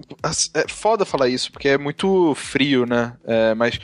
é 0.55 0.65
foda 0.69 1.05
falar 1.05 1.29
isso, 1.29 1.51
porque 1.51 1.69
é 1.69 1.77
muito 1.77 2.33
frio, 2.37 2.87
né? 2.87 3.13
É, 3.27 3.53
mas 3.55 3.81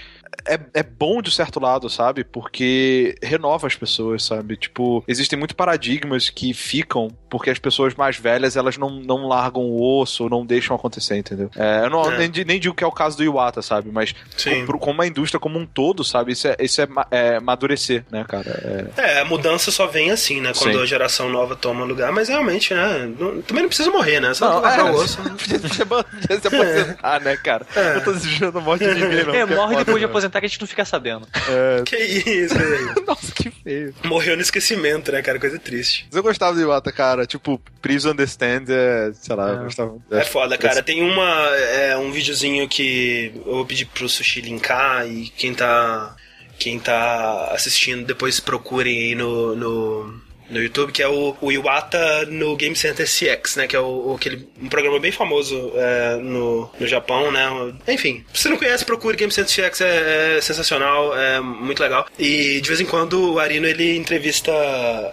é, 0.46 0.58
é 0.74 0.82
bom 0.82 1.20
de 1.22 1.30
certo 1.30 1.60
lado, 1.60 1.88
sabe? 1.90 2.24
Porque 2.24 3.14
renova 3.22 3.66
as 3.66 3.74
pessoas, 3.74 4.24
sabe? 4.24 4.56
Tipo, 4.56 5.04
existem 5.06 5.38
muitos 5.38 5.54
paradigmas 5.56 6.30
que 6.30 6.52
ficam 6.54 7.08
porque 7.28 7.48
as 7.50 7.58
pessoas 7.60 7.94
mais 7.94 8.16
velhas 8.16 8.56
elas 8.56 8.76
não, 8.76 8.90
não 8.90 9.28
largam 9.28 9.62
o 9.62 10.00
osso 10.00 10.24
ou 10.24 10.30
não 10.30 10.44
deixam 10.44 10.74
acontecer, 10.74 11.16
entendeu? 11.16 11.48
É, 11.56 11.84
eu 11.84 11.90
não, 11.90 12.10
É. 12.12 12.18
Nem, 12.18 12.44
nem 12.44 12.58
digo 12.58 12.74
que 12.74 12.82
é 12.82 12.86
o 12.86 12.90
caso 12.92 13.16
do 13.16 13.22
Iwata, 13.22 13.62
sabe? 13.62 13.88
Mas 13.92 14.14
Sim. 14.36 14.66
co- 14.66 14.78
como 14.78 15.00
a 15.00 15.06
indústria 15.06 15.38
como 15.38 15.56
um 15.58 15.64
todo, 15.64 16.02
sabe? 16.02 16.32
Isso 16.32 16.48
é, 16.48 16.56
isso 16.60 16.80
é, 16.82 16.88
é 17.10 17.36
amadurecer, 17.36 18.04
né, 18.10 18.24
cara? 18.28 18.90
É, 18.96 19.18
É, 19.18 19.20
a 19.20 19.24
mudança 19.24 19.70
só 19.70 19.86
vem 19.86 20.10
assim, 20.10 20.40
né? 20.40 20.52
Quando 20.58 20.74
Sim. 20.76 20.82
a 20.82 20.86
geração 20.86 21.28
nova 21.28 21.54
toma 21.54 21.84
lugar, 21.84 22.10
mas 22.12 22.28
realmente, 22.28 22.74
né? 22.74 23.08
não- 23.18 23.40
também 23.42 23.62
não 23.62 23.68
precisa 23.68 23.90
morrer, 23.90 24.18
né? 24.20 24.34
Só 24.34 24.48
Não, 24.50 24.60
largar 24.60 24.86
é. 24.88 24.90
o 24.90 24.94
osso. 24.94 25.18
Podia, 25.40 25.58
podia, 25.86 26.40
se 26.40 26.48
aposentar, 26.48 27.20
né, 27.20 27.36
cara? 27.36 27.64
É. 27.76 27.96
Eu 27.96 28.04
tô 28.04 28.12
desejando 28.12 28.58
a 28.58 28.60
morte 28.60 28.84
de 28.84 28.94
ninguém, 28.94 29.24
não. 29.24 29.34
é, 29.34 29.44
morre 29.44 29.74
foda, 29.74 29.84
depois 29.84 30.00
de 30.00 30.06
né? 30.06 30.08
Aposentar 30.30 30.40
que 30.40 30.46
a 30.46 30.48
gente 30.48 30.60
não 30.60 30.66
fica 30.68 30.84
sabendo. 30.84 31.26
Que 31.84 31.96
isso, 31.96 32.54
aí. 32.56 33.04
Nossa, 33.06 33.32
que 33.32 33.50
feio. 33.50 33.94
Morreu 34.04 34.36
no 34.36 34.42
esquecimento, 34.42 35.12
né, 35.12 35.20
cara? 35.22 35.38
Coisa 35.38 35.58
triste. 35.58 36.06
Mas 36.08 36.16
eu 36.16 36.22
gostava 36.22 36.54
do 36.54 36.60
Iwata, 36.60 36.92
cara. 36.92 37.26
Tipo, 37.26 37.60
Please 37.82 38.08
Understand, 38.08 38.64
é, 38.68 39.10
sei 39.12 39.36
lá, 39.36 39.50
É. 39.50 39.54
eu 39.54 39.64
gostava. 39.64 39.96
É 40.10 40.24
foda, 40.24 40.56
cara. 40.56 40.82
Tem 40.82 41.02
uma, 41.02 41.46
é, 41.56 41.96
um 41.96 42.10
videozinho 42.10 42.68
que 42.68 43.32
eu 43.44 43.54
vou 43.56 43.66
pedir 43.66 43.86
pro 43.86 44.08
Sushi 44.08 44.40
linkar 44.40 45.06
e 45.06 45.28
quem 45.30 45.52
tá, 45.52 46.14
quem 46.58 46.78
tá 46.78 47.50
assistindo 47.52 48.06
depois 48.06 48.40
procurem 48.40 48.98
aí 48.98 49.14
no, 49.14 49.54
no, 49.56 50.20
no 50.50 50.60
YouTube, 50.62 50.92
que 50.92 51.02
é 51.02 51.08
o, 51.08 51.36
o 51.40 51.52
Iwata 51.52 52.26
no 52.26 52.56
Game 52.56 52.74
Center 52.76 53.06
CX, 53.06 53.56
né? 53.56 53.66
Que 53.66 53.76
é 53.76 53.80
o, 53.80 54.10
o- 54.10 54.14
aquele, 54.16 54.48
um 54.60 54.68
programa 54.68 54.98
bem 54.98 55.12
famoso 55.12 55.72
é, 55.76 56.16
no, 56.16 56.70
no 56.78 56.86
Japão, 56.86 57.30
né? 57.32 57.48
Enfim, 57.88 58.24
se 58.34 58.48
não 58.48 58.56
conhece, 58.56 58.84
procure 58.84 59.16
Game 59.16 59.32
Center 59.32 59.50
CX, 59.70 59.80
é, 59.80 60.36
é 60.36 60.40
sensacional, 60.40 61.16
é 61.16 61.40
muito 61.40 61.80
legal. 61.82 62.06
E 62.18 62.60
de 62.60 62.68
vez 62.68 62.80
em 62.80 62.84
quando 62.86 63.32
o 63.34 63.38
Arino 63.38 63.66
ele 63.66 63.96
entrevista 63.96 64.52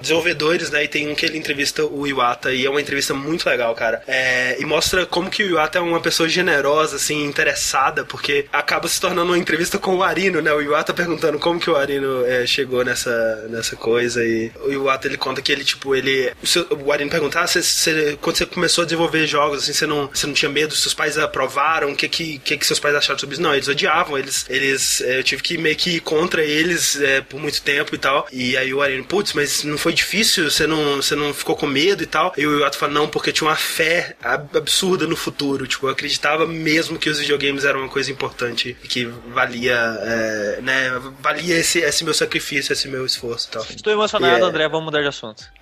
desenvolvedores, 0.01 0.69
né? 0.71 0.83
E 0.83 0.87
tem 0.87 1.07
um 1.09 1.15
que 1.15 1.25
ele 1.25 1.37
entrevista 1.37 1.85
o 1.85 2.07
Iwata 2.07 2.51
e 2.53 2.65
é 2.65 2.69
uma 2.69 2.81
entrevista 2.81 3.13
muito 3.13 3.47
legal, 3.47 3.73
cara. 3.75 4.01
É, 4.07 4.57
e 4.59 4.65
mostra 4.65 5.05
como 5.05 5.29
que 5.29 5.43
o 5.43 5.49
Iwata 5.49 5.77
é 5.77 5.81
uma 5.81 5.99
pessoa 6.01 6.27
generosa, 6.29 6.95
assim, 6.95 7.23
interessada, 7.25 8.03
porque 8.05 8.45
acaba 8.51 8.87
se 8.87 8.99
tornando 8.99 9.31
uma 9.31 9.37
entrevista 9.37 9.77
com 9.77 9.95
o 9.95 10.03
Arino, 10.03 10.41
né? 10.41 10.51
O 10.53 10.61
Iwata 10.61 10.93
perguntando 10.93 11.39
como 11.39 11.59
que 11.59 11.69
o 11.69 11.75
Arino 11.75 12.25
é, 12.25 12.45
chegou 12.45 12.83
nessa, 12.83 13.47
nessa 13.49 13.75
coisa 13.75 14.23
e 14.23 14.51
o 14.65 14.71
Iwata 14.71 15.07
ele 15.07 15.17
conta 15.27 15.41
que 15.41 15.51
ele, 15.51 15.63
tipo, 15.63 15.95
ele. 15.95 16.31
O, 16.41 16.47
seu- 16.47 16.67
o 16.71 16.91
Arino 16.91 17.09
pergunta, 17.09 17.39
ah, 17.41 17.47
você- 17.47 17.61
você- 17.61 18.17
quando 18.21 18.35
você 18.37 18.45
começou 18.45 18.81
a 18.83 18.85
desenvolver 18.85 19.25
jogos, 19.27 19.63
assim, 19.63 19.73
você 19.73 19.85
não, 19.85 20.09
não 20.25 20.33
tinha 20.33 20.49
medo? 20.49 20.75
Seus 20.75 20.93
pais 20.93 21.17
aprovaram? 21.17 21.91
O 21.91 21.95
que 21.95 22.07
que, 22.07 22.39
que 22.39 22.57
que 22.57 22.65
seus 22.65 22.79
pais 22.79 22.95
acharam 22.95 23.19
sobre 23.19 23.33
isso? 23.33 23.41
Não, 23.41 23.53
eles 23.53 23.67
odiavam, 23.67 24.17
eles, 24.17 24.45
eles 24.49 25.01
é, 25.01 25.19
eu 25.19 25.23
tive 25.23 25.41
que 25.43 25.57
meio 25.57 25.75
que 25.75 25.91
ir 25.97 25.99
contra 26.01 26.43
eles 26.43 26.99
é, 27.01 27.21
por 27.21 27.39
muito 27.39 27.61
tempo 27.61 27.93
e 27.93 27.97
tal. 27.97 28.27
E 28.31 28.55
aí 28.57 28.73
o 28.73 28.81
Arino, 28.81 29.03
putz, 29.03 29.33
mas 29.33 29.63
não 29.63 29.77
foi 29.77 29.93
difícil? 29.93 30.49
Você 30.49 30.65
não, 30.67 30.97
você 30.97 31.15
não 31.15 31.33
ficou 31.33 31.55
com 31.55 31.67
medo 31.67 32.03
e 32.03 32.05
tal? 32.07 32.33
E 32.37 32.45
o 32.45 32.59
Iwata 32.59 32.77
fala, 32.77 32.93
não, 32.93 33.07
porque 33.07 33.29
eu 33.29 33.33
tinha 33.33 33.49
uma 33.49 33.55
fé 33.55 34.15
ab- 34.21 34.55
absurda 34.57 35.05
no 35.07 35.15
futuro. 35.15 35.67
Tipo, 35.67 35.87
eu 35.87 35.91
acreditava 35.91 36.45
mesmo 36.47 36.97
que 36.97 37.09
os 37.09 37.19
videogames 37.19 37.65
eram 37.65 37.81
uma 37.81 37.89
coisa 37.89 38.11
importante 38.11 38.75
e 38.83 38.87
que 38.87 39.05
valia, 39.33 39.75
é, 40.01 40.59
né, 40.61 41.01
valia 41.21 41.57
esse, 41.57 41.79
esse 41.79 42.03
meu 42.03 42.13
sacrifício, 42.13 42.73
esse 42.73 42.87
meu 42.87 43.05
esforço 43.05 43.47
e 43.49 43.51
tal. 43.51 43.65
Estou 43.75 43.93
emocionado, 43.93 44.27
Yeah. 44.27 44.45
André, 44.47 44.67
vamos 44.67 44.85
mudar 44.85 45.01
de 45.01 45.07
assunto. 45.07 45.16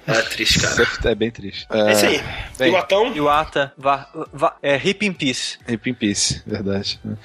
É 0.08 0.22
triste, 0.22 0.60
cara. 0.60 0.88
É 1.06 1.16
bem 1.16 1.32
triste. 1.32 1.66
É 1.70 1.92
isso 1.94 2.06
aí. 2.06 2.24
bem. 2.60 2.70
Iwatão, 2.70 3.12
Iwata, 3.16 3.74
vá, 3.76 4.08
vá, 4.32 4.56
é, 4.62 4.76
Hip 4.78 5.04
in 5.06 5.12
Peace. 5.14 5.58
Rip 5.68 5.90
in 5.90 5.94
Peace, 5.96 6.44
verdade. 6.46 7.00
vamos 7.04 7.20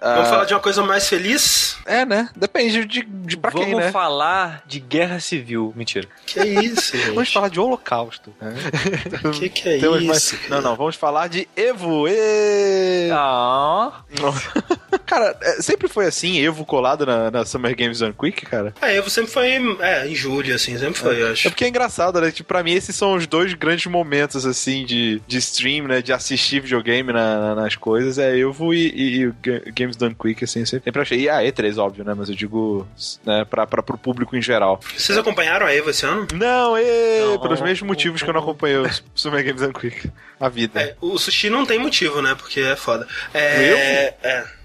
Ah, 0.00 0.24
falar 0.24 0.44
de 0.46 0.54
uma 0.54 0.60
coisa 0.60 0.82
mais 0.82 1.06
feliz? 1.08 1.76
É, 1.84 2.06
né? 2.06 2.30
Depende 2.34 2.86
de, 2.86 3.02
de 3.04 3.36
pra 3.36 3.50
Vamos 3.50 3.66
quem, 3.66 3.76
né? 3.76 3.92
falar 3.92 4.62
de 4.66 4.80
guerra 4.80 5.20
civil. 5.20 5.74
Mentira. 5.76 6.08
Que 6.26 6.40
isso, 6.42 6.96
gente? 6.96 7.08
Vamos 7.14 7.30
falar 7.32 7.48
de 7.48 7.60
holocausto. 7.60 8.32
né? 8.40 8.54
Que 9.38 9.48
que 9.50 9.68
é 9.68 9.78
Temos 9.78 9.98
isso? 9.98 10.06
mais- 10.36 10.48
Não, 10.48 10.60
não, 10.62 10.74
vamos 10.76 10.96
falar 10.96 11.28
de 11.28 11.46
Evo. 11.54 12.06
Ê! 12.08 13.10
Ah, 13.12 14.02
Cara, 15.06 15.36
é, 15.42 15.60
sempre 15.62 15.88
foi 15.88 16.06
assim, 16.06 16.38
Evo 16.40 16.64
colado 16.64 17.04
na, 17.04 17.30
na 17.30 17.44
Summer 17.44 17.76
Games 17.76 17.98
Done 17.98 18.14
Quick, 18.14 18.46
cara. 18.46 18.72
A 18.80 18.90
Evo 18.90 19.10
sempre 19.10 19.30
foi, 19.30 19.50
é, 19.80 20.06
em 20.06 20.14
julho, 20.14 20.54
assim, 20.54 20.78
sempre 20.78 20.98
foi, 20.98 21.20
eu 21.22 21.28
É 21.28 21.32
acho. 21.32 21.48
Porque 21.62 21.66
é 21.66 21.68
engraçado, 21.68 22.20
né? 22.20 22.30
Tipo, 22.30 22.48
pra 22.48 22.62
mim, 22.62 22.72
esses 22.72 22.94
são 22.94 23.14
os 23.14 23.26
dois 23.26 23.54
grandes 23.54 23.86
momentos, 23.86 24.44
assim, 24.46 24.84
de, 24.84 25.20
de 25.26 25.38
stream, 25.38 25.86
né? 25.86 26.02
De 26.02 26.12
assistir 26.12 26.60
videogame 26.60 27.12
na- 27.12 27.38
na- 27.40 27.54
nas 27.54 27.76
coisas. 27.76 28.18
É 28.18 28.36
Evo 28.38 28.74
e, 28.74 28.88
e, 28.88 29.22
e 29.24 29.70
Games 29.72 29.96
Done 29.96 30.14
Quick, 30.14 30.44
assim, 30.44 30.64
sempre, 30.64 30.84
sempre 30.84 31.02
achei. 31.02 31.20
E 31.20 31.28
a 31.28 31.38
E3, 31.42 31.78
óbvio, 31.78 32.04
né? 32.04 32.14
Mas 32.16 32.28
eu 32.28 32.34
digo, 32.34 32.86
né? 33.24 33.44
Pra, 33.44 33.66
pra, 33.66 33.82
pro 33.82 33.96
público 33.98 34.36
em 34.36 34.42
geral. 34.42 34.80
Vocês 34.96 35.16
acompanharam 35.18 35.66
a 35.66 35.74
Evo 35.74 35.90
esse 35.90 36.04
ano? 36.04 36.26
Não, 36.34 36.76
e 36.78 37.20
Não. 37.26 37.38
pelos 37.38 37.60
mesmos 37.60 37.86
motivos 37.88 38.22
que 38.22 38.28
eu 38.28 38.34
não 38.34 38.40
acompanhei 38.40 38.78
o 38.78 38.90
Summer 39.14 39.44
Games 39.44 39.60
Done 39.60 39.72
Quick. 39.74 40.10
A 40.40 40.48
vida. 40.48 40.80
É, 40.80 40.96
o 41.00 41.16
sushi 41.18 41.48
não 41.50 41.64
tem 41.64 41.78
motivo, 41.78 42.20
né? 42.20 42.34
Porque 42.34 42.60
é 42.60 42.74
foda. 42.76 43.06
É. 43.32 43.40
É. 43.42 44.14
Eu- 44.24 44.30
eu- 44.30 44.61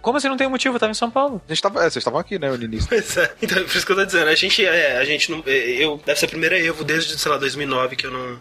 Como 0.00 0.18
assim 0.18 0.28
não 0.28 0.36
tem 0.36 0.48
motivo? 0.48 0.76
Eu 0.76 0.80
tava 0.80 0.90
em 0.92 0.94
São 0.94 1.10
Paulo. 1.10 1.40
A 1.48 1.52
gente 1.52 1.62
tava, 1.62 1.78
é, 1.80 1.82
vocês 1.84 1.96
estavam 1.96 2.18
aqui, 2.20 2.38
né, 2.38 2.50
no 2.50 2.62
início. 2.62 2.88
Pois 2.88 3.16
é. 3.16 3.32
Então, 3.40 3.62
por 3.64 3.76
isso 3.76 3.86
que 3.86 3.92
eu 3.92 3.96
tô 3.96 4.04
dizendo, 4.04 4.28
a 4.28 4.34
gente, 4.34 4.64
é, 4.64 4.98
a 4.98 5.04
gente 5.04 5.30
não. 5.30 5.42
é, 5.46 5.52
Eu, 5.82 6.00
deve 6.04 6.18
ser 6.20 6.26
a 6.26 6.28
primeira 6.28 6.58
Evo 6.58 6.84
desde, 6.84 7.18
sei 7.18 7.30
lá, 7.32 7.38
2009 7.38 7.96
que 7.96 8.06
eu 8.06 8.10
não. 8.10 8.40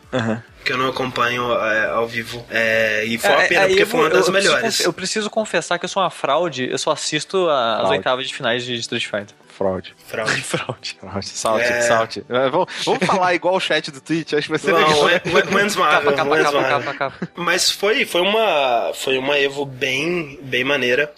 Que 0.63 0.73
eu 0.73 0.77
não 0.77 0.89
acompanho 0.89 1.51
é, 1.53 1.89
ao 1.89 2.07
vivo. 2.07 2.45
É, 2.49 3.03
e 3.05 3.17
foi 3.17 3.29
uma 3.31 3.43
É, 3.43 3.47
pena, 3.47 3.61
é, 3.61 3.67
porque 3.67 3.81
eu 3.83 3.87
foi 3.87 3.99
uma 4.01 4.09
das 4.09 4.27
eu 4.27 4.31
preciso 4.33 4.53
melhores. 4.53 4.77
conf- 4.77 4.85
Eu 4.85 4.93
preciso 4.93 5.29
confessar 5.29 5.79
que 5.79 5.85
eu 5.85 5.89
sou 5.89 6.03
uma 6.03 6.11
fraude. 6.11 6.69
Eu 6.69 6.77
só 6.77 6.91
assisto 6.91 7.49
a- 7.49 7.81
as 7.81 7.89
oitavas 7.89 8.27
de 8.27 8.33
finais 8.35 8.63
de 8.63 8.75
Street 8.75 9.05
Fighter. 9.05 9.35
Fraude. 9.61 9.95
Fraude. 10.07 10.41
fraude. 10.41 10.97
Fraude. 10.99 11.29
Salte, 11.29 11.65
É. 11.65 11.81
salte. 11.81 12.25
É, 12.27 12.49
vamos, 12.49 12.67
vamos 12.83 13.05
falar 13.05 13.35
igual 13.35 13.55
o 13.55 13.59
chat 13.59 13.91
do 13.91 14.01
Twitch, 14.01 14.33
acho 14.33 14.43
que 14.43 14.49
vai 14.49 14.59
ser 14.59 14.73
legal. 14.73 14.89
Não, 14.89 15.09
é, 15.09 15.15
é, 15.15 15.55
menos 15.55 15.75
Capa, 15.75 16.13
capa, 16.13 16.37
capa, 16.43 16.63
capa, 16.63 16.93
capa. 16.93 17.29
Mas 17.35 17.69
foi, 17.69 18.05
foi 18.05 18.21
uma 18.21 18.91
foi 18.95 19.17
uma 19.17 19.37
Evo 19.37 19.65
bem 19.65 20.39
bem 20.41 20.63
maneira. 20.63 21.13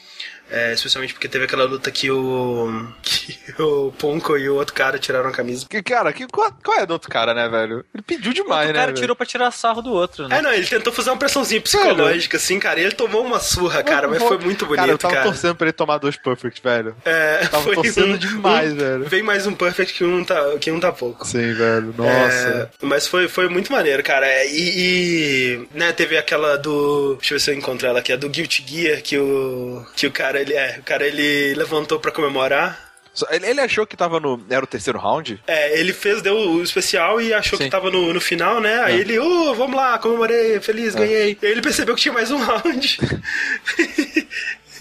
É, 0.54 0.72
especialmente 0.74 1.14
porque 1.14 1.28
teve 1.28 1.46
aquela 1.46 1.64
luta 1.66 1.90
que 1.90 2.12
o 2.12 2.88
que 3.02 3.38
o 3.60 3.92
Ponko 3.98 4.38
e 4.38 4.48
o 4.48 4.56
outro 4.56 4.74
cara 4.74 5.00
tiraram 5.00 5.30
a 5.30 5.32
camisa. 5.32 5.66
Que, 5.68 5.82
cara, 5.82 6.14
que, 6.14 6.28
qual, 6.28 6.52
qual 6.64 6.78
é 6.80 6.86
do 6.86 6.92
outro 6.94 7.10
cara, 7.10 7.34
né, 7.34 7.50
velho? 7.50 7.84
Ele 7.94 8.04
pediu 8.04 8.32
demais, 8.34 8.70
o 8.70 8.74
né? 8.74 8.80
cara 8.80 8.92
velho? 8.92 8.98
tirou 9.02 9.16
pra 9.16 9.26
tirar 9.26 9.50
sarro 9.52 9.82
do 9.82 9.92
outro, 9.92 10.28
né? 10.28 10.38
É, 10.38 10.42
não, 10.44 10.54
ele 10.54 10.68
tentou 10.68 10.94
fazer 10.94 11.10
uma 11.10 11.18
pressãozinha 11.18 11.60
psicológica, 11.60 12.38
assim, 12.38 12.60
cara, 12.60 12.80
e 12.80 12.84
ele 12.84 12.92
tomou 12.92 13.26
uma 13.26 13.40
surra, 13.40 13.82
cara, 13.82 14.08
mas 14.08 14.22
foi 14.22 14.38
muito 14.38 14.66
bonito, 14.66 14.82
Cara, 14.82 14.92
eu 14.92 14.98
tava 14.98 15.14
cara. 15.16 15.26
torcendo 15.26 15.56
pra 15.56 15.66
ele 15.66 15.74
tomar 15.74 15.98
dois 15.98 16.16
perfect, 16.18 16.62
velho. 16.62 16.96
É, 17.04 17.48
Tava 17.48 17.64
foi 17.64 17.76
torcendo 17.76 18.18
demais, 18.18 18.74
velho. 18.74 19.06
Vem 19.06 19.24
mais 19.24 19.48
um 19.48 19.54
perfect 19.54 19.94
que 19.94 20.04
um 20.04 20.24
tá, 20.24 20.58
que 20.60 20.70
um 20.72 20.80
tá 20.80 20.92
pouco. 20.92 21.26
Sim, 21.26 21.54
velho. 21.54 21.94
Nossa. 21.98 22.72
É, 22.82 22.86
mas 22.86 23.08
foi, 23.08 23.28
foi 23.28 23.48
muito 23.50 23.72
maneiro, 23.72 24.04
cara. 24.04 24.28
É, 24.28 24.48
E, 24.48 25.64
e, 25.64 25.68
né, 25.74 25.92
teve 25.94 26.16
aquela 26.18 26.58
do. 26.58 27.16
Deixa 27.16 27.34
eu 27.34 27.38
ver 27.40 27.44
se 27.44 27.52
eu 27.52 27.56
encontro 27.56 27.88
ela 27.88 28.00
aqui, 28.00 28.12
a 28.14 28.16
do 28.16 28.30
Guilty 28.30 28.64
Gear, 28.68 29.02
que 29.02 29.18
o. 29.18 29.84
Que 29.96 30.06
o 30.06 30.12
cara, 30.12 30.43
ele. 30.44 30.54
É, 30.54 30.78
o 30.80 30.84
cara 30.84 31.06
ele 31.08 31.54
levantou 31.56 32.00
pra 32.00 32.12
comemorar. 32.12 32.92
Ele, 33.30 33.62
achou 33.62 33.86
que 33.86 33.96
tava 33.96 34.20
no. 34.20 34.44
Era 34.50 34.64
o 34.64 34.68
terceiro 34.68 34.98
round? 34.98 35.40
É, 35.46 35.80
ele 35.80 35.94
fez, 35.94 36.22
deu 36.24 36.36
o 36.36 36.64
especial 36.64 37.22
e 37.22 37.32
achou 37.32 37.58
Sim. 37.60 37.66
que 37.66 37.70
tava 37.70 37.92
no, 37.92 38.12
no 38.12 38.20
final, 38.20 38.60
né? 38.60 38.82
Aí 38.82 39.00
ele, 39.02 39.20
ô, 39.20 39.54
vamos 39.54 39.76
lá, 39.76 40.00
comemorei, 40.00 40.60
feliz, 40.60 40.96
ganhei. 40.96 41.38
E 41.40 41.46
aí 41.46 41.52
ele 41.52 41.62
percebeu 41.62 41.94
que 41.94 42.02
tinha 42.02 42.14
mais 42.14 42.32
um 42.32 42.38
round. 42.40 42.98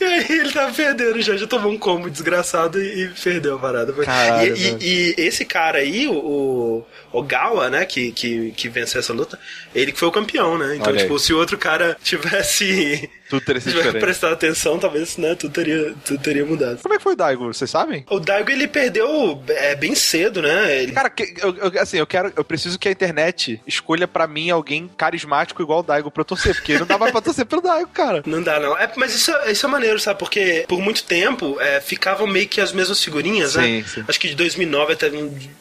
E 0.01 0.05
aí 0.05 0.27
ele 0.31 0.51
tava 0.51 0.73
perdendo 0.73 1.23
já, 1.23 1.37
já 1.37 1.47
tomou 1.47 1.71
um 1.71 1.79
combo 1.79 2.11
desgraçado 2.11 2.83
e, 2.83 3.09
perdeu 3.23 3.55
a 3.55 3.59
parada. 3.61 3.93
Caralho, 3.93 4.57
e, 4.57 4.77
e- 4.81 5.15
e 5.19 5.23
esse 5.23 5.45
cara 5.45 5.79
aí, 5.79 6.09
o 6.09 6.85
Ogawa, 7.13 7.69
né, 7.71 7.85
que, 7.85 8.13
que, 8.13 8.51
que 8.53 8.69
venceu 8.69 8.99
essa 9.01 9.13
luta, 9.13 9.39
ele 9.75 9.93
que 9.93 9.99
foi 9.99 10.09
o 10.09 10.13
campeão, 10.13 10.57
né? 10.59 10.77
Então, 10.77 10.97
tipo, 10.97 11.19
se 11.19 11.33
o 11.33 11.39
outro 11.39 11.59
cara 11.59 11.97
tivesse, 12.03 13.09
Tudo 13.29 13.45
teria 13.45 13.61
sido 13.61 13.77
tivesse 13.79 13.99
prestado 13.99 14.33
atenção, 14.33 14.79
talvez, 14.79 15.17
né, 15.17 15.35
tudo 15.35 15.53
teria, 15.53 15.95
tudo 16.05 16.23
teria 16.23 16.45
mudado. 16.45 16.79
Como 16.83 16.95
é 16.95 16.97
que 16.97 17.03
foi 17.03 17.13
o 17.15 17.17
Daigo? 17.17 17.47
Vocês 17.53 17.71
sabem? 17.71 18.05
O 18.11 18.19
Daigo, 18.21 18.51
ele 18.51 18.67
perdeu 18.69 19.43
é, 19.49 19.75
bem 19.75 19.95
cedo, 19.95 20.43
né? 20.43 20.83
Ele, 20.83 20.93
Cara, 20.93 21.11
que- 21.11 21.35
eu, 21.41 21.57
eu- 21.57 21.81
assim, 21.81 21.99
eu 21.99 22.07
quero. 22.07 22.33
Eu 22.37 22.45
preciso 22.45 22.79
que 22.79 22.89
a 22.89 22.93
internet 22.93 23.61
escolha 23.67 24.07
pra 24.09 24.27
mim 24.27 24.51
alguém 24.51 24.91
carismático 24.97 25.63
igual 25.63 25.81
o 25.81 25.83
Daigo 25.83 26.11
pra 26.11 26.21
eu 26.23 26.25
torcer, 26.25 26.55
porque 26.55 26.79
não 26.79 26.87
dava 26.87 27.11
pra 27.11 27.21
torcer 27.21 27.47
pelo 27.47 27.63
Daigo, 27.63 27.91
cara. 27.93 28.23
Não 28.27 28.43
dá, 28.43 28.59
não. 28.61 28.77
É, 28.79 28.91
mas 28.97 29.15
isso, 29.15 29.31
é- 29.31 29.53
isso 29.53 29.65
é 29.67 29.69
maneiro, 29.69 29.99
sabe? 30.01 30.19
Porque 30.19 30.65
por 30.69 30.81
muito 30.81 31.03
tempo 31.05 31.57
é, 31.61 31.81
ficavam 31.81 32.27
meio 32.27 32.49
que 32.49 32.61
as 32.61 32.73
mesmas 32.73 33.03
figurinhas, 33.03 33.55
né? 33.55 33.63
Sim, 33.65 33.85
sim. 33.87 34.05
Acho 34.07 34.21
que 34.21 34.29
de 34.29 34.35
2009 34.35 34.93
até 34.93 35.11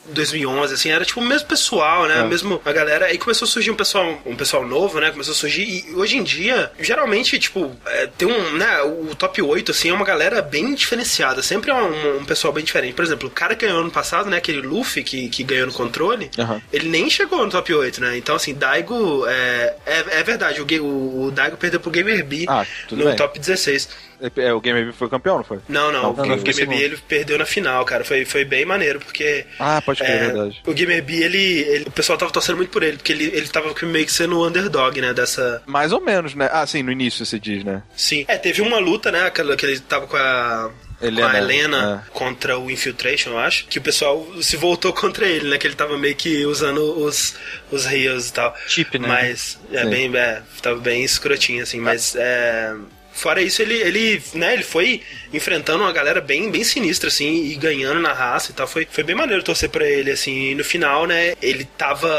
2011, 0.08 0.74
assim, 0.74 0.90
era 0.92 1.06
tipo 1.06 1.20
o 1.20 1.24
mesmo 1.24 1.41
pessoal, 1.46 2.08
né? 2.08 2.20
É. 2.20 2.24
Mesmo 2.24 2.62
a 2.64 2.72
galera. 2.72 3.06
Aí 3.08 3.18
começou 3.18 3.46
a 3.46 3.50
surgir 3.50 3.72
um 3.72 3.76
pessoal, 3.76 4.22
um 4.26 4.36
pessoal 4.36 4.66
novo, 4.66 5.00
né? 5.00 5.12
Começou 5.12 5.34
a 5.34 5.36
surgir. 5.36 5.64
E 5.64 5.94
hoje 5.96 6.18
em 6.18 6.24
dia, 6.24 6.72
geralmente, 6.80 7.38
tipo, 7.40 7.76
é, 7.86 8.08
tem 8.18 8.28
um, 8.28 8.54
né? 8.58 8.82
O 8.82 9.16
top 9.16 9.42
8, 9.42 9.72
assim, 9.72 9.90
é 9.90 9.94
uma 9.94 10.06
galera 10.06 10.42
bem 10.42 10.74
diferenciada. 10.74 11.42
Sempre 11.42 11.72
é 11.72 11.74
um, 11.76 12.18
um 12.20 12.26
pessoal 12.26 12.54
bem 12.54 12.64
diferente. 12.64 12.94
Por 12.94 13.06
exemplo, 13.06 13.28
o 13.28 13.32
cara 13.32 13.56
que 13.56 13.66
ganhou 13.66 13.82
ano 13.82 13.92
passado, 13.92 14.30
né? 14.30 14.38
Aquele 14.38 14.62
Luffy 14.62 15.04
que, 15.04 15.30
que 15.30 15.44
ganhou 15.44 15.68
no 15.68 15.74
controle, 15.74 16.30
ele 16.72 16.90
nem 16.90 17.10
chegou 17.10 17.44
no 17.46 17.52
top 17.52 17.74
8, 17.74 18.02
né? 18.02 18.18
Então, 18.18 18.36
assim, 18.36 18.54
Daigo. 18.54 19.26
É, 19.28 19.76
é, 19.86 20.06
é 20.20 20.24
verdade, 20.24 20.62
o, 20.62 20.84
o, 20.84 21.26
o 21.26 21.32
Daigo 21.32 21.58
perdeu 21.58 21.80
pro 21.80 21.92
Gamer 21.92 22.24
B 22.26 22.46
Ah, 22.48 22.66
no 22.92 23.06
bem. 23.06 23.16
top 23.16 23.40
16. 23.40 23.90
É, 24.38 24.54
o 24.54 24.62
Game 24.62 24.78
Review 24.78 24.94
foi 24.94 25.10
campeão, 25.10 25.38
não 25.38 25.44
foi? 25.44 25.60
Não, 25.68 25.92
não, 25.92 26.02
Não, 26.02 26.12
o 26.12 26.26
não, 26.26 26.36
o 26.36 26.74
ele 26.74 26.98
perdeu 27.08 27.38
na 27.38 27.46
final, 27.46 27.84
cara. 27.86 28.04
Foi, 28.04 28.24
foi 28.26 28.46
bem 28.46 28.66
maneiro, 28.66 29.00
porque. 29.00 29.46
Ah, 29.60 29.82
pode 29.82 30.00
crer, 30.00 30.12
é, 30.12 30.26
verdade. 30.28 30.62
o 30.66 30.74
Gamer 30.74 31.04
B, 31.04 31.14
ele, 31.24 31.60
ele- 31.62 31.86
O 31.88 31.92
pessoal 31.92 32.18
tava 32.18 32.32
torcendo 32.32 32.58
muito 32.58 32.70
por 32.70 32.84
ele, 32.84 32.98
porque 32.98 33.12
ele, 33.12 33.26
ele 33.26 33.48
tava 33.48 33.74
meio 33.84 34.06
que 34.06 34.12
sendo 34.12 34.38
o 34.38 34.48
underdog, 34.48 35.00
né? 35.02 35.14
Dessa. 35.14 35.62
Mais 35.66 35.92
ou 35.92 36.02
menos, 36.02 36.36
né? 36.36 36.50
Ah, 36.52 36.66
sim, 36.68 36.84
no 36.84 36.92
início 36.92 37.26
você 37.26 37.40
diz, 37.40 37.64
né? 37.64 37.82
Sim. 37.96 38.26
É, 38.28 38.38
teve 38.38 38.62
uma 38.62 38.78
luta, 38.78 39.12
né? 39.12 39.26
Aquela 39.26 39.56
que 39.56 39.66
ele 39.66 39.80
tava 39.80 40.06
com 40.08 40.18
a. 40.18 40.72
com 41.00 41.06
Helena, 41.06 41.32
a 41.32 41.38
Helena 41.38 42.04
é. 42.08 42.10
contra 42.12 42.60
o 42.60 42.70
Infiltration, 42.70 43.32
eu 43.32 43.40
acho. 43.40 43.66
Que 43.68 43.80
o 43.80 43.82
pessoal 43.82 44.26
se 44.42 44.56
voltou 44.56 44.94
contra 44.94 45.26
ele, 45.26 45.50
né? 45.50 45.58
Que 45.58 45.66
ele 45.68 45.76
tava 45.76 45.98
meio 45.98 46.16
que 46.16 46.46
usando 46.46 46.80
os, 47.04 47.36
os 47.72 47.86
rios 47.86 48.30
e 48.30 48.34
tal. 48.34 48.56
Chip, 48.68 49.00
né? 49.00 49.08
Mas, 49.08 49.60
é 49.72 49.84
Sim. 49.84 49.90
bem, 49.90 50.16
é, 50.16 50.42
tava 50.62 50.80
bem 50.80 51.04
escrotinho, 51.04 51.64
assim, 51.64 51.80
mas 51.80 52.16
é. 52.16 52.74
Fora 53.22 53.40
isso, 53.40 53.62
ele, 53.62 53.76
ele, 53.76 54.22
né, 54.34 54.54
ele 54.54 54.64
foi 54.64 55.02
enfrentando 55.32 55.84
uma 55.84 55.92
galera 55.94 56.20
bem, 56.20 56.50
bem 56.50 56.64
sinistra, 56.64 57.08
assim, 57.08 57.46
e 57.46 57.56
ganhando 57.56 58.00
na 58.02 58.14
raça 58.14 58.50
e 58.52 58.54
tal. 58.56 58.68
Foi, 58.68 58.88
foi 58.90 59.04
bem 59.04 59.16
maneiro 59.16 59.44
torcer 59.44 59.70
pra 59.70 59.88
ele, 59.88 60.10
assim. 60.10 60.52
E 60.52 60.56
no 60.56 60.64
final, 60.64 61.06
né, 61.06 61.34
ele 61.42 61.64
tava 61.78 62.10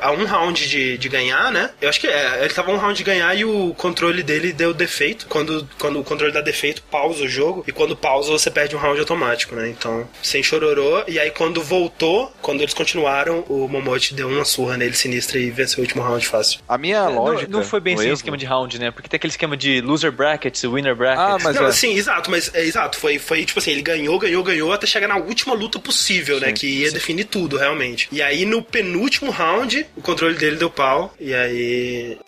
a 0.00 0.10
um 0.10 0.24
round 0.24 0.66
de, 0.68 0.96
de 0.96 1.08
ganhar, 1.08 1.52
né? 1.52 1.70
Eu 1.82 1.88
acho 1.90 2.00
que 2.00 2.06
é, 2.06 2.38
ele 2.40 2.54
tava 2.54 2.70
a 2.70 2.74
um 2.74 2.78
round 2.78 2.96
de 2.96 3.04
ganhar 3.04 3.34
e 3.36 3.44
o 3.44 3.74
controle 3.76 4.22
dele 4.22 4.52
deu 4.52 4.72
defeito. 4.72 5.26
Quando, 5.28 5.68
quando 5.78 6.00
o 6.00 6.04
controle 6.04 6.32
dá 6.32 6.40
defeito, 6.40 6.82
pausa 6.90 7.24
o 7.24 7.28
jogo. 7.28 7.62
E 7.66 7.72
quando 7.72 7.94
pausa, 7.94 8.30
você 8.32 8.50
perde 8.50 8.74
um 8.74 8.78
round 8.78 8.98
automático, 8.98 9.54
né? 9.54 9.68
Então, 9.68 10.08
sem 10.22 10.42
chororô. 10.42 11.04
E 11.06 11.18
aí, 11.18 11.30
quando 11.30 11.62
voltou, 11.62 12.32
quando 12.40 12.62
eles 12.62 12.72
continuaram, 12.74 13.44
o 13.48 13.68
Momote 13.68 14.14
deu 14.14 14.28
uma 14.28 14.44
surra 14.46 14.78
nele 14.78 14.94
sinistra 14.94 15.38
e 15.38 15.50
venceu 15.50 15.80
o 15.80 15.82
último 15.82 16.02
round 16.02 16.26
fácil. 16.26 16.60
A 16.66 16.78
minha 16.78 17.04
Não- 17.04 17.16
lógica. 17.22 17.52
Não, 17.52 17.62
foi 17.62 17.80
bem 17.80 17.94
assim 17.94 18.04
Evo- 18.06 18.14
esquema 18.14 18.36
de 18.38 18.46
round, 18.46 18.78
né? 18.78 18.90
Porque 18.90 19.08
tem 19.08 19.16
aquele 19.16 19.30
esquema 19.30 19.56
de 19.56 19.80
loser 19.80 20.10
brackets, 20.38 20.62
winner 20.62 20.94
brackets. 20.94 21.20
Ah, 21.20 21.38
mas 21.42 21.56
não, 21.56 21.66
é. 21.66 21.72
sim, 21.72 21.94
exato, 21.94 22.30
mas 22.30 22.52
é, 22.54 22.64
exato, 22.64 22.98
foi, 22.98 23.18
foi 23.18 23.44
tipo 23.44 23.58
assim, 23.58 23.72
ele 23.72 23.82
ganhou, 23.82 24.18
ganhou, 24.18 24.42
ganhou 24.42 24.72
até 24.72 24.86
chegar 24.86 25.08
na 25.08 25.16
última 25.16 25.54
luta 25.54 25.78
possível, 25.78 26.40
né? 26.40 26.48
Sim, 26.48 26.54
Que 26.54 26.66
ia 26.66 26.92
definir 26.92 27.24
tudo, 27.24 27.56
realmente. 27.56 28.08
E 28.12 28.22
aí, 28.22 28.44
no 28.44 28.62
penúltimo 28.62 29.30
round, 29.30 29.86
o 29.96 30.02
controle 30.02 30.36
dele 30.36 30.56
deu 30.56 30.70
pau, 30.70 31.14
e 31.18 31.34
aí. 31.34 32.18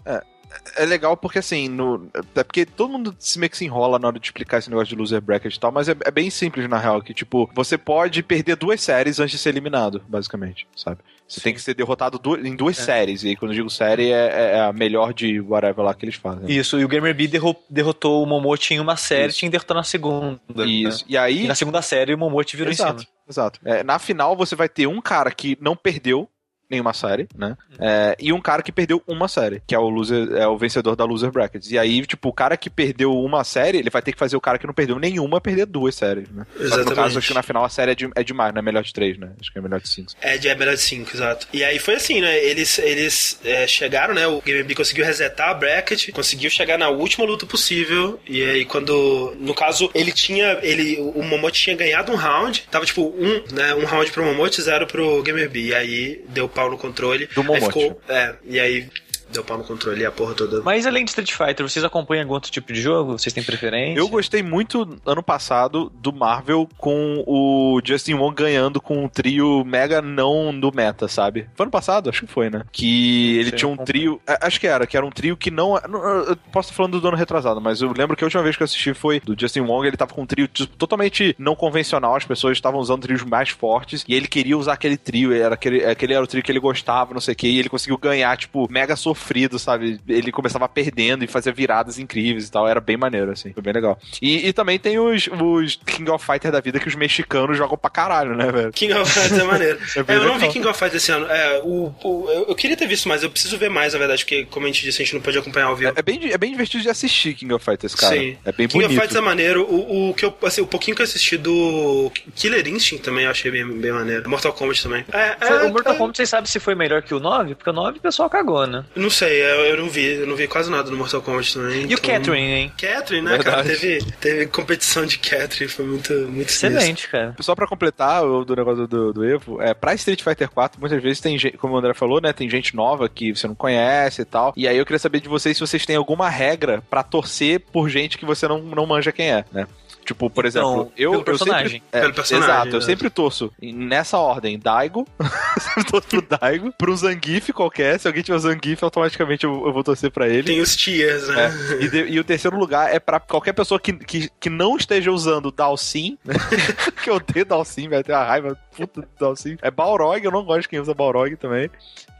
é 0.76 0.84
legal 0.84 1.16
porque 1.16 1.38
assim, 1.38 1.68
no, 1.68 2.08
é 2.34 2.42
porque 2.42 2.66
todo 2.66 2.90
mundo 2.90 3.14
se 3.18 3.38
meio 3.38 3.50
que 3.50 3.56
se 3.56 3.64
enrola 3.64 3.98
na 3.98 4.08
hora 4.08 4.18
de 4.18 4.26
explicar 4.26 4.58
esse 4.58 4.68
negócio 4.68 4.88
de 4.88 4.96
loser 4.96 5.20
bracket 5.20 5.54
e 5.54 5.60
tal, 5.60 5.70
mas 5.72 5.88
é, 5.88 5.96
é 6.04 6.10
bem 6.10 6.28
simples 6.30 6.68
na 6.68 6.78
real, 6.78 7.02
que 7.02 7.14
tipo, 7.14 7.50
você 7.54 7.78
pode 7.78 8.22
perder 8.22 8.56
duas 8.56 8.80
séries 8.80 9.20
antes 9.20 9.32
de 9.32 9.38
ser 9.38 9.50
eliminado, 9.50 10.02
basicamente, 10.08 10.66
sabe? 10.76 11.00
Você 11.30 11.40
tem 11.40 11.54
que 11.54 11.60
ser 11.62 11.74
derrotado 11.74 12.20
em 12.44 12.56
duas 12.56 12.76
séries, 12.76 13.22
e 13.22 13.28
aí 13.28 13.36
quando 13.36 13.52
eu 13.52 13.54
digo 13.56 13.70
série 13.70 14.10
é, 14.10 14.56
é 14.56 14.60
a 14.62 14.72
melhor 14.72 15.14
de 15.14 15.40
whatever 15.40 15.84
lá 15.84 15.94
que 15.94 16.04
eles 16.04 16.16
fazem. 16.16 16.50
Isso, 16.50 16.78
e 16.78 16.84
o 16.84 16.88
Gamer 16.88 17.14
B 17.14 17.28
derro- 17.28 17.56
derrotou 17.70 18.22
o 18.22 18.26
Momote 18.26 18.74
em 18.74 18.80
uma 18.80 18.96
série 18.96 19.28
Isso. 19.28 19.38
tinha 19.38 19.48
que 19.48 19.52
derrotar 19.52 19.76
na 19.76 19.84
segunda. 19.84 20.40
Isso. 20.66 21.04
né? 21.04 21.06
E 21.10 21.16
aí. 21.16 21.44
E 21.44 21.48
na 21.48 21.54
segunda 21.54 21.80
série 21.82 22.12
o 22.14 22.18
Momote 22.18 22.56
virou 22.56 22.70
em 22.70 22.74
Exato, 22.74 23.02
cima. 23.02 23.12
exato. 23.28 23.60
É, 23.64 23.82
na 23.84 23.98
final 24.00 24.34
você 24.36 24.56
vai 24.56 24.68
ter 24.68 24.86
um 24.88 25.00
cara 25.00 25.30
que 25.30 25.56
não 25.60 25.76
perdeu 25.76 26.28
nenhuma 26.70 26.92
série, 26.92 27.28
né? 27.36 27.56
É, 27.78 28.16
e 28.20 28.32
um 28.32 28.40
cara 28.40 28.62
que 28.62 28.70
perdeu 28.70 29.02
uma 29.06 29.28
série, 29.28 29.62
que 29.66 29.74
é 29.74 29.78
o 29.78 29.88
loser, 29.88 30.32
é 30.32 30.46
o 30.46 30.56
vencedor 30.56 30.94
da 30.94 31.04
loser 31.04 31.30
brackets. 31.30 31.70
E 31.70 31.78
aí, 31.78 32.04
tipo, 32.06 32.28
o 32.28 32.32
cara 32.32 32.56
que 32.56 32.70
perdeu 32.70 33.12
uma 33.12 33.42
série, 33.42 33.78
ele 33.78 33.90
vai 33.90 34.02
ter 34.02 34.12
que 34.12 34.18
fazer 34.18 34.36
o 34.36 34.40
cara 34.40 34.58
que 34.58 34.66
não 34.66 34.74
perdeu 34.74 34.98
nenhuma 34.98 35.40
perder 35.40 35.66
duas 35.66 35.94
séries, 35.94 36.28
né? 36.30 36.46
Só 36.50 36.56
que 36.56 36.60
no 36.60 36.66
Exatamente. 36.66 36.94
caso, 36.94 37.18
acho 37.18 37.28
que 37.28 37.34
na 37.34 37.42
final 37.42 37.64
a 37.64 37.68
série 37.68 37.92
é, 37.92 37.94
de, 37.94 38.10
é 38.14 38.22
demais, 38.22 38.52
não 38.52 38.60
é 38.60 38.62
melhor 38.62 38.82
de 38.82 38.92
três, 38.92 39.18
né? 39.18 39.32
Acho 39.40 39.52
que 39.52 39.58
é 39.58 39.62
melhor 39.62 39.80
de 39.80 39.88
cinco. 39.88 40.12
É, 40.20 40.38
de 40.38 40.48
é 40.48 40.54
melhor 40.54 40.74
de 40.74 40.82
5, 40.82 41.10
exato. 41.14 41.48
E 41.52 41.64
aí 41.64 41.78
foi 41.78 41.94
assim, 41.94 42.20
né? 42.20 42.38
Eles, 42.44 42.78
eles 42.78 43.40
é, 43.44 43.66
chegaram, 43.66 44.14
né? 44.14 44.26
O 44.26 44.40
Game 44.40 44.62
B 44.62 44.74
conseguiu 44.74 45.04
resetar 45.04 45.50
a 45.50 45.54
bracket, 45.54 46.10
conseguiu 46.10 46.50
chegar 46.50 46.78
na 46.78 46.88
última 46.88 47.24
luta 47.24 47.46
possível. 47.46 48.20
E 48.28 48.42
aí, 48.42 48.64
quando. 48.64 49.36
No 49.38 49.54
caso, 49.54 49.90
ele 49.94 50.12
tinha. 50.12 50.58
Ele, 50.62 50.98
o 51.14 51.22
Momote 51.22 51.60
tinha 51.60 51.76
ganhado 51.76 52.12
um 52.12 52.16
round. 52.16 52.64
Tava 52.70 52.84
tipo 52.84 53.02
um, 53.02 53.42
né? 53.52 53.74
Um 53.74 53.84
round 53.84 54.10
pro 54.10 54.24
Momote, 54.24 54.60
zero 54.60 54.86
pro 54.86 55.22
Gamer 55.22 55.48
B. 55.48 55.60
E 55.60 55.74
aí 55.74 56.24
deu 56.28 56.48
pau 56.48 56.59
no 56.68 56.76
controle. 56.76 57.26
Do 57.26 57.40
Aí 57.40 57.46
Momote. 57.46 57.66
ficou. 57.66 58.02
É, 58.08 58.34
e 58.44 58.58
aí 58.60 58.88
deu 59.32 59.44
pau 59.44 59.58
no 59.58 59.64
controle 59.64 60.00
e 60.02 60.06
a 60.06 60.10
porra 60.10 60.34
toda. 60.34 60.62
Mas 60.62 60.86
além 60.86 61.04
de 61.04 61.10
Street 61.10 61.32
Fighter, 61.32 61.68
vocês 61.68 61.84
acompanham 61.84 62.22
algum 62.22 62.34
outro 62.34 62.50
tipo 62.50 62.72
de 62.72 62.80
jogo? 62.80 63.18
Vocês 63.18 63.32
têm 63.32 63.42
preferência? 63.42 63.98
Eu 63.98 64.08
gostei 64.08 64.42
muito 64.42 64.98
ano 65.06 65.22
passado 65.22 65.90
do 65.94 66.12
Marvel 66.12 66.68
com 66.78 67.22
o 67.26 67.80
Justin 67.84 68.14
Wong 68.14 68.34
ganhando 68.34 68.80
com 68.80 69.04
um 69.04 69.08
trio 69.08 69.64
mega 69.64 70.00
não 70.02 70.58
do 70.58 70.72
meta, 70.74 71.08
sabe? 71.08 71.46
Foi 71.54 71.64
ano 71.64 71.70
passado? 71.70 72.10
Acho 72.10 72.26
que 72.26 72.32
foi, 72.32 72.50
né? 72.50 72.62
Que 72.72 73.38
ele 73.38 73.52
tinha 73.52 73.68
um 73.68 73.76
trio. 73.76 74.20
a- 74.26 74.46
Acho 74.46 74.58
que 74.60 74.66
era, 74.66 74.86
que 74.86 74.96
era 74.96 75.06
um 75.06 75.10
trio 75.10 75.36
que 75.36 75.50
não. 75.50 75.78
não- 75.88 76.00
Eu 76.04 76.36
posso 76.52 76.68
estar 76.70 76.76
falando 76.76 77.00
do 77.00 77.08
ano 77.08 77.16
retrasado, 77.16 77.60
mas 77.60 77.80
eu 77.82 77.92
lembro 77.96 78.16
que 78.16 78.24
a 78.24 78.26
última 78.26 78.42
vez 78.42 78.56
que 78.56 78.62
eu 78.62 78.64
assisti 78.64 78.92
foi 78.94 79.20
do 79.20 79.38
Justin 79.38 79.60
Wong, 79.60 79.86
ele 79.86 79.96
tava 79.96 80.12
com 80.12 80.22
um 80.22 80.26
trio 80.26 80.46
tipo, 80.48 80.66
totalmente 80.76 81.34
não 81.38 81.54
convencional, 81.54 82.16
as 82.16 82.24
pessoas 82.24 82.56
estavam 82.56 82.80
usando 82.80 83.02
trios 83.02 83.22
mais 83.22 83.48
fortes 83.50 84.04
e 84.08 84.14
ele 84.14 84.26
queria 84.26 84.56
usar 84.58 84.72
aquele 84.74 84.96
trio, 84.96 85.32
era 85.32 85.54
aquele, 85.54 85.84
aquele 85.84 86.14
era 86.14 86.22
o 86.22 86.26
trio 86.26 86.42
que 86.42 86.50
ele 86.50 86.58
gostava, 86.60 87.12
não 87.14 87.20
sei 87.20 87.32
o 87.34 87.36
que, 87.36 87.46
e 87.48 87.58
ele 87.58 87.68
conseguiu 87.68 87.96
ganhar, 87.98 88.36
tipo, 88.36 88.66
mega 88.70 88.96
sofrido 88.96 89.19
sofrido, 89.20 89.58
sabe? 89.58 90.00
Ele 90.08 90.32
começava 90.32 90.68
perdendo 90.68 91.22
e 91.24 91.26
fazia 91.26 91.52
viradas 91.52 91.98
incríveis 91.98 92.48
e 92.48 92.50
tal. 92.50 92.66
Era 92.66 92.80
bem 92.80 92.96
maneiro, 92.96 93.30
assim. 93.30 93.52
Foi 93.52 93.62
bem 93.62 93.72
legal. 93.72 93.98
E, 94.20 94.48
e 94.48 94.52
também 94.52 94.78
tem 94.78 94.98
os, 94.98 95.28
os 95.28 95.76
King 95.86 96.10
of 96.10 96.24
Fighter 96.24 96.50
da 96.50 96.60
vida 96.60 96.80
que 96.80 96.88
os 96.88 96.94
mexicanos 96.94 97.56
jogam 97.56 97.76
pra 97.76 97.90
caralho, 97.90 98.34
né, 98.34 98.50
velho? 98.50 98.72
King 98.72 98.94
of 98.94 99.10
Fighters 99.10 99.38
é 99.40 99.44
maneiro. 99.44 99.78
É 99.96 100.12
É, 100.12 100.16
eu 100.16 100.24
não 100.24 100.38
vi. 100.38 100.48
King 100.48 100.66
of 100.66 100.78
Fighters 100.78 101.02
esse 101.02 101.12
ano. 101.12 101.26
É, 101.26 101.60
o, 101.62 101.92
o- 102.02 102.26
eu, 102.30 102.46
eu 102.48 102.54
queria 102.54 102.76
ter 102.76 102.86
visto 102.86 103.08
mais, 103.08 103.22
eu 103.22 103.30
preciso 103.30 103.56
ver 103.58 103.68
mais, 103.68 103.92
na 103.92 103.98
verdade, 103.98 104.24
porque, 104.24 104.44
como 104.46 104.66
a 104.66 104.68
gente 104.68 104.82
disse, 104.82 105.02
a 105.02 105.04
gente 105.04 105.14
não 105.14 105.20
pode 105.20 105.36
acompanhar 105.38 105.66
ao 105.66 105.76
vivo. 105.76 105.92
É 105.94 106.02
bem, 106.02 106.30
é 106.32 106.38
bem 106.38 106.50
divertido 106.52 106.82
de 106.82 106.88
assistir 106.88 107.34
King 107.34 107.52
of 107.52 107.64
Fighters, 107.64 107.94
cara. 107.94 108.14
Sim. 108.16 108.36
É 108.44 108.52
bem 108.52 108.66
King 108.68 108.84
bonito. 108.84 108.90
of 108.90 108.94
Fighters 109.00 109.16
é 109.16 109.20
maneiro. 109.20 109.64
O, 109.68 110.10
o, 110.10 110.14
que 110.14 110.24
eu, 110.24 110.34
assim, 110.42 110.60
o 110.60 110.66
pouquinho 110.66 110.94
que 110.96 111.02
eu 111.02 111.04
assisti 111.04 111.36
do 111.36 112.10
Killer 112.34 112.66
Instinct 112.68 113.02
também 113.04 113.24
eu 113.24 113.30
achei 113.30 113.50
bem, 113.50 113.66
bem 113.66 113.92
maneiro. 113.92 114.28
Mortal 114.30 114.52
Kombat 114.52 114.82
também. 114.82 115.04
É, 115.12 115.36
é, 115.40 115.54
o 115.64 115.70
Mortal 115.72 115.94
é, 115.94 115.96
Kombat, 115.96 116.16
vocês 116.16 116.28
sabem 116.28 116.46
se 116.46 116.58
foi 116.60 116.74
melhor 116.74 117.02
que 117.02 117.14
o 117.14 117.20
9? 117.20 117.54
Porque 117.54 117.70
o 117.70 117.72
9 117.72 117.98
o 117.98 118.00
pessoal 118.00 118.30
cagou, 118.30 118.66
né? 118.66 118.84
Não 118.94 119.09
sei, 119.10 119.42
eu, 119.42 119.66
eu 119.66 119.76
não 119.78 119.88
vi. 119.88 120.04
Eu 120.20 120.26
não 120.26 120.36
vi 120.36 120.46
quase 120.46 120.70
nada 120.70 120.90
no 120.90 120.96
Mortal 120.96 121.20
Kombat 121.22 121.54
também. 121.54 121.82
E 121.82 121.84
o 121.86 121.92
então- 121.94 122.10
Catherine, 122.14 122.52
hein? 122.52 122.72
Catherine, 122.76 123.26
né, 123.26 123.38
cara? 123.38 123.62
Verdade. 123.62 123.80
Teve, 123.80 124.12
teve 124.20 124.46
competição 124.46 125.04
de 125.06 125.18
Catherine, 125.18 125.68
foi 125.70 125.84
muito, 125.84 126.12
muito 126.12 126.50
sinistro. 126.52 126.68
Excelente, 126.78 127.08
cara. 127.08 127.34
Só 127.40 127.54
pra 127.54 127.66
completar 127.66 128.24
o 128.24 128.44
do 128.44 128.56
negócio 128.56 128.86
do, 128.86 129.12
do 129.12 129.24
Evo, 129.24 129.60
é, 129.60 129.74
pra 129.74 129.94
Street 129.94 130.22
Fighter 130.22 130.48
4, 130.50 130.80
muitas 130.80 131.02
vezes 131.02 131.20
tem 131.20 131.38
gente, 131.38 131.56
como 131.56 131.74
o 131.74 131.78
André 131.78 131.94
falou, 131.94 132.20
né? 132.20 132.32
Tem 132.32 132.48
gente 132.48 132.74
nova 132.74 133.08
que 133.08 133.34
você 133.34 133.46
não 133.46 133.54
conhece 133.54 134.22
e 134.22 134.24
tal. 134.24 134.52
E 134.56 134.66
aí 134.68 134.76
eu 134.76 134.84
queria 134.86 134.98
saber 134.98 135.20
de 135.20 135.28
vocês 135.28 135.56
se 135.56 135.60
vocês 135.60 135.84
têm 135.84 135.96
alguma 135.96 136.28
regra 136.28 136.82
pra 136.88 137.02
torcer 137.02 137.60
por 137.60 137.88
gente 137.88 138.16
que 138.18 138.24
você 138.24 138.46
não, 138.48 138.60
não 138.60 138.86
manja 138.86 139.12
quem 139.12 139.30
é, 139.30 139.44
né? 139.52 139.66
Tipo, 140.10 140.28
por 140.28 140.44
exemplo, 140.44 140.90
eu, 140.96 141.10
pelo 141.12 141.20
eu 141.20 141.24
personagem. 141.24 141.68
sempre. 141.74 141.86
é, 141.92 142.00
Pelo 142.00 142.14
personagem, 142.14 142.50
Exato, 142.50 142.68
eu 142.70 142.80
né? 142.80 142.84
sempre 142.84 143.08
torço 143.10 143.52
nessa 143.62 144.18
ordem: 144.18 144.58
Daigo, 144.58 145.06
sempre 145.60 145.84
torço 145.84 146.08
pro 146.08 146.20
Daigo, 146.22 146.72
pro 146.76 146.96
Zangief 146.96 147.52
qualquer. 147.52 147.98
Se 148.00 148.08
alguém 148.08 148.20
tiver 148.22 148.36
o 148.36 148.40
Zangief, 148.40 148.82
automaticamente 148.82 149.44
eu, 149.44 149.66
eu 149.66 149.72
vou 149.72 149.84
torcer 149.84 150.10
pra 150.10 150.28
ele. 150.28 150.42
Tem 150.42 150.60
os 150.60 150.74
tiers, 150.74 151.28
né? 151.28 151.46
É. 151.80 151.84
E, 151.84 151.88
de- 151.88 152.06
e 152.08 152.18
o 152.18 152.24
terceiro 152.24 152.58
lugar 152.58 152.92
é 152.92 152.98
pra 152.98 153.20
qualquer 153.20 153.52
pessoa 153.52 153.78
que, 153.78 153.92
que, 153.92 154.28
que 154.40 154.50
não 154.50 154.76
esteja 154.76 155.12
usando 155.12 155.52
Dalsim, 155.52 156.18
né? 156.24 156.34
que 157.04 157.08
eu 157.08 157.14
odeio 157.14 157.44
Dalsim, 157.46 157.88
velho, 157.88 158.02
tem 158.02 158.12
uma 158.14 158.24
raiva 158.24 158.58
puta 158.86 159.00
do 159.02 159.08
Dalsim. 159.18 159.56
É 159.62 159.70
Balrog, 159.70 160.24
eu 160.24 160.30
não 160.30 160.44
gosto 160.44 160.62
de 160.62 160.68
quem 160.68 160.80
usa 160.80 160.94
Balrog 160.94 161.34
também. 161.36 161.70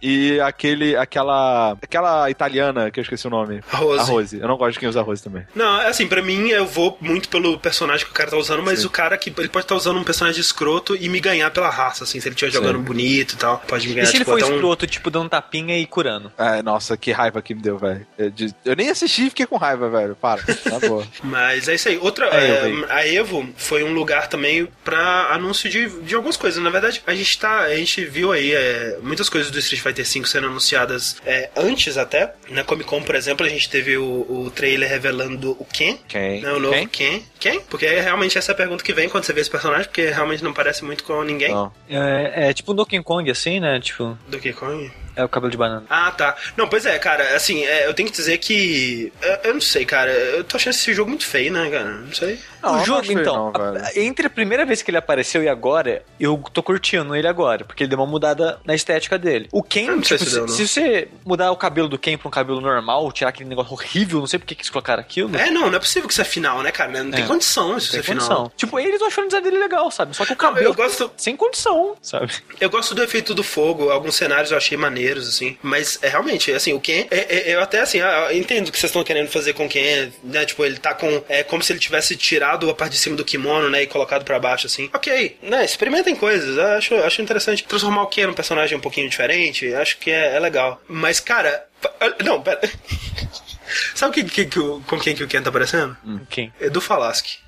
E 0.02 0.40
aquele, 0.40 0.96
aquela, 0.96 1.72
aquela 1.72 2.30
italiana 2.30 2.90
que 2.90 2.98
eu 2.98 3.02
esqueci 3.02 3.26
o 3.26 3.30
nome. 3.30 3.60
A 3.70 3.76
Rose. 3.76 4.00
A 4.00 4.02
Rose. 4.04 4.40
Eu 4.40 4.48
não 4.48 4.56
gosto 4.56 4.72
de 4.72 4.78
quem 4.78 4.88
usa 4.88 5.02
Rose 5.02 5.22
também. 5.22 5.46
Não, 5.54 5.80
é 5.82 5.88
assim, 5.88 6.06
pra 6.06 6.22
mim 6.22 6.48
eu 6.48 6.64
vou 6.66 6.96
muito 7.02 7.28
pelo 7.28 7.58
personagem 7.58 8.06
que 8.06 8.10
o 8.10 8.14
cara 8.14 8.30
tá 8.30 8.36
usando, 8.38 8.62
mas 8.62 8.80
Sim. 8.80 8.86
o 8.86 8.90
cara 8.90 9.18
que 9.18 9.28
ele 9.36 9.48
pode 9.48 9.64
estar 9.64 9.74
usando 9.74 9.98
um 9.98 10.04
personagem 10.04 10.40
escroto 10.40 10.96
e 10.96 11.06
me 11.08 11.20
ganhar 11.20 11.50
pela 11.50 11.68
raça, 11.68 12.04
assim, 12.04 12.18
se 12.18 12.26
ele 12.28 12.34
estiver 12.34 12.50
jogando 12.50 12.78
bonito 12.78 13.34
e 13.34 13.36
tal, 13.36 13.58
pode 13.68 13.86
me 13.88 13.94
ganhar. 13.94 14.04
E 14.04 14.06
se 14.06 14.16
ele 14.16 14.24
tipo, 14.24 14.30
for 14.30 14.42
até 14.42 14.50
um- 14.50 14.54
escroto, 14.54 14.86
tipo, 14.86 15.10
dando 15.10 15.28
tapinha 15.28 15.78
e 15.78 15.84
curando? 15.84 16.32
É, 16.38 16.62
nossa, 16.62 16.96
que 16.96 17.12
raiva 17.12 17.42
que 17.42 17.54
me 17.54 17.60
deu, 17.60 17.76
velho. 17.76 18.06
Eu, 18.16 18.32
eu 18.64 18.76
nem 18.76 18.88
assisti 18.88 19.26
e 19.26 19.28
fiquei 19.28 19.44
com 19.44 19.56
raiva, 19.58 19.90
velho. 19.90 20.16
Para, 20.16 20.40
tá 20.42 20.78
boa. 20.88 21.06
Mas 21.22 21.68
é 21.68 21.74
isso 21.74 21.90
aí. 21.90 21.98
Outra, 21.98 22.26
É, 22.28 22.70
é, 22.70 22.72
a 22.88 23.06
Evo 23.06 23.46
foi 23.56 23.84
um 23.84 23.92
lugar 23.92 24.28
também 24.28 24.66
pra 24.82 25.28
anúncio 25.34 25.68
de, 25.68 25.88
de 26.00 26.14
algumas 26.14 26.38
coisas. 26.38 26.49
Na 26.56 26.70
verdade, 26.70 27.02
a 27.06 27.14
gente 27.14 27.38
tá, 27.38 27.60
a 27.60 27.76
gente 27.76 28.04
viu 28.04 28.32
aí 28.32 28.52
é, 28.52 28.98
muitas 29.02 29.28
coisas 29.28 29.50
do 29.50 29.58
Street 29.58 29.82
Fighter 29.82 30.04
V 30.04 30.26
sendo 30.26 30.46
anunciadas 30.46 31.16
é, 31.24 31.50
antes 31.56 31.96
até. 31.96 32.32
Na 32.48 32.64
Comic 32.64 32.88
Con, 32.88 33.02
por 33.02 33.14
exemplo, 33.14 33.46
a 33.46 33.48
gente 33.48 33.68
teve 33.68 33.96
o, 33.96 34.26
o 34.28 34.50
trailer 34.50 34.88
revelando 34.88 35.56
o 35.58 35.64
Ken. 35.64 35.98
Quem? 36.08 36.40
Né, 36.40 36.52
o 36.52 36.60
novo 36.60 36.74
Quem? 36.74 36.88
Ken. 36.88 37.22
Quem? 37.38 37.60
Porque 37.60 37.86
é 37.86 38.00
realmente 38.00 38.36
essa 38.36 38.52
a 38.52 38.54
pergunta 38.54 38.82
que 38.82 38.92
vem 38.92 39.08
quando 39.08 39.24
você 39.24 39.32
vê 39.32 39.40
esse 39.40 39.50
personagem, 39.50 39.84
porque 39.86 40.06
realmente 40.06 40.42
não 40.42 40.52
parece 40.52 40.84
muito 40.84 41.04
com 41.04 41.22
ninguém. 41.22 41.52
Não. 41.52 41.72
É, 41.88 42.48
é 42.48 42.52
tipo 42.52 42.72
um 42.72 42.74
Donkey 42.74 43.02
Kong, 43.02 43.30
assim, 43.30 43.60
né? 43.60 43.80
Tipo, 43.80 44.18
Do 44.28 44.38
que 44.38 44.52
Kong? 44.52 44.90
É 45.20 45.24
o 45.24 45.28
cabelo 45.28 45.50
de 45.50 45.56
banana. 45.56 45.84
Ah, 45.88 46.10
tá. 46.10 46.36
Não, 46.56 46.68
pois 46.68 46.86
é, 46.86 46.98
cara, 46.98 47.34
assim, 47.36 47.64
é, 47.64 47.86
eu 47.86 47.94
tenho 47.94 48.08
que 48.08 48.14
dizer 48.16 48.38
que. 48.38 49.12
Eu, 49.22 49.38
eu 49.44 49.54
não 49.54 49.60
sei, 49.60 49.84
cara. 49.84 50.10
Eu 50.12 50.44
tô 50.44 50.56
achando 50.56 50.74
esse 50.74 50.92
jogo 50.94 51.10
muito 51.10 51.26
feio, 51.26 51.52
né, 51.52 51.68
cara? 51.70 51.84
Não 51.90 52.12
sei. 52.12 52.38
Não, 52.62 52.72
o 52.74 52.76
não 52.76 52.84
jogo, 52.84 53.10
então, 53.12 53.52
não, 53.52 53.76
a- 53.76 53.90
entre 53.96 54.26
a 54.26 54.30
primeira 54.30 54.66
vez 54.66 54.82
que 54.82 54.90
ele 54.90 54.98
apareceu 54.98 55.42
e 55.42 55.48
agora, 55.48 56.02
eu 56.18 56.36
tô 56.52 56.62
curtindo 56.62 57.16
ele 57.16 57.26
agora, 57.26 57.64
porque 57.64 57.82
ele 57.84 57.88
deu 57.90 57.98
uma 57.98 58.06
mudada 58.06 58.60
na 58.66 58.74
estética 58.74 59.18
dele. 59.18 59.48
O 59.50 59.62
Ken, 59.62 59.86
não 59.86 60.00
tipo, 60.00 60.18
se 60.18 60.26
se, 60.26 60.34
deu, 60.34 60.40
não. 60.46 60.48
se 60.48 60.68
você 60.68 61.08
mudar 61.24 61.50
o 61.52 61.56
cabelo 61.56 61.88
do 61.88 61.98
Ken 61.98 62.18
pra 62.18 62.28
um 62.28 62.30
cabelo 62.30 62.60
normal, 62.60 63.10
tirar 63.12 63.30
aquele 63.30 63.48
negócio 63.48 63.72
horrível, 63.72 64.20
não 64.20 64.26
sei 64.26 64.38
por 64.38 64.44
que 64.46 64.54
que 64.54 64.60
eles 64.60 64.70
colocaram 64.70 65.00
aquilo. 65.00 65.34
É, 65.36 65.50
não, 65.50 65.70
não 65.70 65.76
é 65.76 65.78
possível 65.78 66.06
que 66.06 66.12
isso 66.12 66.20
é 66.20 66.24
final, 66.24 66.62
né, 66.62 66.70
cara? 66.70 67.02
Não 67.02 67.10
tem 67.10 67.24
É. 67.24 67.26
condição 67.26 67.76
isso 67.78 67.92
Tem 67.92 68.00
ser 68.02 68.06
final. 68.06 68.26
condição. 68.26 68.52
Tipo, 68.56 68.78
eles 68.78 69.00
achando 69.00 69.24
o 69.24 69.28
design 69.28 69.48
dele 69.50 69.58
legal, 69.62 69.90
sabe? 69.90 70.14
Só 70.14 70.26
que 70.26 70.32
o 70.32 70.34
Não, 70.34 70.38
cabelo 70.38 70.66
eu 70.66 70.74
gosto, 70.74 71.10
sem 71.16 71.34
condição, 71.36 71.96
sabe? 72.02 72.30
eu 72.60 72.68
gosto 72.68 72.94
do 72.94 73.02
efeito 73.02 73.32
do 73.34 73.42
fogo, 73.42 73.90
alguns 73.90 74.16
cenários 74.16 74.50
eu 74.50 74.58
achei 74.58 74.76
assim. 75.18 75.56
Mas 75.62 75.98
é 76.02 76.08
realmente, 76.08 76.52
assim, 76.52 76.72
o 76.72 76.80
Ken. 76.80 77.06
É, 77.10 77.50
é- 77.50 77.54
eu 77.54 77.60
até 77.60 77.80
assim, 77.80 78.00
ah, 78.00 78.28
eu 78.30 78.38
entendo 78.38 78.68
o 78.68 78.72
que 78.72 78.78
vocês 78.78 78.90
estão 78.90 79.02
querendo 79.04 79.28
fazer 79.28 79.52
com 79.52 79.66
o 79.66 79.68
Ken, 79.68 80.10
né? 80.24 80.44
Tipo, 80.44 80.64
ele 80.64 80.78
tá 80.78 80.94
com. 80.94 81.22
É 81.28 81.42
como 81.42 81.62
se 81.62 81.72
ele 81.72 81.80
tivesse 81.80 82.16
tirado 82.16 82.68
a 82.70 82.74
parte 82.74 82.92
de 82.92 82.98
cima 82.98 83.16
do 83.16 83.24
kimono, 83.24 83.68
né? 83.70 83.82
E 83.82 83.86
colocado 83.86 84.24
pra 84.24 84.38
baixo, 84.38 84.66
assim. 84.66 84.88
Ok, 84.92 85.38
né? 85.42 85.64
Experimentem 85.64 86.14
coisas. 86.16 86.56
eu 86.56 86.66
Acho, 86.76 86.94
acho 86.96 87.22
interessante. 87.22 87.64
Transformar 87.64 88.02
o 88.02 88.06
Ken 88.06 88.26
num 88.26 88.34
personagem 88.34 88.76
um 88.76 88.80
pouquinho 88.80 89.08
diferente, 89.08 89.72
acho 89.74 89.96
que 89.98 90.10
é, 90.10 90.36
é 90.36 90.38
legal. 90.40 90.80
Mas, 90.88 91.20
cara. 91.20 91.66
pa- 91.80 91.92
Não, 92.24 92.40
pera. 92.42 92.60
Sabe 93.94 94.14
que, 94.14 94.24
que, 94.24 94.44
que 94.46 94.60
com 94.86 94.98
quem 94.98 95.14
que 95.14 95.22
o 95.22 95.28
Ken 95.28 95.42
tá 95.42 95.52
parecendo? 95.52 95.96
Quem? 96.28 96.52
Edu 96.60 96.80
Falaschi. 96.80 97.38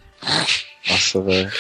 Nossa, 0.89 1.21
velho. 1.21 1.53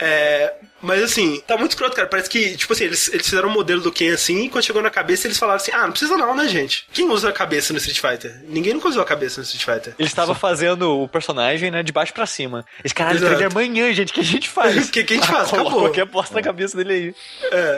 É, 0.00 0.54
mas 0.86 1.02
assim, 1.02 1.42
tá 1.46 1.56
muito 1.56 1.72
escroto, 1.72 1.94
cara. 1.96 2.08
Parece 2.08 2.30
que, 2.30 2.56
tipo 2.56 2.72
assim, 2.72 2.84
eles, 2.84 3.08
eles 3.12 3.24
fizeram 3.26 3.48
um 3.48 3.52
modelo 3.52 3.80
do 3.82 3.92
Ken 3.92 4.12
assim, 4.12 4.44
e 4.44 4.48
quando 4.48 4.64
chegou 4.64 4.80
na 4.82 4.90
cabeça, 4.90 5.26
eles 5.26 5.38
falaram 5.38 5.56
assim: 5.56 5.72
ah, 5.74 5.82
não 5.84 5.90
precisa 5.90 6.16
não, 6.16 6.34
né, 6.34 6.46
gente? 6.48 6.86
Quem 6.92 7.08
usa 7.10 7.28
a 7.28 7.32
cabeça 7.32 7.72
no 7.72 7.78
Street 7.78 7.98
Fighter? 8.00 8.40
Ninguém 8.48 8.72
nunca 8.74 8.88
usou 8.88 9.02
a 9.02 9.04
cabeça 9.06 9.40
no 9.40 9.44
Street 9.44 9.64
Fighter. 9.64 9.94
Ele 9.98 10.08
estava 10.08 10.34
fazendo 10.34 11.02
o 11.02 11.08
personagem, 11.08 11.70
né, 11.70 11.82
de 11.82 11.92
baixo 11.92 12.12
pra 12.14 12.26
cima. 12.26 12.64
Esse 12.84 12.94
caralho, 12.94 13.16
Exato. 13.18 13.34
trailer 13.34 13.50
amanhã, 13.52 13.92
gente, 13.92 14.10
o 14.10 14.14
que 14.14 14.20
a 14.20 14.24
gente 14.24 14.48
faz? 14.48 14.88
O 14.88 14.90
que 14.92 15.04
que 15.04 15.14
a 15.14 15.16
gente 15.16 15.26
faz? 15.28 15.48
Coloca 15.50 15.66
Acabou. 15.68 15.80
qualquer 15.86 16.04
bosta 16.06 16.34
na 16.34 16.42
cabeça 16.42 16.76
dele 16.76 16.92
aí. 16.92 17.14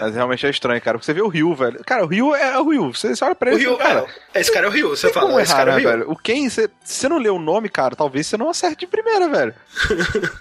Mas 0.01 0.15
realmente 0.15 0.47
é 0.47 0.51
estranho, 0.51 0.81
cara. 0.81 0.99
Porque 0.99 1.07
você 1.07 1.15
vê 1.15 1.23
o 1.23 1.29
Ryu, 1.29 1.55
velho. 1.55 1.81
Cara, 1.85 2.05
o 2.05 2.07
Ryu 2.07 2.35
é 2.35 2.59
o 2.59 2.69
Ryu. 2.69 2.95
Você, 2.95 3.15
você 3.15 3.25
olha 3.25 3.35
pra 3.35 3.51
O 3.51 3.55
ele 3.55 3.65
Ryu, 3.65 3.77
cara. 3.77 4.07
é, 4.35 4.41
esse 4.41 4.53
cara 4.53 4.67
é 4.67 4.69
o 4.69 4.73
Ryu, 4.73 4.89
você 4.91 5.07
Tem 5.07 5.15
fala, 5.15 5.27
como 5.27 5.41
esse 5.41 5.51
errar, 5.53 5.59
cara 5.65 5.71
é 5.71 5.75
o 5.75 5.77
né, 5.77 5.81
Ryu. 5.83 5.91
velho? 5.99 6.11
O 6.13 6.17
Ken, 6.17 6.49
você, 6.49 6.69
se 6.85 6.95
você 6.95 7.09
não 7.09 7.19
lê 7.19 7.29
o 7.31 7.39
nome, 7.39 7.69
cara, 7.69 7.97
talvez 7.97 8.27
você 8.27 8.37
não 8.37 8.51
acerte 8.51 8.81
de 8.81 8.87
primeira, 8.87 9.29
velho. 9.29 9.55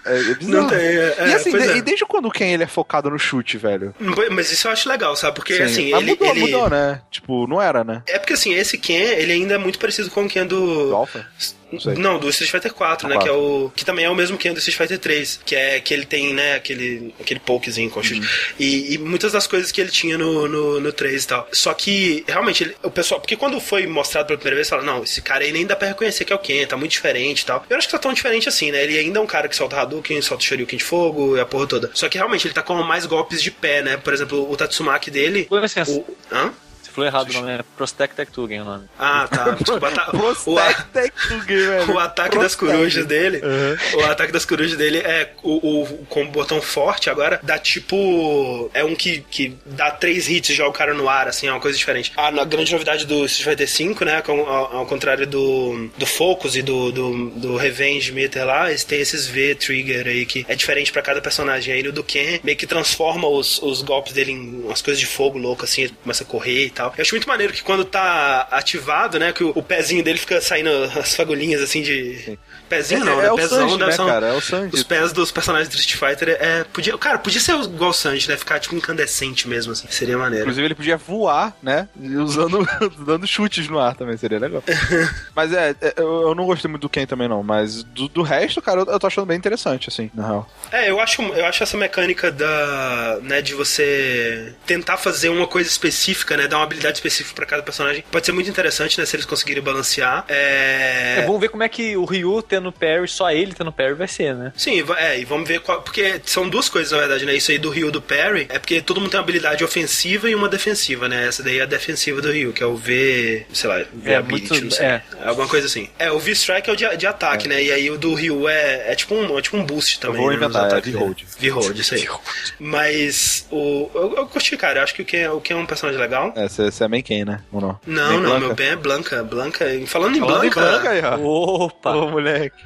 É, 0.06 0.18
é 0.18 0.34
bizarro. 0.34 0.62
Não 0.62 0.66
tem, 0.68 0.78
é, 0.78 1.16
e 1.28 1.34
assim, 1.34 1.50
pois 1.50 1.62
de- 1.62 1.70
é. 1.70 1.76
e 1.76 1.82
desde 1.82 2.04
quando 2.04 2.26
o 2.26 2.30
Ken 2.30 2.57
ele 2.58 2.64
é 2.64 2.66
focado 2.68 3.08
no 3.10 3.18
chute, 3.18 3.56
velho? 3.56 3.94
Mas 4.30 4.50
isso 4.52 4.68
eu 4.68 4.72
acho 4.72 4.88
legal, 4.88 5.14
sabe? 5.16 5.36
Porque 5.36 5.54
Sim. 5.54 5.62
assim, 5.62 5.90
Mas 5.92 6.02
ele, 6.02 6.10
mudou, 6.12 6.26
ele- 6.28 6.40
mudou, 6.40 6.70
né? 6.70 7.00
Tipo, 7.10 7.46
não 7.46 7.60
era, 7.62 7.82
né? 7.84 8.02
É 8.06 8.18
porque 8.18 8.34
assim, 8.34 8.52
esse 8.54 8.76
Ken, 8.78 8.94
ele 8.94 9.32
ainda 9.32 9.54
é 9.54 9.58
muito 9.58 9.78
parecido 9.78 10.10
com 10.10 10.24
o 10.24 10.28
Ken 10.28 10.46
do. 10.46 10.88
Do 10.88 10.96
Alpha? 10.96 11.26
Não 11.70 11.78
sei. 11.80 11.94
Não, 11.94 12.18
do 12.18 12.28
Street 12.30 12.50
Fighter 12.50 12.72
4, 12.72 13.08
né? 13.08 13.14
Quatro. 13.16 13.30
Que 13.30 13.36
é 13.36 13.38
o. 13.38 13.70
Que 13.76 13.84
também 13.84 14.04
é 14.04 14.10
o 14.10 14.14
mesmo 14.14 14.38
Ken 14.38 14.52
do 14.52 14.58
Street 14.58 14.76
Fighter 14.76 14.98
3. 14.98 15.40
Que 15.44 15.54
é 15.54 15.80
que 15.80 15.92
ele 15.92 16.06
tem, 16.06 16.32
né, 16.32 16.54
aquele, 16.54 17.14
aquele 17.20 17.40
pokezinho 17.40 17.90
com 17.90 18.02
chute. 18.02 18.20
Uhum. 18.20 18.26
E, 18.58 18.94
e 18.94 18.98
muitas 18.98 19.32
das 19.32 19.46
coisas 19.46 19.70
que 19.70 19.80
ele 19.80 19.90
tinha 19.90 20.16
no, 20.16 20.48
no, 20.48 20.80
no 20.80 20.92
3 20.92 21.22
e 21.22 21.26
tal. 21.26 21.48
Só 21.52 21.74
que, 21.74 22.24
realmente, 22.26 22.64
ele- 22.64 22.76
o 22.82 22.90
pessoal. 22.90 23.20
Porque 23.20 23.36
quando 23.36 23.60
foi 23.60 23.86
mostrado 23.86 24.26
pela 24.28 24.38
primeira 24.38 24.56
vez, 24.56 24.68
fala, 24.68 24.82
não, 24.82 25.02
esse 25.02 25.20
cara 25.20 25.44
aí 25.44 25.52
nem 25.52 25.66
dá 25.66 25.76
pra 25.76 25.88
reconhecer 25.88 26.24
que 26.24 26.32
é 26.32 26.36
o 26.36 26.38
Ken, 26.38 26.66
tá 26.66 26.76
muito 26.76 26.92
diferente 26.92 27.40
e 27.42 27.44
tal. 27.46 27.64
Eu 27.68 27.76
acho 27.76 27.86
que 27.86 27.92
tá 27.92 27.98
tão 27.98 28.12
diferente 28.12 28.48
assim, 28.48 28.70
né? 28.70 28.82
Ele 28.84 28.98
ainda 28.98 29.18
é 29.18 29.22
um 29.22 29.26
cara 29.26 29.48
que 29.48 29.56
solta 29.56 29.76
Hadouken, 29.80 30.20
solta 30.22 30.44
Shoryuken 30.44 30.78
de 30.78 30.84
fogo 30.84 31.36
e 31.36 31.40
a 31.40 31.46
porra 31.46 31.66
toda. 31.66 31.90
Só 31.94 32.08
que 32.08 32.16
realmente 32.18 32.46
ele 32.46 32.54
tá 32.54 32.62
com 32.62 32.74
mais 32.82 33.04
golpes 33.06 33.42
de 33.42 33.50
pé, 33.50 33.82
né? 33.82 33.96
Por 33.96 34.12
exemplo, 34.14 34.50
o 34.50 34.56
Tatsumaki 34.56 35.10
dele. 35.10 35.46
Oi, 35.50 35.60
mas 35.60 35.72
criança, 35.72 35.92
O, 35.92 36.16
hã? 36.32 36.52
Você 36.88 36.94
falou 36.94 37.06
errado 37.08 37.30
o 37.30 37.32
nome, 37.34 37.50
é 37.52 37.60
Prostectectugen 37.76 38.60
o 38.62 38.64
nome. 38.64 38.84
Ah, 38.98 39.28
tá. 39.30 39.50
Desculpa, 39.60 39.90
tá. 39.90 40.10
O, 40.46 40.58
a- 40.58 40.64
Prospecting, 40.72 41.40
velho. 41.40 41.92
o 41.92 41.98
ataque 41.98 42.38
das 42.38 42.54
corujas 42.54 43.06
dele. 43.06 43.38
Uhum. 43.42 44.00
O 44.00 44.04
ataque 44.06 44.32
das 44.32 44.44
corujas 44.44 44.76
dele 44.76 44.98
é 44.98 45.32
o, 45.42 45.82
o 45.82 46.06
com 46.08 46.22
o 46.24 46.28
botão 46.28 46.60
forte 46.60 47.10
agora 47.10 47.38
dá 47.42 47.58
tipo 47.58 48.70
é 48.74 48.84
um 48.84 48.94
que, 48.94 49.20
que 49.30 49.56
dá 49.66 49.90
três 49.90 50.28
hits 50.28 50.50
e 50.50 50.54
joga 50.54 50.70
o 50.70 50.72
cara 50.72 50.94
no 50.94 51.08
ar 51.08 51.28
assim, 51.28 51.46
é 51.46 51.52
uma 51.52 51.60
coisa 51.60 51.76
diferente. 51.76 52.12
A, 52.16 52.28
a 52.28 52.44
grande 52.44 52.72
novidade 52.72 53.06
do 53.06 53.24
Street 53.26 53.48
Fighter 53.50 53.68
5, 53.68 54.04
né, 54.04 54.22
com- 54.22 54.40
ao, 54.46 54.76
ao 54.78 54.86
contrário 54.86 55.26
do 55.26 55.88
do 55.96 56.06
Focus 56.06 56.56
e 56.56 56.62
do, 56.62 56.90
do, 56.92 57.30
do 57.30 57.56
Revenge 57.56 58.12
Meter 58.12 58.44
lá, 58.44 58.68
eles 58.70 58.84
têm 58.84 59.00
esses 59.00 59.26
V 59.26 59.54
trigger 59.54 60.06
aí 60.06 60.24
que 60.26 60.44
é 60.48 60.54
diferente 60.54 60.92
pra 60.92 61.02
cada 61.02 61.20
personagem. 61.20 61.74
Aí 61.74 61.82
no 61.82 61.92
do 61.92 62.02
Ken 62.04 62.40
meio 62.42 62.56
que 62.56 62.66
transforma 62.66 63.28
os, 63.28 63.60
os 63.62 63.82
golpes 63.82 64.12
dele 64.12 64.32
em 64.32 64.62
umas 64.64 64.80
coisas 64.82 64.98
de 65.00 65.06
fogo 65.06 65.38
louco 65.38 65.64
assim, 65.64 65.82
ele 65.82 65.94
começa 66.02 66.24
a 66.24 66.26
correr 66.26 66.66
e 66.66 66.70
tal. 66.78 66.94
Eu 66.96 67.02
acho 67.02 67.14
muito 67.14 67.28
maneiro 67.28 67.52
que 67.52 67.62
quando 67.62 67.84
tá 67.84 68.46
ativado, 68.50 69.18
né, 69.18 69.32
que 69.32 69.42
o, 69.42 69.52
o 69.54 69.62
pezinho 69.62 70.02
dele 70.02 70.18
fica 70.18 70.40
saindo 70.40 70.70
as 70.96 71.14
fagulhinhas 71.14 71.60
assim 71.60 71.82
de 71.82 72.38
Pezinho 72.68 73.04
não, 73.04 73.14
é, 73.14 73.22
né? 73.22 73.26
é 73.28 73.32
o 73.32 73.36
Pezão 73.36 73.68
Sanji, 73.68 73.78
deve 73.78 73.90
né, 73.90 73.96
cara? 73.96 74.26
É 74.26 74.32
o 74.32 74.40
Sanji. 74.40 74.74
Os 74.74 74.82
pés 74.82 75.12
dos 75.12 75.32
personagens 75.32 75.68
do 75.68 75.76
Street 75.76 75.98
Fighter 75.98 76.36
é. 76.38 76.64
Podia, 76.64 76.96
cara, 76.98 77.18
podia 77.18 77.40
ser 77.40 77.58
igual 77.58 77.90
o 77.90 77.94
Sanji, 77.94 78.28
né? 78.28 78.36
Ficar 78.36 78.60
tipo 78.60 78.74
incandescente 78.74 79.48
mesmo, 79.48 79.72
assim. 79.72 79.86
Seria 79.90 80.18
maneiro. 80.18 80.44
Inclusive, 80.44 80.66
ele 80.66 80.74
podia 80.74 80.96
voar, 80.96 81.56
né? 81.62 81.88
Usando, 81.96 82.68
dando 83.06 83.26
chutes 83.26 83.68
no 83.68 83.78
ar 83.78 83.94
também, 83.96 84.16
seria 84.16 84.38
legal. 84.38 84.62
mas 85.34 85.52
é, 85.52 85.74
é, 85.80 85.94
eu, 85.96 86.28
eu 86.28 86.34
não 86.34 86.44
gostei 86.44 86.70
muito 86.70 86.82
do 86.82 86.88
Ken 86.90 87.06
também, 87.06 87.26
não. 87.26 87.42
Mas 87.42 87.82
do, 87.82 88.06
do 88.08 88.22
resto, 88.22 88.60
cara, 88.60 88.80
eu, 88.80 88.86
eu 88.86 88.98
tô 88.98 89.06
achando 89.06 89.26
bem 89.26 89.38
interessante, 89.38 89.88
assim, 89.88 90.10
na 90.14 90.26
real. 90.26 90.50
É, 90.70 90.90
eu 90.90 91.00
acho, 91.00 91.22
eu 91.22 91.46
acho 91.46 91.62
essa 91.62 91.76
mecânica 91.76 92.30
da, 92.30 93.18
né, 93.22 93.40
de 93.40 93.54
você 93.54 94.54
tentar 94.66 94.98
fazer 94.98 95.30
uma 95.30 95.46
coisa 95.46 95.68
específica, 95.68 96.36
né, 96.36 96.46
dar 96.46 96.58
uma 96.58 96.66
habilidade 96.68 96.96
específica 96.98 97.34
pra 97.34 97.46
cada 97.46 97.62
personagem. 97.62 98.04
Pode 98.10 98.24
ser 98.26 98.32
muito 98.32 98.48
interessante, 98.48 98.98
né? 98.98 99.06
Se 99.06 99.16
eles 99.16 99.26
conseguirem 99.26 99.62
balancear. 99.62 100.24
É. 100.28 101.16
É, 101.18 101.22
vamos 101.26 101.40
ver 101.40 101.48
como 101.48 101.62
é 101.62 101.68
que 101.68 101.96
o 101.96 102.04
Ryu 102.04 102.42
tendo 102.42 102.70
parry, 102.72 103.08
só 103.08 103.30
ele 103.30 103.52
tendo 103.54 103.72
parry 103.72 103.94
vai 103.94 104.08
ser, 104.08 104.34
né? 104.34 104.52
Sim, 104.56 104.84
é, 104.96 105.18
e 105.18 105.24
vamos 105.24 105.48
ver 105.48 105.60
qual. 105.60 105.82
Porque 105.82 106.20
são 106.24 106.48
duas 106.48 106.68
coisas, 106.68 106.92
na 106.92 106.98
verdade, 106.98 107.24
né? 107.24 107.34
Isso 107.34 107.50
aí 107.50 107.58
do 107.58 107.70
Ryu 107.70 107.90
do 107.90 108.00
Parry 108.02 108.46
é 108.48 108.58
porque 108.58 108.80
todo 108.80 109.00
mundo 109.00 109.10
tem 109.10 109.18
uma 109.18 109.24
habilidade 109.24 109.64
ofensiva 109.64 110.28
e 110.30 110.34
uma 110.34 110.48
defensiva, 110.48 111.08
né? 111.08 111.26
Essa 111.26 111.42
daí 111.42 111.58
é 111.58 111.62
a 111.62 111.66
defensiva 111.66 112.20
do 112.20 112.30
Ryu, 112.30 112.52
que 112.52 112.62
é 112.62 112.66
o 112.66 112.76
V. 112.76 113.46
sei 113.52 113.68
lá, 113.70 113.78
V 113.92 114.10
É, 114.10 114.16
Ability, 114.16 114.50
muito- 114.50 114.64
não 114.64 114.70
sei. 114.70 114.86
é. 114.86 115.02
Alguma 115.24 115.48
coisa 115.48 115.66
assim. 115.66 115.88
É, 115.98 116.10
o 116.10 116.18
V-Strike 116.18 116.68
é 116.68 116.72
o 116.72 116.76
de, 116.76 116.96
de 116.96 117.06
ataque, 117.06 117.48
né? 117.48 117.62
E 117.62 117.72
aí 117.72 117.90
o 117.90 117.96
do 117.98 118.14
Ryu 118.14 118.48
é, 118.48 118.92
é, 118.92 118.94
tipo, 118.94 119.14
um, 119.14 119.38
é 119.38 119.42
tipo 119.42 119.56
um 119.56 119.64
boost 119.64 119.98
também. 120.00 120.20
vou 120.20 120.30
né, 120.30 120.36
inventar, 120.36 120.64
é 120.64 120.66
ataques 120.66 120.92
dele. 120.92 120.98
V-Hold. 120.98 121.22
V-Hold, 121.38 121.78
isso 121.78 121.94
aí. 121.94 122.08
Mas 122.58 123.46
o. 123.50 123.90
Eu, 123.94 124.14
eu 124.16 124.26
curti, 124.26 124.56
cara. 124.56 124.80
Eu 124.80 124.84
acho 124.84 124.94
que 124.94 125.02
o 125.02 125.04
Ken, 125.04 125.28
o 125.30 125.40
Ken 125.40 125.54
é 125.54 125.56
um 125.56 125.66
personagem 125.66 126.00
legal. 126.00 126.32
É, 126.36 126.48
você 126.64 126.84
é 126.84 127.02
quem, 127.02 127.24
né? 127.24 127.40
Ou 127.52 127.60
não? 127.60 127.80
Não, 127.86 128.02
Main 128.08 128.16
não, 128.20 128.22
Blanca? 128.30 128.46
meu 128.46 128.54
bem 128.54 128.68
é 128.68 128.76
Blanca. 128.76 129.22
Blanca. 129.24 129.64
Falando 129.64 129.82
em 129.82 129.86
Falando 129.86 130.16
em 130.16 130.20
Blanca. 130.20 130.60
Blanca 130.60 130.90
aí, 130.90 131.02
ó. 131.02 131.16
Opa! 131.64 131.90
Ô, 131.94 132.10
moleque. 132.10 132.56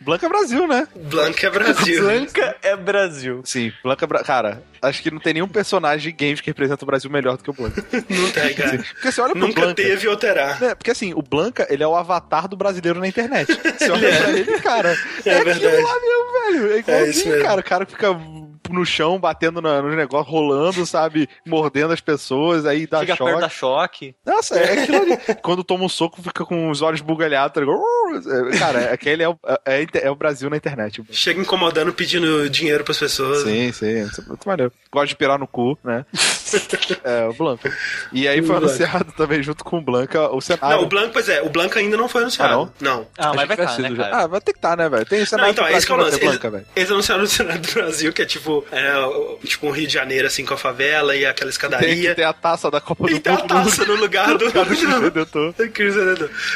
Blanca 0.00 0.26
é 0.26 0.28
Brasil, 0.28 0.66
né? 0.66 0.86
Blanca 0.94 1.46
é 1.46 1.50
Brasil. 1.50 2.02
Blanca 2.02 2.56
é 2.62 2.76
Brasil. 2.76 3.40
Sim, 3.44 3.72
Blanca 3.82 4.04
é. 4.04 4.22
Cara, 4.24 4.62
acho 4.82 5.02
que 5.02 5.10
não 5.10 5.18
tem 5.18 5.34
nenhum 5.34 5.48
personagem 5.48 6.10
de 6.10 6.24
games 6.24 6.40
que 6.40 6.48
representa 6.50 6.84
o 6.84 6.86
Brasil 6.86 7.10
melhor 7.10 7.36
do 7.36 7.42
que 7.42 7.50
o 7.50 7.54
Blanca. 7.54 7.82
Não 8.08 8.30
tem, 8.30 8.54
cara. 8.54 8.78
Porque 8.78 9.10
você 9.12 9.20
olha 9.20 9.32
pro 9.32 9.40
Nunca 9.40 9.60
Blanca... 9.62 9.74
teve 9.74 10.06
ou 10.08 10.16
terá. 10.16 10.58
É, 10.60 10.74
porque 10.74 10.90
assim, 10.90 11.14
o 11.14 11.22
Blanca, 11.22 11.66
ele 11.70 11.82
é 11.82 11.86
o 11.86 11.94
avatar 11.96 12.46
do 12.48 12.56
brasileiro 12.56 13.00
na 13.00 13.08
internet. 13.08 13.46
Você 13.78 13.90
olha 13.90 14.16
pra 14.16 14.30
ele, 14.30 14.58
cara, 14.60 14.96
é, 15.24 15.30
É 15.30 15.38
aquilo 15.38 15.54
verdade. 15.60 15.82
lá 15.82 15.94
mesmo, 16.00 16.32
velho. 16.32 16.72
É 16.72 16.76
É 16.76 16.78
igualzinho, 16.78 17.28
mesmo. 17.30 17.42
cara. 17.44 17.60
O 17.60 17.64
cara 17.64 17.86
que 17.86 17.92
fica 17.92 18.08
no 18.72 18.84
chão, 18.84 19.18
batendo 19.18 19.60
na- 19.60 19.82
nos 19.82 19.94
negócios, 19.96 20.30
rolando, 20.30 20.86
sabe? 20.86 21.28
Mordendo 21.46 21.92
as 21.92 22.00
pessoas, 22.00 22.64
aí 22.66 22.86
dá 22.86 23.00
Chega 23.00 23.16
choque. 23.16 23.32
perto 23.32 23.50
choque. 23.52 24.14
Nossa, 24.24 24.58
é 24.58 24.82
aquilo 24.82 24.96
ali. 25.02 25.16
Quando 25.42 25.64
toma 25.64 25.84
um 25.84 25.88
soco, 25.88 26.22
fica 26.22 26.44
com 26.44 26.70
os 26.70 26.82
olhos 26.82 27.00
bugalhados. 27.00 27.54
Tá? 27.54 27.60
É, 28.54 28.58
Cara, 28.58 28.92
aquele 28.92 29.22
é 29.22 29.28
o, 29.28 29.38
é, 29.66 29.86
é 30.02 30.10
o 30.10 30.14
Brasil 30.16 30.48
na 30.48 30.56
internet. 30.56 31.02
Chega 31.10 31.40
incomodando, 31.40 31.92
pedindo 31.92 32.48
dinheiro 32.48 32.84
pras 32.84 32.98
pessoas. 32.98 33.42
Sim, 33.42 33.72
sim. 33.72 34.00
É 34.00 34.28
muito 34.28 34.46
maneiro. 34.46 34.72
Gosta 34.94 35.08
de 35.08 35.16
pirar 35.16 35.38
no 35.40 35.46
cu, 35.48 35.76
né? 35.82 36.04
é, 37.02 37.26
o 37.26 37.32
Blanca. 37.34 37.72
E 38.12 38.28
aí 38.28 38.40
foi 38.40 38.54
O 38.54 38.58
anunciado 38.58 39.12
também, 39.16 39.42
junto 39.42 39.64
com 39.64 39.78
o 39.78 39.80
Blanca, 39.80 40.30
o 40.32 40.40
cenário. 40.40 40.76
Não, 40.76 40.84
o 40.84 40.86
Blanco, 40.86 41.10
pois 41.12 41.28
é, 41.28 41.42
o 41.42 41.48
Blanco 41.48 41.76
ainda 41.78 41.96
não 41.96 42.08
foi 42.08 42.22
anunciado. 42.22 42.52
Ah, 42.52 42.56
não? 42.56 42.98
não. 42.98 43.06
Ah, 43.18 43.32
mas 43.34 43.48
vai 43.48 43.56
estar, 43.56 43.68
sido 43.74 43.88
né, 43.90 43.96
já. 43.96 44.04
cara? 44.04 44.16
Ah, 44.22 44.26
vai 44.28 44.40
ter 44.40 44.52
que 44.52 44.58
estar, 44.58 44.76
né, 44.76 44.88
velho? 44.88 45.04
Tem 45.04 45.18
o 45.18 45.20
Não, 45.22 45.26
cenário 45.26 45.50
então, 45.52 45.64
do 45.64 45.70
é 45.72 45.76
isso 45.76 45.86
que 45.86 45.92
eu 45.92 45.96
Brasil, 45.96 46.12
lance. 46.12 46.24
Eles, 46.24 46.38
ter 46.38 46.40
Blanca, 46.48 46.56
velho. 46.58 46.66
eles 46.76 46.90
anunciaram 46.92 47.22
no 47.22 47.28
Senado 47.28 47.60
do 47.60 47.72
Brasil, 47.72 48.12
que 48.12 48.22
é 48.22 48.26
tipo, 48.26 48.64
é, 48.70 48.96
o- 48.98 49.38
tipo 49.44 49.66
um 49.66 49.70
Rio 49.72 49.86
de 49.88 49.92
Janeiro, 49.92 50.26
assim, 50.28 50.44
com 50.44 50.54
a 50.54 50.56
favela 50.56 51.16
e 51.16 51.26
aquela 51.26 51.50
Tem 51.50 51.58
que 51.58 51.66
escadaria. 51.66 52.14
ter 52.14 52.22
a 52.22 52.32
taça 52.32 52.70
da 52.70 52.80
Copa 52.80 53.10
E 53.10 53.14
do 53.14 53.20
tem 53.20 53.32
a 53.32 53.36
Mundo. 53.38 53.48
taça 53.48 53.84
no 53.84 53.94
lugar 53.96 54.28
do. 54.38 54.44
Cristo 54.64 55.00
Redentor. 55.00 55.54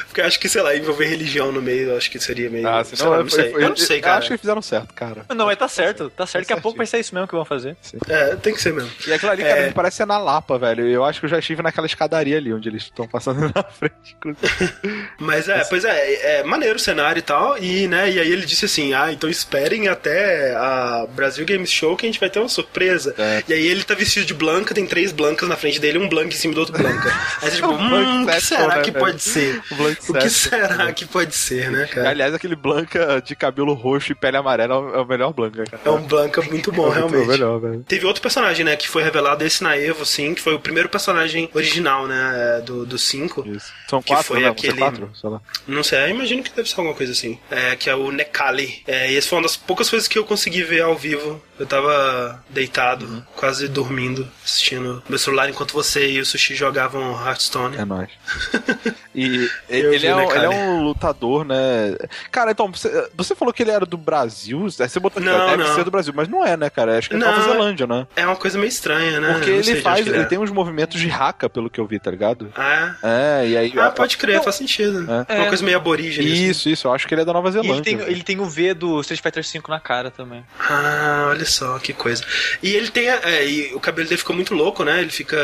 Porque 0.06 0.20
eu 0.20 0.24
acho 0.24 0.38
que, 0.38 0.48
sei 0.48 0.62
lá, 0.62 0.76
envolver 0.76 1.06
religião 1.06 1.50
no 1.50 1.60
meio, 1.60 1.90
eu 1.90 1.96
acho 1.96 2.08
que 2.10 2.20
seria 2.20 2.48
meio. 2.48 2.68
Ah, 2.68 2.84
sei 2.84 2.96
senão 2.96 3.10
lá, 3.10 3.16
foi- 3.16 3.24
não 3.24 3.30
sei. 3.30 3.50
foi- 3.52 3.64
eu 3.64 3.68
não 3.70 3.76
sei, 3.76 4.00
cara. 4.00 4.18
Acho 4.18 4.28
que 4.28 4.38
fizeram 4.38 4.62
certo, 4.62 4.94
cara. 4.94 5.24
Não, 5.34 5.46
mas 5.46 5.58
tá 5.58 5.66
certo, 5.68 6.08
tá 6.10 6.24
certo. 6.26 6.44
Daqui 6.46 6.52
a 6.58 6.62
pouco 6.62 6.76
vai 6.78 6.86
ser 6.86 6.98
isso 7.00 7.12
mesmo 7.14 7.26
que 7.26 7.34
vão 7.34 7.44
fazer. 7.44 7.76
É, 8.08 8.27
tem 8.36 8.54
que 8.54 8.60
ser 8.60 8.72
mesmo. 8.72 8.90
E 9.06 9.12
aquilo 9.12 9.30
ali, 9.32 9.42
cara, 9.42 9.58
É. 9.60 9.70
parece 9.70 9.96
ser 9.98 10.06
na 10.06 10.18
Lapa, 10.18 10.58
velho. 10.58 10.86
Eu 10.86 11.04
acho 11.04 11.20
que 11.20 11.26
eu 11.26 11.30
já 11.30 11.38
estive 11.38 11.62
naquela 11.62 11.86
escadaria 11.86 12.36
ali, 12.36 12.52
onde 12.52 12.68
eles 12.68 12.82
estão 12.84 13.06
passando 13.06 13.40
na 13.54 13.62
frente. 13.62 14.16
Mas 15.18 15.48
é, 15.48 15.64
pois 15.64 15.84
é, 15.84 16.38
é 16.40 16.42
maneiro 16.44 16.76
o 16.76 16.78
cenário 16.78 17.18
e 17.18 17.22
tal. 17.22 17.58
E, 17.58 17.86
né, 17.88 18.10
e 18.10 18.18
aí 18.18 18.30
ele 18.30 18.44
disse 18.46 18.64
assim: 18.64 18.92
ah, 18.94 19.12
então 19.12 19.28
esperem 19.28 19.88
até 19.88 20.54
a 20.54 21.06
Brasil 21.14 21.44
Games 21.46 21.70
Show 21.70 21.96
que 21.96 22.06
a 22.06 22.08
gente 22.08 22.20
vai 22.20 22.30
ter 22.30 22.38
uma 22.38 22.48
surpresa. 22.48 23.14
É. 23.18 23.42
E 23.48 23.52
aí 23.52 23.66
ele 23.66 23.82
tá 23.84 23.94
vestido 23.94 24.26
de 24.26 24.34
Blanca, 24.34 24.74
tem 24.74 24.86
três 24.86 25.12
blancas 25.12 25.48
na 25.48 25.56
frente 25.56 25.80
dele, 25.80 25.98
um 25.98 26.08
Blanca 26.08 26.28
em 26.28 26.38
cima 26.38 26.54
do 26.54 26.60
outro 26.60 26.76
Blanca. 26.76 27.08
Aí 27.42 27.50
você 27.50 27.56
tipo, 27.56 27.68
hum, 27.72 28.24
o 28.24 28.26
que 28.26 28.40
será 28.40 28.76
né, 28.76 28.82
que 28.82 28.90
velho? 28.90 29.04
pode 29.04 29.22
ser? 29.22 29.62
O 29.70 30.10
O 30.12 30.14
que 30.14 30.30
será 30.30 30.92
que 30.92 31.04
pode 31.06 31.34
ser, 31.34 31.70
né, 31.70 31.86
cara? 31.86 32.10
Aliás, 32.10 32.34
aquele 32.34 32.56
Blanca 32.56 33.22
de 33.24 33.34
cabelo 33.36 33.72
roxo 33.74 34.12
e 34.12 34.14
pele 34.14 34.36
amarela 34.36 34.74
é 34.74 34.98
o- 35.00 35.06
melhor 35.06 35.32
Blanca, 35.32 35.64
cara. 35.64 35.82
É 35.84 35.90
um 35.90 36.02
Blanca 36.02 36.42
muito 36.42 36.70
bom, 36.72 36.90
É 36.92 36.96
realmente. 36.96 37.26
melhor, 37.26 37.58
velho. 37.60 37.84
Teve 37.86 38.06
outro 38.06 38.17
personagem, 38.20 38.64
né, 38.64 38.76
que 38.76 38.88
foi 38.88 39.02
revelado 39.02 39.44
esse 39.44 39.62
na 39.62 39.76
Evo, 39.76 40.04
sim, 40.06 40.34
que 40.34 40.40
foi 40.40 40.54
o 40.54 40.60
primeiro 40.60 40.88
personagem 40.88 41.48
original, 41.54 42.06
né, 42.06 42.62
do 42.64 42.98
5. 42.98 43.46
Isso. 43.48 43.72
São 43.88 44.00
Que 44.02 44.08
quatro, 44.08 44.24
foi 44.26 44.40
né? 44.40 44.48
aquele- 44.48 44.78
quatro? 44.78 45.10
Sei 45.20 45.30
lá. 45.30 45.40
Não 45.66 45.82
sei, 45.82 46.10
imagino 46.10 46.42
que 46.42 46.50
deve 46.50 46.68
ser 46.68 46.76
alguma 46.76 46.94
coisa 46.94 47.12
assim. 47.12 47.38
É, 47.50 47.76
que 47.76 47.88
é 47.90 47.94
o 47.94 48.10
Nekali. 48.10 48.82
É, 48.86 49.10
e 49.12 49.16
essa 49.16 49.28
foi 49.28 49.38
uma 49.38 49.42
das 49.44 49.56
poucas 49.56 49.88
coisas 49.88 50.08
que 50.08 50.18
eu 50.18 50.24
consegui 50.24 50.62
ver 50.62 50.82
ao 50.82 50.96
vivo. 50.96 51.42
Eu 51.58 51.66
tava 51.66 52.42
deitado, 52.50 53.04
Uhum. 53.06 53.22
quase 53.36 53.68
dormindo, 53.68 54.28
assistindo 54.44 55.02
meu 55.08 55.18
celular 55.18 55.48
enquanto 55.48 55.72
você 55.72 56.08
e 56.10 56.20
o 56.20 56.26
Sushi 56.26 56.54
jogavam 56.54 57.12
Hearthstone. 57.26 57.76
É 57.76 57.84
nóis. 57.84 58.08
E 59.14 59.50
ele, 59.68 59.98
vi, 59.98 60.06
é 60.06 60.14
né, 60.14 60.22
um, 60.24 60.30
ele 60.32 60.44
é 60.44 60.48
um 60.48 60.82
lutador, 60.84 61.44
né? 61.44 61.96
Cara, 62.30 62.52
então, 62.52 62.70
você, 62.70 63.10
você 63.16 63.34
falou 63.34 63.52
que 63.52 63.64
ele 63.64 63.72
era 63.72 63.84
do 63.84 63.96
Brasil. 63.96 64.64
Aí 64.78 64.88
você 64.88 65.00
botou 65.00 65.20
que 65.20 65.28
Não, 65.28 65.46
deve 65.46 65.64
não. 65.64 65.74
ser 65.74 65.82
do 65.82 65.90
Brasil, 65.90 66.12
mas 66.14 66.28
não 66.28 66.46
é, 66.46 66.56
né, 66.56 66.70
cara? 66.70 66.96
Acho 66.96 67.08
que 67.08 67.16
é 67.16 67.18
Não, 67.18 67.26
Nova 67.28 67.42
Zelândia, 67.42 67.84
né? 67.84 68.06
É 68.14 68.24
uma 68.24 68.36
coisa 68.36 68.56
meio 68.58 68.68
estranha, 68.68 69.18
né? 69.18 69.32
Porque 69.32 69.46
sei 69.46 69.54
ele 69.58 69.70
onde 69.72 69.80
faz. 69.80 70.04
que 70.04 70.10
Ele 70.10 70.18
é. 70.20 70.24
tem 70.24 70.38
uns 70.38 70.52
movimentos 70.52 71.00
de 71.00 71.10
haka, 71.10 71.50
pelo 71.50 71.68
que 71.68 71.80
eu 71.80 71.86
vi, 71.86 71.98
tá 71.98 72.12
ligado? 72.12 72.52
Ah, 72.54 72.94
É, 73.02 73.48
e 73.48 73.56
aí. 73.56 73.72
ah, 73.76 73.90
pode 73.90 74.16
crer, 74.18 74.36
Não, 74.36 74.44
faz 74.44 74.54
sentido. 74.54 75.04
É. 75.28 75.34
Uma 75.34 75.48
coisa 75.48 75.64
meio 75.64 75.78
aborígene. 75.78 76.30
assim. 76.32 76.44
Isso, 76.50 76.68
isso, 76.68 76.86
eu 76.86 76.92
acho 76.94 77.08
que 77.08 77.12
ele 77.14 77.22
é 77.22 77.24
da 77.24 77.32
Nova 77.32 77.50
Zelândia. 77.50 77.72
ele 77.72 77.82
tem, 77.82 78.00
ele 78.12 78.22
tem 78.22 78.38
o 78.38 78.44
V 78.44 78.72
do 78.74 79.00
Street 79.00 79.20
Fighter 79.20 79.42
V 79.42 79.62
na 79.68 79.80
cara 79.80 80.12
também. 80.12 80.44
Ah, 80.60 81.26
olha 81.30 81.44
só, 81.48 81.78
que 81.78 81.92
coisa. 81.92 82.22
E 82.62 82.74
ele 82.74 82.88
tem. 82.90 83.08
É, 83.08 83.44
e 83.46 83.74
o 83.74 83.80
cabelo 83.80 84.08
dele 84.08 84.18
ficou 84.18 84.34
muito 84.36 84.54
louco, 84.54 84.84
né? 84.84 85.00
Ele 85.00 85.10
fica. 85.10 85.36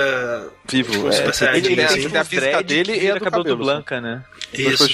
Vivo. 0.68 0.92
Tipo, 0.92 1.08
é, 1.08 1.12
Super 1.12 1.34
você 1.34 1.46
tem, 1.46 1.62
Saiyajin, 1.62 1.66
ele 1.72 1.76
tem, 1.76 1.84
assim. 2.06 2.16
a 2.16 2.24
física 2.24 2.62
dele 2.62 2.92
e 2.96 3.10
a 3.10 3.14
do 3.14 3.20
cabelo 3.20 3.42
cabelo. 3.44 3.56
Blanca, 3.64 4.00
né? 4.00 4.22
Isso. 4.52 4.88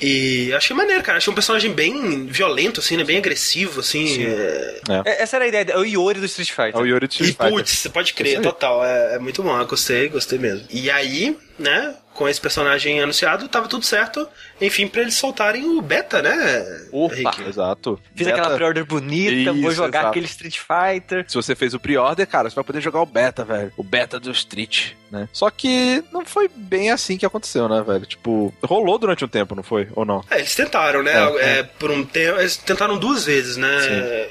E 0.00 0.52
achei 0.52 0.76
maneiro, 0.76 1.02
cara. 1.02 1.16
Achei 1.16 1.30
um 1.30 1.34
personagem 1.34 1.72
bem 1.72 2.26
violento, 2.26 2.80
assim, 2.80 2.98
né? 2.98 3.04
Bem 3.04 3.16
agressivo, 3.16 3.80
assim. 3.80 4.24
é- 4.26 4.80
É, 5.06 5.22
Essa 5.22 5.36
era 5.36 5.46
a 5.46 5.48
ideia, 5.48 5.64
é 5.70 5.78
o 5.78 5.84
Iori 5.86 6.20
do 6.20 6.26
Street 6.26 6.50
Fighter. 6.50 6.74
É 6.74 6.78
o 6.78 6.84
Yori 6.84 7.06
do 7.06 7.10
E 7.12 7.14
Street 7.14 7.30
Fighter. 7.34 7.50
putz, 7.50 7.70
você 7.78 7.88
pode 7.88 8.12
crer, 8.12 8.40
total. 8.42 8.84
É, 8.84 9.14
é 9.14 9.18
muito 9.18 9.42
bom, 9.42 9.58
eu 9.58 9.66
gostei, 9.66 10.08
gostei 10.10 10.38
mesmo. 10.38 10.66
E 10.70 10.90
aí, 10.90 11.34
né, 11.58 11.94
com 12.14 12.26
esse 12.28 12.40
personagem 12.40 12.98
anunciado, 13.00 13.46
tava 13.48 13.68
tudo 13.68 13.84
certo, 13.84 14.26
enfim, 14.60 14.88
pra 14.88 15.02
eles 15.02 15.14
soltarem 15.14 15.64
o 15.64 15.82
beta, 15.82 16.22
né? 16.22 16.86
Opa! 16.90 17.14
Henrique? 17.14 17.42
Exato. 17.46 18.00
Fiz 18.14 18.26
Beta- 18.26 18.38
aquela 18.40 18.54
pre-order 18.56 18.84
bonita, 18.86 19.52
vou 19.52 19.62
Isso, 19.70 19.72
jogar 19.72 19.98
exato. 19.98 20.06
aquele 20.08 20.24
Street 20.26 20.58
Fighter. 20.58 21.24
Se 21.28 21.34
você 21.34 21.54
fez 21.54 21.74
o 21.74 21.78
pre-order, 21.80 22.26
cara, 22.26 22.48
você 22.48 22.54
vai 22.54 22.64
poder 22.64 22.80
jogar 22.80 23.02
o 23.02 23.06
beta, 23.06 23.44
velho. 23.44 23.70
O 23.76 23.82
beta 23.82 24.18
do 24.18 24.30
Street, 24.30 24.92
né? 25.10 25.28
Só 25.30 25.50
que 25.50 26.02
não 26.10 26.24
foi 26.24 26.48
bem 26.54 26.90
assim 26.90 27.18
que 27.18 27.26
aconteceu, 27.26 27.68
né, 27.68 27.82
velho? 27.86 28.06
Tipo, 28.06 28.52
rolou 28.64 28.98
durante 28.98 29.22
um 29.22 29.28
tempo, 29.28 29.54
não 29.54 29.62
foi? 29.62 29.86
Ou 29.94 30.06
não? 30.06 30.24
É, 30.30 30.38
eles 30.38 30.54
tentaram, 30.54 31.02
né? 31.02 31.12
É, 31.38 31.58
É, 31.58 31.62
por 31.64 31.90
um 31.90 32.02
tempo. 32.02 32.38
Eles 32.40 32.56
tentaram 32.56 32.96
duas 32.98 33.26
vezes, 33.26 33.58
né? 33.58 33.68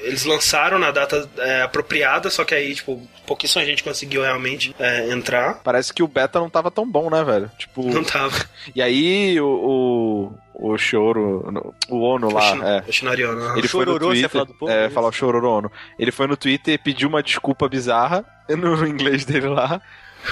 Eles 0.02 0.24
lançaram 0.24 0.76
na 0.78 0.90
data 0.90 1.28
é, 1.38 1.62
apropriada, 1.62 2.30
só 2.30 2.44
que 2.44 2.52
aí, 2.54 2.74
tipo, 2.74 3.00
pouquíssima 3.26 3.64
gente 3.64 3.84
conseguiu 3.84 4.22
realmente 4.22 4.74
é, 4.78 5.08
entrar. 5.12 5.60
Parece 5.62 5.92
que 5.94 6.02
o 6.02 6.08
beta 6.08 6.40
não 6.40 6.50
tava 6.50 6.68
tão 6.70 6.84
bom, 6.86 7.08
né, 7.10 7.15
velho? 7.24 7.50
Tipo, 7.58 7.82
Não 7.90 8.02
tava. 8.04 8.34
e 8.74 8.80
aí 8.82 9.40
o, 9.40 10.32
o, 10.54 10.70
o 10.72 10.78
Choro, 10.78 11.44
o 11.88 12.00
Ono 12.02 12.32
lá, 12.32 12.56
é. 12.66 12.84
O 12.88 12.92
Shinariano. 12.92 13.40
aham. 13.42 13.58
Ele 13.58 13.68
foi 13.68 13.84
no 13.84 13.92
Chororô, 13.92 14.08
Twitter, 14.10 14.30
falar 14.30 14.44
do 14.44 14.54
povo? 14.54 14.72
é, 14.72 14.90
falar 14.90 15.08
o 15.08 15.12
Chororono. 15.12 15.72
Ele 15.98 16.10
foi 16.12 16.26
no 16.26 16.36
Twitter 16.36 16.74
e 16.74 16.78
pediu 16.78 17.08
uma 17.08 17.22
desculpa 17.22 17.68
bizarra 17.68 18.24
no 18.48 18.86
inglês 18.86 19.24
dele 19.24 19.48
lá. 19.48 19.80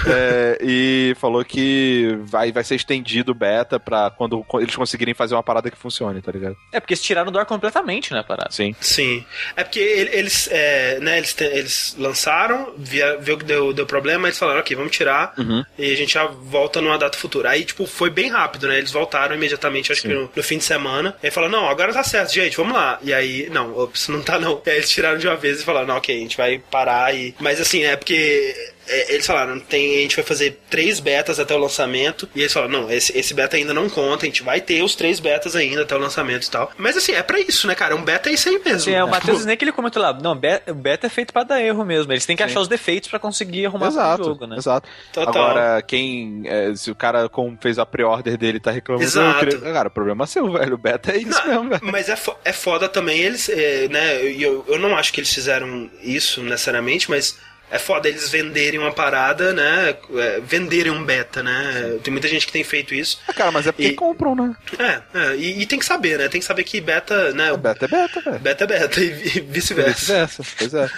É, 0.07 0.57
e 0.61 1.15
falou 1.19 1.43
que 1.45 2.17
vai, 2.23 2.51
vai 2.51 2.63
ser 2.63 2.75
estendido 2.75 3.31
o 3.31 3.35
beta 3.35 3.79
pra 3.79 4.09
quando 4.09 4.45
eles 4.55 4.75
conseguirem 4.75 5.13
fazer 5.13 5.35
uma 5.35 5.43
parada 5.43 5.69
que 5.71 5.77
funcione, 5.77 6.21
tá 6.21 6.31
ligado? 6.31 6.55
É, 6.71 6.79
porque 6.79 6.93
eles 6.93 7.03
tiraram 7.03 7.31
do 7.31 7.39
ar 7.39 7.45
completamente, 7.45 8.13
né, 8.13 8.19
a 8.19 8.23
parada. 8.23 8.51
Sim. 8.51 8.75
Sim. 8.79 9.25
É 9.55 9.63
porque 9.63 9.79
ele- 9.79 10.09
eles, 10.15 10.47
é, 10.51 10.99
né, 10.99 11.17
eles, 11.17 11.35
eles 11.39 11.95
lançaram, 11.97 12.73
via, 12.77 13.17
viu 13.17 13.37
que 13.37 13.45
deu, 13.45 13.73
deu 13.73 13.85
problema, 13.85 14.27
eles 14.27 14.37
falaram, 14.39 14.59
ok, 14.59 14.75
vamos 14.75 14.91
tirar 14.91 15.33
Uhum. 15.37 15.63
e 15.77 15.91
a 15.91 15.95
gente 15.95 16.13
já 16.13 16.25
volta 16.25 16.81
numa 16.81 16.97
data 16.97 17.17
futura. 17.17 17.49
Aí, 17.51 17.63
tipo, 17.65 17.85
foi 17.85 18.09
bem 18.09 18.29
rápido, 18.29 18.67
né? 18.67 18.77
Eles 18.77 18.91
voltaram 18.91 19.35
imediatamente, 19.35 19.91
acho 19.91 20.01
que 20.01 20.07
no, 20.07 20.29
no 20.35 20.43
fim 20.43 20.57
de 20.57 20.63
semana. 20.63 21.15
E 21.21 21.27
aí 21.27 21.31
falaram, 21.31 21.51
não, 21.53 21.69
agora 21.69 21.93
tá 21.93 22.03
certo, 22.03 22.33
gente, 22.33 22.57
vamos 22.57 22.73
lá. 22.73 22.99
E 23.01 23.13
aí, 23.13 23.49
não, 23.51 23.77
ops, 23.77 24.07
não 24.07 24.21
tá 24.21 24.39
não. 24.39 24.61
E 24.65 24.69
aí 24.69 24.77
eles 24.77 24.89
tiraram 24.89 25.17
de 25.17 25.27
uma 25.27 25.35
vez 25.35 25.61
e 25.61 25.63
falaram, 25.63 25.87
não, 25.87 25.97
ok, 25.97 26.15
a 26.15 26.19
gente 26.19 26.37
vai 26.37 26.59
parar 26.59 27.13
e... 27.15 27.33
Mas 27.39 27.59
assim, 27.61 27.83
é 27.83 27.95
porque... 27.95 28.53
é, 28.87 29.13
Eles 29.13 29.25
falaram, 29.25 29.59
tem, 29.59 29.97
a 29.97 30.01
gente 30.01 30.15
vai 30.15 30.25
fazer 30.25 30.59
três 30.69 30.99
betas 30.99 31.39
até 31.39 31.53
o 31.55 31.57
lançamento. 31.57 32.27
E 32.35 32.41
eles 32.41 32.53
falaram, 32.53 32.71
não, 32.81 32.91
esse, 32.91 33.17
esse 33.17 33.33
beta 33.33 33.57
ainda 33.57 33.73
não 33.73 33.89
conta, 33.89 34.25
a 34.25 34.29
gente 34.29 34.43
vai 34.43 34.61
ter 34.61 34.83
os 34.83 34.95
três 34.95 35.19
betas 35.19 35.55
ainda 35.55 35.83
até 35.83 35.95
o 35.95 35.99
lançamento 35.99 36.45
e 36.45 36.51
tal. 36.51 36.71
Mas 36.77 36.95
assim, 36.97 37.13
é 37.13 37.23
pra 37.23 37.39
isso, 37.39 37.67
né, 37.67 37.75
cara? 37.75 37.95
Um 37.95 38.03
beta 38.03 38.29
é 38.29 38.33
isso 38.33 38.49
aí 38.49 38.59
mesmo. 38.63 38.79
Sim, 38.81 38.91
é, 38.93 39.03
o 39.03 39.05
Tipo, 39.07 39.15
Matheus 39.17 39.39
Snake 39.39 39.63
ele 39.63 39.71
comentou 39.71 40.01
lá, 40.01 40.13
não, 40.13 40.35
be- 40.35 40.61
o 40.67 40.73
beta 40.73 41.07
é 41.07 41.09
feito 41.09 41.31
pra 41.33 41.43
dar 41.43 41.61
erro 41.61 41.83
mesmo. 41.85 42.11
Eles 42.11 42.25
têm 42.25 42.35
que 42.35 42.43
Sim. 42.43 42.49
achar 42.49 42.59
os 42.61 42.67
defeitos 42.67 43.09
pra 43.09 43.19
conseguir 43.19 43.65
arrumar 43.65 43.87
Exato, 43.87 44.21
o 44.21 44.25
jogo, 44.25 44.47
né? 44.47 44.57
exato. 44.57 44.87
Total. 45.13 45.29
Agora, 45.29 45.81
quem. 45.81 46.43
é, 46.45 46.75
se 46.75 46.91
o 46.91 46.95
cara 46.95 47.27
com, 47.29 47.57
fez 47.59 47.79
a 47.79 47.85
pre-order 47.85 48.37
dele 48.37 48.59
tá 48.59 48.71
reclamando, 48.71 49.05
Exato. 49.05 49.45
eu 49.45 49.49
queria- 49.51 49.73
cara, 49.73 49.87
o 49.87 49.91
problema 49.91 50.23
é 50.23 50.27
seu, 50.27 50.49
velho. 50.51 50.75
O 50.75 50.77
beta 50.77 51.11
é 51.11 51.17
isso 51.17 51.29
Não, 51.45 51.63
mesmo, 51.63 51.69
velho. 51.69 51.81
Mas 51.91 52.09
é, 52.09 52.15
fo- 52.15 52.35
é 52.43 52.53
foda 52.53 52.87
também 52.89 53.19
eles, 53.19 53.49
é, 53.49 53.87
né? 53.87 54.23
E 54.25 54.41
eu, 54.43 54.63
eu 54.67 54.77
não 54.79 54.95
acho 54.95 55.11
que 55.13 55.19
eles 55.19 55.33
fizeram 55.33 55.89
isso 56.01 56.41
necessariamente, 56.43 57.09
mas 57.09 57.37
é 57.71 57.79
foda 57.79 58.07
eles 58.07 58.29
venderem 58.29 58.79
uma 58.79 58.91
parada, 58.91 59.53
né? 59.53 59.95
É, 60.15 60.39
venderem 60.41 60.91
um 60.91 61.03
beta, 61.03 61.41
né? 61.43 61.97
Tem 62.03 62.11
muita 62.11 62.27
gente 62.27 62.45
que 62.45 62.51
tem 62.53 62.63
feito 62.63 62.93
isso. 62.93 63.19
Ah, 63.27 63.33
cara, 63.33 63.51
mas 63.51 63.67
é 63.67 63.71
porque 63.71 63.87
E- 63.89 63.93
compram, 63.93 64.35
né? 64.35 64.55
É, 64.79 65.01
é, 65.19 65.35
e, 65.35 65.61
e 65.61 65.65
tem 65.65 65.79
que 65.79 65.85
saber, 65.85 66.17
né? 66.19 66.27
Tem 66.29 66.39
que 66.39 66.45
saber 66.45 66.63
que 66.63 66.79
beta, 66.79 67.31
né? 67.33 67.55
Beta 67.57 67.85
é 67.85 67.87
beta, 67.87 68.21
velho. 68.21 68.39
Beta 68.39 68.63
é 68.63 68.67
beta 68.67 68.99
e 69.01 69.09
vi- 69.09 69.41
vice-versa. 69.41 69.91
Vice-versa, 69.93 70.43
pois 70.57 70.73
é. 70.73 70.89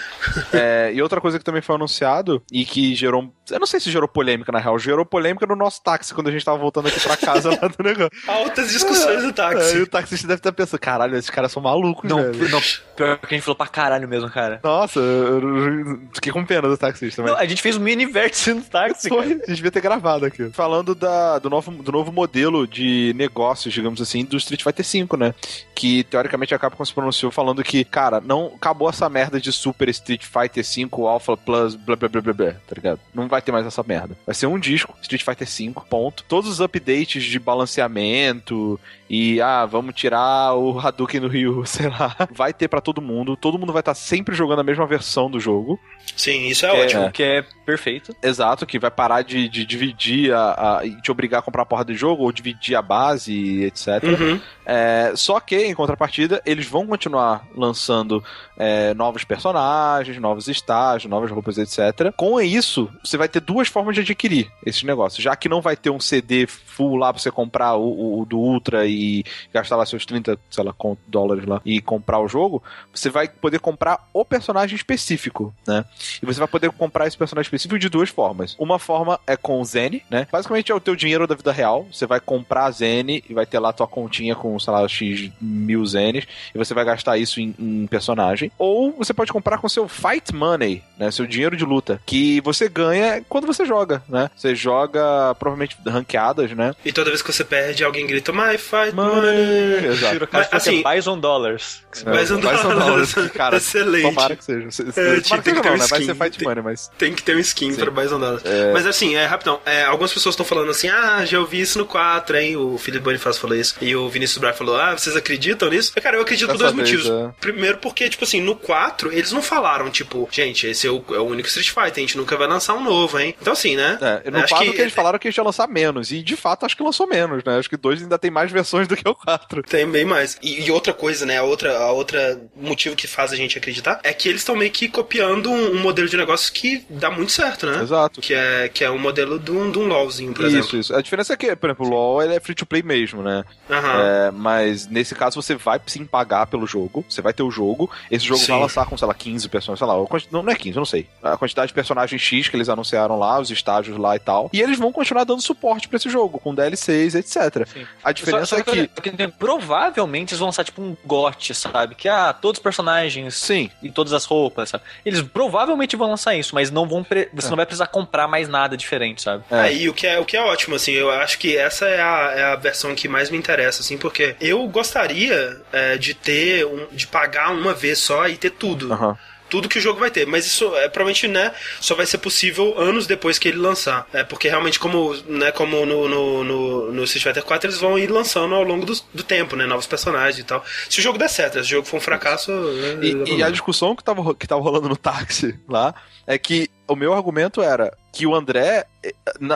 É, 0.52 0.92
E 0.94 1.00
outra 1.02 1.20
coisa 1.20 1.38
que 1.38 1.44
também 1.44 1.62
foi 1.62 1.74
anunciado 1.74 2.42
e 2.52 2.64
que 2.64 2.94
gerou. 2.94 3.32
Eu 3.50 3.58
não 3.60 3.66
sei 3.66 3.80
se 3.80 3.90
gerou 3.90 4.08
polêmica, 4.08 4.50
na 4.52 4.58
real. 4.58 4.78
Gerou 4.78 5.04
polêmica 5.04 5.46
no 5.46 5.56
nosso 5.56 5.82
táxi 5.82 6.12
quando 6.14 6.28
a 6.28 6.30
gente 6.32 6.44
tava 6.44 6.58
voltando 6.58 6.88
aqui 6.88 7.00
pra 7.00 7.16
casa 7.16 7.50
lá 7.50 7.68
do 7.68 7.82
negócio. 7.82 8.10
Altas 8.26 8.70
discussões 8.70 9.22
do 9.22 9.28
É, 9.28 9.30
e 9.30 9.32
táxi. 9.32 9.78
o 9.78 9.86
taxista 9.86 10.26
deve 10.28 10.40
estar 10.40 10.52
pensando: 10.52 10.80
caralho, 10.80 11.16
esses 11.16 11.30
caras 11.30 11.52
são 11.52 11.62
malucos, 11.62 12.08
Não, 12.08 12.18
velho. 12.18 12.48
não, 12.50 12.60
pior 12.96 13.18
que 13.18 13.26
a 13.26 13.36
gente 13.36 13.42
falou 13.42 13.56
pra 13.56 13.66
caralho 13.66 14.08
mesmo, 14.08 14.30
cara. 14.30 14.60
Nossa, 14.62 14.98
eu 15.00 16.00
fiquei 16.12 16.32
com 16.32 16.44
pena 16.44 16.68
do 16.68 16.76
taxista, 16.76 17.22
mas. 17.22 17.32
Não, 17.32 17.38
a 17.38 17.46
gente 17.46 17.62
fez 17.62 17.76
um 17.76 17.80
mini 17.80 18.06
vértice 18.06 18.52
no 18.52 18.62
táxi, 18.62 19.08
cara. 19.08 19.22
Foi, 19.22 19.32
a 19.32 19.36
gente 19.36 19.54
devia 19.54 19.70
ter 19.70 19.80
gravado 19.80 20.24
aqui. 20.26 20.50
Falando 20.50 20.94
da, 20.94 21.38
do, 21.38 21.48
novo, 21.50 21.70
do 21.82 21.92
novo 21.92 22.12
modelo 22.12 22.66
de 22.66 23.12
negócios, 23.16 23.72
digamos 23.72 24.00
assim, 24.00 24.24
do 24.24 24.36
Street 24.36 24.62
Fighter 24.62 24.84
V, 24.84 25.16
né? 25.16 25.34
Que 25.74 26.04
teoricamente 26.04 26.54
a 26.54 26.58
Capcom 26.58 26.84
se 26.84 26.92
pronunciou 26.92 27.30
falando 27.30 27.62
que, 27.62 27.84
cara, 27.84 28.20
não 28.20 28.52
acabou 28.56 28.88
essa 28.88 29.08
merda 29.08 29.40
de 29.40 29.52
Super 29.52 29.88
Street 29.88 30.24
Fighter 30.24 30.64
V 30.64 30.88
Alpha 31.06 31.36
Plus, 31.36 31.74
blá 31.74 31.96
blá 31.96 32.08
blá 32.08 32.20
blá 32.20 32.32
blá, 32.32 32.50
tá 32.52 32.74
ligado? 32.74 33.00
Não 33.14 33.28
vai 33.28 33.37
ter 33.42 33.52
mais 33.52 33.66
essa 33.66 33.82
merda. 33.82 34.16
Vai 34.26 34.34
ser 34.34 34.46
um 34.46 34.58
disco, 34.58 34.94
Street 35.02 35.22
Fighter 35.22 35.46
V, 35.48 35.74
ponto. 35.88 36.24
Todos 36.28 36.48
os 36.50 36.60
updates 36.60 37.22
de 37.24 37.38
balanceamento 37.38 38.78
e, 39.08 39.40
ah, 39.40 39.64
vamos 39.64 39.94
tirar 39.94 40.54
o 40.54 40.78
Hadouken 40.78 41.20
do 41.20 41.28
Ryu, 41.28 41.64
sei 41.66 41.88
lá. 41.88 42.14
Vai 42.30 42.52
ter 42.52 42.68
pra 42.68 42.80
todo 42.80 43.00
mundo. 43.00 43.36
Todo 43.36 43.58
mundo 43.58 43.72
vai 43.72 43.80
estar 43.80 43.94
sempre 43.94 44.34
jogando 44.34 44.60
a 44.60 44.64
mesma 44.64 44.86
versão 44.86 45.30
do 45.30 45.40
jogo. 45.40 45.78
Sim, 46.16 46.46
isso 46.48 46.64
é 46.66 46.70
Que 46.70 46.76
ótimo. 46.82 47.02
é, 47.04 47.10
que 47.10 47.22
é 47.22 47.44
perfeito. 47.64 48.14
Exato, 48.22 48.66
que 48.66 48.78
vai 48.78 48.90
parar 48.90 49.22
de, 49.22 49.48
de 49.48 49.64
dividir 49.64 50.32
a, 50.32 50.78
a- 50.78 50.86
e 50.86 51.00
te 51.02 51.10
obrigar 51.10 51.40
a 51.40 51.42
comprar 51.42 51.62
a 51.62 51.66
porra 51.66 51.84
de 51.84 51.94
jogo, 51.94 52.22
ou 52.24 52.32
dividir 52.32 52.74
a 52.76 52.82
base, 52.82 53.62
etc. 53.64 54.02
Uhum. 54.04 54.40
É, 54.64 55.12
só 55.14 55.38
que, 55.40 55.56
em 55.56 55.74
contrapartida, 55.74 56.42
eles 56.44 56.66
vão 56.66 56.86
continuar 56.86 57.46
lançando 57.54 58.22
é, 58.58 58.92
novos 58.94 59.24
personagens, 59.24 60.18
novos 60.18 60.48
estágios, 60.48 61.10
novas 61.10 61.30
roupas, 61.30 61.56
etc. 61.58 62.12
Com 62.16 62.40
isso, 62.40 62.90
você 63.04 63.16
vai 63.16 63.27
ter 63.28 63.40
duas 63.40 63.68
formas 63.68 63.94
de 63.94 64.00
adquirir 64.00 64.50
esses 64.64 64.82
negócios. 64.82 65.22
Já 65.22 65.34
que 65.36 65.48
não 65.48 65.60
vai 65.60 65.76
ter 65.76 65.90
um 65.90 66.00
CD 66.00 66.46
full 66.46 66.96
lá 66.96 67.12
pra 67.12 67.20
você 67.22 67.30
comprar 67.30 67.76
o, 67.76 68.20
o- 68.20 68.24
do 68.26 68.38
Ultra 68.38 68.86
e 68.86 69.24
gastar 69.52 69.76
lá 69.76 69.84
seus 69.86 70.04
30, 70.06 70.38
sei 70.50 70.64
lá, 70.64 70.74
dólares 71.06 71.44
lá 71.46 71.60
e 71.64 71.80
comprar 71.80 72.18
o 72.20 72.28
jogo, 72.28 72.62
você 72.92 73.10
vai 73.10 73.28
poder 73.28 73.60
comprar 73.60 74.08
o 74.12 74.24
personagem 74.24 74.76
específico, 74.76 75.54
né? 75.66 75.84
E 76.22 76.26
você 76.26 76.38
vai 76.38 76.48
poder 76.48 76.70
comprar 76.72 77.06
esse 77.06 77.16
personagem 77.16 77.46
específico 77.46 77.78
de 77.78 77.88
duas 77.88 78.08
formas. 78.10 78.56
Uma 78.58 78.78
forma 78.78 79.18
é 79.26 79.36
com 79.36 79.60
o 79.60 79.64
Zen, 79.64 80.02
né? 80.10 80.26
Basicamente 80.30 80.72
é 80.72 80.74
o 80.74 80.80
teu 80.80 80.96
dinheiro 80.96 81.26
da 81.26 81.34
vida 81.34 81.52
real. 81.52 81.86
Você 81.92 82.06
vai 82.06 82.20
comprar 82.20 82.64
a 82.66 82.70
Zen 82.70 83.22
e 83.28 83.34
vai 83.34 83.46
ter 83.46 83.58
lá 83.58 83.72
tua 83.72 83.86
continha 83.86 84.34
com, 84.34 84.58
sei 84.58 84.72
lá, 84.72 84.86
X 84.88 85.30
mil 85.40 85.84
Zenes 85.86 86.26
e 86.54 86.58
você 86.58 86.74
vai 86.74 86.84
gastar 86.84 87.16
isso 87.18 87.40
em, 87.40 87.54
em 87.58 87.86
personagem. 87.86 88.50
Ou 88.58 88.92
você 88.92 89.12
pode 89.14 89.32
comprar 89.32 89.58
com 89.58 89.68
seu 89.68 89.88
Fight 89.88 90.34
Money, 90.34 90.82
né? 90.98 91.10
Seu 91.10 91.26
dinheiro 91.26 91.56
de 91.56 91.64
luta, 91.64 92.00
que 92.06 92.40
você 92.40 92.68
ganha 92.68 93.17
quando 93.28 93.46
você 93.46 93.64
joga, 93.64 94.02
né? 94.08 94.30
Você 94.36 94.54
joga 94.54 95.34
provavelmente 95.38 95.76
ranqueadas, 95.86 96.50
né? 96.52 96.74
E 96.84 96.92
toda 96.92 97.10
vez 97.10 97.22
que 97.22 97.32
você 97.32 97.44
perde, 97.44 97.84
alguém 97.84 98.06
grita, 98.06 98.32
My 98.32 98.56
fight 98.58 98.94
money. 98.94 99.86
Exato. 99.86 100.14
Juro, 100.14 100.26
cara, 100.26 100.48
Mas, 100.52 100.62
assim, 100.62 100.82
assim- 100.82 100.96
Bison 100.96 101.18
Dollars. 101.18 101.82
Ser 101.92 102.34
um 102.34 102.40
dólar, 102.40 103.30
cara, 103.34 103.56
Excelente. 103.56 104.02
Tomara 104.14 104.36
que 104.36 104.44
seja. 104.44 104.70
Se- 104.70 104.92
se- 104.92 105.00
É, 105.00 105.20
tomara 105.20 105.42
tem 105.42 105.54
que 105.54 105.60
ter 105.62 105.68
não, 105.68 105.74
um 105.74 105.78
né? 105.78 105.86
Vai 105.88 105.98
skin. 106.00 106.04
ser 106.06 106.14
Fight 106.14 106.38
Tem- 106.38 106.48
Money, 106.48 106.62
mas... 106.64 106.90
Tem 106.98 107.12
que 107.14 107.22
ter 107.22 107.36
um 107.36 107.38
skin 107.40 107.72
Sim. 107.72 107.80
pra 107.80 107.90
Bison 107.90 108.20
Dollars. 108.20 108.42
Mas 108.72 108.86
assim, 108.86 109.14
é 109.16 109.24
rapidão. 109.26 109.60
É, 109.64 109.84
algumas 109.84 110.12
pessoas 110.12 110.34
estão 110.34 110.44
falando 110.46 110.70
assim, 110.70 110.88
ah, 110.88 111.24
já 111.24 111.38
ouvi 111.40 111.60
isso 111.60 111.78
no 111.78 111.86
4, 111.86 112.36
hein? 112.36 112.56
O 112.56 112.76
Felipe 112.78 113.04
Bonifácio 113.04 113.40
falou 113.40 113.56
isso. 113.56 113.74
E 113.80 113.94
o 113.96 114.08
Vinícius 114.08 114.38
Braga 114.38 114.56
falou, 114.56 114.76
ah, 114.76 114.96
vocês 114.96 115.16
acreditam 115.16 115.68
nisso? 115.70 115.92
Cara, 116.00 116.16
eu 116.16 116.22
acredito 116.22 116.48
por 116.48 116.58
dois 116.58 116.72
vez, 116.72 116.92
motivos. 116.92 117.10
é. 117.10 117.30
Primeiro 117.40 117.78
porque, 117.78 118.08
tipo 118.08 118.24
assim, 118.24 118.40
no 118.40 118.54
4, 118.54 119.12
eles 119.12 119.32
não 119.32 119.42
falaram, 119.42 119.90
tipo, 119.90 120.28
gente, 120.30 120.66
esse 120.66 120.86
é 120.86 120.90
o, 120.90 121.02
é 121.10 121.18
o 121.18 121.24
único 121.24 121.48
Street 121.48 121.68
Fighter, 121.70 121.92
a 121.96 122.00
gente 122.00 122.16
nunca 122.16 122.36
vai 122.36 122.46
lançar 122.46 122.74
um 122.74 122.82
novo, 122.84 123.07
hein? 123.16 123.34
Então 123.40 123.52
assim, 123.52 123.76
né? 123.76 123.98
É, 124.24 124.30
no 124.30 124.38
Acho 124.38 124.48
4 124.48 124.66
que- 124.66 124.72
que, 124.76 124.82
eles 124.82 124.92
falaram 124.92 125.18
que 125.18 125.28
eles 125.28 125.36
iam 125.36 125.44
lançar 125.46 125.68
menos. 125.68 126.10
E 126.12 126.22
de 126.22 126.36
fato 126.36 126.66
acho 126.66 126.76
que 126.76 126.82
lançou 126.82 127.06
menos, 127.06 127.42
né? 127.44 127.58
Acho 127.58 127.68
que 127.70 127.76
dois 127.76 128.02
ainda 128.02 128.18
tem 128.18 128.30
mais 128.30 128.50
versões 128.50 128.88
do 128.88 128.96
que 128.96 129.08
o 129.08 129.14
4. 129.14 129.62
Tem 129.62 129.88
bem 129.88 130.04
mais. 130.04 130.36
E, 130.42 130.64
e 130.66 130.70
outra 130.70 130.92
coisa, 130.92 131.24
né? 131.24 131.38
A 131.38 131.42
outra, 131.42 131.76
a 131.78 131.92
outra 131.92 132.40
motivo 132.56 132.96
que 132.96 133.06
faz 133.06 133.32
a 133.32 133.36
gente 133.36 133.56
acreditar 133.56 134.00
é 134.02 134.12
que 134.12 134.28
eles 134.28 134.40
estão 134.40 134.56
meio 134.56 134.70
que 134.70 134.88
copiando 134.88 135.50
um, 135.50 135.72
um 135.76 135.80
modelo 135.80 136.08
de 136.08 136.16
negócio 136.16 136.52
que 136.52 136.84
dá 136.90 137.10
muito 137.10 137.32
certo, 137.32 137.66
né? 137.66 137.82
Exato. 137.82 138.20
Que 138.20 138.34
é, 138.34 138.68
que 138.68 138.84
é 138.84 138.90
um 138.90 138.98
modelo 138.98 139.38
de 139.38 139.50
um, 139.50 139.70
de 139.70 139.78
um 139.78 139.86
LOLzinho, 139.86 140.32
por 140.32 140.44
Isso, 140.46 140.56
exemplo. 140.58 140.78
isso. 140.78 140.94
A 140.94 141.00
diferença 141.00 141.32
é 141.32 141.36
que, 141.36 141.54
por 141.56 141.70
exemplo, 141.70 141.86
o 141.86 141.90
LoL 141.90 142.22
ele 142.22 142.34
é 142.34 142.40
free 142.40 142.54
to 142.54 142.66
play 142.66 142.82
mesmo, 142.82 143.22
né? 143.22 143.44
Aham. 143.70 144.00
É, 144.02 144.30
mas 144.30 144.86
nesse 144.86 145.14
caso 145.14 145.40
você 145.40 145.54
vai 145.54 145.80
sim 145.86 146.04
pagar 146.04 146.46
pelo 146.46 146.66
jogo. 146.66 147.04
Você 147.08 147.20
vai 147.22 147.32
ter 147.32 147.42
o 147.42 147.50
jogo. 147.50 147.90
Esse 148.10 148.24
jogo 148.24 148.40
Sim. 148.40 148.52
vai 148.52 148.60
lançar 148.62 148.86
com, 148.86 148.96
sei 148.96 149.06
lá, 149.06 149.14
15 149.14 149.48
personagens. 149.48 149.78
Sei 149.78 149.86
lá, 149.86 149.94
não 150.42 150.50
é 150.50 150.54
15, 150.54 150.76
eu 150.76 150.80
não 150.80 150.84
sei. 150.86 151.06
A 151.22 151.36
quantidade 151.36 151.68
de 151.68 151.74
personagens 151.74 152.20
X 152.20 152.48
que 152.48 152.56
eles 152.56 152.68
anunciaram 152.68 152.97
lá, 153.06 153.38
os 153.40 153.50
estágios 153.50 153.96
lá 153.96 154.16
e 154.16 154.18
tal. 154.18 154.50
E 154.52 154.60
eles 154.60 154.78
vão 154.78 154.90
continuar 154.92 155.24
dando 155.24 155.40
suporte 155.42 155.88
pra 155.88 155.96
esse 155.96 156.08
jogo, 156.10 156.38
com 156.38 156.54
DLCs, 156.54 157.14
etc. 157.14 157.66
Sim. 157.66 157.86
A 158.02 158.12
diferença 158.12 158.46
Só- 158.46 158.56
só 158.56 158.60
é 158.62 158.64
que. 158.64 158.88
que 158.88 159.28
provavelmente 159.28 160.30
eles 160.32 160.38
vão 160.38 160.48
lançar 160.48 160.64
tipo 160.64 160.80
um 160.82 160.96
GOT, 161.04 161.54
sabe? 161.54 161.94
Que 161.94 162.08
ah, 162.08 162.32
todos 162.32 162.58
os 162.58 162.62
personagens 162.62 163.34
Sim, 163.36 163.70
e 163.82 163.90
todas 163.90 164.12
as 164.12 164.24
roupas, 164.24 164.70
sabe? 164.70 164.84
Eles 165.04 165.20
provavelmente 165.22 165.96
vão 165.96 166.08
lançar 166.10 166.34
isso, 166.34 166.54
mas 166.54 166.70
não 166.70 166.88
vão 166.88 167.02
pre- 167.04 167.28
você 167.32 167.46
É. 167.46 167.50
não 167.50 167.56
vai 167.56 167.66
precisar 167.66 167.86
comprar 167.88 168.26
mais 168.28 168.48
nada 168.48 168.76
diferente, 168.76 169.22
sabe? 169.22 169.44
É. 169.50 169.60
Aí 169.60 169.88
o 169.88 169.94
que 169.94 170.06
é 170.06 170.18
o 170.18 170.24
que 170.24 170.36
é 170.36 170.42
ótimo, 170.42 170.74
assim, 170.76 170.92
eu 170.92 171.10
acho 171.10 171.38
que 171.38 171.56
essa 171.56 171.86
é 171.86 172.00
a, 172.00 172.32
é 172.36 172.42
a 172.52 172.56
versão 172.56 172.94
que 172.94 173.08
mais 173.08 173.30
me 173.30 173.36
interessa, 173.36 173.80
assim, 173.82 173.98
porque 173.98 174.36
eu 174.40 174.66
gostaria 174.68 175.60
é, 175.72 175.96
de 175.98 176.14
ter, 176.14 176.64
um, 176.66 176.86
de 176.92 177.06
pagar 177.06 177.50
uma 177.52 177.74
vez 177.74 177.98
só 177.98 178.28
e 178.28 178.36
ter 178.36 178.50
tudo. 178.50 178.92
aham. 178.92 179.16
Tudo 179.48 179.68
que 179.68 179.78
o 179.78 179.80
jogo 179.80 180.00
vai 180.00 180.10
ter, 180.10 180.26
mas 180.26 180.46
isso 180.46 180.64
é 180.76 180.88
provavelmente, 180.88 181.28
né, 181.28 181.52
só 181.80 181.94
vai 181.94 182.06
ser 182.06 182.18
possível 182.18 182.78
anos 182.78 183.06
depois 183.06 183.38
que 183.38 183.48
ele 183.48 183.58
lançar. 183.58 184.06
É 184.12 184.22
porque 184.24 184.48
realmente, 184.48 184.78
como, 184.78 185.14
né, 185.26 185.50
como 185.52 185.84
no, 185.86 186.08
no, 186.08 186.44
no, 186.44 186.92
no 186.92 187.04
Street 187.04 187.24
Fighter 187.24 187.44
4, 187.44 187.68
eles 187.68 187.80
vão 187.80 187.98
ir 187.98 188.10
lançando 188.10 188.54
ao 188.54 188.62
longo 188.62 188.84
do, 188.84 188.94
do 189.12 189.22
tempo, 189.22 189.56
né, 189.56 189.66
novos 189.66 189.86
personagens 189.86 190.38
e 190.38 190.44
tal. 190.44 190.64
Se 190.88 190.98
o 190.98 191.02
jogo 191.02 191.18
der 191.18 191.28
certo, 191.28 191.54
se 191.54 191.60
o 191.60 191.64
jogo 191.64 191.86
for 191.86 191.96
um 191.96 192.00
fracasso. 192.00 192.50
né, 192.50 192.98
E, 193.02 193.36
e 193.38 193.42
a 193.42 193.50
discussão 193.50 193.94
que 193.94 194.04
tava, 194.04 194.34
que 194.34 194.46
tava 194.46 194.60
rolando 194.60 194.88
no 194.88 194.96
táxi 194.96 195.58
lá 195.68 195.94
é 196.26 196.36
que 196.38 196.68
o 196.86 196.96
meu 196.96 197.12
argumento 197.12 197.62
era 197.62 197.96
que 198.12 198.26
o 198.26 198.34
André, 198.34 198.86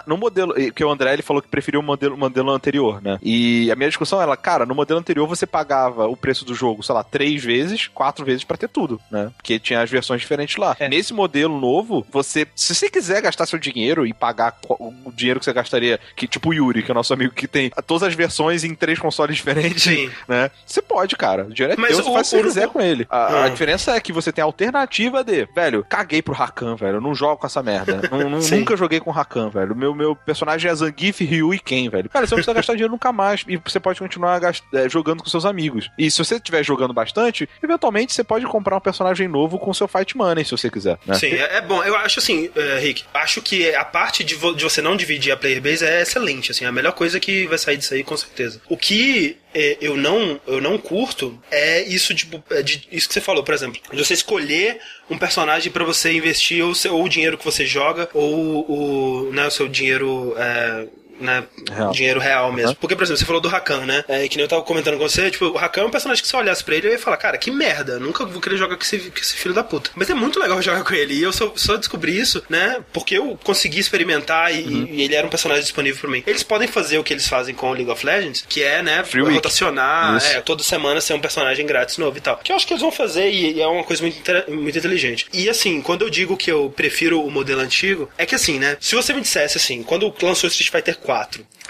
no 0.06 0.16
modelo, 0.16 0.54
que 0.72 0.84
o 0.84 0.90
André 0.90 1.12
ele 1.12 1.22
falou 1.22 1.42
que 1.42 1.48
preferiu 1.48 1.80
o 1.80 1.82
modelo, 1.82 2.16
modelo 2.16 2.50
anterior, 2.50 3.00
né? 3.02 3.18
E 3.22 3.70
a 3.70 3.76
minha 3.76 3.88
discussão 3.88 4.20
era, 4.20 4.36
cara, 4.36 4.64
no 4.66 4.74
modelo 4.74 5.00
anterior 5.00 5.26
você 5.26 5.46
pagava 5.46 6.06
o 6.06 6.16
preço 6.16 6.44
do 6.44 6.54
jogo, 6.54 6.82
sei 6.82 6.94
lá, 6.94 7.02
três 7.02 7.42
vezes, 7.42 7.88
quatro 7.88 8.24
vezes 8.24 8.44
pra 8.44 8.56
ter 8.56 8.68
tudo, 8.68 9.00
né? 9.10 9.30
Porque 9.36 9.58
tinha 9.58 9.80
as 9.82 9.90
versões 9.90 10.20
diferentes 10.20 10.56
lá. 10.56 10.76
É. 10.78 10.88
Nesse 10.88 11.12
modelo 11.12 11.58
novo, 11.60 12.06
você, 12.10 12.46
se 12.54 12.74
você 12.74 12.88
quiser 12.90 13.20
gastar 13.22 13.46
seu 13.46 13.58
dinheiro 13.58 14.06
e 14.06 14.12
pagar 14.12 14.56
o 14.68 14.92
dinheiro 15.14 15.38
que 15.40 15.44
você 15.44 15.52
gastaria, 15.52 15.98
que 16.16 16.26
tipo 16.26 16.50
o 16.50 16.54
Yuri, 16.54 16.82
que 16.82 16.90
é 16.90 16.92
o 16.92 16.94
nosso 16.94 17.12
amigo 17.12 17.32
que 17.34 17.48
tem 17.48 17.70
todas 17.86 18.02
as 18.08 18.14
versões 18.14 18.64
em 18.64 18.74
três 18.74 18.98
consoles 18.98 19.36
diferentes, 19.36 19.82
Sim. 19.82 20.10
né? 20.28 20.50
Você 20.66 20.80
pode, 20.82 21.16
cara. 21.16 21.44
O 21.44 21.52
dinheiro 21.52 21.74
é 21.74 21.80
Mas 21.80 21.96
teu, 21.96 22.04
você 22.04 22.10
o- 22.10 22.14
faz 22.14 22.26
o 22.28 22.30
que 22.30 22.36
você 22.36 22.48
quiser 22.48 22.68
com 22.68 22.80
ele. 22.80 23.06
A, 23.10 23.16
a 23.16 23.44
Ah. 23.44 23.48
diferença 23.48 23.94
é 23.96 24.00
que 24.00 24.12
você 24.12 24.32
tem 24.32 24.42
a 24.42 24.46
alternativa 24.46 25.22
de, 25.24 25.46
velho, 25.54 25.84
caguei 25.88 26.22
pro 26.22 26.34
Rakan, 26.34 26.76
velho. 26.76 26.96
Eu 26.96 27.00
não 27.00 27.14
jogo 27.14 27.36
com 27.38 27.46
essa 27.46 27.62
merda. 27.62 28.00
Não- 28.10 28.30
não- 28.30 28.38
nunca 28.50 28.76
joguei 28.76 29.00
com 29.00 29.10
o 29.10 29.12
Velho. 29.50 29.74
Meu, 29.76 29.94
meu 29.94 30.14
personagem 30.16 30.70
é 30.70 30.74
Zangief, 30.74 31.20
Ryu 31.24 31.54
e 31.54 31.58
Ken, 31.58 31.88
velho. 31.88 32.08
Cara, 32.08 32.26
você 32.26 32.34
não 32.34 32.36
precisa 32.38 32.54
gastar 32.54 32.72
dinheiro 32.74 32.92
nunca 32.92 33.12
mais. 33.12 33.44
E 33.48 33.56
você 33.56 33.78
pode 33.80 33.98
continuar 33.98 34.38
gast- 34.38 34.64
é, 34.72 34.88
jogando 34.88 35.22
com 35.22 35.28
seus 35.28 35.44
amigos. 35.44 35.90
E 35.98 36.10
se 36.10 36.18
você 36.18 36.36
estiver 36.36 36.62
jogando 36.64 36.92
bastante, 36.92 37.48
eventualmente 37.62 38.12
você 38.12 38.24
pode 38.24 38.46
comprar 38.46 38.76
um 38.76 38.80
personagem 38.80 39.28
novo 39.28 39.58
com 39.58 39.72
seu 39.74 39.88
Fight 39.88 40.16
Money, 40.16 40.44
se 40.44 40.50
você 40.52 40.70
quiser. 40.70 40.98
Né? 41.06 41.14
Sim, 41.14 41.28
é, 41.32 41.56
é 41.56 41.60
bom. 41.60 41.82
Eu 41.82 41.96
acho 41.96 42.18
assim, 42.20 42.50
eh, 42.54 42.78
Rick, 42.80 43.04
acho 43.14 43.40
que 43.42 43.74
a 43.74 43.84
parte 43.84 44.24
de, 44.24 44.34
vo- 44.34 44.54
de 44.54 44.64
você 44.64 44.80
não 44.82 44.96
dividir 44.96 45.32
a 45.32 45.36
player 45.36 45.60
base 45.60 45.84
é 45.84 46.02
excelente, 46.02 46.50
assim, 46.50 46.64
é 46.64 46.68
a 46.68 46.72
melhor 46.72 46.92
coisa 46.92 47.18
que 47.20 47.46
vai 47.46 47.58
sair 47.58 47.76
disso 47.76 47.94
aí, 47.94 48.02
com 48.04 48.16
certeza. 48.16 48.60
O 48.68 48.76
que 48.76 49.36
eu 49.54 49.96
não 49.96 50.40
eu 50.46 50.60
não 50.60 50.78
curto 50.78 51.38
é 51.50 51.82
isso 51.82 52.14
tipo, 52.14 52.42
é 52.50 52.62
de, 52.62 52.86
isso 52.90 53.08
que 53.08 53.14
você 53.14 53.20
falou, 53.20 53.42
por 53.42 53.54
exemplo, 53.54 53.80
de 53.92 54.04
você 54.04 54.14
escolher 54.14 54.80
um 55.10 55.18
personagem 55.18 55.70
pra 55.70 55.84
você 55.84 56.12
investir 56.12 56.64
ou, 56.64 56.72
ou 56.90 57.04
o 57.04 57.08
dinheiro 57.08 57.38
que 57.38 57.44
você 57.44 57.66
joga 57.66 58.08
ou 58.14 58.70
o, 58.70 59.32
né, 59.32 59.46
o 59.46 59.50
seu 59.50 59.68
dinheiro 59.68 60.34
é, 60.36 60.86
né, 61.20 61.44
Real. 61.70 61.90
dinheiro 61.92 62.20
real 62.20 62.52
mesmo. 62.52 62.70
Aham. 62.70 62.76
Porque, 62.80 62.94
por 62.96 63.02
exemplo, 63.04 63.18
você 63.18 63.24
falou 63.24 63.40
do 63.40 63.48
Rakan, 63.48 63.86
né? 63.86 64.04
É, 64.08 64.26
que 64.28 64.36
nem 64.36 64.44
eu 64.44 64.48
tava 64.48 64.62
comentando 64.62 64.98
com 64.98 65.08
você, 65.08 65.30
tipo, 65.30 65.46
o 65.46 65.56
Rakan 65.56 65.82
é 65.82 65.84
um 65.86 65.90
personagem 65.90 66.22
que 66.22 66.28
se 66.28 66.34
eu 66.34 66.40
olhasse 66.40 66.62
pra 66.64 66.74
ele, 66.76 66.88
eu 66.88 66.92
ia 66.92 66.98
falar, 66.98 67.16
cara, 67.16 67.38
que 67.38 67.50
merda, 67.50 67.98
nunca 67.98 68.24
vou 68.24 68.40
querer 68.40 68.56
jogar 68.56 68.76
com 68.76 68.82
esse, 68.82 68.98
com 68.98 69.18
esse 69.18 69.34
filho 69.34 69.54
da 69.54 69.62
puta. 69.64 69.90
Mas 69.94 70.08
é 70.10 70.14
muito 70.14 70.38
legal 70.40 70.60
jogar 70.62 70.82
com 70.84 70.94
ele. 70.94 71.14
E 71.14 71.22
eu 71.22 71.32
só, 71.32 71.52
só 71.56 71.76
descobri 71.76 72.18
isso, 72.18 72.42
né? 72.48 72.78
Porque 72.92 73.16
eu 73.18 73.38
consegui 73.44 73.78
experimentar 73.78 74.54
e, 74.54 74.62
Uhum. 74.62 74.86
e 74.90 75.02
ele 75.02 75.14
era 75.14 75.26
um 75.26 75.30
personagem 75.30 75.62
disponível 75.62 76.00
pra 76.00 76.10
mim. 76.10 76.22
Eles 76.26 76.42
podem 76.42 76.68
fazer 76.68 76.98
o 76.98 77.04
que 77.04 77.12
eles 77.12 77.26
fazem 77.28 77.54
com 77.54 77.70
o 77.70 77.72
League 77.74 77.90
of 77.90 78.04
Legends, 78.06 78.44
que 78.48 78.62
é, 78.62 78.82
né, 78.82 79.02
Free 79.04 79.22
rotacionar, 79.22 80.22
é, 80.24 80.40
toda 80.40 80.62
semana 80.62 81.00
ser 81.00 81.14
um 81.14 81.20
personagem 81.20 81.66
grátis 81.66 81.98
novo 81.98 82.16
e 82.16 82.20
tal. 82.20 82.38
Que 82.38 82.52
eu 82.52 82.56
acho 82.56 82.66
que 82.66 82.72
eles 82.72 82.80
vão 82.82 82.92
fazer 82.92 83.30
e, 83.30 83.54
e 83.54 83.60
é 83.60 83.66
uma 83.66 83.84
coisa 83.84 84.02
muito, 84.02 84.20
muito 84.48 84.78
inteligente. 84.78 85.26
E 85.32 85.48
assim, 85.48 85.80
quando 85.82 86.02
eu 86.02 86.10
digo 86.10 86.36
que 86.36 86.50
eu 86.50 86.72
prefiro 86.74 87.22
o 87.24 87.30
modelo 87.30 87.60
antigo, 87.60 88.08
é 88.16 88.24
que 88.26 88.34
assim, 88.34 88.58
né? 88.58 88.76
Se 88.80 88.94
você 88.94 89.12
me 89.12 89.20
dissesse 89.20 89.56
assim, 89.58 89.82
quando 89.82 90.12
lançou 90.22 90.48
Street 90.48 90.70
Fighter 90.70 90.96
4, 90.98 91.11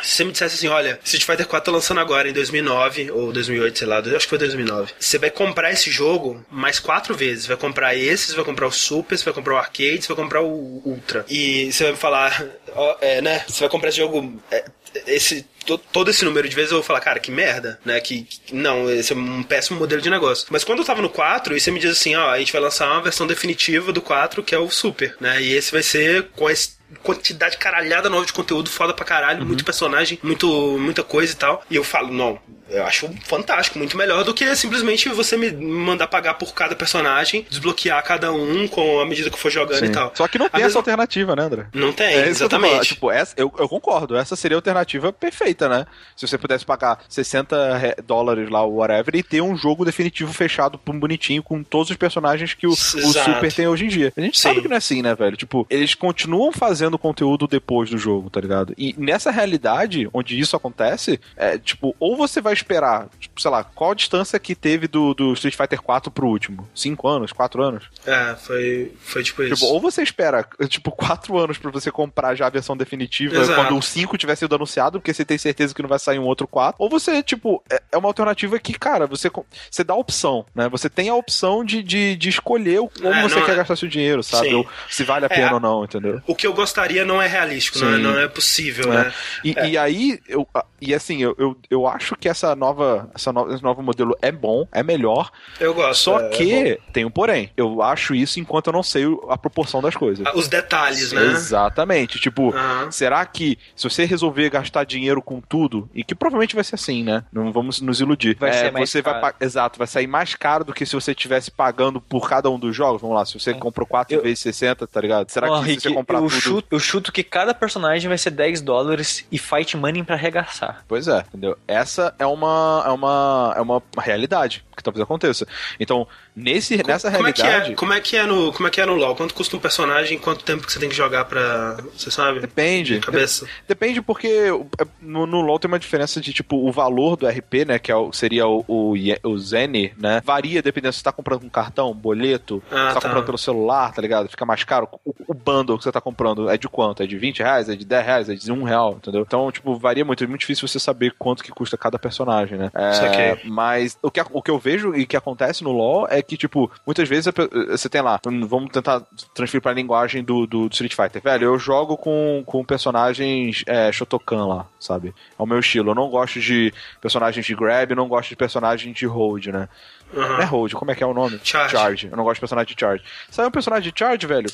se 0.03 0.17
você 0.17 0.25
me 0.25 0.33
dissesse 0.33 0.57
assim, 0.57 0.69
olha, 0.69 0.99
Street 1.05 1.25
Fighter 1.25 1.47
4 1.47 1.67
tá 1.67 1.71
lançando 1.73 2.01
agora 2.01 2.29
em 2.29 2.33
2009 2.33 3.11
ou 3.11 3.33
2008, 3.33 3.79
sei 3.79 3.87
lá, 3.89 3.99
acho 3.99 4.19
que 4.21 4.27
foi 4.29 4.39
2009. 4.39 4.93
Você 4.99 5.19
vai 5.19 5.31
comprar 5.31 5.71
esse 5.71 5.91
jogo 5.91 6.45
mais 6.51 6.79
quatro 6.81 7.15
vezes. 7.15 7.47
Vai 7.47 7.57
comprar 7.57 7.95
esse, 7.95 8.29
você 8.29 8.35
vai 8.37 8.45
comprar 8.45 8.67
o 8.67 8.73
Super, 8.73 9.17
vai 9.19 9.35
comprar 9.35 9.55
o 9.55 9.59
Arcade, 9.59 10.07
vai 10.09 10.17
comprar 10.17 10.41
o 10.43 10.83
Ultra. 10.85 11.25
E 11.29 11.71
você 11.73 11.85
vai 11.85 11.93
me 11.93 11.99
falar, 11.99 12.45
ó, 12.75 12.97
é, 13.01 13.21
né? 13.21 13.45
Você 13.49 13.61
vai 13.61 13.69
comprar 13.69 13.89
esse 13.91 13.99
jogo, 13.99 14.43
é, 14.51 14.65
esse 15.07 15.47
to- 15.67 15.79
todo 15.79 16.11
esse 16.11 16.25
número 16.25 16.49
de 16.49 16.55
vezes 16.57 16.71
eu 16.73 16.79
vou 16.79 16.85
falar, 16.85 17.01
cara, 17.01 17.21
que 17.21 17.31
merda, 17.31 17.79
né? 17.85 18.01
Que, 18.01 18.23
que- 18.25 18.55
não, 18.55 18.91
esse 18.91 19.13
é 19.13 19.17
um 19.17 19.43
péssimo 19.43 19.79
modelo 19.79 20.01
de 20.03 20.11
negócio. 20.11 20.47
Mas 20.51 20.65
quando 20.65 20.81
eu 20.81 20.85
tava 20.85 21.01
no 21.03 21.09
4, 21.11 21.57
e 21.57 21.61
você 21.61 21.71
me 21.71 21.79
diz 21.79 21.93
assim, 21.93 22.15
ó, 22.17 22.31
a 22.31 22.39
gente 22.39 22.53
vai 22.53 22.61
lançar 22.61 22.91
uma 22.91 23.03
versão 23.03 23.27
definitiva 23.27 23.93
do 23.93 24.01
4, 24.03 24.43
que 24.43 24.55
é 24.55 24.59
o 24.59 24.71
Super, 24.71 25.15
né? 25.21 25.41
E 25.43 25.53
esse 25.53 25.71
vai 25.73 25.83
ser 25.83 26.29
com 26.35 26.49
esse 26.51 26.82
quantidade 27.03 27.57
caralhada 27.57 28.09
nova 28.11 28.27
de 28.27 28.33
conteúdo 28.33 28.69
foda 28.71 28.93
pra 28.95 29.05
caralho, 29.05 29.45
muito 29.45 29.65
personagem, 29.65 30.19
muito, 30.23 30.47
muita 30.79 31.03
coisa 31.03 31.33
e 31.33 31.37
tal. 31.37 31.63
E 31.71 31.77
eu 31.77 31.85
falo, 31.85 32.13
não, 32.13 32.39
eu 32.69 32.85
acho 32.85 33.09
fantástico, 33.25 33.79
muito 33.79 33.97
melhor 33.97 34.25
do 34.25 34.33
que 34.35 34.55
simplesmente 34.57 35.09
você 35.11 35.37
me 35.37 35.51
mandar 35.53 36.07
pagar 36.09 36.35
por 36.35 36.55
cada 36.55 36.75
personagem, 36.75 37.47
desbloquear 37.49 38.03
cada 38.05 38.33
um 38.33 38.67
com 38.69 39.01
a 39.01 39.07
medida 39.07 39.29
que 39.31 39.35
eu 39.35 39.39
for 39.41 39.51
jogando 39.51 39.79
Sim. 39.81 39.87
e 39.87 39.91
tal. 39.91 40.13
Só 40.15 40.27
que 40.29 40.39
não 40.39 40.47
A 40.47 40.51
tem 40.51 40.61
essa 40.61 40.67
mesma- 40.69 40.81
alternativa, 40.81 41.37
né, 41.37 41.43
André? 41.43 41.67
Não 41.75 41.93
tem, 41.93 42.07
É 42.15 42.29
exatamente. 42.29 42.89
Tipo, 42.89 43.11
essa, 43.11 43.35
eu, 43.37 43.53
eu 43.59 43.69
concordo. 43.69 44.17
Essa 44.17 44.37
seria 44.37 44.57
a 44.57 44.59
alternativa 44.59 45.13
perfeita, 45.13 45.69
né? 45.69 45.87
Se 46.17 46.27
você 46.27 46.37
pudesse 46.39 46.65
pagar 46.65 46.99
60 47.09 47.77
re- 47.77 47.97
dólares 48.07 48.49
lá, 48.51 48.65
whatever, 48.65 49.15
e 49.17 49.23
ter 49.23 49.41
um 49.41 49.57
jogo 49.57 49.85
definitivo 49.85 50.33
fechado, 50.33 50.81
um 50.89 50.99
bonitinho, 50.99 51.43
com 51.43 51.63
todos 51.63 51.91
os 51.91 51.97
personagens 51.97 52.55
que 52.55 52.67
o, 52.67 52.71
o. 52.71 52.77
Super 52.77 53.53
tem 53.53 53.67
hoje 53.67 53.85
em 53.85 53.89
dia. 53.89 54.13
A 54.17 54.21
gente 54.21 54.39
Sim. 54.39 54.49
sabe 54.49 54.61
que 54.63 54.69
não 54.69 54.75
é 54.75 54.79
assim, 54.79 55.03
né, 55.03 55.15
velho? 55.15 55.37
Tipo, 55.37 55.67
eles 55.71 55.95
continuam 55.95 56.53
fazendo 56.53 56.82
conteúdo 56.99 57.47
depois 57.47 57.91
do 57.91 57.99
jogo, 57.99 58.31
tá 58.31 58.41
ligado? 58.41 58.75
E 58.77 58.95
nessa 58.99 59.31
realidade, 59.31 60.09
onde 60.13 60.39
isso 60.39 60.57
acontece, 60.57 61.21
é 61.37 61.59
tipo, 61.59 61.95
ou 62.01 62.17
você 62.17 62.41
vai 62.41 62.53
esperar, 62.53 63.09
tipo, 63.19 63.41
sei 63.41 63.51
lá, 63.51 63.63
qual 63.65 63.93
a 63.93 63.95
distância 63.95 64.39
que 64.39 64.55
teve 64.55 64.87
do, 64.89 65.15
do 65.15 65.33
Street 65.35 65.57
Fighter 65.57 65.81
4 65.83 66.11
pro 66.11 66.27
último? 66.29 66.69
Cinco 66.75 67.09
anos? 67.09 67.33
Quatro 67.33 67.63
anos? 67.63 67.85
É, 68.07 68.35
foi, 68.37 68.93
foi 69.01 69.23
tipo 69.23 69.43
isso. 69.43 69.55
Tipo, 69.55 69.67
ou 69.67 69.81
você 69.81 70.03
espera, 70.03 70.47
tipo, 70.69 70.91
quatro 70.91 71.39
anos 71.39 71.59
pra 71.59 71.71
você 71.71 71.91
comprar 71.91 72.35
já 72.35 72.47
a 72.47 72.51
versão 72.51 72.77
definitiva 72.77 73.37
Exato. 73.37 73.55
quando 73.61 73.77
o 73.79 73.83
5 73.83 74.17
tiver 74.19 74.35
sido 74.37 74.55
anunciado, 74.55 75.01
porque 75.01 75.13
você 75.13 75.25
tem 75.25 75.39
certeza 75.39 75.75
que 75.75 75.83
não 75.83 75.89
vai 75.89 75.99
sair 75.99 76.19
um 76.19 76.25
outro 76.25 76.47
4. 76.47 76.77
Ou 76.79 76.89
você, 76.89 77.23
tipo, 77.23 77.63
é, 77.71 77.83
é 77.93 77.97
uma 77.97 78.09
alternativa 78.09 78.59
que, 78.59 78.73
cara, 78.75 79.07
você, 79.07 79.31
você 79.71 79.85
dá 79.85 79.95
a 79.95 79.97
opção, 79.97 80.45
né? 80.55 80.69
Você 80.69 80.89
tem 80.89 81.09
a 81.09 81.15
opção 81.15 81.65
de, 81.65 81.83
de, 81.83 82.17
de 82.17 82.29
escolher 82.29 82.81
o- 82.81 82.89
como 82.89 83.09
É, 83.13 83.23
você 83.23 83.41
quer 83.43 83.53
é- 83.53 83.57
gastar 83.57 83.77
seu 83.77 83.89
dinheiro, 83.89 84.23
sabe? 84.23 84.49
Sim. 84.49 84.55
Ou 84.55 84.67
se 84.91 85.05
vale 85.05 85.25
a 85.25 85.31
É, 85.31 85.35
pena 85.35 85.51
a- 85.51 85.55
ou 85.55 85.61
não, 85.61 85.85
entendeu? 85.85 86.21
O 86.27 86.35
que 86.35 86.47
eu 86.47 86.53
gostaria 86.63 87.05
não 87.05 87.21
é 87.21 87.27
realístico, 87.27 87.79
não 87.79 87.93
é, 87.95 87.99
não 87.99 88.19
é 88.19 88.29
possível, 88.29 88.93
É. 88.93 88.97
né? 89.05 89.13
E, 89.45 89.53
e 89.71 89.77
aí, 89.79 90.21
eu, 90.29 90.47
e 90.81 90.95
assim, 90.95 91.23
eu, 91.23 91.35
eu, 91.39 91.57
eu 91.71 91.87
acho 91.87 92.15
que 92.17 92.29
essa 92.29 92.55
nova, 92.57 93.11
essa 93.15 93.33
no, 93.33 93.53
esse 93.53 93.63
novo 93.63 93.83
modelo 93.83 94.17
é 94.23 94.31
bom, 94.33 94.67
é 94.73 94.83
melhor, 94.83 95.31
Eu 95.61 95.75
gosto. 95.75 96.01
só 96.03 96.21
é- 96.21 96.27
é 96.27 96.29
que 96.31 96.79
tem 96.93 97.05
um 97.05 97.11
porém. 97.11 97.51
Eu 97.57 97.83
acho 97.83 98.15
isso 98.15 98.39
enquanto 98.41 98.69
eu 98.69 98.73
não 98.73 98.83
sei 98.83 99.05
a 99.29 99.37
proporção 99.37 99.83
das 99.83 99.95
coisas. 99.97 100.27
Os 100.35 100.49
detalhes, 100.49 101.13
né? 101.13 101.23
Exatamente. 101.27 102.19
Tipo, 102.19 102.55
Aham. 102.55 102.91
será 102.91 103.25
que 103.27 103.59
se 103.77 103.85
você 103.85 104.05
resolver 104.05 104.49
gastar 104.51 104.85
dinheiro 104.85 105.21
com 105.23 105.41
tudo, 105.41 105.89
e 105.95 106.03
que 106.05 106.15
provavelmente 106.15 106.55
vai 106.55 106.65
ser 106.65 106.77
assim, 106.77 107.03
né? 107.03 107.25
Não 107.33 107.53
vamos 107.53 107.81
nos 107.81 108.01
iludir. 108.01 108.37
Vai 108.39 108.51
É, 108.51 108.53
ser 108.55 108.73
mais 108.73 108.89
você 108.91 109.03
vai 109.03 109.15
caro. 109.21 109.35
pa- 109.35 109.45
Exato, 109.45 109.79
vai 109.79 109.87
sair 109.87 110.07
mais 110.07 110.35
caro 110.35 110.65
do 110.65 110.73
que 110.73 110.87
se 110.87 110.95
você 110.95 111.11
estivesse 111.13 111.51
pagando 111.51 112.01
por 112.01 112.29
cada 112.29 112.49
um 112.51 112.59
dos 112.59 112.75
jogos. 112.75 113.01
Vamos 113.03 113.17
lá, 113.17 113.25
se 113.27 113.35
você 113.39 113.53
comprou 113.55 113.87
4 113.87 114.15
Eu- 114.17 114.23
vezes 114.23 114.41
60, 114.41 114.87
tá 114.87 115.01
ligado? 115.01 115.29
Será 115.31 115.51
Ó, 115.51 115.61
que 115.61 115.67
Rick, 115.71 115.83
se 115.83 115.89
você 115.89 115.95
comprar 115.95 116.19
tudo. 116.19 116.31
Chuto, 116.57 116.67
eu 116.71 116.79
chuto 116.79 117.13
que 117.13 117.23
cada 117.23 117.55
personagem 117.55 118.09
vai 118.09 118.19
ser 118.19 118.31
10 118.31 118.61
dólares 118.61 119.27
e 119.31 119.39
fight 119.39 119.77
money 119.77 120.03
pra 120.03 120.15
arregaçar. 120.15 120.85
Pois 120.87 121.09
é, 121.09 121.19
entendeu? 121.29 121.57
Essa 121.67 122.15
é 122.19 122.27
uma, 122.27 122.83
é 122.87 122.91
uma, 122.91 123.55
é 123.57 123.61
uma 123.61 123.83
realidade 123.99 124.65
que 124.77 124.83
talvez 124.83 125.03
aconteça. 125.03 125.47
Então, 125.79 126.07
nesse, 126.35 126.77
nessa 126.87 127.11
como 127.11 127.27
é, 127.29 127.33
que 127.33 127.43
realidade. 127.43 127.73
é, 127.73 127.75
como, 127.75 127.93
é 127.93 128.01
que 128.01 128.17
é 128.17 128.25
no, 128.27 128.53
como 128.53 128.69
é 128.69 128.71
que 128.71 128.81
é 128.81 128.87
no 128.87 128.95
LoL? 128.95 129.15
Quanto 129.17 129.35
custa 129.35 129.57
um 129.57 129.61
personagem 129.61 130.19
quanto 130.19 130.45
tempo 130.45 130.65
que 130.67 130.73
você 130.73 130.79
tem 130.79 130.89
que 130.89 130.95
jogar 130.95 131.25
pra. 131.27 131.77
Você 131.97 132.11
sabe? 132.11 132.41
Depende. 132.41 133.01
Cabeça. 133.01 133.47
Depende 133.69 134.01
porque 134.03 134.29
é, 134.29 134.85
no, 135.01 135.27
no 135.27 135.41
LoL 135.41 135.59
tem 135.59 135.69
uma 135.69 135.79
diferença 135.79 136.21
de, 136.21 136.33
tipo, 136.33 136.57
o 136.57 136.73
valor 136.73 137.17
do 137.17 137.27
RP, 137.27 137.65
né, 137.67 137.79
que 137.79 137.91
é 137.91 137.97
o- 137.97 138.13
seria 138.13 138.47
o, 138.47 138.65
o, 138.69 138.95
o 139.25 139.39
Zen, 139.39 139.93
né, 139.99 140.21
varia 140.25 140.63
dependendo 140.63 140.93
se 140.93 140.99
você 140.99 141.05
tá 141.05 141.13
comprando 141.13 141.41
com 141.41 141.51
cartão, 141.51 141.93
boleto, 141.95 142.63
Ah, 142.71 142.89
se 142.89 142.95
tá, 142.95 143.01
tá. 143.01 143.01
comprando 143.09 143.25
pelo 143.27 143.39
celular, 143.39 143.93
tá 143.93 144.01
ligado? 144.03 144.29
Fica 144.29 144.45
mais 144.47 144.65
caro. 144.65 144.89
O, 145.05 145.15
o 145.29 145.35
bundle 145.35 145.77
que 145.79 145.85
você 145.85 145.93
tá 145.93 146.01
comprando 146.01 146.49
é 146.51 146.57
de 146.57 146.69
quanto? 146.69 147.03
É 147.03 147.07
de 147.07 147.17
20 147.17 147.41
reais? 147.41 147.69
É 147.69 147.75
de 147.77 147.85
10 147.85 148.05
reais? 148.07 148.29
É 148.29 148.35
de 148.35 148.51
1 148.53 148.63
real, 148.65 148.95
entendeu? 148.97 149.23
Então, 149.23 149.51
tipo, 149.51 149.77
varia 149.77 150.05
muito. 150.05 150.23
É 150.23 150.27
muito 150.27 150.41
difícil 150.41 150.67
você 150.69 150.79
saber 150.79 151.15
quanto 151.19 151.43
que 151.43 151.51
custa 151.51 151.77
cada 151.77 151.99
personagem, 151.99 152.59
né? 152.59 152.71
É, 152.75 152.93
Saquei. 152.93 153.41
mas 153.51 153.99
o 154.03 154.11
que, 154.11 154.21
o 154.31 154.43
que 154.43 154.51
eu 154.51 154.59
vejo 154.63 154.95
e 154.95 155.05
que 155.05 155.17
acontece 155.17 155.65
no 155.65 155.73
LoL 155.73 156.07
é 156.09 156.23
que, 156.23 156.37
tipo, 156.37 156.71
muitas 156.87 157.09
vezes 157.09 157.33
você 157.69 157.89
tem 157.89 158.01
lá, 158.01 158.21
hum, 158.27 158.47
vamos 158.47 158.71
tentar 158.71 159.03
transferir 159.35 159.63
pra 159.63 159.73
linguagem 159.73 160.23
do, 160.23 160.47
do, 160.47 160.69
do 160.69 160.73
Street 160.73 160.95
Fighter. 160.95 161.23
Velho, 161.23 161.45
eu 161.45 161.59
jogo 161.59 161.97
com, 161.97 162.43
com 162.47 162.65
personagens 162.65 163.65
é, 163.67 163.91
Shotokan 163.91 164.47
lá, 164.47 164.67
sabe? 164.79 165.15
É 165.39 165.43
o 165.43 165.47
meu 165.47 165.59
estilo. 165.59 165.91
Eu 165.91 165.95
não 165.95 166.09
gosto 166.09 166.41
de 166.41 166.73
personagens 167.01 167.45
de 167.45 167.55
grab, 167.55 167.91
eu 167.91 167.97
não 167.97 168.09
gosto 168.09 168.31
de 168.31 168.37
personagens 168.37 168.97
de 168.97 169.07
hold, 169.07 169.47
né? 169.47 169.69
Aham. 170.15 170.29
Não 170.29 170.41
é 170.41 170.45
hold, 170.45 170.73
como 170.75 170.91
é 170.91 170.95
que 170.95 171.03
é 171.03 171.07
o 171.07 171.15
nome? 171.15 171.41
Charge. 171.43 172.09
Eu 172.11 172.17
não 172.17 172.25
gosto 172.25 172.37
de 172.37 172.41
personagem 172.41 172.75
de 172.75 172.81
charge. 172.81 173.05
Sai 173.31 173.47
um 173.47 173.51
personagem 173.51 173.93
de 173.93 173.99
charge, 173.99 174.27
velho, 174.27 174.51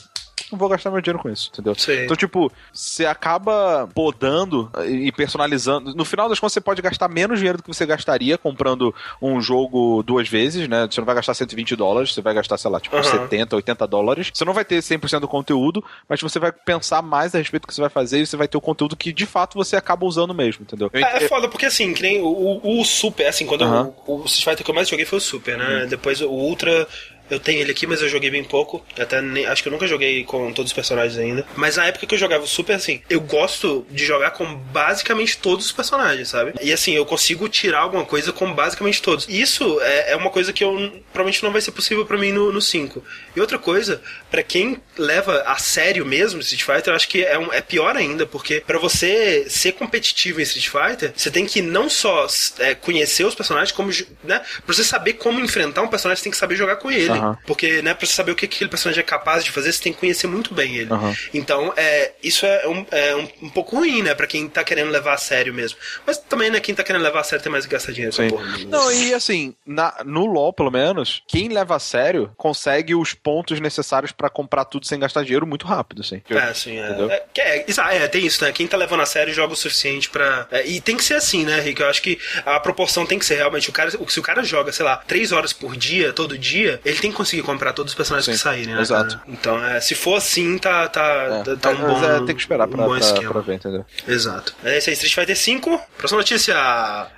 não 0.52 0.58
vou 0.58 0.68
gastar 0.68 0.90
meu 0.90 1.00
dinheiro 1.00 1.18
com 1.22 1.28
isso, 1.28 1.50
entendeu? 1.52 1.74
Sim. 1.74 2.04
Então, 2.04 2.16
tipo, 2.16 2.50
você 2.72 3.04
acaba 3.06 3.88
podando 3.94 4.70
e 4.86 5.10
personalizando. 5.12 5.94
No 5.94 6.04
final 6.04 6.28
das 6.28 6.38
contas, 6.38 6.52
você 6.54 6.60
pode 6.60 6.80
gastar 6.82 7.08
menos 7.08 7.38
dinheiro 7.38 7.58
do 7.58 7.62
que 7.64 7.68
você 7.74 7.84
gastaria 7.86 8.36
comprando 8.38 8.94
um 9.20 9.40
jogo 9.40 10.02
duas 10.02 10.28
vezes, 10.28 10.68
né? 10.68 10.86
Você 10.90 11.00
não 11.00 11.06
vai 11.06 11.14
gastar 11.14 11.34
120 11.34 11.76
dólares, 11.76 12.14
você 12.14 12.20
vai 12.20 12.34
gastar, 12.34 12.56
sei 12.58 12.70
lá, 12.70 12.80
tipo, 12.80 12.96
Aham. 12.96 13.02
70, 13.04 13.56
80 13.56 13.86
dólares. 13.86 14.30
Você 14.32 14.44
não 14.44 14.52
vai 14.52 14.64
ter 14.64 14.82
100% 14.82 15.20
do 15.20 15.28
conteúdo, 15.28 15.84
mas 16.08 16.20
você 16.20 16.38
vai 16.38 16.52
pensar 16.52 17.02
mais 17.02 17.34
a 17.34 17.38
respeito 17.38 17.62
do 17.62 17.68
que 17.68 17.74
você 17.74 17.80
vai 17.80 17.90
fazer 17.90 18.20
e 18.20 18.26
você 18.26 18.36
vai 18.36 18.48
ter 18.48 18.56
o 18.56 18.60
conteúdo 18.60 18.96
que, 18.96 19.12
de 19.12 19.26
fato, 19.26 19.54
você 19.54 19.76
acaba 19.76 20.04
usando 20.06 20.34
mesmo, 20.34 20.62
entendeu? 20.62 20.90
Eu 20.92 21.00
ent- 21.00 21.06
É, 21.06 21.24
é 21.24 21.28
foda, 21.28 21.48
porque 21.48 21.66
assim, 21.66 21.92
que 21.92 22.02
nem 22.02 22.20
o, 22.20 22.26
o, 22.26 22.80
o 22.80 22.84
Super, 22.84 23.26
assim, 23.26 23.46
quando 23.46 23.64
eu- 23.64 23.94
o, 24.06 24.20
o 24.22 24.24
Street 24.24 24.44
Fighter 24.44 24.64
que 24.64 24.70
eu 24.70 24.74
mais 24.74 24.88
joguei 24.88 25.04
foi 25.04 25.18
o 25.18 25.20
Super, 25.20 25.56
né? 25.58 25.86
Depois 25.88 26.20
o 26.20 26.28
Ultra. 26.28 26.86
Eu 27.30 27.38
tenho 27.40 27.60
ele 27.60 27.70
aqui, 27.72 27.86
mas 27.86 28.00
eu 28.02 28.08
joguei 28.08 28.30
bem 28.30 28.44
pouco. 28.44 28.84
Até 28.98 29.20
nem- 29.20 29.46
acho 29.46 29.62
que 29.62 29.68
eu 29.68 29.72
nunca 29.72 29.86
joguei 29.86 30.24
com 30.24 30.52
todos 30.52 30.70
os 30.70 30.74
personagens 30.74 31.18
ainda. 31.18 31.46
Mas 31.56 31.76
na 31.76 31.86
época 31.86 32.06
que 32.06 32.14
eu 32.14 32.18
jogava 32.18 32.44
o 32.44 32.46
Super, 32.46 32.74
assim, 32.74 33.02
eu 33.10 33.20
gosto 33.20 33.86
de 33.90 34.04
jogar 34.04 34.30
com 34.32 34.54
basicamente 34.54 35.38
todos 35.38 35.66
os 35.66 35.72
personagens, 35.72 36.28
sabe? 36.28 36.54
E 36.60 36.72
assim, 36.72 36.92
eu 36.94 37.04
consigo 37.04 37.48
tirar 37.48 37.80
alguma 37.80 38.04
coisa 38.04 38.32
com 38.32 38.52
basicamente 38.52 39.02
todos. 39.02 39.26
Isso 39.28 39.78
é, 39.82 40.12
é 40.12 40.16
uma 40.16 40.30
coisa 40.30 40.52
que 40.52 40.62
eu 40.64 40.70
provavelmente 41.12 41.42
não 41.42 41.52
vai 41.52 41.60
ser 41.60 41.72
possível 41.72 42.04
pra 42.06 42.16
mim 42.16 42.32
no, 42.32 42.52
no 42.52 42.60
5. 42.62 43.02
E 43.36 43.40
outra 43.40 43.58
coisa, 43.58 44.00
pra 44.30 44.42
quem 44.42 44.78
leva 44.96 45.42
a 45.46 45.56
sério 45.58 46.04
mesmo 46.06 46.40
Street 46.40 46.62
Fighter, 46.62 46.92
eu 46.92 46.96
acho 46.96 47.08
que 47.08 47.22
é, 47.24 47.38
um- 47.38 47.52
é 47.52 47.60
pior 47.60 47.96
ainda, 47.96 48.26
porque 48.26 48.62
pra 48.66 48.78
você 48.78 49.46
ser 49.48 49.72
competitivo 49.72 50.40
em 50.40 50.42
Street 50.44 50.68
Fighter, 50.68 51.12
você 51.16 51.30
tem 51.30 51.46
que 51.46 51.60
não 51.60 51.88
só 51.88 52.26
é, 52.58 52.74
conhecer 52.74 53.24
os 53.24 53.34
personagens, 53.34 53.72
como, 53.72 53.90
né? 54.24 54.40
Pra 54.64 54.74
você 54.74 54.84
saber 54.84 55.14
como 55.14 55.40
enfrentar 55.40 55.82
um 55.82 55.88
personagem, 55.88 56.18
você 56.18 56.24
tem 56.24 56.32
que 56.32 56.38
saber 56.38 56.56
jogar 56.56 56.76
com 56.76 56.90
ele. 56.90 57.17
Aham. 57.18 57.38
Porque, 57.46 57.82
né, 57.82 57.94
pra 57.94 58.06
você 58.06 58.12
saber 58.12 58.32
o 58.32 58.36
que 58.36 58.44
aquele 58.46 58.70
personagem 58.70 59.00
é 59.00 59.04
capaz 59.04 59.44
de 59.44 59.50
fazer, 59.50 59.72
você 59.72 59.82
tem 59.82 59.92
que 59.92 59.98
conhecer 60.00 60.26
muito 60.26 60.54
bem 60.54 60.76
ele. 60.76 60.92
Aham. 60.92 61.14
Então, 61.34 61.72
é, 61.76 62.12
isso 62.22 62.44
é, 62.46 62.66
um, 62.68 62.86
é 62.90 63.14
um, 63.16 63.28
um 63.42 63.50
pouco 63.50 63.76
ruim, 63.76 64.02
né, 64.02 64.14
pra 64.14 64.26
quem 64.26 64.48
tá 64.48 64.62
querendo 64.64 64.90
levar 64.90 65.14
a 65.14 65.18
sério 65.18 65.52
mesmo. 65.52 65.78
Mas 66.06 66.18
também, 66.18 66.50
né, 66.50 66.60
quem 66.60 66.74
tá 66.74 66.82
querendo 66.84 67.02
levar 67.02 67.20
a 67.20 67.24
sério 67.24 67.42
tem 67.42 67.50
mais 67.52 67.64
que 67.66 67.72
gastar 67.72 67.92
dinheiro. 67.92 68.14
Sim. 68.14 68.28
porra. 68.30 68.44
Não, 68.68 68.90
e 68.92 69.12
assim, 69.14 69.54
na- 69.66 69.94
no 70.04 70.26
LoL, 70.26 70.52
pelo 70.52 70.70
menos, 70.70 71.22
quem 71.26 71.48
leva 71.48 71.76
a 71.76 71.78
sério 71.78 72.30
consegue 72.36 72.94
os 72.94 73.14
pontos 73.14 73.60
necessários 73.60 74.12
pra 74.12 74.28
comprar 74.30 74.64
tudo 74.64 74.86
sem 74.86 74.98
gastar 74.98 75.22
dinheiro 75.22 75.46
muito 75.46 75.66
rápido, 75.66 76.00
assim. 76.02 76.22
É, 76.30 76.54
sim, 76.54 76.78
é. 76.78 76.86
Entendeu? 76.88 77.10
É, 77.10 77.24
é, 77.38 77.64
isso- 77.68 77.80
é, 77.80 78.08
tem 78.08 78.24
isso, 78.26 78.44
né? 78.44 78.52
Quem 78.52 78.66
tá 78.66 78.76
levando 78.76 79.00
a 79.00 79.06
sério 79.06 79.32
joga 79.32 79.52
o 79.52 79.56
suficiente 79.56 80.08
pra. 80.10 80.46
é, 80.50 80.66
e 80.66 80.80
tem 80.80 80.96
que 80.96 81.04
ser 81.04 81.14
assim, 81.14 81.44
né, 81.44 81.60
Rick? 81.60 81.80
Eu 81.80 81.88
acho 81.88 82.02
que 82.02 82.18
a 82.44 82.58
proporção 82.60 83.04
tem 83.06 83.18
que 83.18 83.24
ser 83.24 83.36
realmente. 83.36 83.68
O 83.70 83.72
cara, 83.72 83.90
se 83.90 84.20
o 84.20 84.22
cara 84.22 84.42
joga, 84.42 84.72
sei 84.72 84.84
lá, 84.84 84.96
três 84.98 85.32
horas 85.32 85.52
por 85.52 85.76
dia, 85.76 86.12
todo 86.12 86.36
dia, 86.38 86.80
ele 86.84 86.98
tem 86.98 87.07
tem 87.08 87.10
que 87.10 87.16
conseguir 87.16 87.42
comprar 87.42 87.72
todos 87.72 87.92
os 87.92 87.96
personagens 87.96 88.26
Sim, 88.26 88.32
que 88.32 88.38
saírem, 88.38 88.74
né? 88.74 88.80
exato. 88.80 89.16
cara? 89.18 89.28
Então, 89.28 89.64
é, 89.64 89.80
se 89.80 89.94
for 89.94 90.16
assim, 90.16 90.58
tá, 90.58 90.88
tá, 90.88 91.02
É, 91.02 91.42
tá, 91.42 91.56
tá 91.56 91.70
um 91.70 91.78
mas 91.78 92.00
bom. 92.00 92.04
é, 92.04 92.26
tem 92.26 92.34
que 92.34 92.40
esperar 92.40 92.68
um 92.68 92.70
pra, 92.70 92.86
bom 92.86 92.98
pra, 92.98 93.30
pra 93.30 93.40
ver, 93.40 93.54
entendeu? 93.54 93.84
Exato. 94.06 94.54
É 94.62 94.78
isso 94.78 94.90
aí, 94.90 94.94
Street 94.94 95.14
Fighter 95.14 95.60
V. 95.60 95.80
Próxima 95.96 96.18
notícia. 96.18 96.54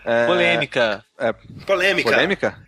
É, 0.05 0.27
Polêmica. 0.27 1.05
É, 1.19 1.33
Polêmica. 1.67 2.11
polêmica? 2.11 2.59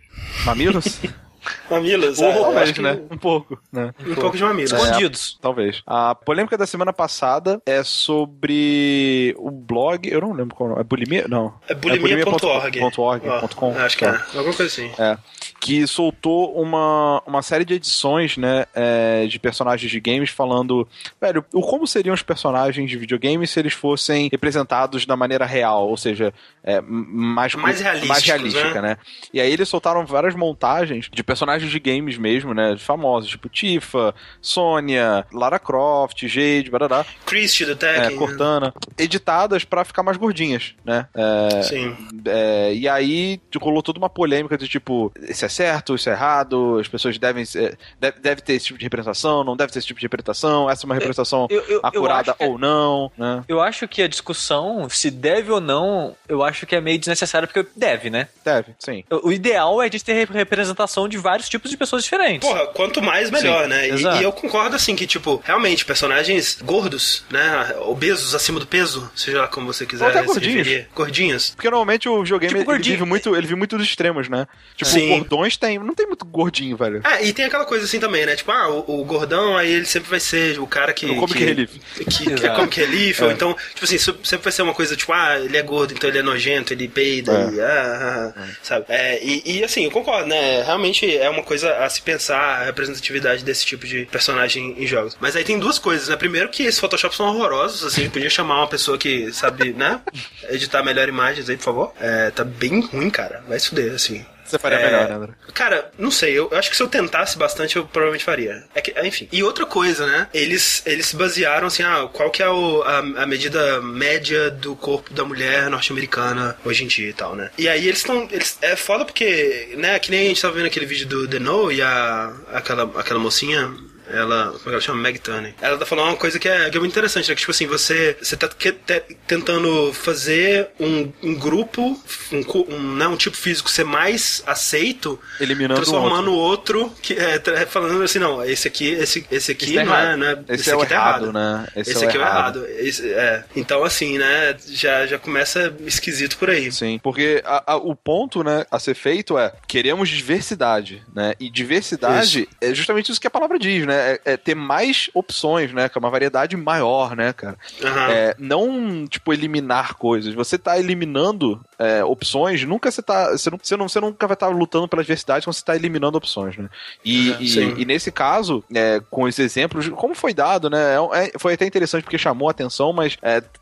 Mamilos? 0.45 0.99
Mamilos. 1.69 2.21
é, 2.21 2.71
que 2.73 2.81
né? 2.81 3.01
Um 3.11 3.17
pouco, 3.17 3.59
né? 3.71 3.93
Um 4.05 4.15
pouco 4.15 4.37
de 4.37 4.43
mamilos. 4.43 4.71
Escondidos. 4.71 5.37
Talvez. 5.41 5.81
A 5.85 6.15
polêmica 6.15 6.57
da 6.57 6.65
semana 6.65 6.93
passada 6.93 7.61
é 7.65 7.83
sobre 7.83 9.35
o 9.37 9.51
blog. 9.51 10.09
Eu 10.09 10.21
não 10.21 10.31
lembro 10.31 10.55
qual. 10.55 10.79
É 10.79 10.83
bulimia? 10.83 11.25
Não. 11.27 11.53
É 11.67 11.73
bulimia.org. 11.73 12.79
ponto 12.79 13.01
.org, 13.01 13.27
Ó, 13.27 13.39
ponto 13.41 13.55
com. 13.57 13.77
Acho 13.77 13.97
que 13.97 14.05
é. 14.05 14.09
Alguma 14.09 14.53
coisa 14.53 14.65
assim. 14.65 14.89
É. 14.97 15.17
Que 15.63 15.87
soltou 15.87 16.53
uma, 16.61 17.21
uma 17.25 17.41
série 17.41 17.65
de 17.65 17.75
edições, 17.75 18.37
né? 18.37 18.65
é, 18.73 19.25
de 19.27 19.39
personagens 19.39 19.89
de 19.89 19.99
games 19.99 20.29
falando. 20.29 20.87
Velho, 21.21 21.45
o 21.53 21.61
como 21.61 21.85
seriam 21.87 22.13
os 22.13 22.23
personagens 22.23 22.89
de 22.89 22.97
videogames 22.97 23.51
se 23.51 23.59
eles 23.59 23.73
fossem 23.73 24.29
representados 24.31 25.05
da 25.05 25.15
maneira 25.15 25.45
real, 25.45 25.87
ou 25.87 25.97
seja, 25.97 26.33
é, 26.63 26.81
mais, 26.81 27.55
Mais 27.55 27.81
mais 28.07 28.23
realística, 28.23 28.81
né? 28.81 28.97
E 29.33 29.39
aí 29.39 29.51
eles 29.51 29.69
soltaram 29.69 30.05
várias 30.05 30.35
montagens 30.35 31.09
de 31.11 31.23
personagens 31.23 31.71
de 31.71 31.79
games 31.79 32.17
mesmo, 32.17 32.53
né? 32.53 32.75
Famosos, 32.77 33.29
tipo 33.29 33.49
Tifa, 33.49 34.13
Sônia, 34.41 35.25
Lara 35.31 35.59
Croft, 35.59 36.27
Jade, 36.27 36.69
barará, 36.69 37.05
Christie 37.25 37.65
do 37.65 37.73
é, 37.73 37.75
Tekken. 37.75 38.17
Cortana, 38.17 38.73
editadas 38.97 39.63
pra 39.63 39.85
ficar 39.85 40.03
mais 40.03 40.17
gordinhas, 40.17 40.73
né? 40.83 41.07
É, 41.13 41.61
Sim. 41.63 41.95
é, 42.25 42.73
e 42.73 42.87
aí 42.87 43.39
rolou 43.61 43.83
toda 43.83 43.99
uma 43.99 44.09
polêmica 44.09 44.57
de 44.57 44.67
tipo, 44.67 45.11
é 45.21 45.33
certo, 45.53 45.95
isso 45.95 46.09
é 46.09 46.13
errado, 46.13 46.77
as 46.79 46.87
pessoas 46.87 47.17
devem 47.17 47.45
ser, 47.45 47.77
deve, 47.99 48.19
deve 48.19 48.41
ter 48.41 48.53
esse 48.53 48.65
tipo 48.67 48.79
de 48.79 48.85
representação, 48.85 49.43
não 49.43 49.55
deve 49.55 49.71
ter 49.71 49.79
esse 49.79 49.87
tipo 49.87 49.99
de 49.99 50.05
representação, 50.05 50.69
essa 50.69 50.83
é 50.83 50.85
uma 50.85 50.95
representação 50.95 51.47
Eu, 51.49 51.61
eu, 51.61 51.69
eu 51.71 51.79
acurada 51.83 52.31
acho 52.31 52.37
que- 52.39 52.45
ou 52.45 52.57
não, 52.57 53.11
né? 53.17 53.43
Eu 53.47 53.61
acho 53.61 53.87
que 53.87 54.01
a 54.01 54.07
discussão, 54.07 54.87
se 54.89 55.09
deve 55.11 55.51
ou 55.51 55.61
não, 55.61 56.15
eu 56.27 56.43
acho 56.43 56.65
que 56.65 56.75
é 56.75 56.81
meio 56.81 56.97
desnecessário, 56.99 57.47
porque 57.47 57.67
deve, 57.75 58.09
né? 58.09 58.27
Deve, 58.43 58.73
sim. 58.79 59.03
O 59.11 59.29
o 59.29 59.31
ideal 59.33 59.81
é 59.81 59.85
a 59.87 59.89
gente 59.89 60.03
ter 60.03 60.13
rep- 60.13 60.31
representação 60.31 61.07
de 61.07 61.17
vários 61.17 61.47
tipos 61.49 61.69
de 61.71 61.77
pessoas 61.77 62.03
diferentes. 62.03 62.47
Porra, 62.47 62.67
quanto 62.67 63.01
mais 63.01 63.31
melhor, 63.31 63.63
Sim, 63.63 63.69
né? 63.69 63.89
E, 63.89 64.01
e 64.19 64.23
eu 64.23 64.31
concordo 64.31 64.75
assim 64.75 64.95
que, 64.95 65.07
tipo, 65.07 65.41
realmente, 65.45 65.83
personagens 65.85 66.59
gordos, 66.61 67.23
né? 67.31 67.73
Obesos, 67.87 68.35
acima 68.35 68.59
do 68.59 68.67
peso, 68.67 69.09
seja 69.15 69.41
lá 69.41 69.47
como 69.47 69.65
você 69.71 69.85
quiser 69.85 70.03
Ou 70.05 70.09
até 70.11 70.23
gordinhos. 70.23 70.67
referir. 70.67 70.87
Gordinhos. 70.93 71.51
Porque 71.55 71.69
normalmente 71.69 72.07
o 72.09 72.21
videogame 72.23 72.59
Tipo 72.59 72.71
ele, 72.73 72.83
vive 72.83 73.05
muito, 73.05 73.29
ele 73.35 73.41
vive 73.47 73.55
muito 73.55 73.77
dos 73.77 73.87
extremos, 73.87 74.29
né? 74.29 74.47
Tipo, 74.75 74.91
Sim. 74.91 75.09
Gordões 75.43 75.57
tem, 75.57 75.79
não 75.79 75.93
tem 75.93 76.07
muito 76.07 76.25
gordinho, 76.25 76.77
velho. 76.77 77.01
É, 77.03 77.25
e 77.25 77.33
tem 77.33 77.45
aquela 77.45 77.65
coisa 77.65 77.85
assim 77.85 77.99
também, 77.99 78.25
né? 78.25 78.35
Tipo, 78.35 78.51
ah, 78.51 78.69
o, 78.69 79.01
o 79.01 79.05
gordão, 79.05 79.57
aí 79.57 79.71
ele 79.71 79.85
sempre 79.85 80.09
vai 80.09 80.19
ser 80.19 80.59
o 80.59 80.67
cara 80.67 80.93
que. 80.93 81.05
O 81.05 81.15
Comic 81.15 81.33
que, 81.37 81.43
Relief. 81.45 81.71
Que, 81.95 82.05
que 82.05 82.29
é 82.29 82.33
Exato. 82.33 82.55
Comic 82.55 82.79
Relief, 82.79 83.21
ou 83.21 83.29
É. 83.29 83.33
então, 83.33 83.55
tipo 83.73 83.85
assim, 83.85 83.97
sempre 83.97 84.43
vai 84.43 84.51
ser 84.51 84.61
uma 84.61 84.73
coisa, 84.73 84.95
tipo, 84.95 85.11
ah, 85.13 85.39
ele 85.39 85.57
é 85.57 85.61
gordo, 85.61 85.93
então 85.93 86.09
ele 86.09 86.19
é 86.19 86.21
nojento, 86.21 86.73
ele 86.73 86.87
peida, 86.87 87.31
É. 87.31 87.55
e, 87.55 87.61
ah, 87.61 88.33
ah, 88.35 88.41
ah, 88.41 88.47
sabe? 88.61 88.85
É, 88.89 89.23
e, 89.23 89.57
e 89.59 89.63
assim, 89.63 89.83
eu 89.85 89.91
concordo, 89.91 90.27
né? 90.27 90.63
Realmente 90.63 91.15
é 91.17 91.29
uma 91.29 91.43
coisa 91.43 91.75
a 91.77 91.89
se 91.89 92.01
pensar 92.01 92.39
a 92.61 92.65
representatividade 92.65 93.43
desse 93.43 93.65
tipo 93.65 93.85
de 93.85 94.05
personagem 94.05 94.75
em 94.77 94.87
jogos. 94.87 95.17
Mas 95.19 95.35
aí 95.35 95.43
tem 95.43 95.59
duas 95.59 95.77
coisas, 95.79 96.07
né? 96.07 96.15
Primeiro 96.15 96.49
que 96.49 96.63
esses 96.63 96.79
Photoshop 96.79 97.15
são 97.15 97.27
horrorosos, 97.27 97.83
assim, 97.83 98.09
podia 98.09 98.29
chamar 98.29 98.57
uma 98.57 98.67
pessoa 98.67 98.97
que 98.97 99.31
sabe, 99.33 99.73
né? 99.73 100.01
Editar 100.49 100.83
melhor 100.83 101.07
imagens 101.07 101.49
aí, 101.49 101.57
por 101.57 101.63
favor. 101.63 101.93
É, 101.99 102.31
tá 102.31 102.43
bem 102.43 102.81
ruim, 102.81 103.09
cara. 103.09 103.43
Vai 103.47 103.59
se 103.59 103.69
fuder, 103.69 103.93
assim. 103.93 104.25
Você 104.53 104.59
faria 104.59 104.77
É, 104.77 104.85
melhor, 104.85 105.09
né, 105.09 105.15
André? 105.15 105.33
Cara, 105.53 105.91
não 105.97 106.11
sei, 106.11 106.31
eu, 106.37 106.47
eu 106.51 106.57
acho 106.57 106.69
que 106.69 106.75
se 106.77 106.83
eu 106.83 106.87
tentasse 106.87 107.37
bastante, 107.37 107.75
eu 107.75 107.85
provavelmente 107.85 108.23
faria. 108.23 108.63
É 108.75 108.81
que, 108.81 108.93
enfim. 109.05 109.27
E 109.31 109.41
outra 109.43 109.65
coisa, 109.65 110.05
né? 110.05 110.27
Eles, 110.33 110.83
eles 110.85 111.07
se 111.07 111.15
basearam 111.15 111.67
assim, 111.67 111.81
ah, 111.83 112.07
qual 112.13 112.29
que 112.29 112.43
é 112.43 112.47
o- 112.49 112.83
a, 112.83 112.99
a 112.99 113.25
medida 113.25 113.81
média 113.81 114.51
do 114.51 114.75
corpo 114.75 115.11
da 115.13 115.23
mulher 115.25 115.69
norte-americana 115.69 116.55
hoje 116.63 116.83
em 116.83 116.87
dia 116.87 117.09
e 117.09 117.13
tal, 117.13 117.35
né? 117.35 117.49
E 117.57 117.67
aí 117.67 117.87
eles 117.87 117.99
estão. 117.99 118.27
Eles, 118.31 118.57
é 118.61 118.75
foda 118.75 119.05
porque, 119.05 119.73
né, 119.77 119.97
que 119.99 120.11
nem 120.11 120.25
a 120.25 120.29
gente 120.29 120.41
tava 120.41 120.53
vendo 120.55 120.67
aquele 120.67 120.85
vídeo 120.85 121.07
do 121.07 121.27
The 121.27 121.39
No 121.39 121.71
e 121.71 121.81
a, 121.81 122.31
aquela, 122.53 122.83
aquela 122.99 123.19
mocinha. 123.19 123.73
Ela, 124.09 124.47
como 124.47 124.57
é 124.57 124.63
que 124.63 124.69
ela 124.69 124.81
chama? 124.81 125.01
Meg 125.01 125.19
Turney. 125.19 125.53
Ela 125.61 125.77
tá 125.77 125.85
falando 125.85 126.07
uma 126.09 126.17
coisa 126.17 126.37
que 126.39 126.47
é, 126.49 126.69
que 126.69 126.77
é 126.77 126.79
muito 126.79 126.91
interessante, 126.91 127.29
né? 127.29 127.35
Que, 127.35 127.39
tipo 127.41 127.51
assim, 127.51 127.65
você, 127.67 128.17
você 128.21 128.35
tá 128.35 128.47
que- 128.47 128.71
te- 128.71 129.03
tentando 129.27 129.91
fazer 129.93 130.69
um, 130.79 131.11
um 131.21 131.35
grupo, 131.35 131.99
um, 132.31 132.73
um, 132.75 132.95
né, 132.95 133.07
um 133.07 133.15
tipo 133.17 133.35
físico 133.37 133.69
ser 133.69 133.83
mais 133.85 134.43
aceito, 134.45 135.19
Eliminando 135.39 135.75
transformando 135.81 136.31
o 136.31 136.35
outro, 136.35 136.91
que 137.01 137.13
é, 137.13 137.39
falando 137.65 138.01
assim, 138.03 138.19
não, 138.19 138.43
esse 138.43 138.67
aqui, 138.67 138.89
esse, 138.89 139.25
esse 139.31 139.51
aqui 139.51 139.65
Esse 139.65 139.73
tá 139.75 139.83
não, 139.85 139.95
é, 139.95 140.03
errado. 140.03 140.17
não 140.17 140.27
é. 140.27 140.43
Esse 140.49 140.69
é 140.69 140.75
o 140.75 140.79
aqui 140.81 140.89
tá 140.89 140.95
errado, 140.95 141.33
né? 141.33 141.67
Esse, 141.75 141.91
Esse 141.91 142.03
é 142.05 142.07
aqui 142.07 142.17
é 142.17 142.19
o 142.19 142.23
errado. 142.23 142.65
errado. 142.65 142.79
Esse- 142.79 143.13
é. 143.13 143.43
Então, 143.55 143.83
assim, 143.83 144.17
né, 144.17 144.55
já, 144.67 145.05
já 145.07 145.17
começa 145.19 145.73
esquisito 145.85 146.37
por 146.37 146.49
aí. 146.49 146.71
Sim, 146.71 146.99
porque 147.01 147.41
a- 147.45 147.73
a- 147.73 147.77
o 147.77 147.95
ponto, 147.95 148.43
né, 148.43 148.65
a 148.69 148.79
ser 148.79 148.95
feito 148.95 149.37
é 149.37 149.51
queremos 149.67 150.09
diversidade, 150.09 151.03
né? 151.15 151.33
E 151.39 151.49
diversidade 151.49 152.47
é 152.61 152.73
justamente 152.73 153.11
isso 153.11 153.19
que 153.21 153.27
a 153.27 153.31
palavra 153.31 153.57
diz, 153.59 153.85
né? 153.85 153.92
É, 153.93 154.33
é 154.33 154.37
ter 154.37 154.55
mais 154.55 155.09
opções, 155.13 155.71
né? 155.73 155.87
Que 155.89 155.97
é 155.97 155.99
uma 155.99 156.09
variedade 156.09 156.55
maior, 156.57 157.15
né, 157.15 157.33
cara? 157.33 157.57
Aham. 157.83 158.09
É, 158.11 158.35
não, 158.39 159.05
tipo, 159.07 159.33
eliminar 159.33 159.95
coisas. 159.95 160.33
Você 160.33 160.57
tá 160.57 160.77
eliminando 160.79 161.59
é, 161.79 162.03
opções, 162.03 162.63
nunca 162.63 162.91
você 162.91 163.01
tá. 163.01 163.31
Você, 163.31 163.49
não, 163.49 163.59
você, 163.61 163.77
não, 163.77 163.89
você 163.89 163.99
nunca 163.99 164.27
vai 164.27 164.35
estar 164.35 164.47
lutando 164.47 164.87
pela 164.87 165.01
diversidade 165.03 165.45
quando 165.45 165.53
você 165.55 165.63
tá 165.65 165.75
eliminando 165.75 166.17
opções, 166.17 166.57
né? 166.57 166.69
E, 167.03 167.29
Exato, 167.29 167.43
e- 167.79 167.81
e 167.81 167.85
nesse 167.85 168.11
caso, 168.11 168.63
é, 168.73 169.01
com 169.09 169.23
os 169.23 169.37
exemplos, 169.39 169.87
como 169.89 170.13
foi 170.15 170.33
dado, 170.33 170.69
né? 170.69 170.95
é- 171.13 171.31
foi 171.37 171.53
até 171.53 171.65
interessante 171.65 172.03
porque 172.03 172.17
chamou 172.17 172.47
a 172.47 172.51
atenção, 172.51 172.93
mas 172.93 173.17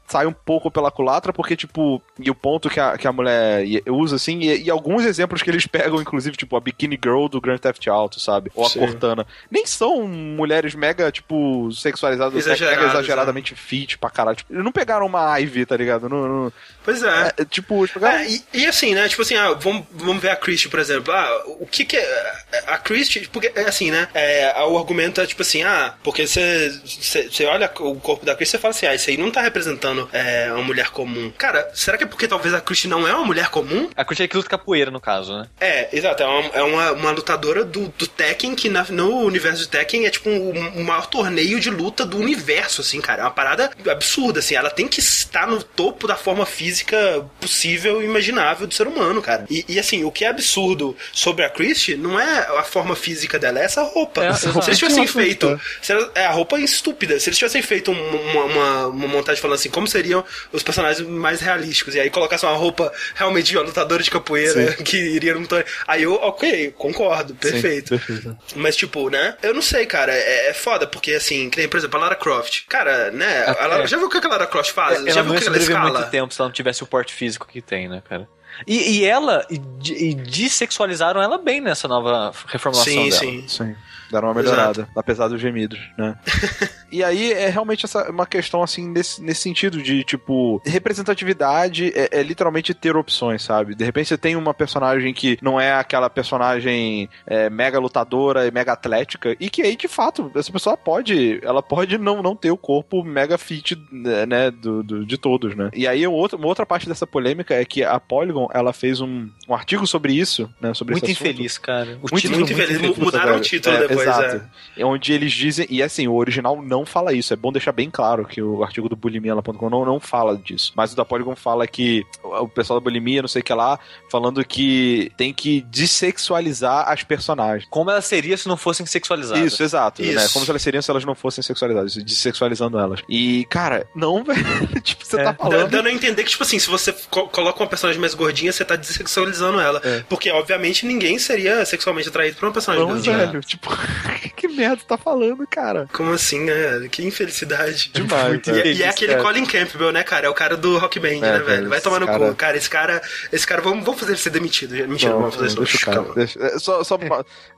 sai 0.08 0.26
um 0.26 0.34
pouco 0.34 0.70
pela 0.70 0.92
culatra, 0.92 1.32
porque, 1.32 1.56
tipo, 1.56 2.02
e 2.20 2.30
o 2.30 2.36
ponto 2.36 2.70
que 2.70 2.80
a, 2.80 2.98
que 2.98 3.08
a 3.08 3.14
mulher 3.14 3.64
usa, 3.88 4.18
assim, 4.18 4.40
e, 4.40 4.64
e 4.64 4.70
alguns 4.70 5.06
exemplos 5.06 5.42
que 5.42 5.50
eles 5.50 5.66
pegam, 5.68 6.02
inclusive, 6.02 6.36
tipo, 6.36 6.56
a 6.56 6.60
Bikini 6.60 7.00
Girl 7.02 7.28
do 7.28 7.40
Grand 7.42 7.58
Theft 7.58 7.88
Auto, 7.88 8.20
sabe? 8.20 8.52
Ou 8.56 8.66
a 8.66 8.70
Sim. 8.70 8.80
Cortana. 8.80 9.26
Nem 9.50 9.66
são 9.66 10.06
mulheres 10.22 10.76
mega, 10.76 11.12
tipo, 11.12 11.72
sexualizadas, 11.74 12.34
mega 12.34 12.46
Exageradas, 12.54 12.90
exageradamente 12.94 13.56
fit 13.56 13.98
pra 13.98 14.10
caralho. 14.10 14.38
Tipo, 14.38 14.54
eles 14.54 14.64
não 14.64 14.72
pegaram 14.72 15.06
uma 15.06 15.38
Ivy, 15.40 15.66
tá 15.66 15.76
ligado? 15.76 16.08
Não, 16.10 16.28
não- 16.28 16.54
Pois 16.84 17.04
é. 17.04 17.32
é, 17.38 17.46
tipo, 17.46 17.88
pegaram... 17.88 18.18
É, 18.20 18.28
e, 18.30 18.44
e 18.54 18.66
assim, 18.66 18.94
né? 18.96 19.08
Tipo 19.08 19.22
assim, 19.22 19.36
ah, 19.36 19.54
vamos, 19.54 19.86
vamos 19.92 20.22
ver 20.22 20.30
a 20.30 20.36
Christie, 20.36 20.70
por 20.70 20.80
exemplo. 20.80 21.14
Ah, 21.14 21.44
o 21.60 21.66
que 21.68 21.86
que 21.86 21.98
é. 21.98 22.34
A 22.68 22.78
Christie, 22.78 23.28
porque 23.32 23.52
é 23.56 23.62
assim, 23.62 23.92
né? 23.92 24.08
É, 24.14 24.54
o 24.64 24.78
argumento 24.78 25.22
é 25.22 25.26
tipo 25.26 25.42
assim, 25.42 25.64
ah, 25.64 25.94
porque 26.04 26.26
você, 26.28 27.46
olha 27.46 27.72
o 27.80 27.96
corpo 28.00 28.26
da 28.26 28.36
Christie 28.36 28.58
e 28.58 28.60
fala 28.60 28.74
assim, 28.74 28.86
ah, 28.86 28.96
isso 28.96 29.10
aí 29.10 29.18
não 29.18 29.32
tá 29.32 29.42
representando 29.42 30.10
é, 30.12 30.52
uma 30.54 30.64
mulher 30.64 30.90
comum. 30.90 31.32
Cara, 31.38 31.70
será 31.74 31.98
que 31.98 32.04
é 32.04 32.08
porque 32.08 32.28
talvez 32.28 32.54
a 32.54 32.62
Christie 32.62 32.88
não 32.90 33.08
é 33.08 33.14
uma 33.14 33.26
mulher 33.26 33.50
comum? 33.50 33.90
A 33.96 34.04
curtir 34.06 34.28
que 34.28 34.36
luta 34.38 34.50
capoeira, 34.50 34.92
no 34.92 35.00
caso, 35.00 35.38
né? 35.38 35.48
É, 35.60 35.90
exato. 35.96 36.24
É 36.24 36.28
uma, 36.28 36.48
é 36.56 36.64
uma, 36.64 36.92
uma 36.94 37.12
lutadora 37.12 37.64
do, 37.64 37.88
do 37.90 38.08
Tekken, 38.08 38.56
que 38.56 38.70
na- 38.70 38.86
no 38.90 39.20
universo 39.20 39.62
de 39.64 39.68
Tekken 39.70 40.06
é 40.06 40.10
tipo 40.12 40.30
um, 40.30 40.80
um 40.80 40.84
maior 40.84 41.08
torneio 41.08 41.60
de 41.60 41.70
luta 41.70 42.06
do 42.06 42.18
universo, 42.18 42.82
assim, 42.82 43.02
cara. 43.02 43.22
É 43.22 43.26
uma 43.26 43.32
parada 43.32 43.72
absurda, 43.90 44.40
assim. 44.40 44.56
Ela 44.56 44.70
tem 44.70 44.88
que 44.88 45.00
estar 45.00 45.48
no 45.48 45.62
topo 45.64 46.08
da 46.08 46.16
forma 46.16 46.46
física 46.46 47.26
possível 47.40 48.02
e 48.02 48.06
imaginável 48.06 48.68
do 48.68 48.74
ser 48.74 48.88
humano, 48.88 49.22
cara. 49.22 49.46
E, 49.50 49.66
e, 49.68 49.80
assim, 49.80 50.04
o 50.04 50.12
que 50.12 50.26
é 50.26 50.28
absurdo 50.30 50.96
sobre 51.12 51.44
a 51.46 51.50
Christie 51.50 51.96
não 51.96 52.20
é 52.20 52.40
a 52.58 52.64
forma 52.64 52.96
física 52.96 53.40
dela, 53.40 53.60
é 53.60 53.64
essa 53.66 53.82
roupa. 53.84 54.24
É, 54.24 54.34
se 54.34 54.48
eles 54.48 54.78
tivessem 54.78 55.08
feito. 55.08 55.60
ela- 55.90 56.12
é, 56.16 56.26
a 56.26 56.32
roupa 56.32 56.58
é 56.58 56.62
estúpida. 56.62 57.20
Se 57.20 57.30
eles 57.30 57.38
tivessem 57.38 57.62
feito 57.62 57.92
um- 57.92 58.16
uma, 58.32 58.44
uma, 58.46 58.88
uma 58.88 59.08
montagem 59.08 59.42
falando 59.42 59.56
assim, 59.56 59.70
como 59.70 59.88
seriam 59.88 60.24
os 60.52 60.64
personagens 60.64 61.08
mais 61.08 61.42
realísticos, 61.42 61.96
e 61.96 62.00
aí 62.00 62.10
colocassem 62.10 62.48
uma 62.48 62.58
roupa 62.58 62.92
realmente 63.16 63.48
de 63.52 63.58
uma 63.58 63.64
lutadora 63.66 64.04
de 64.04 64.10
capoeira 64.12 64.74
que 64.84 64.98
iria 64.98 65.34
num 65.34 65.46
torneio. 65.46 65.70
Aí 65.88 66.04
eu, 66.04 66.14
ok, 66.16 66.74
concordo, 66.78 67.34
perfeito. 67.36 67.90
perfeito. 67.90 68.38
Mas, 68.56 68.76
tipo, 68.76 69.10
né? 69.10 69.36
Eu 69.42 69.54
não 69.54 69.62
sei, 69.62 69.86
cara. 69.86 70.01
É, 70.10 70.50
é 70.50 70.54
foda, 70.54 70.88
porque 70.88 71.14
assim, 71.14 71.50
que 71.50 71.58
nem, 71.58 71.68
por 71.68 71.78
exemplo, 71.78 71.98
a 72.00 72.02
Lara 72.04 72.16
Croft. 72.16 72.66
Cara, 72.70 73.12
né? 73.12 73.46
A 73.46 73.68
Lara- 73.68 73.84
É. 73.84 73.88
já 73.88 73.98
viu 73.98 74.08
o 74.08 74.10
que 74.10 74.18
a 74.18 74.30
Lara 74.30 74.48
Croft 74.48 74.72
faz? 74.72 75.04
já 75.04 75.12
ela 75.12 75.24
viu 75.24 75.34
o 75.34 75.38
que 75.38 75.48
ela 75.48 75.58
escala? 75.58 76.00
muito 76.00 76.10
tempo 76.12 76.34
se 76.34 76.40
ela 76.42 76.48
não 76.50 76.54
tivesse 76.54 76.84
o 76.84 76.88
porte 76.88 77.14
físico 77.14 77.48
que 77.48 77.62
tem, 77.62 77.88
né, 77.90 78.02
cara? 78.08 78.28
E, 78.68 79.00
e 79.00 79.06
ela, 79.06 79.46
e, 79.50 79.62
e 80.10 80.14
dessexualizaram 80.14 81.22
ela 81.22 81.38
bem 81.38 81.62
nessa 81.62 81.88
nova 81.88 82.32
reformulação 82.48 82.94
Sim, 82.94 83.10
dela. 83.10 83.20
sim. 83.22 83.46
Sim. 83.48 83.76
Deram 84.12 84.28
uma 84.28 84.34
melhorada, 84.34 84.88
apesar 84.96 85.28
dos 85.28 85.40
gemidos, 85.40 85.80
né? 85.98 86.16
e 86.92 87.04
aí 87.04 87.32
é 87.32 87.50
realmente 87.50 87.86
essa, 87.86 88.10
uma 88.10 88.26
questão, 88.26 88.62
assim, 88.62 88.90
nesse, 88.90 89.22
nesse 89.22 89.42
sentido 89.42 89.82
de, 89.82 90.04
tipo, 90.04 90.62
representatividade 90.66 91.92
é, 91.96 92.20
é 92.20 92.24
literalmente 92.24 92.74
ter 92.74 92.96
opções, 92.96 93.42
sabe? 93.42 93.76
De 93.76 93.84
repente 93.84 94.10
você 94.10 94.18
tem 94.18 94.36
uma 94.36 94.54
personagem 94.54 95.14
que 95.14 95.38
não 95.42 95.60
é 95.60 95.74
aquela 95.74 96.10
personagem 96.10 97.10
é, 97.26 97.50
mega 97.50 97.80
lutadora 97.80 98.48
e 98.48 98.52
mega 98.52 98.74
atlética, 98.74 99.36
e 99.40 99.50
que 99.50 99.62
aí, 99.62 99.76
de 99.76 99.88
fato, 99.88 100.32
essa 100.36 100.52
pessoa 100.52 100.76
pode, 100.76 101.40
ela 101.44 101.64
pode 101.64 101.98
não, 101.98 102.22
não 102.22 102.36
ter 102.36 102.52
o 102.52 102.58
corpo 102.58 103.04
mega 103.04 103.38
fit, 103.38 103.78
né, 103.92 104.52
do, 104.52 104.84
do 104.84 105.06
de 105.06 105.18
todos, 105.18 105.56
né? 105.56 105.70
E 105.74 105.88
aí 105.88 106.06
outra, 106.06 106.38
uma 106.38 106.48
outra 106.48 106.66
parte 106.66 106.88
dessa 106.88 107.08
polêmica 107.08 107.54
é 107.54 107.66
que 107.66 107.84
a 107.84 108.00
Polygon, 108.00 108.50
ela 108.54 108.74
fez 108.74 109.02
um, 109.02 109.30
um 109.48 109.54
artigo 109.54 109.86
sobre 109.88 110.14
isso, 110.14 110.50
né, 110.60 110.74
sobre 110.74 110.94
Muito 110.94 111.10
infeliz, 111.10 111.58
cara. 111.58 111.98
O 112.02 112.12
Muito, 112.12 112.20
título 112.20 112.40
muito 112.40 112.54
infeliz. 112.54 112.98
Mudaram 112.98 113.38
o 113.38 113.40
título 113.40 113.76
É, 113.76 113.80
depois, 113.88 114.01
exato. 114.04 114.36
é. 114.78 114.82
É 114.82 114.86
onde 114.86 115.12
eles 115.14 115.34
dizem, 115.34 115.68
e 115.70 115.84
assim, 115.84 116.08
o 116.08 116.16
original 116.16 116.62
não 116.62 116.86
fala 116.86 117.14
isso, 117.14 117.34
é 117.34 117.36
bom 117.36 117.52
deixar 117.52 117.72
bem 117.74 117.90
claro 117.90 118.26
que 118.26 118.42
o 118.42 118.64
artigo 118.64 118.88
do 118.88 118.96
bulimiala.com 118.96 119.70
não, 119.70 119.84
não 119.86 120.00
fala 120.00 120.38
disso, 120.38 120.72
mas 120.76 120.94
o 120.94 120.96
da 120.96 121.04
Polygon 121.04 121.36
fala 121.36 121.68
que 121.68 122.04
o 122.24 122.48
pessoal 122.48 122.80
da 122.80 122.84
bulimia, 122.84 123.22
não 123.22 123.28
sei 123.28 123.42
o 123.42 123.44
que 123.46 123.54
lá, 123.54 123.78
falando 124.10 124.44
que 124.46 125.12
tem 125.18 125.34
que 125.34 125.62
dessexualizar 125.70 126.90
as 126.90 127.04
personagens. 127.04 127.68
Como 127.70 127.90
ela 127.92 128.02
seria 128.02 128.38
se 128.38 128.48
não 128.48 128.58
fossem 128.58 128.86
sexualizadas? 128.86 129.44
Isso, 129.54 129.62
exato, 129.64 130.02
Isso. 130.02 130.16
né? 130.16 130.28
Como 130.34 130.46
se 130.46 130.52
elas 130.52 130.62
seriam 130.62 130.82
se 130.82 130.90
elas 130.92 131.06
não 131.06 131.16
fossem 131.16 131.44
sexualizadas, 131.44 131.96
dessexualizando 131.96 132.78
elas. 132.80 133.02
E, 133.10 133.46
cara, 133.50 133.86
não, 133.96 134.24
velho. 134.26 134.42
tipo, 134.82 135.06
você 135.06 135.20
É. 135.20 135.24
tá 135.26 135.34
falando. 135.34 135.70
Dando 135.70 135.88
a 135.88 135.92
entender 135.92 136.24
que, 136.24 136.30
tipo 136.30 136.44
assim, 136.44 136.60
se 136.60 136.70
você 136.70 136.94
co- 137.10 137.28
coloca 137.28 137.62
uma 137.62 137.68
personagem 137.70 138.00
mais 138.00 138.14
gordinha, 138.14 138.52
você 138.52 138.64
tá 138.66 138.76
dessexualizando 138.76 139.60
ela. 139.60 139.82
É. 139.84 140.04
Porque, 140.10 140.32
obviamente, 140.32 140.86
ninguém 140.86 141.20
seria 141.20 141.64
sexualmente 141.66 142.10
atraído 142.10 142.38
por 142.38 142.46
uma 142.46 142.52
personagem 142.54 142.86
Não, 142.86 142.94
gordinha. 142.94 143.18
velho. 143.18 143.42
Tipo, 143.42 143.70
que 144.36 144.48
merda 144.48 144.78
você 144.78 144.86
tá 144.88 144.98
falando, 144.98 145.46
cara? 145.48 145.88
Como 145.94 146.12
assim, 146.12 146.40
né? 146.46 146.88
Que 146.90 147.06
infelicidade. 147.06 147.92
Demais, 147.94 148.40
E, 148.48 148.52
velho. 148.52 148.72
e 148.72 148.84
é 148.84 148.90
aquele 148.90 149.14
cara. 149.14 149.24
Colin 149.24 149.46
Campbell, 149.46 149.92
né, 149.92 150.04
cara? 150.04 150.26
É 150.28 150.30
o 150.30 150.34
cara 150.34 150.58
do 150.58 150.78
Rock 150.78 151.00
Band, 151.00 151.20
né, 151.20 151.40
velho? 151.40 151.70
Vai 151.70 151.82
tomar 151.82 152.00
no 152.00 152.06
cara- 152.08 152.30
cu. 152.30 152.36
Cara, 152.36 152.58
esse 152.58 152.70
cara. 152.70 153.02
Esse 153.32 153.46
cara, 153.46 153.62
vamos, 153.62 153.84
vamos 153.86 154.00
fazer 154.00 154.14
ele 154.14 154.20
ser 154.20 154.30
demitido. 154.30 154.74
Mentira, 154.88 155.12
não, 155.14 155.20
vamos 155.20 155.36
fazer 155.36 155.48
isso. 155.48 155.58
deixa 155.58 155.78
o 155.78 155.80
cara. 155.82 155.98
Calma. 155.98 156.14
deixa- 156.16 156.40
é, 156.40 156.60
só 156.60 156.84
só 156.84 156.98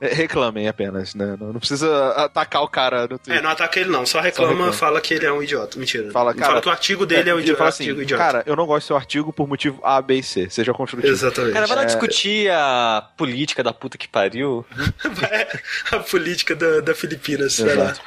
é, 0.00 0.14
reclamem 0.14 0.68
apenas, 0.68 1.14
né? 1.14 1.36
Não, 1.40 1.52
não 1.52 1.60
precisa 1.60 2.08
atacar 2.10 2.62
o 2.62 2.68
cara 2.68 3.02
no 3.02 3.18
Twitter. 3.18 3.36
É, 3.36 3.40
não 3.40 3.50
ataca 3.50 3.80
ele 3.80 3.90
não, 3.90 4.04
só 4.06 4.20
reclama, 4.20 4.52
reclama. 4.52 4.72
fala 4.72 5.00
que 5.00 5.14
ele 5.14 5.26
é 5.26 5.32
um 5.32 5.42
idiota. 5.42 5.78
Mentira. 5.78 6.10
Fala, 6.10 6.34
cara, 6.34 6.60
que 6.60 6.68
o 6.68 6.70
artigo 6.70 7.06
dele 7.06 7.30
é, 7.30 7.34
um 7.34 7.38
e 7.38 7.42
idiota. 7.42 7.58
fala 7.58 7.70
artigo 7.70 7.92
assim, 7.92 8.02
idiota. 8.02 8.22
cara, 8.24 8.42
eu 8.46 8.56
não 8.56 8.66
gosto 8.66 8.84
do 8.84 8.88
seu 8.88 8.96
artigo 8.96 9.32
por 9.32 9.48
motivo 9.48 9.80
A, 9.82 10.00
B 10.02 10.16
e 10.18 10.22
C. 10.22 10.48
Seja 10.50 10.72
construtivo. 10.72 11.12
Exatamente. 11.12 11.52
Cara, 11.54 11.66
vai 11.66 11.76
lá 11.76 11.82
É. 11.82 11.86
discutir 11.86 12.50
a 12.50 13.06
política 13.16 13.62
da 13.62 13.72
puta 13.72 13.96
que 13.98 14.08
pariu. 14.08 14.64
a 15.90 15.98
política 15.98 16.23
da, 16.54 16.80
da 16.80 16.94
Filipinas. 16.94 17.58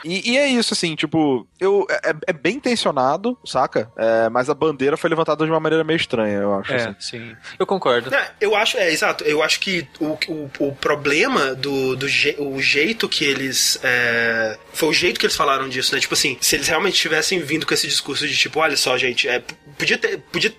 E, 0.04 0.32
e 0.32 0.38
é 0.38 0.48
isso, 0.48 0.74
assim, 0.74 0.96
tipo, 0.96 1.48
eu, 1.60 1.86
é, 1.90 2.14
é 2.28 2.34
bem 2.34 2.56
intencionado, 2.56 3.38
saca? 3.46 3.92
É, 3.98 4.30
mas 4.30 4.50
a 4.50 4.54
bandeira 4.54 4.98
foi 4.98 5.10
levantada 5.10 5.46
de 5.46 5.52
uma 5.52 5.60
maneira 5.60 5.84
meio 5.84 5.98
estranha, 5.98 6.38
eu 6.38 6.54
acho. 6.56 6.72
É, 6.72 6.76
assim. 6.76 6.96
sim. 7.00 7.36
Eu 7.58 7.66
concordo. 7.66 8.14
É, 8.14 8.32
eu 8.40 8.56
acho, 8.56 8.78
é, 8.78 8.92
exato. 8.92 9.24
Eu 9.24 9.42
acho 9.42 9.60
que 9.60 9.88
o, 10.00 10.18
o, 10.28 10.52
o 10.60 10.76
problema 10.76 11.56
do, 11.56 11.96
do 11.96 12.08
je, 12.08 12.36
o 12.38 12.62
jeito 12.62 13.10
que 13.10 13.26
eles. 13.26 13.80
é, 13.84 14.58
foi 14.74 14.90
o 14.90 14.94
jeito 14.94 15.20
que 15.20 15.26
eles 15.26 15.36
falaram 15.36 15.68
disso, 15.68 15.94
né? 15.94 16.00
Tipo 16.00 16.14
assim, 16.14 16.38
se 16.40 16.56
eles 16.56 16.68
realmente 16.68 16.96
tivessem 16.96 17.40
vindo 17.40 17.66
com 17.66 17.74
esse 17.74 17.88
discurso 17.88 18.28
de 18.28 18.36
tipo, 18.38 18.60
olha 18.60 18.78
só, 18.78 18.98
gente, 18.98 19.28
é, 19.28 19.42
podia 19.78 19.98
ter. 19.98 20.20
Podia, 20.32 20.54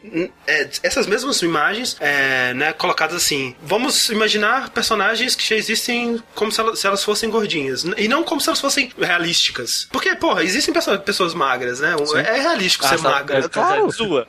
é, 0.46 0.68
essas 0.82 1.06
mesmas 1.06 1.40
imagens, 1.42 1.96
é, 2.00 2.52
né, 2.54 2.72
colocadas 2.72 3.16
assim. 3.16 3.54
Vamos 3.62 4.08
imaginar 4.08 4.70
personagens 4.70 5.34
que 5.34 5.46
já 5.46 5.56
existem 5.56 6.22
como 6.34 6.50
se 6.50 6.60
elas, 6.60 6.78
se 6.78 6.86
elas 6.86 7.04
fossem 7.04 7.30
gordinhas. 7.38 7.84
E 7.96 8.08
não 8.08 8.22
como 8.22 8.40
se 8.40 8.48
elas 8.48 8.60
fossem 8.60 8.92
realísticas. 8.98 9.88
Porque, 9.90 10.14
porra, 10.16 10.42
existem 10.42 10.72
pessoas, 10.74 11.00
pessoas 11.00 11.34
magras, 11.34 11.80
né? 11.80 11.94
É 12.16 12.40
realístico 12.40 12.86
ser 12.86 12.96
tá- 13.00 13.10
magra. 13.10 13.38
é, 13.38 13.48
claro. 13.48 13.90
Sua. 13.92 14.26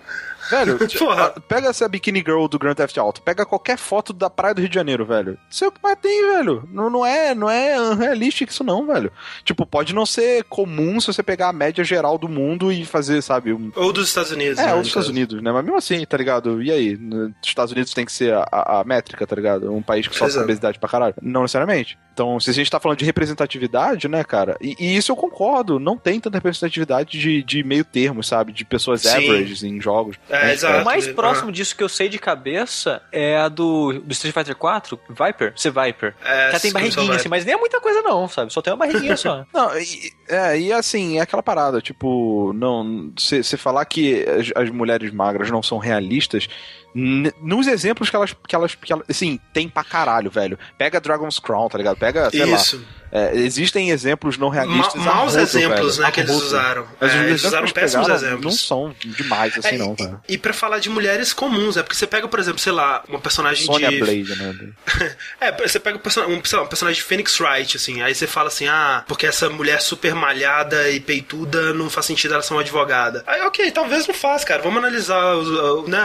Velho, 0.50 0.78
Porra. 0.98 1.34
ah, 1.36 1.40
pega 1.40 1.68
essa 1.70 1.88
Bikini 1.88 2.20
Girl 2.20 2.46
do 2.48 2.58
Grand 2.60 2.74
Theft 2.76 2.98
Auto, 2.98 3.22
pega 3.22 3.46
qualquer 3.46 3.78
foto 3.78 4.12
da 4.14 4.30
praia 4.30 4.54
do 4.56 4.62
Rio 4.62 4.70
de 4.70 4.76
Janeiro, 4.76 5.06
velho. 5.06 5.38
Isso 5.50 5.64
é 5.64 5.68
o 5.68 5.72
que 5.72 5.80
mais 5.82 5.98
tem, 6.02 6.22
velho. 6.34 6.68
Não, 6.72 6.90
não 6.90 7.06
é, 7.06 7.34
não 7.36 7.50
é 7.50 7.80
unrealístico 7.80 8.52
isso 8.52 8.64
não, 8.64 8.86
velho. 8.88 9.12
Tipo, 9.44 9.66
pode 9.66 9.94
não 9.94 10.06
ser 10.06 10.44
comum 10.46 11.00
se 11.00 11.08
você 11.08 11.22
pegar 11.24 11.50
a 11.50 11.54
média 11.54 11.84
geral 11.84 12.18
do 12.18 12.28
mundo 12.28 12.72
e 12.72 12.86
fazer, 12.86 13.22
sabe, 13.22 13.54
um... 13.54 13.72
Ou 13.76 13.92
dos 13.94 14.08
Estados 14.10 14.32
Unidos. 14.32 14.58
É, 14.60 14.66
né, 14.66 14.74
ou 14.74 14.80
dos 14.80 14.88
Estados 14.88 15.08
caso. 15.08 15.16
Unidos, 15.18 15.42
né? 15.42 15.52
Mas 15.52 15.64
mesmo 15.64 15.78
assim, 15.78 16.06
tá 16.06 16.18
ligado? 16.18 16.62
E 16.64 16.72
aí? 16.72 16.98
Nos 16.98 17.32
Estados 17.44 17.72
Unidos 17.72 17.94
tem 17.94 18.06
que 18.06 18.12
ser 18.12 18.34
a, 18.34 18.46
a- 18.52 18.80
a 18.80 18.84
métrica, 18.84 19.26
tá 19.28 19.36
ligado? 19.36 19.72
Um 19.74 19.82
país 19.82 20.08
que 20.08 20.14
sofre 20.16 20.32
Exato. 20.34 20.44
obesidade 20.46 20.80
pra 20.80 20.90
caralho. 20.90 21.16
Não 21.22 21.42
necessariamente. 21.44 21.98
Então, 22.14 22.40
se 22.40 22.50
a 22.50 22.54
gente 22.54 22.70
tá 22.70 22.80
falando 22.80 22.98
de 23.00 23.06
representatividade, 23.06 24.08
né, 24.08 24.24
cara? 24.24 24.58
E, 24.62 24.76
e 24.80 24.98
isso 24.98 25.12
eu 25.12 25.16
concordo. 25.16 25.80
Não 25.80 25.98
tem 25.98 26.20
tanta 26.20 26.38
representatividade 26.38 27.18
de, 27.20 27.44
de 27.44 27.64
meio 27.64 27.86
termo, 27.86 28.24
sabe? 28.24 28.52
De 28.52 28.66
pessoas 28.66 29.02
Sim. 29.02 29.10
averages 29.10 29.64
em 29.64 29.80
jogos. 29.80 30.18
É, 30.30 30.39
né? 30.46 30.54
exato. 30.54 30.82
O 30.82 30.86
mais 30.86 31.08
Ah. 31.08 31.14
próximo 31.14 31.52
disso 31.52 31.76
que 31.76 31.84
eu 31.84 31.90
sei 31.90 32.10
de 32.10 32.18
cabeça 32.20 33.02
é 33.12 33.38
a 33.38 33.48
do, 33.50 33.94
do 34.00 34.12
Street 34.12 34.34
Fighter 34.34 34.56
4, 34.56 35.00
Viper. 35.10 35.54
Ser 35.56 35.72
Viper. 35.72 36.16
É, 36.24 36.52
Já 36.52 36.60
tem 36.60 36.72
barriguinha, 36.72 37.16
assim, 37.16 37.30
mas 37.30 37.46
nem 37.46 37.54
é 37.56 37.58
muita 37.58 37.80
coisa 37.82 38.02
não, 38.02 38.28
sabe? 38.28 38.52
Só 38.54 38.62
tem 38.62 38.74
uma 38.74 38.86
barriguinha 38.86 39.16
só. 39.18 39.46
Não, 39.54 39.78
e, 39.80 40.12
é, 40.28 40.60
e 40.60 40.74
assim, 40.74 41.18
é 41.18 41.22
aquela 41.22 41.42
parada, 41.44 41.82
tipo, 41.82 42.52
não. 42.54 43.12
Você 43.18 43.58
falar 43.58 43.84
que 43.86 44.24
as, 44.28 44.52
as 44.64 44.70
mulheres 44.70 45.12
magras 45.12 45.50
não 45.50 45.62
são 45.64 45.78
realistas, 45.78 46.48
nos 46.94 47.68
exemplos 47.68 48.10
que 48.10 48.16
elas, 48.16 48.36
que 48.48 48.56
elas, 48.56 48.76
que 48.76 48.92
elas. 48.92 49.06
Assim, 49.10 49.40
tem 49.54 49.70
pra 49.70 49.84
caralho, 49.84 50.30
velho. 50.32 50.58
Pega 50.78 51.00
Dragon's 51.00 51.40
Crown, 51.40 51.68
tá 51.70 51.78
ligado? 51.78 51.98
Pega, 51.98 52.30
sei 52.30 52.46
lá. 52.46 52.58
É, 53.12 53.36
existem 53.36 53.90
exemplos 53.92 54.38
não 54.38 54.50
Ma 54.50 54.54
realistas. 54.56 54.96
a 54.96 55.14
maus 55.14 55.36
exemplos, 55.36 55.98
velho. 55.98 56.08
né, 56.08 56.12
que 56.12 56.20
eles 56.22 56.32
usaram. 56.36 56.86
Mas 57.00 57.14
É, 57.14 57.20
eles 57.26 57.44
usaram 57.44 57.68
péssimos 57.70 58.06
pegaram 58.08 58.24
exemplos. 58.26 58.46
Não 58.46 58.52
são 58.52 58.96
demais 59.04 59.58
assim, 59.58 59.76
É, 59.76 59.78
não, 59.78 59.96
e- 59.98 60.04
velho. 60.04 60.22
E, 60.28 60.38
pra 60.38 60.54
falar 60.54 60.80
de 60.80 60.90
mulheres 60.90 61.34
comuns, 61.34 61.78
é 61.78 61.84
porque 61.84 61.96
você 61.96 62.06
pega, 62.08 62.28
por 62.28 62.40
exemplo, 62.40 62.60
sei 62.60 62.72
lá, 62.72 63.04
uma 63.08 63.20
personagem 63.20 63.66
Sonya 63.66 63.90
de. 63.90 64.00
Blade, 64.00 64.36
né? 64.36 64.56
É, 65.42 65.52
você 65.68 65.80
pega 65.80 65.98
um, 65.98 66.34
um, 66.34 66.44
sei 66.46 66.58
lá, 66.60 66.64
um 66.66 66.68
personagem 66.68 67.00
de 67.02 67.08
Phoenix 67.08 67.40
Wright, 67.40 67.78
assim, 67.78 68.02
aí 68.02 68.14
você 68.14 68.28
fala 68.28 68.48
assim, 68.48 68.68
ah, 68.68 69.04
porque 69.08 69.26
essa 69.26 69.50
mulher 69.50 69.82
super 69.82 70.14
malhada 70.14 70.90
e 70.90 71.00
peituda 71.00 71.74
não 71.74 71.90
faz 71.90 72.06
sentido 72.06 72.34
ela 72.34 72.44
ser 72.44 72.54
uma 72.54 72.62
advogada. 72.62 73.24
Aí, 73.26 73.42
ok, 73.42 73.72
talvez 73.72 74.08
não 74.08 74.14
faça, 74.14 74.46
cara. 74.46 74.62
Vamos 74.62 74.78
analisar 74.80 75.36
né, 75.88 76.00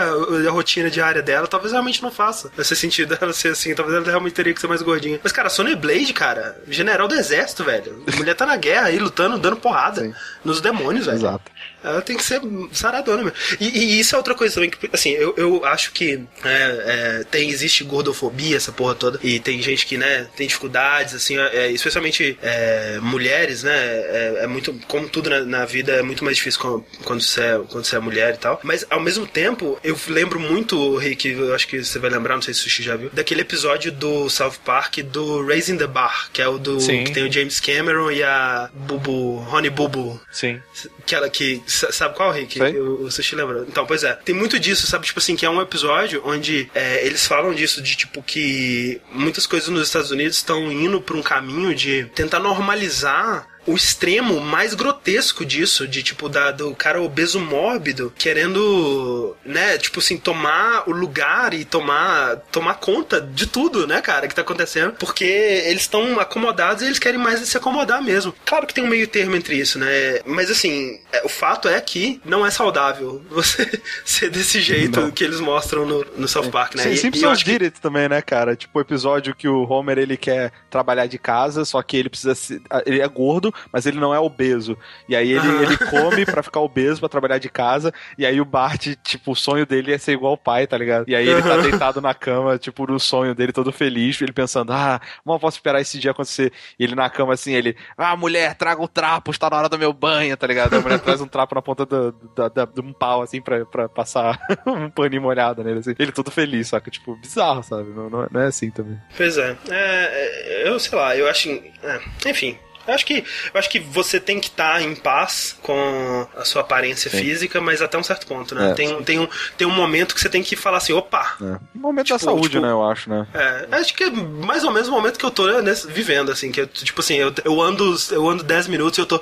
a 0.49 0.51
rotina 0.51 0.91
diária 0.91 1.23
dela, 1.23 1.47
talvez 1.47 1.73
realmente 1.73 2.03
não 2.03 2.11
faça. 2.11 2.51
Ser 2.63 2.75
sentido 2.77 3.17
ela 3.21 3.33
ser 3.33 3.49
assim, 3.49 3.75
talvez 3.75 3.97
ela 3.97 4.07
realmente 4.07 4.33
teria 4.35 4.55
que 4.55 4.61
ser 4.61 4.67
mais 4.69 4.83
gordinha. 4.83 5.21
Mas, 5.23 5.33
cara, 5.33 5.49
a 5.49 5.51
Sonya 5.51 5.77
Blade, 5.77 6.13
cara, 6.13 6.57
general 6.95 7.09
do 7.09 7.15
exército, 7.15 7.65
velho. 7.65 8.05
A 8.13 8.17
mulher 8.17 8.35
tá 8.35 8.47
na 8.47 8.57
guerra 8.57 8.87
aí, 8.87 8.99
lutando, 8.99 9.39
dando 9.39 9.57
porrada 9.57 10.01
Sim. 10.01 10.15
nos 10.45 10.61
demônios, 10.61 11.07
velho. 11.07 11.19
Exato. 11.19 11.51
Ela 11.85 12.01
tem 12.01 12.17
que 12.17 12.25
ser 12.25 12.41
saradona 12.73 13.25
mesmo. 13.25 13.39
E, 13.61 13.69
e 13.69 14.01
isso 14.01 14.15
é 14.15 14.19
outra 14.19 14.35
coisa 14.35 14.55
também, 14.55 14.71
que, 14.71 14.89
assim, 14.93 15.11
eu, 15.11 15.35
eu 15.37 15.65
acho 15.65 15.93
que 15.93 16.21
é, 16.43 17.19
é, 17.21 17.25
tem, 17.31 17.51
existe 17.51 17.85
gordofobia, 17.85 18.57
essa 18.57 18.73
porra 18.73 18.95
toda, 18.95 19.21
e 19.23 19.39
tem 19.39 19.61
gente 19.63 19.87
que, 19.87 19.97
né, 19.97 20.27
tem 20.37 20.47
dificuldades, 20.47 21.15
assim, 21.15 21.37
é, 21.39 21.71
especialmente 21.71 22.39
é, 22.43 22.99
mulheres, 23.01 23.63
né, 23.63 23.73
é, 23.75 24.39
é 24.43 24.47
muito, 24.47 24.73
como 24.89 25.09
tudo 25.09 25.29
na, 25.29 25.41
na 25.41 25.65
vida, 25.65 25.93
é 25.93 26.03
muito 26.03 26.25
mais 26.25 26.37
difícil 26.37 26.61
quando, 26.61 26.85
quando, 27.05 27.21
você 27.21 27.41
é, 27.43 27.61
quando 27.69 27.85
você 27.85 27.97
é 27.97 28.01
mulher 28.01 28.35
e 28.35 28.39
tal, 28.39 28.61
mas 28.63 28.85
ao 28.89 29.01
mesmo 29.01 29.27
tempo, 29.27 29.79
eu 29.85 29.99
lembro 30.09 30.41
muito, 30.41 30.97
Rick, 30.97 31.29
eu 31.29 31.55
acho 31.55 31.69
que 31.69 31.85
você 31.85 31.99
vai 31.99 32.11
lembrar, 32.11 32.35
não 32.35 32.43
sei 32.43 32.55
se 32.55 32.61
o 32.61 32.63
Sushi 32.65 32.83
já 32.83 32.97
viu, 32.97 33.11
daquele 33.13 33.43
episódio 33.43 33.93
do 33.93 34.29
South 34.31 34.55
Park 34.65 34.99
do 34.99 35.47
Raising 35.47 35.77
the 35.77 35.87
Bar, 35.87 36.31
que 36.33 36.41
é 36.41 36.49
o 36.49 36.59
do, 36.59 36.81
Sim. 36.81 37.05
que 37.05 37.13
tem 37.13 37.27
o 37.27 37.33
James 37.33 37.61
Cameron 37.61 38.11
e 38.11 38.23
a 38.23 38.71
Bubu, 38.73 39.47
Honey 39.51 39.71
Bubu, 39.71 40.21
Sim. 40.33 40.61
que 41.05 41.15
ela 41.15 41.29
que. 41.29 41.63
Sa- 41.75 41.93
Sabe 41.93 42.15
qual, 42.17 42.33
Rick? 42.33 42.59
Sei. 42.59 42.79
O 42.79 43.11
Sushi 43.11 43.35
lembra. 43.37 43.65
Então, 43.69 43.87
pois 43.87 44.03
é. 44.05 44.15
Tem 44.25 44.35
muito 44.35 44.59
disso, 44.59 44.87
sabe? 44.87 45.07
Tipo 45.07 45.19
assim, 45.19 45.37
que 45.37 45.45
é 45.47 45.51
um 45.51 45.61
episódio 45.61 46.23
onde 46.25 46.71
é, 46.75 47.07
eles 47.07 47.27
falam 47.27 47.53
disso, 47.55 47.83
de 47.83 47.97
tipo 47.97 48.23
que 48.23 49.01
muitas 49.13 49.47
coisas 49.47 49.69
nos 49.69 49.87
Estados 49.87 50.11
Unidos 50.11 50.37
estão 50.39 50.71
indo 50.73 51.01
pra 51.01 51.17
um 51.17 51.23
caminho 51.23 51.75
de 51.75 52.05
tentar 52.15 52.39
normalizar 52.41 53.47
o 53.67 53.75
extremo 53.75 54.41
mais 54.41 54.75
grotesco 54.75 55.45
disso, 55.45 55.87
de 55.89 56.03
tipo, 56.03 56.29
da, 56.29 56.51
do 56.51 56.75
cara 56.75 57.01
obeso 57.01 57.41
mórbido 57.41 58.13
querendo, 58.17 59.37
né, 59.45 59.79
tipo 59.79 59.99
assim, 60.01 60.17
tomar 60.17 60.89
o 60.89 60.93
lugar 60.93 61.55
e 61.55 61.65
tomar, 61.65 62.37
tomar 62.53 62.75
conta 62.75 63.21
de 63.21 63.47
tudo, 63.47 63.87
né, 63.87 64.01
cara, 64.01 64.29
que 64.29 64.35
tá 64.35 64.43
acontecendo, 64.43 64.93
porque 64.99 65.25
eles 65.25 65.83
estão 65.83 66.19
acomodados 66.21 66.83
e 66.83 66.87
eles 66.87 66.99
querem 66.99 67.19
mais 67.19 67.41
se 67.41 67.57
acomodar 67.57 68.03
mesmo. 68.03 68.35
Claro 68.45 68.67
que 68.67 68.75
tem 68.75 68.85
um 68.85 68.89
meio 68.89 69.07
termo 69.09 69.37
entre 69.37 69.57
isso, 69.57 69.79
né, 69.79 70.21
mas 70.27 70.51
assim, 70.51 71.01
é, 71.13 71.25
o 71.25 71.29
fato 71.29 71.69
é 71.69 71.81
que 71.81 72.21
não 72.25 72.45
é 72.45 72.51
saudável 72.51 73.23
você 73.31 73.81
ser 74.05 74.31
desse 74.31 74.61
jeito 74.61 75.01
Não. 75.01 75.11
que 75.11 75.25
eles 75.25 75.41
mostram 75.41 75.87
no, 75.87 76.05
no 76.17 76.29
South 76.29 76.51
Park, 76.51 76.75
né. 76.77 76.83
Sim, 76.85 76.89
E- 76.91 76.95
e 76.95 76.97
Simpsons 76.99 77.33
acho 77.33 77.45
que- 77.45 77.71
também, 77.81 78.09
né, 78.09 78.21
cara? 78.23 78.55
Tipo, 78.57 78.79
o 78.79 78.83
episódio 78.83 79.35
que 79.35 79.49
o 79.49 79.63
Homer, 79.69 79.99
ele 79.99 80.17
quer 80.17 80.53
trabalhar 80.71 81.07
de 81.07 81.19
casa, 81.19 81.65
só 81.65 81.83
que 81.83 81.97
ele 81.97 82.09
precisa... 82.09 82.35
se- 82.35 82.61
Ele 82.87 83.01
é 83.01 83.09
gordo, 83.09 83.54
mas 83.73 83.87
ele 83.87 83.99
não 83.99 84.15
é 84.15 84.19
obeso. 84.19 84.77
E 85.09 85.17
aí 85.17 85.33
ele, 85.33 85.49
ele 85.63 85.77
come 85.79 86.25
pra 86.25 86.43
ficar 86.43 86.61
obeso, 86.61 87.01
pra 87.01 87.09
trabalhar 87.09 87.39
de 87.39 87.49
casa, 87.49 87.93
e 88.19 88.25
aí 88.25 88.41
o 88.41 88.45
Bart, 88.45 88.95
tipo, 89.03 89.33
o 89.33 89.37
sonho 89.37 89.67
dele 89.67 89.93
é 89.93 89.99
ser 89.99 90.13
igual 90.13 90.33
ao 90.33 90.39
pai, 90.39 90.67
tá 90.67 90.77
ligado? 90.77 91.09
E 91.09 91.15
aí 91.15 91.29
ele 91.29 91.43
tá 91.43 91.57
deitado 91.57 92.01
na 92.01 92.15
cama, 92.15 92.59
tipo, 92.59 92.87
no 92.87 92.99
sonho 92.99 93.35
dele, 93.35 93.53
todo 93.53 93.73
feliz, 93.73 94.21
ele 94.21 94.33
pensando, 94.33 94.73
ah, 94.73 95.01
mal 95.25 95.39
posso 95.39 95.59
esperar 95.59 95.81
esse 95.81 95.99
dia 95.99 96.11
acontecer. 96.11 96.53
E 96.79 96.85
ele 96.85 96.95
na 96.95 97.09
cama, 97.11 97.35
assim, 97.35 97.53
ele, 97.53 97.77
ah, 97.97 98.17
mulher, 98.17 98.55
traga 98.55 98.83
um 98.83 98.87
trapo, 98.87 99.31
está 99.31 99.51
na 99.51 99.57
hora 99.57 99.69
do 99.69 99.79
meu 99.79 99.93
banho, 99.93 100.37
tá 100.37 100.47
ligado? 100.47 100.75
A 100.75 100.81
mulher 100.81 101.01
traz 101.01 101.21
um 101.21 101.27
trapo 101.27 101.55
na 101.55 101.63
ponta 101.63 101.85
do, 101.85 102.13
do, 102.13 102.51
do, 102.51 102.67
de 102.67 102.81
um 102.81 102.93
pau, 102.93 103.23
assim, 103.23 103.41
pra, 103.41 103.65
pra 103.65 103.89
passar 103.89 104.39
um 104.67 104.91
paninho 104.91 105.23
molhado 105.23 105.63
nele, 105.63 105.81
assim. 105.81 105.95
Ele 105.99 106.13
todo 106.13 106.31
feliz, 106.31 106.69
só 106.69 106.81
que, 106.81 106.91
tipo, 106.91 107.17
bizarro, 107.17 107.63
sabe? 107.63 107.91
Não, 107.91 108.09
não, 108.09 108.27
não 108.31 108.41
é 108.41 108.47
assim 108.47 108.71
também. 108.71 108.99
Pois 109.17 109.37
é. 109.39 109.57
é. 109.71 110.69
Eu 110.69 110.79
sei 110.79 110.99
lá, 110.99 111.17
eu 111.17 111.29
acho. 111.29 111.49
É, 111.51 112.01
enfim, 112.27 112.59
eu 112.87 112.95
acho 112.95 113.07
que, 113.07 113.25
eu 113.53 113.59
acho 113.59 113.71
que 113.71 113.79
você 113.79 114.21
tem 114.21 114.41
que 114.41 114.49
estar 114.49 114.75
tá 114.75 114.83
em 114.83 114.95
paz 114.95 115.57
com 115.63 116.27
a 116.37 116.45
sua 116.45 116.63
aparência 116.63 117.11
Sim. 117.11 117.19
física, 117.19 117.61
mas 117.61 117.83
até 117.83 117.97
um 117.99 118.03
certo 118.03 118.27
ponto, 118.27 118.55
né? 118.55 118.71
É. 118.71 118.75
Tem, 118.75 119.03
tem, 119.03 119.19
um, 119.19 119.29
tem 119.57 119.67
um 119.67 119.75
momento 119.75 120.15
que 120.15 120.21
você 120.21 120.29
tem 120.29 120.43
que 120.43 120.57
falar 120.57 120.79
assim, 120.79 120.93
opa! 120.93 121.37
É. 121.41 121.45
Um 121.77 121.81
momento 121.81 122.07
tipo, 122.07 122.19
da 122.19 122.25
saúde, 122.25 122.51
tipo, 122.51 122.63
né, 122.63 122.71
eu 122.71 122.83
acho, 122.83 123.09
né? 123.09 123.27
É, 123.35 123.77
acho 123.77 123.95
que 123.95 124.05
é 124.05 124.11
mais 124.11 124.65
ou 124.65 124.71
menos 124.71 124.89
o 124.89 124.93
momento 124.93 125.19
que 125.19 125.25
eu 125.25 125.31
tô 125.31 125.47
né, 125.61 125.75
vivendo, 125.89 126.31
assim, 126.31 126.51
que 126.51 126.61
eu, 126.61 126.67
tipo 126.67 127.01
assim, 127.01 127.15
eu, 127.15 127.33
eu 127.45 127.61
ando 127.61 127.95
eu 128.11 128.29
ando 128.29 128.43
10 128.43 128.69
minutos 128.69 128.99
e 128.99 129.01
eu 129.01 129.07
tô. 129.07 129.21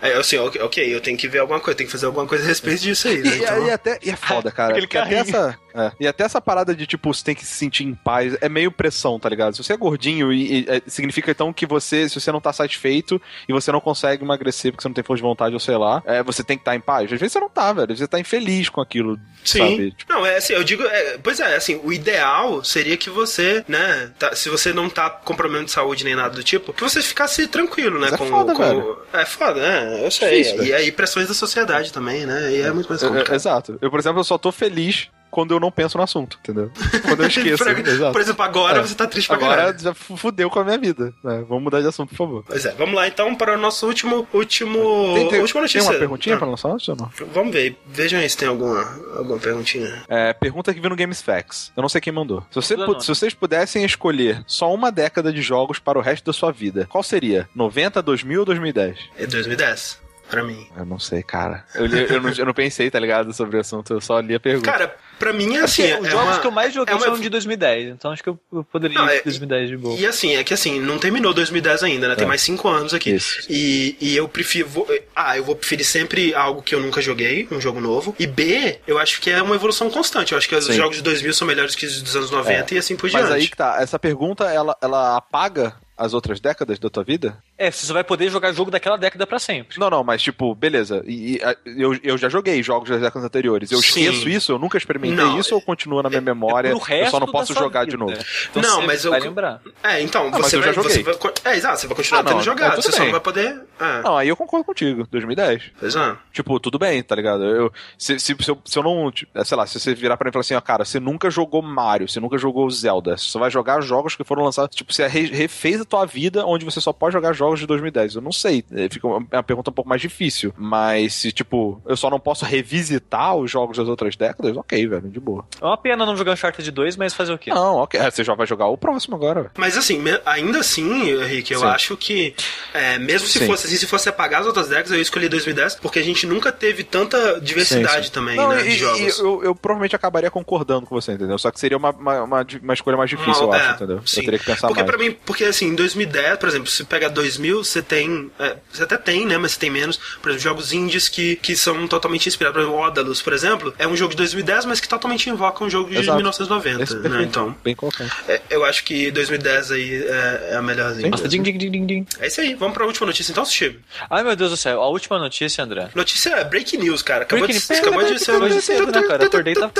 É, 0.00 0.14
assim, 0.14 0.36
ok, 0.38 0.94
eu 0.94 1.00
tenho 1.00 1.16
que 1.16 1.28
ver 1.28 1.38
alguma 1.38 1.60
coisa, 1.60 1.76
tenho 1.76 1.88
que 1.88 1.92
fazer 1.92 2.06
alguma 2.06 2.26
coisa 2.26 2.44
a 2.44 2.46
respeito 2.46 2.82
disso 2.82 3.08
aí, 3.08 3.22
né? 3.22 3.36
E, 3.36 3.42
então... 3.42 3.66
e 3.66 3.70
até, 3.70 3.98
e 4.02 4.10
é 4.10 4.16
foda, 4.16 4.50
cara. 4.52 4.74
Porque 4.74 4.98
até 4.98 5.14
essa, 5.14 5.58
é, 5.74 5.92
e 5.98 6.06
até 6.06 6.24
essa 6.24 6.40
parada 6.40 6.74
de, 6.74 6.86
tipo, 6.86 7.12
você 7.12 7.24
tem 7.24 7.34
que 7.34 7.44
se 7.44 7.52
sentir 7.52 7.84
em 7.84 7.94
paz, 7.94 8.36
é 8.40 8.48
meio 8.48 8.70
pressão, 8.70 9.18
tá 9.18 9.28
ligado? 9.28 9.56
Se 9.56 9.62
você 9.62 9.72
é 9.72 9.76
gordinho, 9.76 10.32
e, 10.32 10.60
e 10.60 10.66
é, 10.68 10.82
significa 10.86 11.32
então 11.32 11.52
que 11.52 11.66
você, 11.66 12.08
se 12.08 12.20
você 12.20 12.30
não 12.30 12.40
tá 12.40 12.52
satisfeito 12.52 13.20
e 13.48 13.52
você 13.52 13.72
não 13.72 13.80
consegue 13.80 14.22
emagrecer 14.22 14.70
porque 14.70 14.82
você 14.82 14.88
não 14.88 14.94
tem 14.94 15.02
força 15.02 15.22
de 15.22 15.28
vontade 15.28 15.52
ou 15.52 15.60
sei 15.60 15.76
lá, 15.76 16.02
é, 16.06 16.22
você 16.22 16.44
tem 16.44 16.56
que 16.56 16.62
estar 16.62 16.70
tá 16.70 16.76
em 16.76 16.80
paz. 16.80 17.12
Às 17.12 17.18
vezes 17.18 17.32
você 17.32 17.40
não 17.40 17.48
tá, 17.48 17.72
velho. 17.72 17.84
Às 17.92 17.98
vezes 17.98 18.00
você 18.00 18.08
tá 18.08 18.20
infeliz 18.20 18.68
com 18.68 18.80
aquilo, 18.80 19.18
Sim. 19.44 19.58
sabe? 19.58 19.90
Tipo... 19.92 20.12
Não, 20.12 20.24
é 20.24 20.36
assim, 20.36 20.52
eu 20.52 20.62
digo, 20.62 20.84
é, 20.84 21.18
pois 21.18 21.40
é, 21.40 21.56
assim, 21.56 21.80
o 21.82 21.92
ideal 21.92 22.62
seria 22.62 22.96
que 22.96 23.10
você, 23.10 23.64
né, 23.66 24.12
tá, 24.18 24.34
se 24.36 24.48
você 24.48 24.72
não 24.72 24.88
tá 24.88 25.10
com 25.10 25.34
problema 25.34 25.64
de 25.64 25.72
saúde 25.72 26.04
nem 26.04 26.14
nada 26.14 26.36
do 26.36 26.44
tipo, 26.44 26.72
que 26.72 26.82
você 26.82 27.02
ficasse 27.02 27.48
tranquilo, 27.48 27.98
né? 27.98 28.08
Mas 28.10 28.12
é 28.12 28.16
com, 28.16 28.26
foda, 28.26 28.54
com, 28.54 28.62
velho. 28.62 28.98
É 29.12 29.24
foda, 29.24 29.60
né? 29.60 29.83
Eu 29.84 30.10
sei. 30.10 30.42
Difícil, 30.42 30.64
e 30.64 30.72
aí 30.72 30.92
pressões 30.92 31.28
da 31.28 31.34
sociedade 31.34 31.92
também, 31.92 32.26
né? 32.26 32.52
E 32.52 32.60
é 32.62 32.72
muito 32.72 32.88
mais 32.88 33.02
complicado. 33.02 33.32
É, 33.32 33.36
exato. 33.36 33.78
Eu, 33.80 33.90
por 33.90 33.98
exemplo, 33.98 34.20
eu 34.20 34.24
só 34.24 34.38
tô 34.38 34.50
feliz 34.52 35.08
quando 35.34 35.52
eu 35.52 35.58
não 35.58 35.68
penso 35.68 35.98
no 35.98 36.04
assunto, 36.04 36.38
entendeu? 36.40 36.70
Quando 37.02 37.24
eu 37.24 37.26
esqueço. 37.26 37.64
por, 37.64 38.12
por, 38.12 38.20
exemplo, 38.20 38.44
agora 38.44 38.78
é. 38.78 38.82
você 38.82 38.94
tá 38.94 39.04
triste 39.04 39.26
pra 39.26 39.36
Agora 39.36 39.56
caralho. 39.56 39.78
já 39.80 39.92
fudeu 39.92 40.48
com 40.48 40.60
a 40.60 40.64
minha 40.64 40.78
vida. 40.78 41.12
Né? 41.24 41.44
Vamos 41.48 41.64
mudar 41.64 41.80
de 41.80 41.88
assunto, 41.88 42.10
por 42.10 42.16
favor. 42.16 42.44
Pois 42.46 42.64
é, 42.64 42.70
vamos 42.74 42.94
lá 42.94 43.08
então 43.08 43.34
para 43.34 43.54
o 43.54 43.56
nosso 43.60 43.84
último. 43.84 44.28
último 44.32 45.12
tem, 45.16 45.28
tem, 45.28 45.40
última 45.40 45.62
notícia. 45.62 45.80
Tem 45.80 45.90
uma 45.90 45.98
perguntinha 45.98 46.36
ah. 46.36 46.38
pra 46.38 46.46
lançar 46.46 46.68
ou 46.68 46.96
não? 46.96 47.10
Vamos 47.32 47.52
ver. 47.52 47.76
Vejam 47.84 48.20
aí 48.20 48.30
se 48.30 48.36
tem 48.36 48.46
alguma, 48.46 48.80
alguma 49.16 49.40
perguntinha. 49.40 50.04
É, 50.08 50.32
pergunta 50.32 50.72
que 50.72 50.80
viu 50.80 50.88
no 50.88 50.94
Games 50.94 51.20
Facts. 51.20 51.72
Eu 51.76 51.82
não 51.82 51.88
sei 51.88 52.00
quem 52.00 52.12
mandou. 52.12 52.46
Se, 52.48 52.54
você, 52.54 52.76
se 53.00 53.08
vocês 53.08 53.34
pudessem 53.34 53.84
escolher 53.84 54.44
só 54.46 54.72
uma 54.72 54.92
década 54.92 55.32
de 55.32 55.42
jogos 55.42 55.80
para 55.80 55.98
o 55.98 56.02
resto 56.02 56.24
da 56.26 56.32
sua 56.32 56.52
vida, 56.52 56.86
qual 56.88 57.02
seria? 57.02 57.48
90, 57.56 58.00
2000 58.00 58.38
ou 58.38 58.46
2010? 58.46 58.98
É 59.18 59.26
2010 59.26 60.03
pra 60.34 60.44
mim. 60.44 60.66
Eu 60.76 60.84
não 60.84 60.98
sei, 60.98 61.22
cara. 61.22 61.64
Eu, 61.74 61.86
li, 61.86 62.06
eu, 62.10 62.20
não, 62.20 62.30
eu, 62.30 62.46
não, 62.46 62.54
pensei, 62.54 62.90
tá 62.90 62.98
ligado, 62.98 63.32
sobre 63.32 63.56
o 63.56 63.60
assunto, 63.60 63.92
eu 63.92 64.00
só 64.00 64.18
li 64.20 64.34
a 64.34 64.40
pergunta. 64.40 64.70
Cara, 64.70 64.94
pra 65.18 65.32
mim 65.32 65.56
é 65.56 65.60
assim. 65.60 65.82
É 65.82 66.00
os 66.00 66.08
jogos 66.08 66.34
uma, 66.34 66.40
que 66.40 66.46
eu 66.46 66.50
mais 66.50 66.74
joguei 66.74 66.92
é 66.92 66.96
uma... 66.96 67.04
são 67.04 67.18
de 67.18 67.28
2010, 67.28 67.88
então 67.90 68.10
acho 68.10 68.22
que 68.22 68.28
eu, 68.28 68.38
poderia 68.70 68.98
não, 68.98 69.08
ir 69.08 69.18
de 69.18 69.24
2010 69.24 69.68
de 69.68 69.76
boa. 69.76 69.98
E 69.98 70.06
assim, 70.06 70.34
é 70.36 70.44
que 70.44 70.52
assim, 70.52 70.80
não 70.80 70.98
terminou 70.98 71.32
2010 71.32 71.82
ainda, 71.84 72.08
né? 72.08 72.16
Tem 72.16 72.24
é. 72.24 72.28
mais 72.28 72.42
5 72.42 72.68
anos 72.68 72.94
aqui. 72.94 73.10
Isso. 73.10 73.46
E, 73.48 73.96
e 74.00 74.16
eu 74.16 74.28
prefiro. 74.28 74.68
Vou, 74.68 74.86
ah, 75.14 75.36
eu 75.36 75.44
vou 75.44 75.54
preferir 75.54 75.84
sempre 75.84 76.34
algo 76.34 76.62
que 76.62 76.74
eu 76.74 76.80
nunca 76.80 77.00
joguei, 77.00 77.46
um 77.50 77.60
jogo 77.60 77.80
novo. 77.80 78.14
E 78.18 78.26
B, 78.26 78.78
eu 78.86 78.98
acho 78.98 79.20
que 79.20 79.30
é 79.30 79.40
uma 79.42 79.54
evolução 79.54 79.90
constante. 79.90 80.32
Eu 80.32 80.38
acho 80.38 80.48
que 80.48 80.54
os 80.54 80.66
Sim. 80.66 80.74
jogos 80.74 80.96
de 80.96 81.02
2000 81.02 81.32
são 81.34 81.46
melhores 81.46 81.74
que 81.74 81.86
os 81.86 82.02
dos 82.02 82.16
anos 82.16 82.30
90 82.30 82.74
é. 82.74 82.76
e 82.76 82.78
assim 82.78 82.96
por 82.96 83.08
diante. 83.08 83.22
Mas 83.22 83.32
aí 83.32 83.48
que 83.48 83.56
tá, 83.56 83.76
essa 83.80 83.98
pergunta, 83.98 84.44
ela, 84.44 84.76
ela 84.80 85.16
apaga 85.16 85.74
as 85.96 86.12
outras 86.14 86.40
décadas 86.40 86.78
da 86.78 86.90
tua 86.90 87.04
vida? 87.04 87.38
É, 87.56 87.70
você 87.70 87.86
só 87.86 87.92
vai 87.92 88.04
poder 88.04 88.28
jogar 88.30 88.52
jogo 88.52 88.70
daquela 88.70 88.96
década 88.96 89.26
para 89.26 89.38
sempre. 89.38 89.78
Não, 89.78 89.88
não, 89.88 90.02
mas 90.02 90.22
tipo, 90.22 90.54
beleza. 90.54 91.02
E, 91.06 91.36
e, 91.36 91.40
eu, 91.64 91.98
eu 92.02 92.18
já 92.18 92.28
joguei 92.28 92.62
jogos 92.62 92.88
das 92.88 93.00
décadas 93.00 93.24
anteriores. 93.24 93.70
Eu 93.70 93.80
Sim. 93.80 94.02
esqueço 94.02 94.28
isso? 94.28 94.52
Eu 94.52 94.58
nunca 94.58 94.76
experimentei 94.76 95.16
não, 95.16 95.38
isso 95.38 95.54
ou 95.54 95.60
continua 95.60 96.02
na 96.02 96.08
minha 96.08 96.18
é, 96.18 96.24
memória? 96.24 96.68
É 96.68 97.02
eu 97.02 97.10
só 97.10 97.20
não 97.20 97.28
posso 97.28 97.54
jogar 97.54 97.80
vida. 97.80 97.92
de 97.92 97.96
novo. 97.96 98.16
Então 98.50 98.62
não, 98.62 98.82
mas 98.86 99.04
eu. 99.04 99.10
Vai 99.10 99.20
lembrar. 99.20 99.60
É, 99.82 100.00
então, 100.00 100.30
não, 100.30 100.38
você, 100.38 100.58
vai, 100.58 100.72
você 100.72 101.02
vai. 101.02 101.14
É, 101.44 101.56
exato, 101.56 101.80
você 101.80 101.86
vai 101.86 101.96
continuar 101.96 102.20
ah, 102.20 102.22
não, 102.22 102.32
tendo 102.32 102.42
jogado. 102.42 102.82
Você 102.82 102.88
bem. 102.88 102.98
só 102.98 103.04
não 103.04 103.12
vai 103.12 103.20
poder. 103.20 103.62
É. 103.78 104.02
Não, 104.02 104.16
aí 104.16 104.28
eu 104.28 104.36
concordo 104.36 104.64
contigo. 104.64 105.06
2010. 105.10 105.70
Pois 105.78 105.94
é. 105.94 106.16
Tipo, 106.32 106.58
tudo 106.58 106.78
bem, 106.78 107.02
tá 107.02 107.14
ligado? 107.14 107.44
Eu, 107.44 107.72
se, 107.96 108.18
se, 108.18 108.36
se, 108.38 108.50
eu, 108.50 108.58
se 108.64 108.78
eu 108.78 108.82
não. 108.82 109.12
É, 109.34 109.44
sei 109.44 109.56
lá, 109.56 109.66
se 109.66 109.78
você 109.78 109.94
virar 109.94 110.16
pra 110.16 110.26
mim 110.26 110.30
e 110.30 110.32
falar 110.32 110.40
assim, 110.40 110.54
ó, 110.54 110.60
cara, 110.60 110.84
você 110.84 110.98
nunca 110.98 111.30
jogou 111.30 111.62
Mario, 111.62 112.08
você 112.08 112.18
nunca 112.18 112.36
jogou 112.36 112.68
Zelda. 112.70 113.16
Você 113.16 113.30
só 113.30 113.38
vai 113.38 113.50
jogar 113.50 113.80
jogos 113.80 114.16
que 114.16 114.24
foram 114.24 114.44
lançados. 114.44 114.74
Tipo, 114.74 114.92
você 114.92 115.06
refez 115.06 115.83
a 115.84 115.88
tua 115.88 116.06
vida 116.06 116.44
onde 116.46 116.64
você 116.64 116.80
só 116.80 116.92
pode 116.92 117.12
jogar 117.12 117.32
jogos 117.32 117.60
de 117.60 117.66
2010? 117.66 118.16
Eu 118.16 118.22
não 118.22 118.32
sei. 118.32 118.64
É, 118.72 118.88
fica 118.88 119.06
uma, 119.06 119.26
é 119.30 119.36
uma 119.36 119.42
pergunta 119.42 119.70
um 119.70 119.74
pouco 119.74 119.88
mais 119.88 120.00
difícil. 120.00 120.52
Mas 120.56 121.14
se, 121.14 121.32
tipo, 121.32 121.80
eu 121.86 121.96
só 121.96 122.10
não 122.10 122.20
posso 122.20 122.44
revisitar 122.44 123.36
os 123.36 123.50
jogos 123.50 123.76
das 123.76 123.88
outras 123.88 124.16
décadas, 124.16 124.56
ok, 124.56 124.86
velho, 124.86 125.08
de 125.08 125.20
boa. 125.20 125.44
É 125.60 125.64
uma 125.64 125.76
pena 125.76 126.04
não 126.04 126.16
jogar 126.16 126.32
Uncharted 126.32 126.70
2, 126.70 126.96
mas 126.96 127.14
fazer 127.14 127.32
o 127.32 127.38
quê? 127.38 127.50
Não, 127.52 127.76
ok. 127.76 128.00
É, 128.00 128.10
você 128.10 128.24
já 128.24 128.34
vai 128.34 128.46
jogar 128.46 128.66
o 128.66 128.76
próximo 128.76 129.16
agora. 129.16 129.50
Mas 129.56 129.76
assim, 129.76 130.02
ainda 130.24 130.60
assim, 130.60 131.16
Rick, 131.24 131.52
eu 131.52 131.60
Sim. 131.60 131.66
acho 131.66 131.96
que 131.96 132.34
é, 132.72 132.98
mesmo 132.98 133.28
se 133.28 133.38
Sim. 133.38 133.46
fosse 133.46 133.66
assim, 133.66 133.76
se 133.76 133.86
fosse 133.86 134.08
apagar 134.08 134.40
as 134.40 134.46
outras 134.46 134.68
décadas, 134.68 134.92
eu 134.92 135.00
escolhi 135.00 135.28
2010, 135.28 135.76
porque 135.76 135.98
a 135.98 136.02
gente 136.02 136.26
nunca 136.26 136.50
teve 136.52 136.84
tanta 136.84 137.40
diversidade 137.40 138.06
Sim, 138.06 138.12
também, 138.12 138.36
não, 138.36 138.48
né, 138.48 138.62
e, 138.62 138.70
de 138.70 138.76
jogos. 138.76 139.18
E 139.18 139.20
eu, 139.20 139.44
eu, 139.44 139.54
provavelmente 139.54 139.96
acabaria 139.96 140.30
concordando 140.30 140.86
com 140.86 140.94
você, 140.94 141.12
entendeu? 141.12 141.38
Só 141.38 141.50
que 141.50 141.60
seria 141.60 141.76
uma, 141.76 141.90
uma, 141.90 142.22
uma, 142.22 142.46
uma 142.62 142.74
escolha 142.74 142.96
mais 142.96 143.10
difícil, 143.10 143.44
eu 143.44 143.54
é, 143.54 143.60
acho, 143.60 143.74
entendeu? 143.74 144.02
Sim. 144.06 144.20
Eu 144.20 144.24
teria 144.24 144.38
que 144.38 144.46
pensar 144.46 144.68
porque 144.68 144.82
mais. 144.82 144.90
Porque 144.90 145.04
pra 145.04 145.10
mim, 145.10 145.18
porque 145.24 145.44
assim, 145.44 145.73
em 145.74 145.76
2010, 145.76 146.38
por 146.38 146.48
exemplo, 146.48 146.68
se 146.68 146.84
pega 146.84 147.10
2000, 147.10 147.62
você 147.62 147.82
tem. 147.82 148.30
É, 148.38 148.56
você 148.72 148.84
até 148.84 148.96
tem, 148.96 149.26
né? 149.26 149.36
Mas 149.36 149.52
você 149.52 149.60
tem 149.60 149.70
menos. 149.70 149.96
Por 150.22 150.30
exemplo, 150.30 150.38
jogos 150.38 150.72
indies 150.72 151.08
que, 151.08 151.36
que 151.36 151.54
são 151.56 151.86
totalmente 151.86 152.28
inspirados. 152.28 152.54
Por 152.54 152.62
exemplo, 152.62 152.80
Odalus, 152.80 153.22
por 153.22 153.32
exemplo, 153.32 153.74
é 153.78 153.86
um 153.86 153.96
jogo 153.96 154.12
de 154.12 154.16
2010, 154.18 154.64
mas 154.64 154.80
que 154.80 154.88
totalmente 154.88 155.28
invoca 155.28 155.64
um 155.64 155.68
jogo 155.68 155.90
de 155.90 155.98
Exato. 155.98 156.16
1990. 156.16 157.08
né? 157.08 157.22
Então. 157.22 157.54
Bem 157.62 157.74
colocado. 157.74 158.10
É, 158.28 158.40
eu 158.48 158.64
acho 158.64 158.84
que 158.84 159.10
2010 159.10 159.72
aí 159.72 160.04
é, 160.04 160.48
é 160.52 160.56
a 160.56 160.62
melhorzinha. 160.62 161.10
Nossa, 161.10 161.28
ding, 161.28 161.42
ding, 161.42 161.58
ding, 161.58 161.86
ding. 161.86 162.06
É 162.20 162.28
isso 162.28 162.40
aí. 162.40 162.54
Vamos 162.54 162.74
pra 162.74 162.86
última 162.86 163.06
notícia 163.06 163.32
então, 163.32 163.44
Steve. 163.44 163.80
Ai, 164.08 164.22
meu 164.22 164.36
Deus 164.36 164.50
do 164.50 164.56
céu. 164.56 164.80
A 164.80 164.88
última 164.88 165.18
notícia, 165.18 165.64
André. 165.64 165.90
Notícia 165.94 166.30
é 166.30 166.44
break 166.44 166.76
news, 166.78 167.02
cara. 167.02 167.24
Acabou 167.24 167.46
break 167.46 167.66
de, 167.66 167.74
acabou 167.74 168.04
de 168.04 168.18
ser. 168.18 168.30
Acabou 168.30 168.48
de 168.48 168.62
ser, 168.62 168.86
né, 168.86 169.02
cara? 169.02 169.24
Acordei 169.24 169.54
tá 169.54 169.70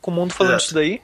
com 0.00 0.10
o 0.10 0.14
mundo 0.14 0.32
falando 0.32 0.52
Exato. 0.52 0.62
disso 0.64 0.74
daí. 0.74 1.00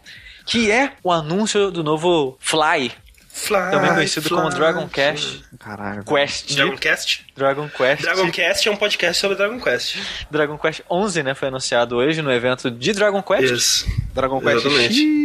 Que 0.46 0.70
é 0.70 0.92
o 1.02 1.10
anúncio 1.10 1.70
do 1.70 1.82
novo 1.82 2.36
Fly 2.38 2.92
Fly, 3.36 3.72
também 3.72 3.92
conhecido 3.92 4.28
fly, 4.28 4.36
como 4.36 4.48
Dragon 4.48 4.88
Quest. 4.88 5.40
Caralho. 5.58 6.04
Quest. 6.04 6.54
Dragon 6.54 6.76
Quest? 6.76 7.20
Dragon 7.36 7.68
Quest. 7.68 8.02
Dragon 8.02 8.30
Quest 8.30 8.66
é 8.66 8.70
um 8.70 8.76
podcast 8.76 9.20
sobre 9.20 9.36
Dragon 9.36 9.60
Quest. 9.60 9.96
Dragon 10.30 10.56
Quest 10.56 10.82
11, 10.88 11.22
né, 11.24 11.34
foi 11.34 11.48
anunciado 11.48 11.96
hoje 11.96 12.22
no 12.22 12.32
evento 12.32 12.70
de 12.70 12.92
Dragon 12.92 13.20
Quest. 13.20 13.52
Isso. 13.52 13.86
Dragon 14.14 14.40
Quest. 14.40 14.64
Exatamente. 14.64 15.24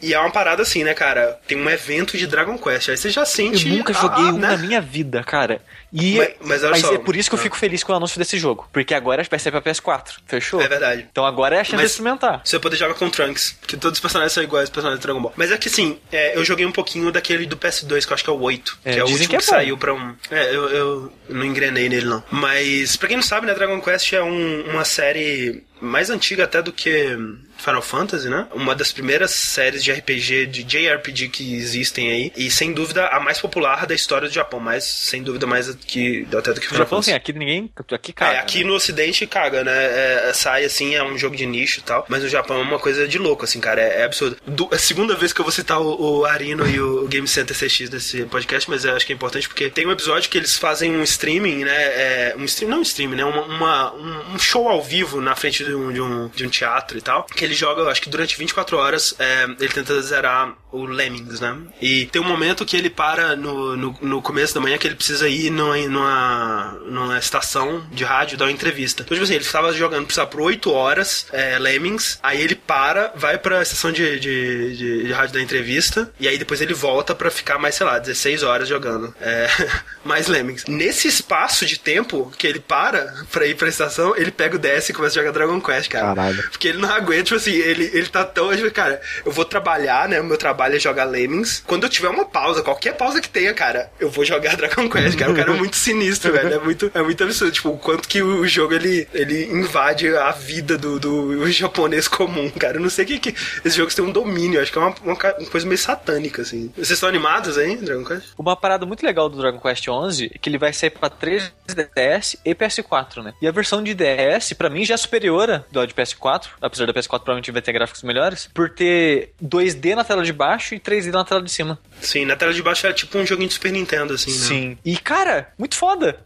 E 0.00 0.14
é 0.14 0.18
uma 0.18 0.30
parada 0.30 0.62
assim, 0.62 0.82
né, 0.82 0.94
cara? 0.94 1.38
Tem 1.46 1.58
um 1.58 1.68
evento 1.68 2.16
de 2.16 2.26
Dragon 2.26 2.56
Quest. 2.56 2.88
Aí 2.88 2.96
você 2.96 3.10
já 3.10 3.26
sente. 3.26 3.68
Eu 3.68 3.76
nunca 3.76 3.92
joguei 3.92 4.24
um 4.24 4.38
né? 4.38 4.48
na 4.48 4.56
minha 4.56 4.80
vida, 4.80 5.22
cara. 5.22 5.60
E, 5.92 6.18
mas, 6.18 6.30
mas, 6.40 6.62
mas 6.62 6.80
só, 6.80 6.94
é 6.94 6.98
por 6.98 7.16
isso 7.16 7.28
que 7.28 7.34
eu 7.34 7.38
fico 7.38 7.56
feliz 7.56 7.82
com 7.82 7.92
o 7.92 7.96
anúncio 7.96 8.18
desse 8.18 8.38
jogo. 8.38 8.68
Porque 8.72 8.94
agora 8.94 9.24
vai 9.28 9.38
ser 9.38 9.50
pra 9.50 9.60
PS4. 9.60 10.18
Fechou? 10.26 10.60
É 10.60 10.68
verdade. 10.68 11.06
Então 11.10 11.26
agora 11.26 11.56
é 11.56 11.60
a 11.60 11.64
chance 11.64 11.76
mas 11.76 11.86
de 11.86 11.90
experimentar. 11.92 12.42
Você 12.44 12.58
pode 12.58 12.76
jogar 12.76 12.94
com 12.94 13.06
o 13.06 13.10
Trunks, 13.10 13.56
que 13.66 13.76
todos 13.76 13.96
os 13.96 14.00
personagens 14.00 14.32
são 14.32 14.42
iguais 14.42 14.64
aos 14.64 14.70
personagens 14.70 15.00
de 15.00 15.06
Dragon 15.06 15.20
Ball. 15.20 15.32
Mas 15.36 15.50
é 15.50 15.58
que 15.58 15.68
assim, 15.68 15.98
é, 16.12 16.36
eu 16.36 16.44
joguei 16.44 16.64
um 16.64 16.72
pouquinho 16.72 17.10
daquele 17.10 17.46
do 17.46 17.56
PS2, 17.56 18.06
que 18.06 18.12
eu 18.12 18.14
acho 18.14 18.24
que 18.24 18.30
é 18.30 18.32
o 18.32 18.40
8. 18.40 18.78
É, 18.84 18.92
que 18.92 18.98
é 18.98 19.04
o 19.04 19.06
último 19.06 19.28
que, 19.28 19.36
é 19.36 19.38
que 19.38 19.44
saiu 19.44 19.76
pra 19.76 19.94
um. 19.94 20.14
É, 20.30 20.54
eu, 20.54 20.68
eu 20.68 21.12
não 21.28 21.44
engrenei 21.44 21.88
nele, 21.88 22.06
não. 22.06 22.22
Mas, 22.30 22.96
pra 22.96 23.08
quem 23.08 23.16
não 23.16 23.24
sabe, 23.24 23.46
né, 23.46 23.54
Dragon 23.54 23.80
Quest 23.80 24.12
é 24.12 24.22
um, 24.22 24.70
uma 24.70 24.84
série 24.84 25.64
mais 25.80 26.10
antiga 26.10 26.44
até 26.44 26.62
do 26.62 26.72
que 26.72 27.16
Final 27.60 27.82
Fantasy, 27.82 28.28
né? 28.28 28.46
Uma 28.54 28.74
das 28.74 28.92
primeiras 28.92 29.30
séries 29.30 29.84
de 29.84 29.92
RPG, 29.92 30.46
de 30.46 30.64
JRPG 30.64 31.28
que 31.28 31.54
existem 31.54 32.10
aí. 32.10 32.32
E 32.36 32.50
sem 32.50 32.72
dúvida 32.72 33.06
a 33.08 33.20
mais 33.20 33.38
popular 33.40 33.86
da 33.86 33.94
história 33.94 34.28
do 34.28 34.34
Japão. 34.34 34.60
Mas 34.60 34.84
sem 34.84 35.22
dúvida 35.22 35.46
mais 35.46 35.74
que, 35.74 36.26
até 36.36 36.52
do 36.52 36.60
que 36.60 36.66
Final 36.66 36.84
Japão, 36.84 36.98
Fantasy. 36.98 37.10
Sim, 37.10 37.16
aqui 37.16 37.32
ninguém. 37.32 37.70
Aqui 37.92 38.12
caga. 38.12 38.36
É, 38.36 38.38
aqui 38.40 38.64
no 38.64 38.74
Ocidente 38.74 39.26
caga, 39.26 39.64
né? 39.64 39.72
É, 39.72 40.32
sai 40.34 40.64
assim, 40.64 40.94
é 40.94 41.02
um 41.02 41.16
jogo 41.16 41.36
de 41.36 41.46
nicho 41.46 41.80
e 41.80 41.82
tal. 41.82 42.04
Mas 42.08 42.22
no 42.22 42.28
Japão 42.28 42.58
é 42.58 42.62
uma 42.62 42.78
coisa 42.78 43.06
de 43.06 43.18
louco, 43.18 43.44
assim, 43.44 43.60
cara. 43.60 43.80
É, 43.80 44.00
é 44.00 44.04
absurdo. 44.04 44.36
Do, 44.46 44.68
é 44.72 44.76
a 44.76 44.78
segunda 44.78 45.14
vez 45.14 45.32
que 45.32 45.40
eu 45.40 45.44
vou 45.44 45.52
citar 45.52 45.80
o, 45.80 46.20
o 46.20 46.24
Arino 46.24 46.66
e 46.68 46.80
o 46.80 47.06
Game 47.06 47.28
Center 47.28 47.56
CX 47.56 47.90
nesse 47.90 48.24
podcast, 48.24 48.68
mas 48.68 48.84
eu 48.84 48.94
acho 48.94 49.06
que 49.06 49.12
é 49.12 49.16
importante 49.16 49.48
porque 49.48 49.68
tem 49.68 49.86
um 49.86 49.92
episódio 49.92 50.30
que 50.30 50.38
eles 50.38 50.56
fazem 50.56 50.96
um 50.96 51.02
streaming, 51.02 51.64
né? 51.64 51.72
É, 51.74 52.34
um 52.38 52.44
stream, 52.44 52.70
não 52.70 52.78
um 52.78 52.82
streaming, 52.82 53.16
né? 53.16 53.24
Uma, 53.24 53.42
uma 53.42 53.94
um, 53.94 54.34
um 54.34 54.38
show 54.38 54.68
ao 54.68 54.82
vivo 54.82 55.20
na 55.20 55.34
frente 55.36 55.64
de 55.64 55.74
um, 55.74 55.92
de 55.92 56.00
um, 56.00 56.28
de 56.28 56.46
um 56.46 56.48
teatro 56.48 56.98
e 56.98 57.00
tal. 57.00 57.24
Que 57.24 57.44
ele 57.50 57.54
joga, 57.54 57.90
acho 57.90 58.00
que 58.00 58.08
durante 58.08 58.38
24 58.38 58.76
horas, 58.76 59.14
é, 59.18 59.44
ele 59.58 59.72
tenta 59.72 60.00
zerar 60.00 60.54
o 60.72 60.84
Lemmings, 60.84 61.40
né? 61.40 61.56
E 61.80 62.06
tem 62.06 62.22
um 62.22 62.24
momento 62.24 62.64
que 62.64 62.76
ele 62.76 62.88
para 62.88 63.34
no, 63.34 63.76
no, 63.76 63.98
no 64.00 64.22
começo 64.22 64.54
da 64.54 64.60
manhã 64.60 64.78
que 64.78 64.86
ele 64.86 64.94
precisa 64.94 65.28
ir 65.28 65.50
numa, 65.50 65.76
numa, 65.88 66.78
numa 66.86 67.18
estação 67.18 67.84
de 67.90 68.04
rádio 68.04 68.38
dar 68.38 68.44
uma 68.44 68.52
entrevista. 68.52 69.02
Então, 69.02 69.14
tipo 69.14 69.24
assim, 69.24 69.34
ele 69.34 69.44
estava 69.44 69.72
jogando, 69.72 70.04
precisava 70.04 70.30
por 70.30 70.40
8 70.40 70.70
horas, 70.70 71.26
é, 71.32 71.58
Lemmings, 71.58 72.18
aí 72.22 72.40
ele 72.40 72.54
para, 72.54 73.12
vai 73.16 73.36
pra 73.36 73.62
estação 73.62 73.90
de, 73.90 74.20
de, 74.20 74.76
de, 74.76 75.04
de 75.06 75.12
rádio 75.12 75.34
da 75.34 75.42
entrevista, 75.42 76.12
e 76.20 76.28
aí 76.28 76.38
depois 76.38 76.60
ele 76.60 76.74
volta 76.74 77.14
pra 77.14 77.30
ficar 77.30 77.58
mais, 77.58 77.74
sei 77.74 77.86
lá, 77.86 77.98
16 77.98 78.42
horas 78.42 78.68
jogando. 78.68 79.12
É, 79.20 79.48
mais 80.04 80.28
Lemmings. 80.28 80.64
Nesse 80.66 81.08
espaço 81.08 81.66
de 81.66 81.78
tempo 81.78 82.32
que 82.38 82.46
ele 82.46 82.60
para 82.60 83.12
pra 83.32 83.46
ir 83.46 83.56
pra 83.56 83.68
estação, 83.68 84.14
ele 84.16 84.30
pega 84.30 84.56
o 84.56 84.58
DS 84.58 84.90
e 84.90 84.92
começa 84.92 85.18
a 85.18 85.22
jogar 85.22 85.32
Dragon 85.32 85.60
Quest, 85.60 85.88
cara. 85.90 86.14
Caralho. 86.14 86.42
Porque 86.50 86.68
ele 86.68 86.78
não 86.78 86.90
aguenta, 86.90 87.24
tipo 87.24 87.36
assim, 87.40 87.52
ele, 87.52 87.90
ele 87.92 88.06
tá 88.06 88.24
tão. 88.24 88.50
Cara, 88.70 89.00
eu 89.24 89.32
vou 89.32 89.44
trabalhar, 89.44 90.08
né? 90.08 90.20
O 90.20 90.24
meu 90.24 90.36
trabalho 90.36 90.76
é 90.76 90.78
jogar 90.78 91.04
Lemmings. 91.04 91.62
Quando 91.66 91.84
eu 91.84 91.90
tiver 91.90 92.08
uma 92.08 92.24
pausa, 92.24 92.62
qualquer 92.62 92.94
pausa 92.94 93.20
que 93.20 93.28
tenha, 93.28 93.52
cara, 93.52 93.90
eu 93.98 94.10
vou 94.10 94.24
jogar 94.24 94.56
Dragon 94.56 94.88
Quest, 94.88 95.18
cara. 95.18 95.32
O 95.32 95.34
cara 95.34 95.52
é 95.52 95.56
muito 95.56 95.76
sinistro, 95.76 96.32
velho. 96.32 96.54
É 96.54 96.58
muito, 96.58 96.90
é 96.94 97.02
muito 97.02 97.22
absurdo. 97.24 97.52
Tipo, 97.52 97.70
o 97.70 97.78
quanto 97.78 98.08
que 98.08 98.22
o 98.22 98.46
jogo 98.46 98.74
ele, 98.74 99.08
ele 99.12 99.46
invade 99.46 100.08
a 100.08 100.30
vida 100.30 100.76
do, 100.76 100.98
do 100.98 101.50
japonês 101.50 102.06
comum, 102.06 102.50
cara. 102.50 102.76
Eu 102.76 102.80
não 102.80 102.90
sei 102.90 103.04
o 103.04 103.08
que, 103.08 103.18
que. 103.18 103.30
Esses 103.64 103.74
jogos 103.74 103.94
têm 103.94 104.04
um 104.04 104.12
domínio, 104.12 104.60
acho 104.60 104.72
que 104.72 104.78
é 104.78 104.80
uma, 104.80 104.94
uma, 105.02 105.14
uma 105.14 105.50
coisa 105.50 105.66
meio 105.66 105.78
satânica, 105.78 106.42
assim. 106.42 106.70
Vocês 106.74 106.90
estão 106.90 107.08
animados 107.08 107.58
aí, 107.58 107.76
Dragon 107.76 108.04
Quest? 108.04 108.28
Uma 108.38 108.56
parada 108.56 108.86
muito 108.86 109.04
legal 109.04 109.28
do 109.28 109.38
Dragon 109.38 109.58
Quest 109.58 109.88
11 109.88 110.30
é 110.34 110.38
que 110.38 110.48
ele 110.48 110.58
vai 110.58 110.72
sair 110.72 110.90
pra 110.90 111.10
3DS 111.10 112.38
e 112.44 112.54
PS4, 112.54 113.22
né? 113.22 113.32
E 113.40 113.48
a 113.48 113.52
versão 113.52 113.82
de 113.82 113.94
DS, 113.94 114.52
pra 114.52 114.70
mim, 114.70 114.84
já 114.84 114.94
é 114.94 114.96
superior 114.96 115.50
à 115.50 115.64
do 115.70 115.86
de 115.86 115.94
PS4, 115.94 116.48
apesar 116.60 116.86
da 116.86 116.92
PS4 116.92 117.20
provavelmente 117.30 117.50
vai 117.52 117.62
ter 117.62 117.72
gráficos 117.72 118.02
melhores, 118.02 118.48
por 118.52 118.70
ter 118.70 119.32
2D 119.42 119.94
na 119.94 120.04
tela 120.04 120.22
de 120.22 120.32
baixo 120.32 120.74
e 120.74 120.80
3D 120.80 121.12
na 121.12 121.24
tela 121.24 121.42
de 121.42 121.50
cima. 121.50 121.78
Sim, 122.00 122.24
na 122.24 122.36
tela 122.36 122.52
de 122.52 122.62
baixo 122.62 122.86
é 122.86 122.92
tipo 122.92 123.16
um 123.18 123.26
joguinho 123.26 123.48
de 123.48 123.54
Super 123.54 123.72
Nintendo, 123.72 124.14
assim, 124.14 124.32
né? 124.32 124.46
Sim. 124.46 124.78
E, 124.84 124.96
cara, 124.98 125.52
muito 125.58 125.76
foda. 125.76 126.18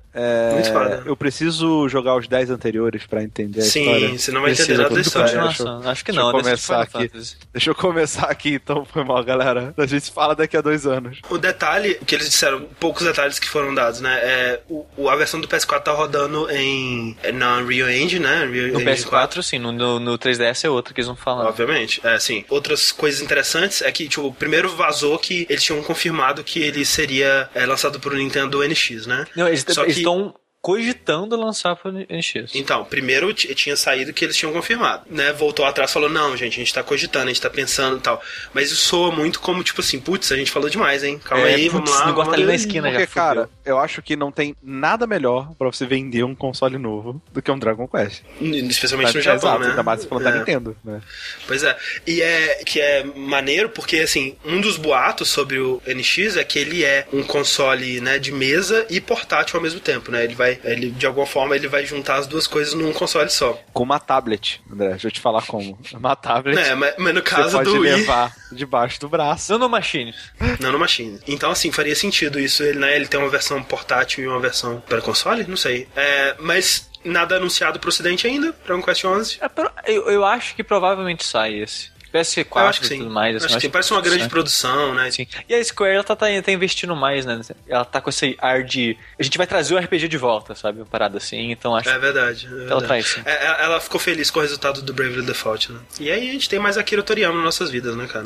Muito 0.55 0.73
foda. 0.73 1.03
Eu 1.07 1.17
preciso 1.17 1.89
jogar 1.89 2.17
os 2.17 2.29
10 2.29 2.51
anteriores 2.51 3.07
pra 3.07 3.23
entender 3.23 3.61
a 3.61 3.63
Sim, 3.65 3.83
história. 3.85 4.19
você 4.19 4.33
não 4.33 4.43
vai 4.43 4.53
entender 4.53 4.73
nada 4.75 4.83
da 4.85 4.89
tudo 4.91 5.01
história. 5.01 5.29
continuação. 5.43 5.91
Acho 5.91 6.05
que 6.05 6.13
deixa 6.13 6.21
não, 6.23 6.31
eu 6.39 6.43
deve 6.43 6.57
ser 6.57 6.67
começar 6.75 6.83
aqui. 6.99 7.11
Deixa 7.53 7.71
eu 7.71 7.75
começar 7.75 8.27
aqui, 8.27 8.55
então 8.55 8.85
foi 8.85 9.05
mal, 9.05 9.23
galera. 9.25 9.75
A 9.77 9.87
gente 9.87 10.05
se 10.05 10.13
fala 10.13 10.35
daqui 10.35 10.57
a 10.57 10.61
dois 10.61 10.87
anos. 10.87 11.19
O 11.29 11.39
detalhe 11.39 11.97
que 12.07 12.15
eles 12.15 12.29
disseram, 12.29 12.67
poucos 12.79 13.05
detalhes 13.05 13.39
que 13.39 13.49
foram 13.49 13.75
dados, 13.75 14.01
né? 14.01 14.19
É, 14.23 14.61
o, 14.69 14.87
o- 14.97 15.09
a 15.09 15.17
versão 15.17 15.41
do 15.41 15.49
PS4 15.49 15.81
tá 15.83 15.93
rodando 15.93 16.49
em 16.51 17.17
na 17.35 17.59
Unreal 17.59 17.89
Engine, 17.91 18.21
né? 18.25 18.45
Unreal 18.45 18.69
No 18.69 18.81
Engine 18.81 18.85
PS4, 19.05 19.43
sim, 19.43 19.59
no, 19.59 19.73
no, 19.73 19.99
no 20.01 20.19
3DS 20.19 20.65
é 20.65 20.71
outro 20.71 20.95
que 20.95 21.01
eles 21.01 21.07
vão 21.09 21.17
falar. 21.17 21.47
Obviamente, 21.49 22.01
é 22.05 22.15
assim. 22.15 22.45
Outras 22.49 22.93
coisas 22.93 23.21
interessantes 23.21 23.83
é 23.83 23.91
que, 23.91 24.09
tipo, 24.09 24.33
primeiro 24.33 24.69
vazou 24.75 25.19
que 25.19 25.47
eles 25.49 25.63
tinham 25.63 25.83
confirmado 25.83 26.43
que 26.45 26.61
ele 26.61 26.85
seria 26.85 27.49
é, 27.55 27.67
lançado 27.67 27.99
pro 28.01 28.17
Nintendo 28.17 28.63
NX, 28.67 29.07
né? 29.07 29.25
Não, 29.37 29.49
eles 29.49 29.65
Só 29.69 29.85
que- 29.85 30.04
estão 30.05 30.35
cogitando 30.65 31.37
lançar 31.37 31.77
pro 31.77 31.93
NX. 31.93 32.55
Então, 32.55 32.87
primeiro 32.87 33.35
tinha 33.35 33.77
saído 33.77 34.15
que 34.15 34.25
eles 34.25 34.35
tinham 34.35 34.51
confirmado, 34.51 35.05
né? 35.11 35.31
Voltou 35.35 35.67
atrás 35.67 35.91
e 35.91 35.93
falou, 35.93 36.09
não, 36.09 36.35
gente, 36.39 36.55
a 36.55 36.57
gente 36.57 36.73
tá 36.73 36.83
cogitando, 36.83 37.27
a 37.27 37.29
gente 37.29 37.41
tá 37.43 37.51
pensando 37.51 37.99
e 37.99 38.01
tal. 38.01 38.23
Mas 38.55 38.71
isso 38.73 38.77
soa 38.77 39.11
muito 39.13 39.41
como, 39.41 39.63
tipo 39.63 39.83
assim, 39.83 40.01
putz, 40.01 40.33
a 40.33 40.37
gente 40.37 40.51
falou 40.51 40.71
demais, 40.71 41.05
hein? 41.05 41.21
Calma 41.23 41.47
É, 41.47 41.55
aí, 41.57 41.69
putz, 41.69 41.73
vamos 41.75 41.91
lá. 41.91 41.97
esse 41.97 42.07
negócio 42.07 42.25
vamos 42.25 42.29
tá 42.31 42.37
ali 42.37 42.47
na 42.47 42.55
esquina 42.55 42.89
Porque, 42.89 43.01
já 43.03 43.07
fudeu. 43.07 43.23
cara, 43.23 43.51
eu 43.63 43.79
acho 43.79 44.01
que 44.01 44.17
não 44.17 44.33
tem 44.33 44.57
nada 44.63 45.07
melhor 45.07 45.53
pra 45.59 45.67
você 45.67 45.85
vender 45.85 46.25
um 46.25 46.35
console 46.35 46.79
novo 46.79 47.21
do 47.31 47.43
que 47.43 47.51
um 47.51 47.59
Dragon 47.59 47.87
Quest. 47.87 48.23
Especialmente 48.41 49.13
no 49.13 49.21
É, 49.21 49.23
Japão, 49.23 49.37
exato, 49.51 49.61
né? 49.65 49.69
ainda 49.71 49.83
mais 49.83 50.01
se 50.01 50.09
falando 50.09 50.25
da 50.25 50.31
É. 50.31 50.39
Nintendo, 50.39 50.75
né? 50.83 51.03
Pois 51.47 51.63
é. 51.63 51.77
E 52.07 52.23
é 52.23 52.63
que 52.65 52.81
é 52.81 53.05
maneiro 53.05 53.69
porque 53.69 53.99
assim, 53.99 54.35
um 54.47 54.63
dos 54.63 54.79
boatos 54.79 55.29
sobre 55.29 55.59
o 55.59 55.83
NX 55.87 56.39
é 56.39 56.45
que 56.45 56.59
ele 56.59 56.83
é 56.85 57.07
um 57.13 57.23
console, 57.23 58.01
né, 58.01 58.19
de 58.19 58.33
mesa 58.33 58.87
e 58.89 58.99
portátil 58.99 59.57
ao 59.59 59.63
mesmo 59.63 59.81
tempo, 59.81 60.11
né? 60.11 60.25
Ele 60.25 60.35
vai, 60.35 60.54
ele 60.65 60.91
de 60.91 61.07
alguma 61.07 61.27
forma 61.27 61.57
ele 61.57 61.69
vai 61.69 61.85
juntar 61.85 62.17
as 62.17 62.27
duas 62.27 62.47
coisas 62.47 62.75
num 62.75 62.93
console 62.93 63.31
só. 63.31 63.59
Com 63.73 63.83
uma 63.83 63.99
tablet, 63.99 64.61
André. 64.71 64.91
Deixa 64.91 65.09
eu 65.09 65.13
te 65.13 65.21
falar 65.21 65.43
como. 65.47 65.79
Uma 65.93 66.15
tablet. 66.15 66.59
É, 66.59 66.75
mas, 66.75 66.95
mas 66.99 67.15
no 67.15 67.21
Você 67.21 67.27
caso 67.27 67.57
pode 67.57 67.71
do 67.71 67.81
Wii, 67.81 67.93
levar 67.97 68.35
debaixo 68.53 69.01
do 69.01 69.09
braço. 69.09 69.53
Não 69.53 69.59
no 69.59 69.69
Machine. 69.69 70.15
não 70.61 70.73
no 70.73 70.79
Machine. 70.79 71.19
Então 71.27 71.51
assim, 71.51 71.73
faria 71.73 71.95
sentido 71.97 72.39
isso, 72.39 72.63
ele, 72.63 72.79
né, 72.79 72.95
ele 72.97 73.07
tem 73.07 73.19
uma 73.19 73.29
versão 73.29 73.63
portátil 73.63 74.25
e 74.25 74.29
uma 74.29 74.41
versão 74.41 74.83
para 74.87 75.01
console, 75.01 75.45
não 75.47 75.57
sei. 75.57 75.89
É, 75.97 76.35
mas 76.39 76.91
nada 77.05 77.37
anunciado 77.37 77.79
pro 77.79 77.89
ocidente 77.91 78.27
ainda, 78.27 78.55
Dragon 78.65 78.83
Quest 78.83 79.05
11. 79.05 79.39
É, 79.41 79.93
Eu, 79.93 80.09
eu 80.11 80.25
acho 80.25 80.55
que 80.55 80.65
provavelmente 80.65 81.25
sai 81.25 81.55
esse. 81.55 81.94
PS4 82.15 82.47
Eu 82.55 82.63
acho 82.69 82.81
que 82.81 82.95
e 82.95 82.99
tudo 82.99 83.11
mais. 83.11 83.37
assim, 83.37 83.47
acho 83.47 83.59
que 83.59 83.69
parece 83.69 83.93
uma 83.93 84.01
grande 84.01 84.29
produção, 84.29 84.95
né? 84.95 85.11
Sim. 85.11 85.27
E 85.49 85.55
a 85.55 85.65
Square 85.65 85.95
ela 85.95 86.05
tá, 86.05 86.15
tá, 86.15 86.27
tá 86.43 86.53
investindo 86.53 86.95
mais, 86.95 87.27
né? 87.27 87.41
Ela 87.69 87.85
tá 87.85 88.01
com 88.01 88.09
esse 88.09 88.37
ar 88.41 88.63
de. 88.63 88.97
A 89.19 89.23
gente 89.23 89.37
vai 89.37 89.47
trazer 89.47 89.75
o 89.75 89.79
RPG 89.79 90.07
de 90.07 90.17
volta, 90.17 90.55
sabe? 90.55 90.79
Uma 90.79 90.87
parada 90.87 91.19
assim. 91.19 91.51
Então 91.51 91.75
acho 91.75 91.89
É 91.89 91.99
verdade. 91.99 92.47
É 92.47 92.51
ela 92.51 92.59
verdade. 92.59 92.87
traz 92.87 93.07
sim. 93.09 93.23
É, 93.25 93.33
é, 93.33 93.65
ela 93.65 93.81
ficou 93.81 93.99
feliz 93.99 94.31
com 94.31 94.39
o 94.39 94.43
resultado 94.43 94.81
do 94.81 94.95
Bravely 94.95 95.23
Default, 95.23 95.73
né? 95.73 95.81
E 95.99 96.11
aí 96.11 96.29
a 96.29 96.33
gente 96.33 96.49
tem 96.49 96.59
mais 96.59 96.79
Akira 96.79 97.03
Toriyama 97.03 97.35
nas 97.35 97.45
nossas 97.45 97.71
vidas, 97.71 97.97
né, 97.97 98.07
cara? 98.07 98.25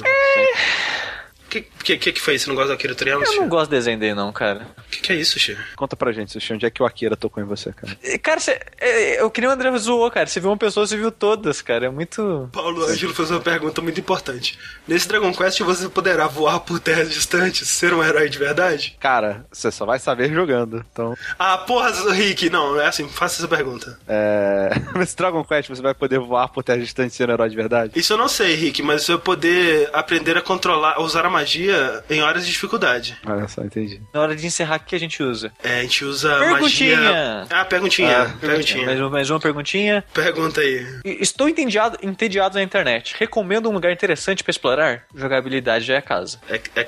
O 1.48 1.84
que, 1.84 1.96
que, 1.96 2.12
que 2.12 2.20
foi? 2.20 2.38
Você 2.38 2.46
não 2.48 2.54
gosta 2.54 2.68
do 2.68 2.74
Akira 2.74 2.94
Toriyama? 2.94 3.24
Eu 3.24 3.36
não 3.36 3.48
gosto 3.48 3.70
de 3.70 3.76
desenho 3.76 3.98
dele, 3.98 4.14
não, 4.14 4.30
cara. 4.32 4.66
O 4.78 4.90
que, 4.90 5.00
que 5.00 5.12
é 5.12 5.16
isso, 5.16 5.38
Xi? 5.38 5.56
Conta 5.76 5.96
pra 5.96 6.12
gente, 6.12 6.30
Sushi, 6.32 6.52
onde 6.52 6.66
é 6.66 6.70
que 6.70 6.82
o 6.82 6.86
Akira 6.86 7.16
tocou 7.16 7.42
em 7.42 7.46
você, 7.46 7.72
cara? 7.72 7.96
E, 8.02 8.18
Cara, 8.18 8.38
você, 8.40 8.60
é, 8.78 9.20
eu 9.22 9.30
que 9.30 9.40
nem 9.40 9.48
o 9.48 9.52
André 9.52 9.70
zoou, 9.78 10.10
cara. 10.10 10.26
Você 10.26 10.40
viu 10.40 10.50
uma 10.50 10.56
pessoa, 10.56 10.86
você 10.86 10.96
viu 10.96 11.10
todas, 11.10 11.62
cara. 11.62 11.86
É 11.86 11.88
muito. 11.88 12.50
Paulo 12.52 12.84
Ângelo 12.84 13.14
fez 13.14 13.30
uma 13.30 13.40
pergunta 13.40 13.80
muito 13.80 13.98
importante. 13.98 14.58
Nesse 14.86 15.08
Dragon 15.08 15.32
Quest 15.32 15.60
você 15.60 15.88
poderá 15.88 16.26
voar 16.26 16.60
por 16.60 16.78
terras 16.80 17.10
distantes, 17.12 17.66
ser 17.68 17.94
um 17.94 18.04
herói 18.04 18.28
de 18.28 18.38
verdade? 18.38 18.96
Cara, 19.00 19.46
você 19.50 19.70
só 19.70 19.86
vai 19.86 19.98
saber 19.98 20.32
jogando. 20.32 20.84
Então, 20.92 21.14
Ah, 21.38 21.56
porra, 21.58 21.90
Rick, 22.12 22.50
não, 22.50 22.78
é 22.80 22.86
assim, 22.86 23.08
faça 23.08 23.40
essa 23.40 23.48
pergunta. 23.48 23.98
é... 24.06 24.70
Nesse 24.98 25.16
Dragon 25.16 25.42
Quest 25.44 25.68
você 25.70 25.80
vai 25.82 25.94
poder 25.94 26.18
voar 26.18 26.48
por 26.48 26.62
terra 26.62 26.78
distante 26.80 27.14
sendo 27.14 27.30
um 27.30 27.32
herói 27.32 27.48
de 27.48 27.56
verdade? 27.56 27.92
Isso 27.98 28.12
eu 28.12 28.16
não 28.18 28.28
sei, 28.28 28.54
Rick, 28.54 28.82
mas 28.82 29.02
você 29.04 29.12
vai 29.12 29.20
poder 29.22 29.88
aprender 29.92 30.36
a 30.36 30.42
controlar, 30.42 30.94
a 30.96 31.00
usar 31.02 31.24
a 31.24 31.30
magia 31.38 32.04
em 32.10 32.20
horas 32.22 32.44
de 32.44 32.52
dificuldade. 32.52 33.16
Olha 33.26 33.46
só, 33.48 33.62
entendi. 33.62 34.00
Na 34.12 34.20
hora 34.20 34.34
de 34.36 34.46
encerrar, 34.46 34.76
o 34.76 34.84
que 34.84 34.94
a 34.96 35.00
gente 35.00 35.22
usa? 35.22 35.52
É, 35.62 35.80
a 35.80 35.82
gente 35.82 36.04
usa 36.04 36.36
Perguntinha. 36.38 36.96
magia... 36.96 37.46
Ah, 37.50 37.64
perguntinha, 37.64 38.22
Ah, 38.22 38.30
perguntinha. 38.40 38.86
Mais, 38.86 39.00
uma- 39.00 39.10
mais 39.10 39.30
uma 39.30 39.40
perguntinha. 39.40 40.04
Pergunta 40.12 40.60
aí. 40.60 40.86
Estou 41.04 41.48
entediado, 41.48 41.98
entediado 42.02 42.56
na 42.56 42.62
internet. 42.62 43.14
Recomendo 43.18 43.68
um 43.68 43.72
lugar 43.72 43.92
interessante 43.92 44.42
pra 44.42 44.50
explorar? 44.50 45.04
Jogabilidade 45.14 45.84
já 45.84 45.94
é 45.94 46.00
casa. 46.00 46.38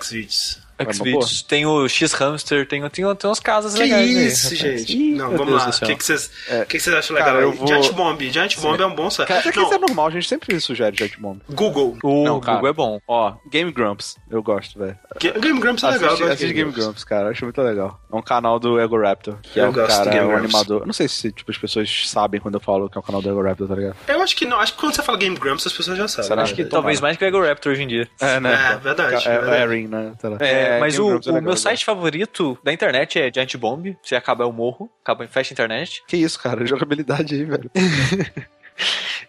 Xvideos. 0.01 0.59
Uma 0.85 0.93
Xvideos, 0.93 1.43
tem 1.43 1.66
o 1.66 1.89
X-Hamster, 1.89 2.66
tem, 2.66 2.81
tem, 2.89 2.90
tem 3.15 3.28
umas 3.28 3.40
casas 3.40 3.74
Que 3.74 3.81
legais 3.82 4.16
aí, 4.16 4.27
isso, 4.27 4.55
rapaz. 4.55 4.59
gente? 4.86 4.97
Ih, 4.97 5.12
não, 5.15 5.31
vamos 5.31 5.47
Deus 5.47 5.62
lá. 5.65 5.69
O 5.70 5.86
que, 5.86 5.97
que 5.97 6.05
vocês 6.05 6.31
É, 6.48 6.65
que 6.65 6.77
acham 6.77 7.15
legal 7.15 7.31
cara, 7.32 7.43
eu 7.44 7.51
aí? 7.51 7.57
vou- 7.57 7.66
Giant 7.66 7.93
Bomb. 7.93 8.20
Giant 8.31 8.57
Bomb 8.59 8.81
é 8.81 8.86
um 8.86 8.94
bom 8.94 9.11
site. 9.11 9.28
Cara, 9.28 9.40
isso 9.48 9.61
Não, 9.61 9.73
é 9.73 9.78
normal, 9.78 10.07
a 10.07 10.11
gente 10.11 10.28
sempre 10.28 10.59
sugere 10.61 10.97
Jet 10.97 11.19
Bomb. 11.20 11.40
Google. 11.51 11.97
O 12.02 12.24
Não. 12.24 12.40
Google 12.40 12.69
é 12.69 12.73
bom. 12.73 13.01
Ó, 13.07 13.35
Game 13.51 13.70
Grumps, 13.73 14.16
eu 14.31 14.43
gosto, 14.43 14.78
velho. 14.78 14.97
Ga- 15.20 15.39
Game 15.39 15.61
Grumps 15.61 15.82
é 15.85 15.86
legal. 15.90 16.02
eu 16.02 16.07
Assiste, 16.09 16.20
gosto 16.20 16.27
de 16.27 16.32
assiste 16.44 16.52
Game 16.55 16.73
Grumps, 16.73 17.05
cara, 17.05 17.28
acho 17.31 17.44
muito 17.44 17.61
legal. 17.62 18.01
É 18.12 18.16
um 18.16 18.23
canal 18.23 18.59
do 18.59 18.78
Ego 18.81 19.01
Raptor, 19.01 19.36
que 19.43 19.59
é 19.61 19.65
Eu 19.65 19.69
um 19.69 19.73
gosto 19.73 19.89
do 19.90 19.97
cara, 19.98 20.11
Game 20.11 20.19
é 20.19 20.23
um 20.24 20.28
Grumps. 20.28 20.55
animador. 20.55 20.81
Eu 20.82 20.86
Não 20.86 20.93
sei 20.93 21.09
se 21.09 21.31
tipo, 21.32 21.51
as 21.51 21.59
pessoas 21.59 22.09
sabem 22.09 22.40
quando 22.40 22.55
eu 22.55 22.61
falo 22.61 22.89
que 22.90 22.97
é 22.97 23.01
o 23.01 23.02
canal 23.02 23.23
do 23.23 23.28
Ego 23.31 23.43
Raptor, 23.43 23.69
tá 23.69 23.74
ligado? 23.74 23.97
Eu 24.09 24.23
acho 24.23 24.35
que 24.36 24.44
não. 24.47 24.59
Acho 24.61 24.73
que 24.74 24.81
quando 24.81 24.94
você 24.94 25.02
fala 25.02 25.19
Game 25.19 25.36
Grumps, 25.36 25.66
as 25.66 25.73
pessoas 25.73 25.97
já 25.98 26.09
sabem. 26.09 26.28
Será? 26.28 26.43
Acho 26.43 26.55
que 26.55 26.65
Tomara. 26.65 26.70
talvez 26.82 27.01
mais 27.01 27.16
que 27.16 27.24
o 27.24 27.27
Ego 27.27 27.43
Raptor 27.43 27.73
hoje 27.73 27.82
em 27.82 27.89
dia. 27.89 28.09
É, 28.20 28.36
É, 28.36 28.40
verdade, 28.40 29.28
É, 29.28 29.39
verdade. 29.39 29.57
é 29.57 29.66
né? 29.89 30.12
Sei 30.20 30.31
lá. 30.31 30.36
É, 30.71 30.79
mas 30.79 30.99
o, 30.99 31.21
é 31.27 31.31
o 31.33 31.43
meu 31.43 31.53
eu 31.53 31.57
site 31.57 31.85
favorito 31.85 32.59
da 32.63 32.73
internet 32.73 33.19
é 33.19 33.33
Giant 33.33 33.57
Bomb. 33.57 33.97
Se 34.03 34.15
acabar 34.15 34.45
eu 34.45 34.53
morro, 34.53 34.91
acaba 35.03 35.27
fecha 35.27 35.53
a 35.53 35.55
internet. 35.55 36.03
Que 36.07 36.17
isso, 36.17 36.41
cara? 36.41 36.65
Jogabilidade 36.67 37.35
aí, 37.35 37.45
velho. 37.45 37.71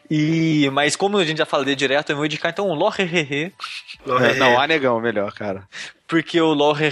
E 0.10 0.70
mas 0.72 0.96
como 0.96 1.18
a 1.18 1.24
gente 1.26 1.38
já 1.38 1.46
falou 1.46 1.66
direto, 1.74 2.10
eu 2.12 2.16
vou 2.16 2.26
indicar 2.26 2.52
então 2.52 2.68
o 2.68 2.74
Lorrehe, 2.74 3.54
É, 4.22 4.34
Não, 4.36 4.60
a 4.60 4.68
negão 4.68 5.00
melhor, 5.00 5.32
cara. 5.34 5.64
porque 6.08 6.42
o 6.42 6.54
Lorrehe 6.54 6.92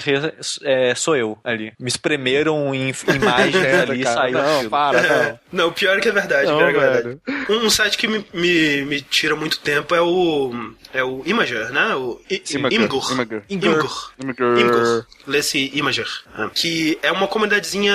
é, 0.64 0.96
sou 0.96 1.18
eu 1.18 1.38
ali. 1.44 1.74
Me 1.78 1.90
espremeram 1.90 2.74
em 2.74 2.94
imagem 3.14 3.66
ali 3.66 4.02
e 4.02 4.06
saiu 4.06 4.38
Não, 4.38 4.56
aquilo. 4.56 4.70
para, 4.70 5.00
É, 5.00 5.32
não. 5.52 5.64
não, 5.64 5.68
o 5.68 5.72
pior 5.74 5.98
é 5.98 6.02
que 6.02 6.08
é 6.08 6.12
verdade. 6.12 6.48
Não, 6.48 6.58
pior 6.60 6.70
é 6.70 6.78
é 6.78 6.92
verdade. 7.02 7.20
Um, 7.50 7.70
site 7.70 7.98
que 7.98 8.08
me, 8.08 8.26
me, 8.34 8.82
me 8.86 9.02
tira 9.02 9.36
muito 9.36 9.60
tempo 9.60 9.94
é 9.94 10.02
o. 10.02 10.54
É 10.94 11.04
o 11.04 11.22
Imager, 11.26 11.72
né? 11.74 11.94
O 11.96 12.22
I- 12.32 12.42
Imager, 12.52 12.82
Imgur. 12.82 13.12
Imager. 13.12 13.44
Imgur. 13.50 14.12
Imgur. 14.24 14.60
Imgur. 14.60 15.06
Lê-se 15.28 15.72
Imager. 15.74 16.08
É. 16.38 16.48
Que 16.56 16.98
é 17.04 17.12
uma 17.12 17.28
comunidadezinha 17.28 17.94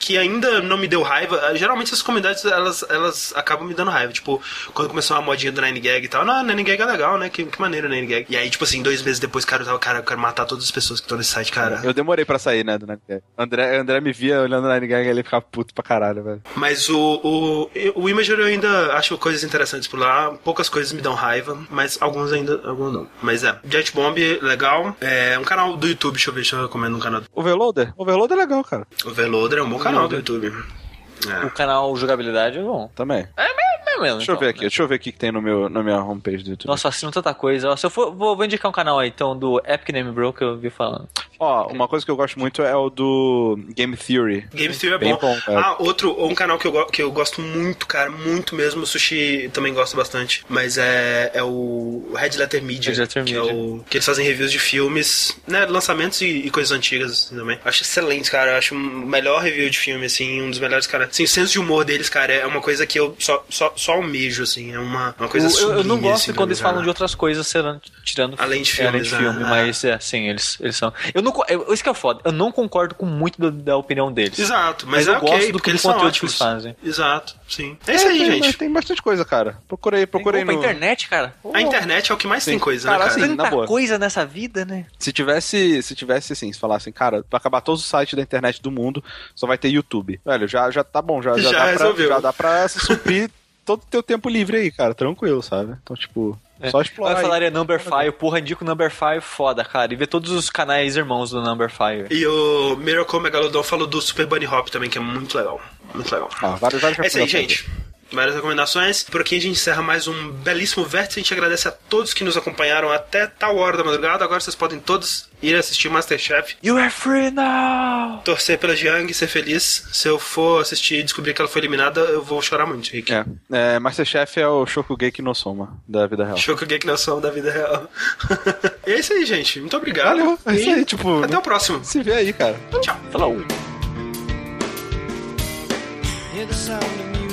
que 0.00 0.16
ainda 0.16 0.62
não 0.62 0.78
me 0.78 0.88
deu 0.88 1.02
raiva. 1.02 1.54
Geralmente 1.54 1.88
essas 1.88 2.00
comunidades, 2.02 2.42
elas, 2.46 2.82
elas 2.88 3.32
acabam 3.36 3.68
me 3.68 3.74
dando 3.74 3.90
raiva. 3.90 4.12
Tipo, 4.12 4.42
quando 4.72 4.88
começou 4.88 5.14
a 5.16 5.20
modinha 5.20 5.52
do 5.52 5.60
Nine 5.60 5.78
Gag 5.78 6.04
e 6.04 6.08
tal. 6.08 6.24
Não, 6.24 6.42
Nine 6.42 6.64
Gag 6.64 6.80
é 6.80 6.86
legal, 6.86 7.18
né? 7.18 7.28
Que, 7.28 7.44
que 7.44 7.60
maneiro 7.60 7.86
Nine 7.88 8.06
Gag. 8.06 8.26
E 8.28 8.36
aí, 8.36 8.48
tipo 8.48 8.64
assim, 8.64 8.82
dois 8.82 9.02
meses 9.02 9.20
depois, 9.20 9.44
cara, 9.44 9.62
eu 9.62 9.66
tava, 9.66 9.78
cara, 9.78 9.98
eu 9.98 10.02
quero 10.02 10.18
matar 10.18 10.46
todas 10.46 10.64
as 10.64 10.70
pessoas 10.70 11.00
que 11.00 11.04
estão 11.04 11.18
nesse 11.18 11.30
site, 11.30 11.52
cara. 11.52 11.82
Eu 11.84 11.92
demorei 11.92 12.24
pra 12.24 12.38
sair, 12.38 12.64
né, 12.64 12.78
do 12.78 12.86
Nine 12.86 13.00
Gag. 13.06 13.22
André, 13.36 13.76
André 13.76 14.00
me 14.00 14.12
via 14.12 14.40
olhando 14.40 14.66
o 14.66 14.72
Nine 14.72 14.86
Gag 14.86 15.06
e 15.06 15.10
ele 15.10 15.22
ficava 15.22 15.42
puto 15.42 15.74
pra 15.74 15.84
caralho, 15.84 16.24
velho. 16.24 16.42
Mas 16.56 16.88
o, 16.88 17.20
o, 17.22 17.70
o 17.94 18.08
Imager 18.08 18.38
eu 18.38 18.46
ainda 18.46 18.94
acho 18.94 19.18
coisas 19.18 19.44
interessantes 19.44 19.86
por 19.86 20.00
lá. 20.00 20.32
Poucas 20.42 20.70
coisas 20.70 20.92
me 20.92 21.02
dão 21.02 21.12
raiva, 21.12 21.58
mas 21.68 21.98
alguns 22.00 22.32
ainda, 22.32 22.58
alguns 22.64 22.92
não. 22.92 23.06
Mas 23.20 23.44
é, 23.44 23.54
Giant 23.64 23.92
Bomb, 23.92 24.16
legal. 24.40 24.96
É 25.00 25.38
um 25.38 25.44
canal 25.44 25.76
do 25.76 25.86
YouTube, 25.86 26.14
deixa 26.14 26.30
eu 26.30 26.34
ver, 26.34 26.40
deixa 26.40 26.56
eu 26.56 26.62
recomendo 26.62 26.96
um 26.96 27.00
canal. 27.00 27.22
Overloader? 27.34 27.92
Overloader 27.98 28.38
é 28.38 28.40
legal, 28.40 28.64
cara. 28.64 28.86
Overloader 29.04 29.58
é 29.58 29.62
um 29.62 29.68
bom 29.68 29.78
canal 29.78 29.89
do 29.90 30.22
YouTube. 30.22 30.79
É. 31.28 31.46
O 31.46 31.50
canal 31.50 31.94
jogabilidade 31.96 32.58
é 32.58 32.62
bom. 32.62 32.90
Também. 32.94 33.26
É 33.36 33.42
mesmo, 33.54 33.80
mesmo. 34.00 34.16
Deixa 34.18 34.32
eu 34.32 34.34
então, 34.34 34.46
ver 34.46 34.50
aqui, 34.50 34.60
né? 34.60 34.68
deixa 34.68 34.82
eu 34.82 34.88
ver 34.88 34.94
o 34.96 34.98
que 34.98 35.12
tem 35.12 35.30
no 35.30 35.42
meu, 35.42 35.68
na 35.68 35.82
minha 35.82 36.02
homepage 36.02 36.42
do 36.42 36.50
YouTube. 36.50 36.68
Nossa, 36.68 36.86
eu 36.86 36.88
assino 36.88 37.12
tanta 37.12 37.32
coisa. 37.34 37.76
Se 37.76 37.86
eu 37.86 37.90
for, 37.90 38.12
vou, 38.12 38.34
vou 38.34 38.44
indicar 38.44 38.68
um 38.68 38.72
canal 38.72 38.98
aí, 38.98 39.08
então, 39.08 39.36
do 39.36 39.60
Epic 39.64 39.90
Name 39.90 40.10
Bro 40.10 40.32
que 40.32 40.42
eu 40.42 40.56
vi 40.56 40.70
falando. 40.70 41.08
Ó, 41.38 41.68
uma 41.68 41.88
coisa 41.88 42.04
que 42.04 42.10
eu 42.10 42.16
gosto 42.16 42.38
muito 42.38 42.62
é 42.62 42.74
o 42.74 42.90
do 42.90 43.58
Game 43.74 43.96
Theory. 43.96 44.46
Game 44.52 44.74
Theory 44.74 44.96
é 44.96 44.98
Bem 44.98 45.14
bom. 45.14 45.38
bom, 45.46 45.56
ah, 45.56 45.76
outro, 45.78 46.22
um 46.22 46.34
canal 46.34 46.58
que 46.58 46.66
eu, 46.66 46.86
que 46.86 47.02
eu 47.02 47.10
gosto 47.10 47.40
muito, 47.40 47.86
cara, 47.86 48.10
muito 48.10 48.54
mesmo. 48.54 48.82
O 48.82 48.86
Sushi 48.86 49.50
também 49.52 49.72
gosta 49.72 49.96
bastante. 49.96 50.44
Mas 50.48 50.76
é, 50.76 51.30
é 51.32 51.42
o 51.42 52.12
Red 52.14 52.36
Letter 52.36 52.62
Media. 52.62 52.92
Red 52.92 53.00
Letter 53.00 53.24
que, 53.24 53.32
Media. 53.32 53.50
É 53.50 53.54
o, 53.54 53.82
que 53.88 53.96
eles 53.96 54.04
fazem 54.04 54.26
reviews 54.26 54.52
de 54.52 54.58
filmes, 54.58 55.40
né? 55.46 55.64
Lançamentos 55.64 56.20
e, 56.20 56.26
e 56.26 56.50
coisas 56.50 56.72
antigas 56.72 57.10
assim, 57.10 57.36
também. 57.36 57.58
Acho 57.64 57.82
excelente, 57.82 58.30
cara. 58.30 58.58
Acho 58.58 58.74
o 58.74 58.78
melhor 58.78 59.40
review 59.40 59.70
de 59.70 59.78
filme, 59.78 60.04
assim, 60.04 60.42
um 60.42 60.50
dos 60.50 60.58
melhores, 60.58 60.86
cara. 60.86 61.08
Assim, 61.10 61.24
o 61.24 61.28
senso 61.28 61.52
de 61.52 61.58
humor 61.58 61.84
deles, 61.84 62.08
cara, 62.08 62.32
é 62.32 62.46
uma 62.46 62.60
coisa 62.60 62.86
que 62.86 62.98
eu 62.98 63.16
só, 63.18 63.44
só, 63.48 63.72
só 63.76 63.92
almejo, 63.92 64.42
assim. 64.42 64.72
É 64.72 64.78
uma, 64.78 65.14
uma 65.18 65.28
coisa 65.28 65.46
Eu, 65.48 65.52
eu- 65.52 65.68
eu 65.70 65.74
não 65.76 65.82
sublime, 65.82 66.00
gosto 66.02 66.14
assim, 66.22 66.32
quando 66.32 66.36
pra 66.36 66.44
eles 66.46 66.60
falam 66.60 66.82
de 66.82 66.88
outras 66.88 67.14
coisas, 67.14 67.48
tirando, 67.50 67.80
tirando 68.04 68.34
Além 68.38 68.62
de 68.62 68.80
é, 68.80 68.86
além 68.86 69.02
de 69.02 69.08
filmes, 69.10 69.24
filme, 69.26 69.44
né? 69.44 69.50
mas 69.50 69.84
é, 69.84 69.98
sim, 69.98 70.28
eles, 70.28 70.56
eles 70.60 70.76
são. 70.76 70.92
Eu 71.12 71.22
não, 71.22 71.32
eu, 71.48 71.72
isso 71.72 71.82
que 71.82 71.88
é 71.88 71.94
foda. 71.94 72.20
Eu 72.24 72.32
não 72.32 72.52
concordo 72.52 72.94
com 72.94 73.06
muito 73.06 73.40
da, 73.40 73.50
da 73.50 73.76
opinião 73.76 74.12
deles. 74.12 74.38
Exato, 74.38 74.86
Mas 74.86 75.00
mas, 75.00 75.06
eu 75.08 75.14
é 75.16 75.20
gosto 75.20 75.46
do- 75.46 75.52
porque 75.52 75.70
do 75.70 75.72
eles 75.72 75.80
são 75.82 75.92
conteúdo 75.94 76.12
que 76.18 76.24
eles 76.24 76.34
fazem. 76.36 76.76
Exato, 76.84 77.34
sim. 77.48 77.76
É 77.86 77.94
isso 77.94 78.06
aí, 78.06 78.18
tem, 78.18 78.42
gente. 78.42 78.56
Tem 78.58 78.72
bastante 78.72 79.02
coisa, 79.02 79.24
cara. 79.24 79.58
Procurei, 79.66 80.06
procurei 80.06 80.44
Tem 80.44 80.54
no... 80.54 80.60
pra 80.60 80.70
internet, 80.70 81.08
cara. 81.08 81.34
A 81.52 81.60
internet 81.60 82.10
é 82.10 82.14
o 82.14 82.16
que 82.18 82.26
mais 82.26 82.44
tem 82.44 82.54
Sim. 82.54 82.60
coisa, 82.60 82.88
Cara, 82.88 83.04
né, 83.04 83.10
cara? 83.10 83.20
assim, 83.24 83.30
na 83.34 83.44
Tanta 83.44 83.50
boa. 83.56 83.66
coisa 83.66 83.98
nessa 83.98 84.24
vida, 84.24 84.64
né? 84.64 84.86
Se 84.98 85.12
tivesse, 85.12 85.82
se 85.82 85.94
tivesse 85.94 86.32
assim, 86.32 86.52
se 86.52 86.58
falassem, 86.58 86.92
cara, 86.92 87.24
vai 87.30 87.38
acabar 87.38 87.60
todos 87.60 87.80
os 87.82 87.88
sites 87.88 88.14
da 88.14 88.22
internet 88.22 88.60
do 88.62 88.70
mundo, 88.70 89.02
só 89.34 89.46
vai 89.46 89.56
ter 89.58 89.68
YouTube. 89.68 90.20
Velho, 90.24 90.46
já, 90.46 90.70
já 90.70 90.84
tá 90.84 90.99
bom, 91.02 91.22
já, 91.22 91.36
já, 91.36 91.50
Já 91.50 91.72
dá, 91.72 91.78
pra, 91.78 92.06
já 92.06 92.20
dá 92.20 92.32
pra 92.32 92.68
se 92.68 92.80
suprir 92.80 93.30
todo 93.64 93.80
o 93.80 93.86
teu 93.90 94.02
tempo 94.02 94.28
livre 94.28 94.56
aí, 94.56 94.70
cara, 94.70 94.94
tranquilo, 94.94 95.42
sabe? 95.42 95.76
Então, 95.82 95.96
tipo, 95.96 96.38
só 96.68 96.82
explorar. 96.82 97.14
Vai 97.14 97.22
aí. 97.22 97.28
falar 97.28 97.42
é 97.42 97.50
Number 97.50 97.80
5, 97.80 98.12
porra, 98.18 98.40
indico 98.40 98.64
Number 98.64 98.90
5 98.90 99.20
foda, 99.22 99.64
cara. 99.64 99.92
E 99.92 99.96
ver 99.96 100.06
todos 100.06 100.30
os 100.30 100.50
canais 100.50 100.96
irmãos 100.96 101.30
do 101.30 101.40
Number 101.40 101.70
5. 101.70 102.12
E 102.12 102.26
o 102.26 102.76
Miracle 102.76 103.20
Megalodon 103.20 103.62
falou 103.62 103.86
do 103.86 104.00
Super 104.00 104.26
Bunny 104.26 104.46
Hop 104.46 104.68
também, 104.68 104.90
que 104.90 104.98
é 104.98 105.00
muito 105.00 105.36
legal. 105.38 105.60
Muito 105.94 106.12
legal. 106.12 106.28
Ah, 106.42 106.56
vários, 106.56 106.82
vários 106.82 106.98
É 106.98 107.06
isso 107.06 107.18
aí, 107.18 107.28
gente. 107.28 107.70
Várias 108.12 108.34
recomendações. 108.34 109.02
Por 109.04 109.20
aqui 109.20 109.36
a 109.36 109.40
gente 109.40 109.52
encerra 109.52 109.82
mais 109.82 110.06
um 110.08 110.30
belíssimo 110.30 110.84
vértice. 110.84 111.20
A 111.20 111.22
gente 111.22 111.32
agradece 111.32 111.68
a 111.68 111.70
todos 111.70 112.12
que 112.12 112.24
nos 112.24 112.36
acompanharam 112.36 112.90
até 112.90 113.26
tal 113.26 113.56
hora 113.56 113.76
da 113.76 113.84
madrugada. 113.84 114.24
Agora 114.24 114.40
vocês 114.40 114.56
podem 114.56 114.78
todos 114.78 115.28
ir 115.42 115.54
assistir 115.54 115.88
Masterchef, 115.88 116.56
You 116.62 116.76
are 116.76 116.90
free 116.90 117.30
now! 117.30 118.20
torcer 118.24 118.58
pela 118.58 118.76
Jiang, 118.76 119.12
ser 119.14 119.26
feliz. 119.26 119.84
Se 119.92 120.08
eu 120.08 120.18
for 120.18 120.60
assistir 120.60 120.96
e 120.96 121.02
descobrir 121.02 121.34
que 121.34 121.40
ela 121.40 121.48
foi 121.48 121.60
eliminada, 121.60 122.00
eu 122.00 122.22
vou 122.22 122.40
chorar 122.42 122.66
muito, 122.66 122.90
Rick. 122.90 123.12
É, 123.12 123.24
é, 123.50 123.78
Masterchef 123.78 124.38
é 124.38 124.46
o 124.46 124.66
Shokugeki 124.66 125.22
no 125.22 125.34
Soma 125.34 125.78
da 125.88 126.06
vida 126.06 126.24
real. 126.24 126.36
Shokugeki 126.36 126.86
na 126.86 126.96
som 126.96 127.20
da 127.20 127.30
vida 127.30 127.50
real. 127.50 127.88
e 128.86 128.92
é 128.92 128.98
isso 128.98 129.12
aí, 129.12 129.24
gente. 129.24 129.60
Muito 129.60 129.76
obrigado. 129.76 130.18
Valeu, 130.18 130.38
é 130.46 130.54
isso 130.54 130.70
aí, 130.70 130.84
tipo, 130.84 131.22
Até 131.22 131.36
o 131.36 131.42
próximo. 131.42 131.84
Se 131.84 132.02
vê 132.02 132.12
aí, 132.14 132.32
cara. 132.32 132.56
Tchau. 132.80 132.98
Falou! 133.10 133.40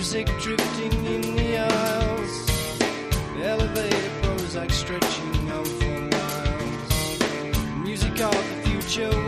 Music 0.10 0.40
drifting 0.40 1.06
in 1.06 1.36
the 1.36 1.58
aisles. 1.58 2.46
The 3.36 3.44
elevator 3.44 4.10
Prozac 4.22 4.72
stretching 4.72 5.50
out 5.50 5.68
for 5.68 6.00
miles. 6.16 7.76
Music 7.84 8.18
of 8.22 8.32
the 8.32 8.70
future 8.70 9.27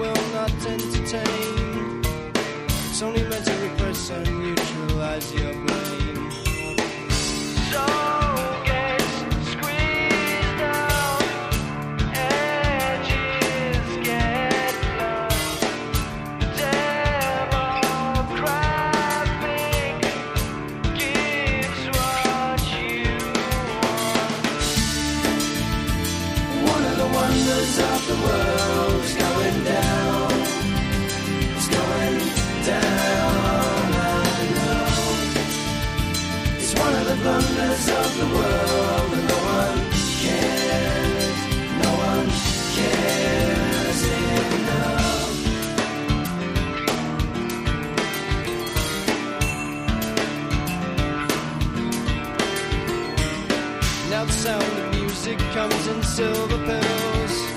music 55.29 55.53
comes 55.53 55.87
in 55.87 56.01
silver 56.01 56.57
pills, 56.65 57.51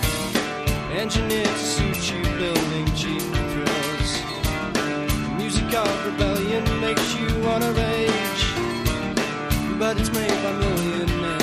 engineered 0.93 1.47
to 1.47 1.59
suit 1.59 2.12
you, 2.12 2.23
building 2.36 2.86
cheap 2.94 3.23
thrills. 3.53 4.12
Music 5.39 5.73
of 5.74 6.07
rebellion 6.07 6.65
makes 6.81 7.15
you 7.16 7.28
wanna 7.40 7.73
rage, 7.73 8.44
but 9.78 9.99
it's 9.99 10.12
made 10.12 10.43
by 10.43 10.53
millionaires 10.53 11.41